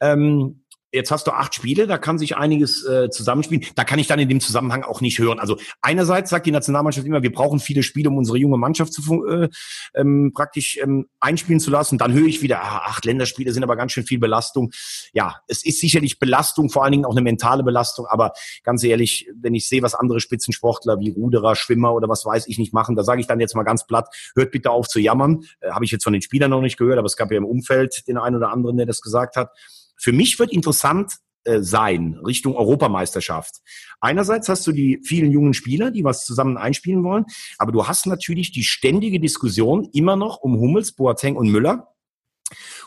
Ähm, 0.00 0.64
jetzt 0.96 1.10
hast 1.10 1.26
du 1.26 1.30
acht 1.30 1.54
Spiele, 1.54 1.86
da 1.86 1.98
kann 1.98 2.18
sich 2.18 2.36
einiges 2.36 2.84
äh, 2.84 3.10
zusammenspielen. 3.10 3.64
Da 3.76 3.84
kann 3.84 3.98
ich 3.98 4.06
dann 4.08 4.18
in 4.18 4.28
dem 4.28 4.40
Zusammenhang 4.40 4.82
auch 4.82 5.00
nicht 5.00 5.18
hören. 5.18 5.38
Also 5.38 5.58
einerseits 5.80 6.30
sagt 6.30 6.46
die 6.46 6.50
Nationalmannschaft 6.50 7.06
immer, 7.06 7.22
wir 7.22 7.32
brauchen 7.32 7.60
viele 7.60 7.82
Spiele, 7.82 8.08
um 8.08 8.16
unsere 8.16 8.38
junge 8.38 8.56
Mannschaft 8.56 8.92
zu 8.92 9.24
äh, 9.26 9.48
ähm, 9.94 10.32
praktisch 10.34 10.78
ähm, 10.82 11.06
einspielen 11.20 11.60
zu 11.60 11.70
lassen. 11.70 11.98
Dann 11.98 12.12
höre 12.12 12.26
ich 12.26 12.42
wieder, 12.42 12.62
ah, 12.62 12.86
acht 12.86 13.04
Länderspiele 13.04 13.52
sind 13.52 13.62
aber 13.62 13.76
ganz 13.76 13.92
schön 13.92 14.04
viel 14.04 14.18
Belastung. 14.18 14.72
Ja, 15.12 15.36
es 15.46 15.64
ist 15.64 15.80
sicherlich 15.80 16.18
Belastung, 16.18 16.70
vor 16.70 16.82
allen 16.82 16.92
Dingen 16.92 17.04
auch 17.04 17.12
eine 17.12 17.22
mentale 17.22 17.62
Belastung. 17.62 18.06
Aber 18.06 18.32
ganz 18.64 18.82
ehrlich, 18.82 19.28
wenn 19.40 19.54
ich 19.54 19.68
sehe, 19.68 19.82
was 19.82 19.94
andere 19.94 20.20
Spitzensportler 20.20 20.98
wie 20.98 21.10
Ruderer, 21.10 21.54
Schwimmer 21.54 21.94
oder 21.94 22.08
was 22.08 22.24
weiß 22.24 22.48
ich 22.48 22.58
nicht 22.58 22.72
machen, 22.72 22.96
da 22.96 23.04
sage 23.04 23.20
ich 23.20 23.26
dann 23.26 23.38
jetzt 23.38 23.54
mal 23.54 23.62
ganz 23.62 23.86
platt, 23.86 24.08
hört 24.34 24.50
bitte 24.50 24.70
auf 24.70 24.88
zu 24.88 24.98
jammern. 24.98 25.44
Äh, 25.60 25.70
Habe 25.70 25.84
ich 25.84 25.90
jetzt 25.90 26.04
von 26.04 26.12
den 26.12 26.22
Spielern 26.22 26.50
noch 26.50 26.62
nicht 26.62 26.78
gehört, 26.78 26.98
aber 26.98 27.06
es 27.06 27.16
gab 27.16 27.30
ja 27.30 27.36
im 27.36 27.44
Umfeld 27.44 28.08
den 28.08 28.18
einen 28.18 28.36
oder 28.36 28.50
anderen, 28.50 28.76
der 28.78 28.86
das 28.86 29.00
gesagt 29.02 29.36
hat. 29.36 29.50
Für 29.96 30.12
mich 30.12 30.38
wird 30.38 30.52
interessant 30.52 31.12
äh, 31.44 31.62
sein 31.62 32.18
Richtung 32.26 32.56
Europameisterschaft. 32.56 33.56
Einerseits 34.00 34.48
hast 34.48 34.66
du 34.66 34.72
die 34.72 35.00
vielen 35.04 35.30
jungen 35.30 35.54
Spieler, 35.54 35.90
die 35.90 36.04
was 36.04 36.24
zusammen 36.24 36.56
einspielen 36.56 37.04
wollen, 37.04 37.24
aber 37.58 37.72
du 37.72 37.86
hast 37.86 38.06
natürlich 38.06 38.50
die 38.50 38.64
ständige 38.64 39.20
Diskussion 39.20 39.88
immer 39.92 40.16
noch 40.16 40.38
um 40.38 40.58
Hummels, 40.58 40.92
Boateng 40.92 41.36
und 41.36 41.48
Müller. 41.50 41.94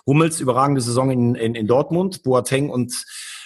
Hummels 0.06 0.40
überragende 0.40 0.82
Saison 0.82 1.10
in, 1.10 1.36
in, 1.36 1.56
in 1.56 1.68
Dortmund, 1.68 2.24
Boateng 2.24 2.70
und 2.70 2.94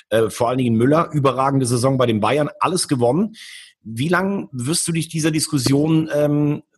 äh, 0.10 0.30
vor 0.30 0.50
allen 0.50 0.58
Dingen 0.58 0.76
Müller 0.76 1.10
überragende 1.12 1.66
Saison 1.66 1.98
bei 1.98 2.06
den 2.06 2.20
Bayern, 2.20 2.50
alles 2.60 2.88
gewonnen. 2.88 3.36
Wie 3.82 4.08
lange 4.08 4.48
wirst 4.52 4.88
du 4.88 4.92
dich 4.92 5.10
dieser 5.10 5.32
Diskussion 5.32 6.10
ähm, 6.14 6.64
äh, 6.72 6.73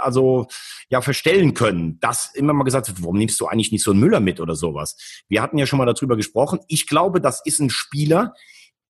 also 0.00 0.46
ja 0.88 1.00
verstellen 1.00 1.54
können, 1.54 1.98
dass 2.00 2.34
immer 2.34 2.52
mal 2.52 2.64
gesagt 2.64 2.88
wird, 2.88 3.02
warum 3.02 3.18
nimmst 3.18 3.40
du 3.40 3.46
eigentlich 3.46 3.72
nicht 3.72 3.84
so 3.84 3.90
einen 3.90 4.00
Müller 4.00 4.20
mit 4.20 4.40
oder 4.40 4.54
sowas? 4.54 4.96
Wir 5.28 5.42
hatten 5.42 5.58
ja 5.58 5.66
schon 5.66 5.78
mal 5.78 5.86
darüber 5.86 6.16
gesprochen. 6.16 6.60
Ich 6.68 6.86
glaube, 6.86 7.20
das 7.20 7.42
ist 7.44 7.60
ein 7.60 7.70
Spieler, 7.70 8.34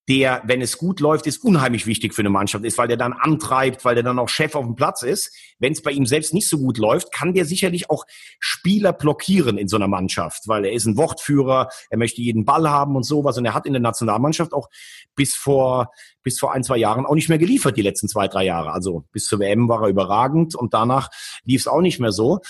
der, 0.09 0.43
wenn 0.45 0.61
es 0.61 0.79
gut 0.79 1.01
läuft, 1.01 1.27
ist 1.27 1.43
unheimlich 1.43 1.87
wichtig 1.87 2.15
für 2.15 2.23
eine 2.23 2.31
Mannschaft 2.31 2.65
ist, 2.65 2.79
weil 2.79 2.87
der 2.87 2.97
dann 2.97 3.13
antreibt, 3.13 3.85
weil 3.85 3.97
der 3.97 4.05
dann 4.05 4.21
auch 4.21 4.29
Chef 4.29 4.55
auf 4.55 4.65
dem 4.65 4.77
Platz 4.77 5.03
ist. 5.03 5.35
Wenn 5.59 5.73
es 5.73 5.83
bei 5.83 5.91
ihm 5.91 6.07
selbst 6.07 6.33
nicht 6.33 6.49
so 6.49 6.59
gut 6.59 6.79
läuft, 6.79 7.13
kann 7.13 7.35
der 7.35 7.45
sicherlich 7.45 7.91
auch 7.91 8.05
Spieler 8.39 8.93
blockieren 8.93 9.59
in 9.59 9.67
so 9.67 9.77
einer 9.77 9.89
Mannschaft, 9.89 10.47
weil 10.47 10.65
er 10.65 10.73
ist 10.73 10.87
ein 10.87 10.97
Wortführer, 10.97 11.71
er 11.91 11.99
möchte 11.99 12.23
jeden 12.23 12.45
Ball 12.45 12.71
haben 12.71 12.95
und 12.95 13.03
sowas 13.03 13.37
und 13.37 13.45
er 13.47 13.55
hat 13.55 13.67
in 13.67 13.73
der 13.73 13.83
Nationalmannschaft 13.83 14.53
auch 14.53 14.69
bis 15.17 15.35
vor 15.35 15.91
bis 16.23 16.39
vor 16.41 16.53
ein, 16.53 16.65
zwei 16.65 16.77
Jahren 16.77 17.07
auch 17.07 17.15
nicht 17.15 17.29
mehr 17.29 17.39
geliefert, 17.39 17.77
die 17.77 17.83
letzten 17.83 18.09
zwei, 18.09 18.27
drei 18.27 18.45
Jahre. 18.45 18.73
Also 18.73 19.05
bis 19.13 19.27
zur 19.27 19.39
WM 19.39 19.69
war 19.69 19.83
er 19.83 19.89
überragend 19.89 20.57
und 20.57 20.75
danach 20.75 21.09
lief 21.45 21.61
es 21.61 21.69
auch 21.69 21.81
nicht 21.81 22.01
mehr 22.01 22.11
so. 22.11 22.41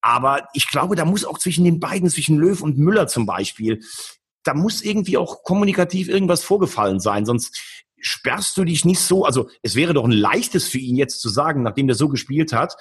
Aber 0.00 0.48
ich 0.52 0.68
glaube, 0.68 0.94
da 0.94 1.04
muss 1.04 1.24
auch 1.24 1.38
zwischen 1.38 1.64
den 1.64 1.80
beiden, 1.80 2.08
zwischen 2.08 2.38
Löw 2.38 2.60
und 2.62 2.78
Müller 2.78 3.08
zum 3.08 3.26
Beispiel, 3.26 3.80
da 4.48 4.54
muss 4.54 4.80
irgendwie 4.80 5.18
auch 5.18 5.42
kommunikativ 5.42 6.08
irgendwas 6.08 6.42
vorgefallen 6.42 7.00
sein, 7.00 7.26
sonst 7.26 7.84
sperrst 8.00 8.56
du 8.56 8.64
dich 8.64 8.86
nicht 8.86 9.00
so, 9.00 9.26
also 9.26 9.50
es 9.60 9.74
wäre 9.74 9.92
doch 9.92 10.04
ein 10.04 10.10
leichtes 10.10 10.66
für 10.66 10.78
ihn 10.78 10.96
jetzt 10.96 11.20
zu 11.20 11.28
sagen, 11.28 11.62
nachdem 11.62 11.86
der 11.86 11.96
so 11.96 12.08
gespielt 12.08 12.54
hat. 12.54 12.74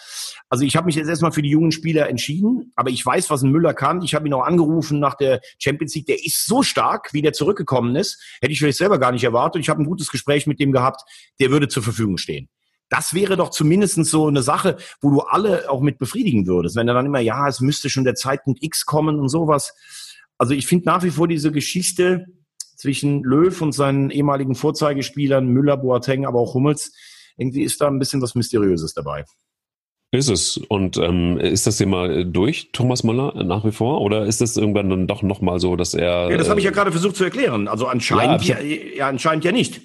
Also 0.47 0.63
ich 0.63 0.77
habe 0.77 0.85
mich 0.85 0.95
jetzt 0.95 1.09
erstmal 1.09 1.33
für 1.33 1.41
die 1.41 1.49
jungen 1.49 1.73
Spieler 1.73 2.07
entschieden, 2.07 2.71
aber 2.77 2.89
ich 2.89 3.05
weiß, 3.05 3.29
was 3.29 3.41
ein 3.41 3.51
Müller 3.51 3.73
kann. 3.73 4.01
Ich 4.01 4.15
habe 4.15 4.27
ihn 4.27 4.33
auch 4.33 4.45
angerufen 4.45 5.01
nach 5.01 5.15
der 5.15 5.41
Champions 5.59 5.93
League. 5.95 6.05
Der 6.05 6.23
ist 6.23 6.45
so 6.45 6.63
stark, 6.63 7.09
wie 7.11 7.21
der 7.21 7.33
zurückgekommen 7.33 7.97
ist. 7.97 8.17
Hätte 8.39 8.53
ich 8.53 8.59
vielleicht 8.59 8.77
selber 8.77 8.97
gar 8.97 9.11
nicht 9.11 9.25
erwartet. 9.25 9.61
Ich 9.61 9.67
habe 9.67 9.81
ein 9.81 9.87
gutes 9.87 10.09
Gespräch 10.09 10.47
mit 10.47 10.61
dem 10.61 10.71
gehabt. 10.71 11.01
Der 11.41 11.49
würde 11.49 11.67
zur 11.67 11.83
Verfügung 11.83 12.17
stehen. 12.17 12.47
Das 12.87 13.13
wäre 13.13 13.35
doch 13.35 13.49
zumindest 13.49 14.05
so 14.05 14.27
eine 14.27 14.41
Sache, 14.41 14.77
wo 15.01 15.09
du 15.09 15.19
alle 15.19 15.69
auch 15.69 15.81
mit 15.81 15.97
befriedigen 15.97 16.47
würdest. 16.47 16.77
Wenn 16.77 16.87
er 16.87 16.93
dann 16.93 17.07
immer, 17.07 17.19
ja, 17.19 17.45
es 17.49 17.59
müsste 17.59 17.89
schon 17.89 18.05
der 18.05 18.15
Zeitpunkt 18.15 18.63
X 18.63 18.85
kommen 18.85 19.19
und 19.19 19.27
sowas 19.27 19.73
also 20.37 20.53
ich 20.53 20.67
finde 20.67 20.85
nach 20.85 21.03
wie 21.03 21.11
vor 21.11 21.27
diese 21.27 21.51
Geschichte 21.51 22.25
zwischen 22.75 23.23
Löw 23.23 23.59
und 23.61 23.71
seinen 23.71 24.11
ehemaligen 24.11 24.55
Vorzeigespielern 24.55 25.47
Müller, 25.47 25.77
Boateng, 25.77 26.25
aber 26.25 26.39
auch 26.39 26.53
Hummels, 26.53 26.93
irgendwie 27.37 27.63
ist 27.63 27.81
da 27.81 27.87
ein 27.87 27.99
bisschen 27.99 28.21
was 28.21 28.35
Mysteriöses 28.35 28.93
dabei. 28.93 29.25
Ist 30.11 30.29
es. 30.29 30.57
Und 30.57 30.97
ähm, 30.97 31.37
ist 31.37 31.67
das 31.67 31.77
Thema 31.77 32.23
durch, 32.23 32.69
Thomas 32.71 33.03
Müller, 33.03 33.43
nach 33.43 33.65
wie 33.65 33.71
vor? 33.71 34.01
Oder 34.01 34.25
ist 34.25 34.39
das 34.39 34.55
irgendwann 34.55 34.89
dann 34.89 35.07
doch 35.07 35.21
nochmal 35.21 35.59
so, 35.59 35.75
dass 35.75 35.93
er. 35.93 36.31
Ja, 36.31 36.37
das 36.37 36.49
habe 36.49 36.59
ich 36.59 36.65
ja 36.65 36.71
gerade 36.71 36.91
versucht 36.91 37.17
zu 37.17 37.25
erklären. 37.25 37.67
Also 37.67 37.87
anscheinend 37.87 38.43
ja, 38.45 38.59
ja, 38.59 38.75
ja, 38.95 39.07
anscheinend 39.09 39.43
ja 39.43 39.51
nicht. 39.51 39.81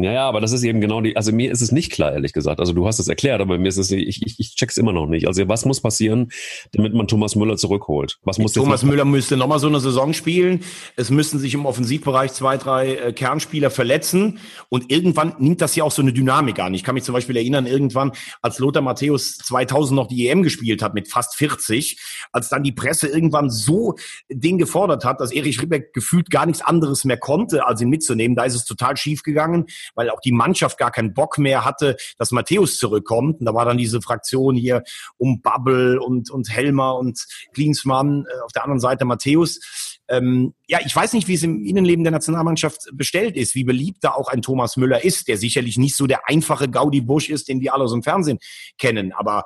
Ja, 0.00 0.12
ja, 0.12 0.28
aber 0.28 0.40
das 0.40 0.52
ist 0.52 0.62
eben 0.62 0.80
genau 0.80 1.00
die, 1.00 1.16
also 1.16 1.32
mir 1.32 1.50
ist 1.50 1.60
es 1.60 1.72
nicht 1.72 1.90
klar, 1.90 2.12
ehrlich 2.12 2.32
gesagt. 2.32 2.60
Also 2.60 2.72
du 2.72 2.86
hast 2.86 3.00
es 3.00 3.08
erklärt, 3.08 3.40
aber 3.40 3.58
mir 3.58 3.66
ist 3.66 3.78
es, 3.78 3.90
ich, 3.90 4.24
ich, 4.24 4.38
ich 4.38 4.54
check's 4.54 4.76
immer 4.76 4.92
noch 4.92 5.06
nicht. 5.06 5.26
Also 5.26 5.48
was 5.48 5.64
muss 5.64 5.80
passieren, 5.80 6.30
damit 6.72 6.94
man 6.94 7.08
Thomas 7.08 7.34
Müller 7.34 7.56
zurückholt? 7.56 8.18
Was 8.22 8.38
muss 8.38 8.52
Thomas 8.52 8.84
Müller 8.84 9.04
müsste 9.04 9.36
nochmal 9.36 9.58
so 9.58 9.66
eine 9.66 9.80
Saison 9.80 10.12
spielen. 10.12 10.60
Es 10.94 11.10
müssten 11.10 11.40
sich 11.40 11.52
im 11.54 11.66
Offensivbereich 11.66 12.32
zwei, 12.32 12.58
drei 12.58 12.94
äh, 12.94 13.12
Kernspieler 13.12 13.70
verletzen 13.70 14.38
und 14.68 14.92
irgendwann 14.92 15.34
nimmt 15.40 15.60
das 15.60 15.74
ja 15.74 15.82
auch 15.82 15.90
so 15.90 16.00
eine 16.00 16.12
Dynamik 16.12 16.60
an. 16.60 16.74
Ich 16.74 16.84
kann 16.84 16.94
mich 16.94 17.02
zum 17.02 17.14
Beispiel 17.14 17.36
erinnern, 17.36 17.66
irgendwann, 17.66 18.12
als 18.40 18.60
Lothar 18.60 18.82
Matthäus 18.82 19.38
2000 19.38 19.96
noch 19.96 20.06
die 20.06 20.28
EM 20.28 20.44
gespielt 20.44 20.80
hat 20.80 20.94
mit 20.94 21.08
fast 21.08 21.34
40, 21.34 21.98
als 22.30 22.48
dann 22.48 22.62
die 22.62 22.72
Presse 22.72 23.08
irgendwann 23.08 23.50
so 23.50 23.96
den 24.28 24.58
gefordert 24.58 25.04
hat, 25.04 25.20
dass 25.20 25.32
Erich 25.32 25.60
Ribbeck 25.60 25.92
gefühlt 25.92 26.30
gar 26.30 26.46
nichts 26.46 26.62
anderes 26.62 27.04
mehr 27.04 27.16
konnte, 27.16 27.66
als 27.66 27.80
ihn 27.80 27.88
mitzunehmen. 27.88 28.36
Da 28.36 28.44
ist 28.44 28.54
es 28.54 28.64
total 28.64 28.96
schief 28.96 29.24
gegangen 29.24 29.66
weil 29.94 30.10
auch 30.10 30.20
die 30.20 30.32
Mannschaft 30.32 30.78
gar 30.78 30.90
keinen 30.90 31.14
Bock 31.14 31.38
mehr 31.38 31.64
hatte, 31.64 31.96
dass 32.18 32.30
Matthäus 32.30 32.78
zurückkommt. 32.78 33.40
Und 33.40 33.46
da 33.46 33.54
war 33.54 33.64
dann 33.64 33.78
diese 33.78 34.00
Fraktion 34.00 34.56
hier 34.56 34.82
um 35.16 35.40
Bubble 35.40 36.00
und, 36.00 36.30
und 36.30 36.50
Helmer 36.50 36.96
und 36.96 37.24
Klinsmann, 37.54 38.26
äh, 38.26 38.40
auf 38.40 38.52
der 38.52 38.64
anderen 38.64 38.80
Seite 38.80 39.04
Matthäus. 39.04 39.60
Ähm, 40.08 40.54
ja, 40.66 40.78
ich 40.84 40.94
weiß 40.94 41.12
nicht, 41.12 41.28
wie 41.28 41.34
es 41.34 41.42
im 41.42 41.64
Innenleben 41.64 42.02
der 42.02 42.12
Nationalmannschaft 42.12 42.88
bestellt 42.94 43.36
ist, 43.36 43.54
wie 43.54 43.64
beliebt 43.64 44.02
da 44.02 44.12
auch 44.12 44.28
ein 44.28 44.40
Thomas 44.40 44.76
Müller 44.76 45.04
ist, 45.04 45.28
der 45.28 45.36
sicherlich 45.36 45.76
nicht 45.76 45.96
so 45.96 46.06
der 46.06 46.28
einfache 46.28 46.68
Gaudi 46.68 47.02
Busch 47.02 47.28
ist, 47.28 47.48
den 47.48 47.60
wir 47.60 47.74
alle 47.74 47.84
aus 47.84 47.92
dem 47.92 48.02
Fernsehen 48.02 48.38
kennen. 48.78 49.12
Aber 49.12 49.44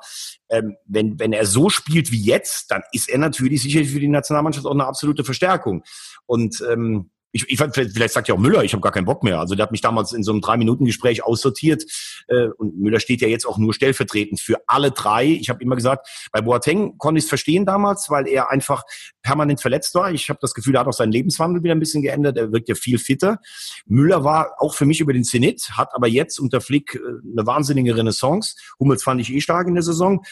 ähm, 0.49 0.77
wenn, 0.85 1.19
wenn 1.19 1.33
er 1.33 1.45
so 1.45 1.69
spielt 1.69 2.11
wie 2.11 2.21
jetzt, 2.21 2.71
dann 2.71 2.81
ist 2.93 3.09
er 3.09 3.17
natürlich 3.17 3.61
sicherlich 3.61 3.91
für 3.91 3.99
die 3.99 4.07
Nationalmannschaft 4.07 4.65
auch 4.65 4.71
eine 4.71 4.85
absolute 4.85 5.25
Verstärkung. 5.25 5.83
Und 6.25 6.63
ähm, 6.71 7.09
ich, 7.33 7.49
ich 7.49 7.57
vielleicht 7.57 8.13
sagt 8.13 8.27
ja 8.27 8.35
auch 8.35 8.39
Müller, 8.39 8.63
ich 8.63 8.73
habe 8.73 8.81
gar 8.81 8.91
keinen 8.91 9.05
Bock 9.05 9.23
mehr. 9.23 9.39
Also 9.39 9.55
der 9.55 9.63
hat 9.63 9.71
mich 9.71 9.81
damals 9.81 10.13
in 10.13 10.23
so 10.23 10.31
einem 10.31 10.41
Drei-Minuten-Gespräch 10.41 11.23
aussortiert. 11.23 11.83
Äh, 12.27 12.49
und 12.57 12.77
Müller 12.77 12.99
steht 12.99 13.21
ja 13.21 13.27
jetzt 13.27 13.45
auch 13.45 13.57
nur 13.57 13.73
stellvertretend 13.73 14.39
für 14.39 14.57
alle 14.67 14.91
drei. 14.91 15.25
Ich 15.25 15.49
habe 15.49 15.61
immer 15.63 15.75
gesagt, 15.75 16.07
bei 16.31 16.41
Boateng 16.41 16.99
konnte 16.99 17.17
ich 17.17 17.25
es 17.25 17.29
verstehen 17.29 17.65
damals, 17.65 18.11
weil 18.11 18.27
er 18.27 18.51
einfach 18.51 18.83
permanent 19.23 19.59
verletzt 19.59 19.95
war. 19.95 20.11
Ich 20.11 20.29
habe 20.29 20.37
das 20.41 20.53
Gefühl, 20.53 20.75
er 20.75 20.81
hat 20.81 20.87
auch 20.87 20.93
seinen 20.93 21.11
Lebenswandel 21.11 21.63
wieder 21.63 21.73
ein 21.73 21.79
bisschen 21.79 22.03
geändert. 22.03 22.37
Er 22.37 22.51
wirkt 22.51 22.69
ja 22.69 22.75
viel 22.75 22.99
fitter. 22.99 23.39
Müller 23.87 24.23
war 24.23 24.51
auch 24.59 24.75
für 24.75 24.85
mich 24.85 24.99
über 24.99 25.11
den 25.11 25.23
Zenit, 25.23 25.71
hat 25.71 25.89
aber 25.95 26.07
jetzt 26.07 26.39
unter 26.39 26.61
Flick 26.61 26.93
äh, 26.95 26.99
eine 26.99 27.47
wahnsinnige 27.47 27.97
Renaissance. 27.97 28.55
Hummels 28.79 29.01
fand 29.01 29.19
ich 29.21 29.33
eh 29.33 29.41
stark 29.41 29.67
in 29.67 29.73
der 29.73 29.83
Saison. 29.83 30.23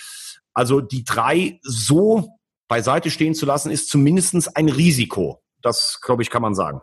Also 0.53 0.81
die 0.81 1.03
drei 1.03 1.59
so 1.63 2.37
beiseite 2.67 3.09
stehen 3.09 3.33
zu 3.33 3.47
lassen, 3.47 3.71
ist 3.71 3.89
zumindestens 3.89 4.47
ein 4.47 4.69
Risiko. 4.69 5.41
Das, 5.63 5.99
glaube 6.01 6.21
ich, 6.21 6.29
kann 6.29 6.41
man 6.41 6.53
sagen. 6.53 6.81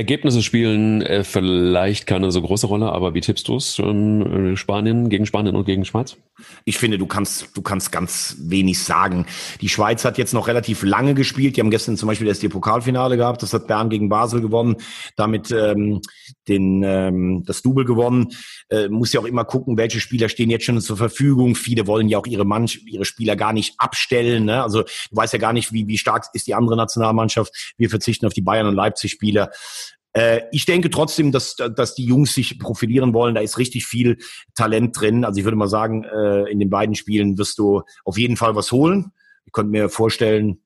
Ergebnisse 0.00 0.42
spielen 0.42 1.02
äh, 1.02 1.24
vielleicht 1.24 2.06
keine 2.06 2.32
so 2.32 2.40
große 2.40 2.66
Rolle, 2.66 2.90
aber 2.90 3.12
wie 3.12 3.20
tippst 3.20 3.46
du 3.48 3.56
es? 3.56 3.78
Ähm, 3.78 4.56
Spanien 4.56 5.10
gegen 5.10 5.26
Spanien 5.26 5.54
und 5.54 5.66
gegen 5.66 5.84
Schweiz? 5.84 6.16
Ich 6.64 6.78
finde, 6.78 6.96
du 6.96 7.06
kannst, 7.06 7.54
du 7.54 7.60
kannst 7.60 7.92
ganz 7.92 8.34
wenig 8.40 8.82
sagen. 8.82 9.26
Die 9.60 9.68
Schweiz 9.68 10.06
hat 10.06 10.16
jetzt 10.16 10.32
noch 10.32 10.48
relativ 10.48 10.82
lange 10.84 11.12
gespielt. 11.12 11.56
Die 11.56 11.60
haben 11.60 11.70
gestern 11.70 11.98
zum 11.98 12.06
Beispiel 12.06 12.28
erst 12.28 12.42
ihr 12.42 12.48
Pokalfinale 12.48 13.18
gehabt. 13.18 13.42
Das 13.42 13.52
hat 13.52 13.66
Bern 13.66 13.90
gegen 13.90 14.08
Basel 14.08 14.40
gewonnen, 14.40 14.76
damit 15.16 15.50
ähm, 15.50 16.00
den, 16.48 16.82
ähm, 16.82 17.42
das 17.44 17.60
Double 17.60 17.84
gewonnen. 17.84 18.28
Äh, 18.70 18.88
muss 18.88 19.12
ja 19.12 19.20
auch 19.20 19.26
immer 19.26 19.44
gucken, 19.44 19.76
welche 19.76 20.00
Spieler 20.00 20.30
stehen 20.30 20.48
jetzt 20.48 20.64
schon 20.64 20.80
zur 20.80 20.96
Verfügung. 20.96 21.54
Viele 21.54 21.86
wollen 21.86 22.08
ja 22.08 22.16
auch 22.16 22.26
ihre 22.26 22.46
Mann, 22.46 22.70
ihre 22.86 23.04
Spieler 23.04 23.36
gar 23.36 23.52
nicht 23.52 23.74
abstellen. 23.76 24.46
Ne? 24.46 24.62
Also 24.62 24.82
du 24.82 24.88
weißt 25.10 25.34
ja 25.34 25.38
gar 25.38 25.52
nicht, 25.52 25.74
wie, 25.74 25.86
wie 25.88 25.98
stark 25.98 26.24
ist 26.32 26.46
die 26.46 26.54
andere 26.54 26.78
Nationalmannschaft. 26.78 27.74
Wir 27.76 27.90
verzichten 27.90 28.24
auf 28.24 28.32
die 28.32 28.40
Bayern 28.40 28.66
und 28.66 28.74
Leipzig-Spieler. 28.74 29.50
Äh, 30.12 30.42
ich 30.52 30.66
denke 30.66 30.90
trotzdem, 30.90 31.32
dass, 31.32 31.56
dass 31.56 31.94
die 31.94 32.04
Jungs 32.04 32.34
sich 32.34 32.58
profilieren 32.58 33.14
wollen. 33.14 33.34
Da 33.34 33.40
ist 33.40 33.58
richtig 33.58 33.86
viel 33.86 34.18
Talent 34.54 34.98
drin. 34.98 35.24
Also 35.24 35.38
ich 35.38 35.44
würde 35.44 35.56
mal 35.56 35.68
sagen, 35.68 36.04
äh, 36.04 36.50
in 36.50 36.58
den 36.58 36.70
beiden 36.70 36.94
Spielen 36.94 37.38
wirst 37.38 37.58
du 37.58 37.82
auf 38.04 38.18
jeden 38.18 38.36
Fall 38.36 38.54
was 38.56 38.72
holen. 38.72 39.12
Ich 39.44 39.52
könnte 39.52 39.70
mir 39.70 39.88
vorstellen, 39.88 40.62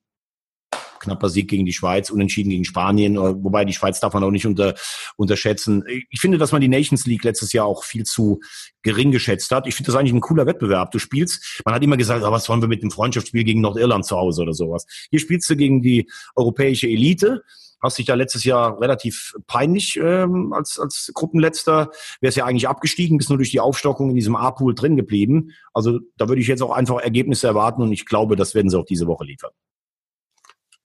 knapper 0.99 1.29
Sieg 1.29 1.47
gegen 1.47 1.65
die 1.65 1.73
Schweiz, 1.73 2.09
unentschieden 2.09 2.49
gegen 2.49 2.65
Spanien, 2.65 3.15
äh, 3.15 3.43
wobei 3.43 3.63
die 3.65 3.73
Schweiz 3.73 3.99
darf 3.99 4.13
man 4.13 4.23
auch 4.23 4.31
nicht 4.31 4.45
unter, 4.45 4.73
unterschätzen. 5.15 5.83
Ich 6.09 6.19
finde, 6.19 6.37
dass 6.37 6.51
man 6.51 6.61
die 6.61 6.67
Nations 6.67 7.05
League 7.05 7.23
letztes 7.23 7.53
Jahr 7.53 7.65
auch 7.65 7.83
viel 7.83 8.03
zu 8.03 8.39
gering 8.81 9.11
geschätzt 9.11 9.51
hat. 9.51 9.67
Ich 9.67 9.75
finde 9.75 9.91
das 9.91 9.99
eigentlich 9.99 10.13
ein 10.13 10.21
cooler 10.21 10.45
Wettbewerb. 10.45 10.91
Du 10.91 10.99
spielst, 10.99 11.61
man 11.65 11.75
hat 11.75 11.83
immer 11.83 11.97
gesagt, 11.97 12.23
oh, 12.23 12.31
was 12.31 12.49
wollen 12.49 12.61
wir 12.61 12.67
mit 12.67 12.81
dem 12.81 12.91
Freundschaftsspiel 12.91 13.43
gegen 13.43 13.61
Nordirland 13.61 14.05
zu 14.05 14.17
Hause 14.17 14.41
oder 14.41 14.53
sowas. 14.53 14.85
Hier 15.09 15.19
spielst 15.19 15.49
du 15.49 15.55
gegen 15.55 15.81
die 15.81 16.09
europäische 16.35 16.87
Elite 16.87 17.43
hast 17.85 17.97
dich 17.97 18.05
da 18.05 18.15
letztes 18.15 18.43
Jahr 18.43 18.79
relativ 18.81 19.33
peinlich 19.47 19.97
ähm, 19.97 20.53
als, 20.53 20.79
als 20.79 21.11
Gruppenletzter. 21.13 21.91
Wärst 22.21 22.37
ja 22.37 22.45
eigentlich 22.45 22.67
abgestiegen, 22.67 23.17
bist 23.17 23.29
nur 23.29 23.37
durch 23.37 23.51
die 23.51 23.59
Aufstockung 23.59 24.09
in 24.09 24.15
diesem 24.15 24.35
A-Pool 24.35 24.75
drin 24.75 24.95
geblieben. 24.95 25.51
Also 25.73 25.99
da 26.17 26.27
würde 26.27 26.41
ich 26.41 26.47
jetzt 26.47 26.61
auch 26.61 26.71
einfach 26.71 27.01
Ergebnisse 27.01 27.47
erwarten 27.47 27.81
und 27.81 27.91
ich 27.91 28.05
glaube, 28.05 28.35
das 28.35 28.55
werden 28.55 28.69
sie 28.69 28.77
auch 28.77 28.85
diese 28.85 29.07
Woche 29.07 29.25
liefern. 29.25 29.51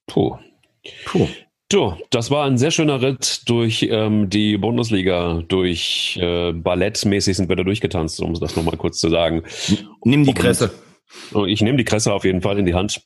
Puh. 0.07 0.37
Puh. 1.05 1.27
Du, 1.71 1.95
das 2.09 2.29
war 2.31 2.45
ein 2.45 2.57
sehr 2.57 2.71
schöner 2.71 3.01
Ritt 3.01 3.43
durch 3.49 3.87
ähm, 3.89 4.29
die 4.29 4.57
Bundesliga. 4.57 5.41
Durch 5.47 6.19
äh, 6.21 6.51
Ballettmäßig 6.51 7.37
sind 7.37 7.47
wir 7.47 7.55
da 7.55 7.63
durchgetanzt, 7.63 8.19
um 8.19 8.33
das 8.33 8.57
nochmal 8.57 8.75
kurz 8.75 8.99
zu 8.99 9.09
sagen. 9.09 9.43
Nimm 10.03 10.25
die 10.25 10.33
Kresse. 10.33 10.71
Und, 11.31 11.47
ich 11.47 11.61
nehme 11.61 11.77
die 11.77 11.85
Kresse 11.85 12.11
auf 12.11 12.25
jeden 12.25 12.41
Fall 12.41 12.59
in 12.59 12.65
die 12.65 12.73
Hand 12.73 13.01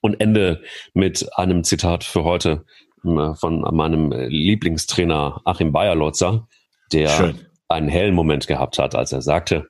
und 0.00 0.18
ende 0.18 0.62
mit 0.94 1.28
einem 1.36 1.62
Zitat 1.62 2.04
für 2.04 2.24
heute. 2.24 2.64
Äh, 3.04 3.34
von 3.34 3.60
meinem 3.74 4.12
Lieblingstrainer 4.12 5.40
Achim 5.44 5.72
Bayerlotzer, 5.72 6.46
der 6.92 7.08
Schön. 7.08 7.40
einen 7.68 7.88
hellen 7.88 8.14
Moment 8.14 8.46
gehabt 8.46 8.78
hat, 8.78 8.94
als 8.94 9.12
er 9.12 9.22
sagte, 9.22 9.68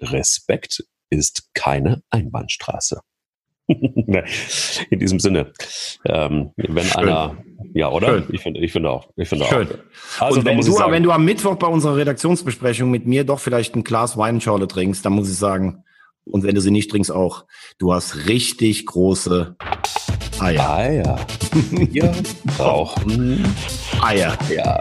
Respekt 0.00 0.84
ist 1.10 1.50
keine 1.54 2.02
Einbahnstraße. 2.10 3.00
In 3.66 4.98
diesem 4.98 5.20
Sinne, 5.20 5.52
ähm, 6.04 6.50
wenn 6.56 6.84
Schön. 6.84 7.08
einer, 7.08 7.36
ja, 7.74 7.88
oder? 7.90 8.08
Schön. 8.08 8.24
Ich 8.32 8.40
finde, 8.40 8.60
ich 8.60 8.72
finde 8.72 8.90
auch. 8.90 9.08
Ich 9.16 9.28
finde 9.28 9.44
Schön. 9.44 9.68
auch. 9.68 10.22
Also, 10.22 10.40
Und 10.40 10.46
wenn 10.46 10.60
du, 10.60 10.72
wenn 10.74 11.02
du 11.02 11.12
am 11.12 11.24
Mittwoch 11.24 11.56
bei 11.56 11.68
unserer 11.68 11.96
Redaktionsbesprechung 11.96 12.90
mit 12.90 13.06
mir 13.06 13.24
doch 13.24 13.38
vielleicht 13.38 13.76
ein 13.76 13.84
Glas 13.84 14.16
Weinschorle 14.16 14.66
trinkst, 14.66 15.04
dann 15.04 15.12
muss 15.12 15.30
ich 15.30 15.36
sagen, 15.36 15.84
und 16.24 16.44
wenn 16.44 16.54
du 16.54 16.60
sie 16.60 16.70
nicht 16.70 16.90
trinkst 16.90 17.12
auch, 17.12 17.44
du 17.78 17.92
hast 17.92 18.26
richtig 18.28 18.86
große 18.86 19.56
Eier. 20.42 20.76
Eier. 20.76 21.16
Wir 21.70 22.12
brauchen 22.58 23.44
Eier. 24.02 24.36
Ja. 24.54 24.80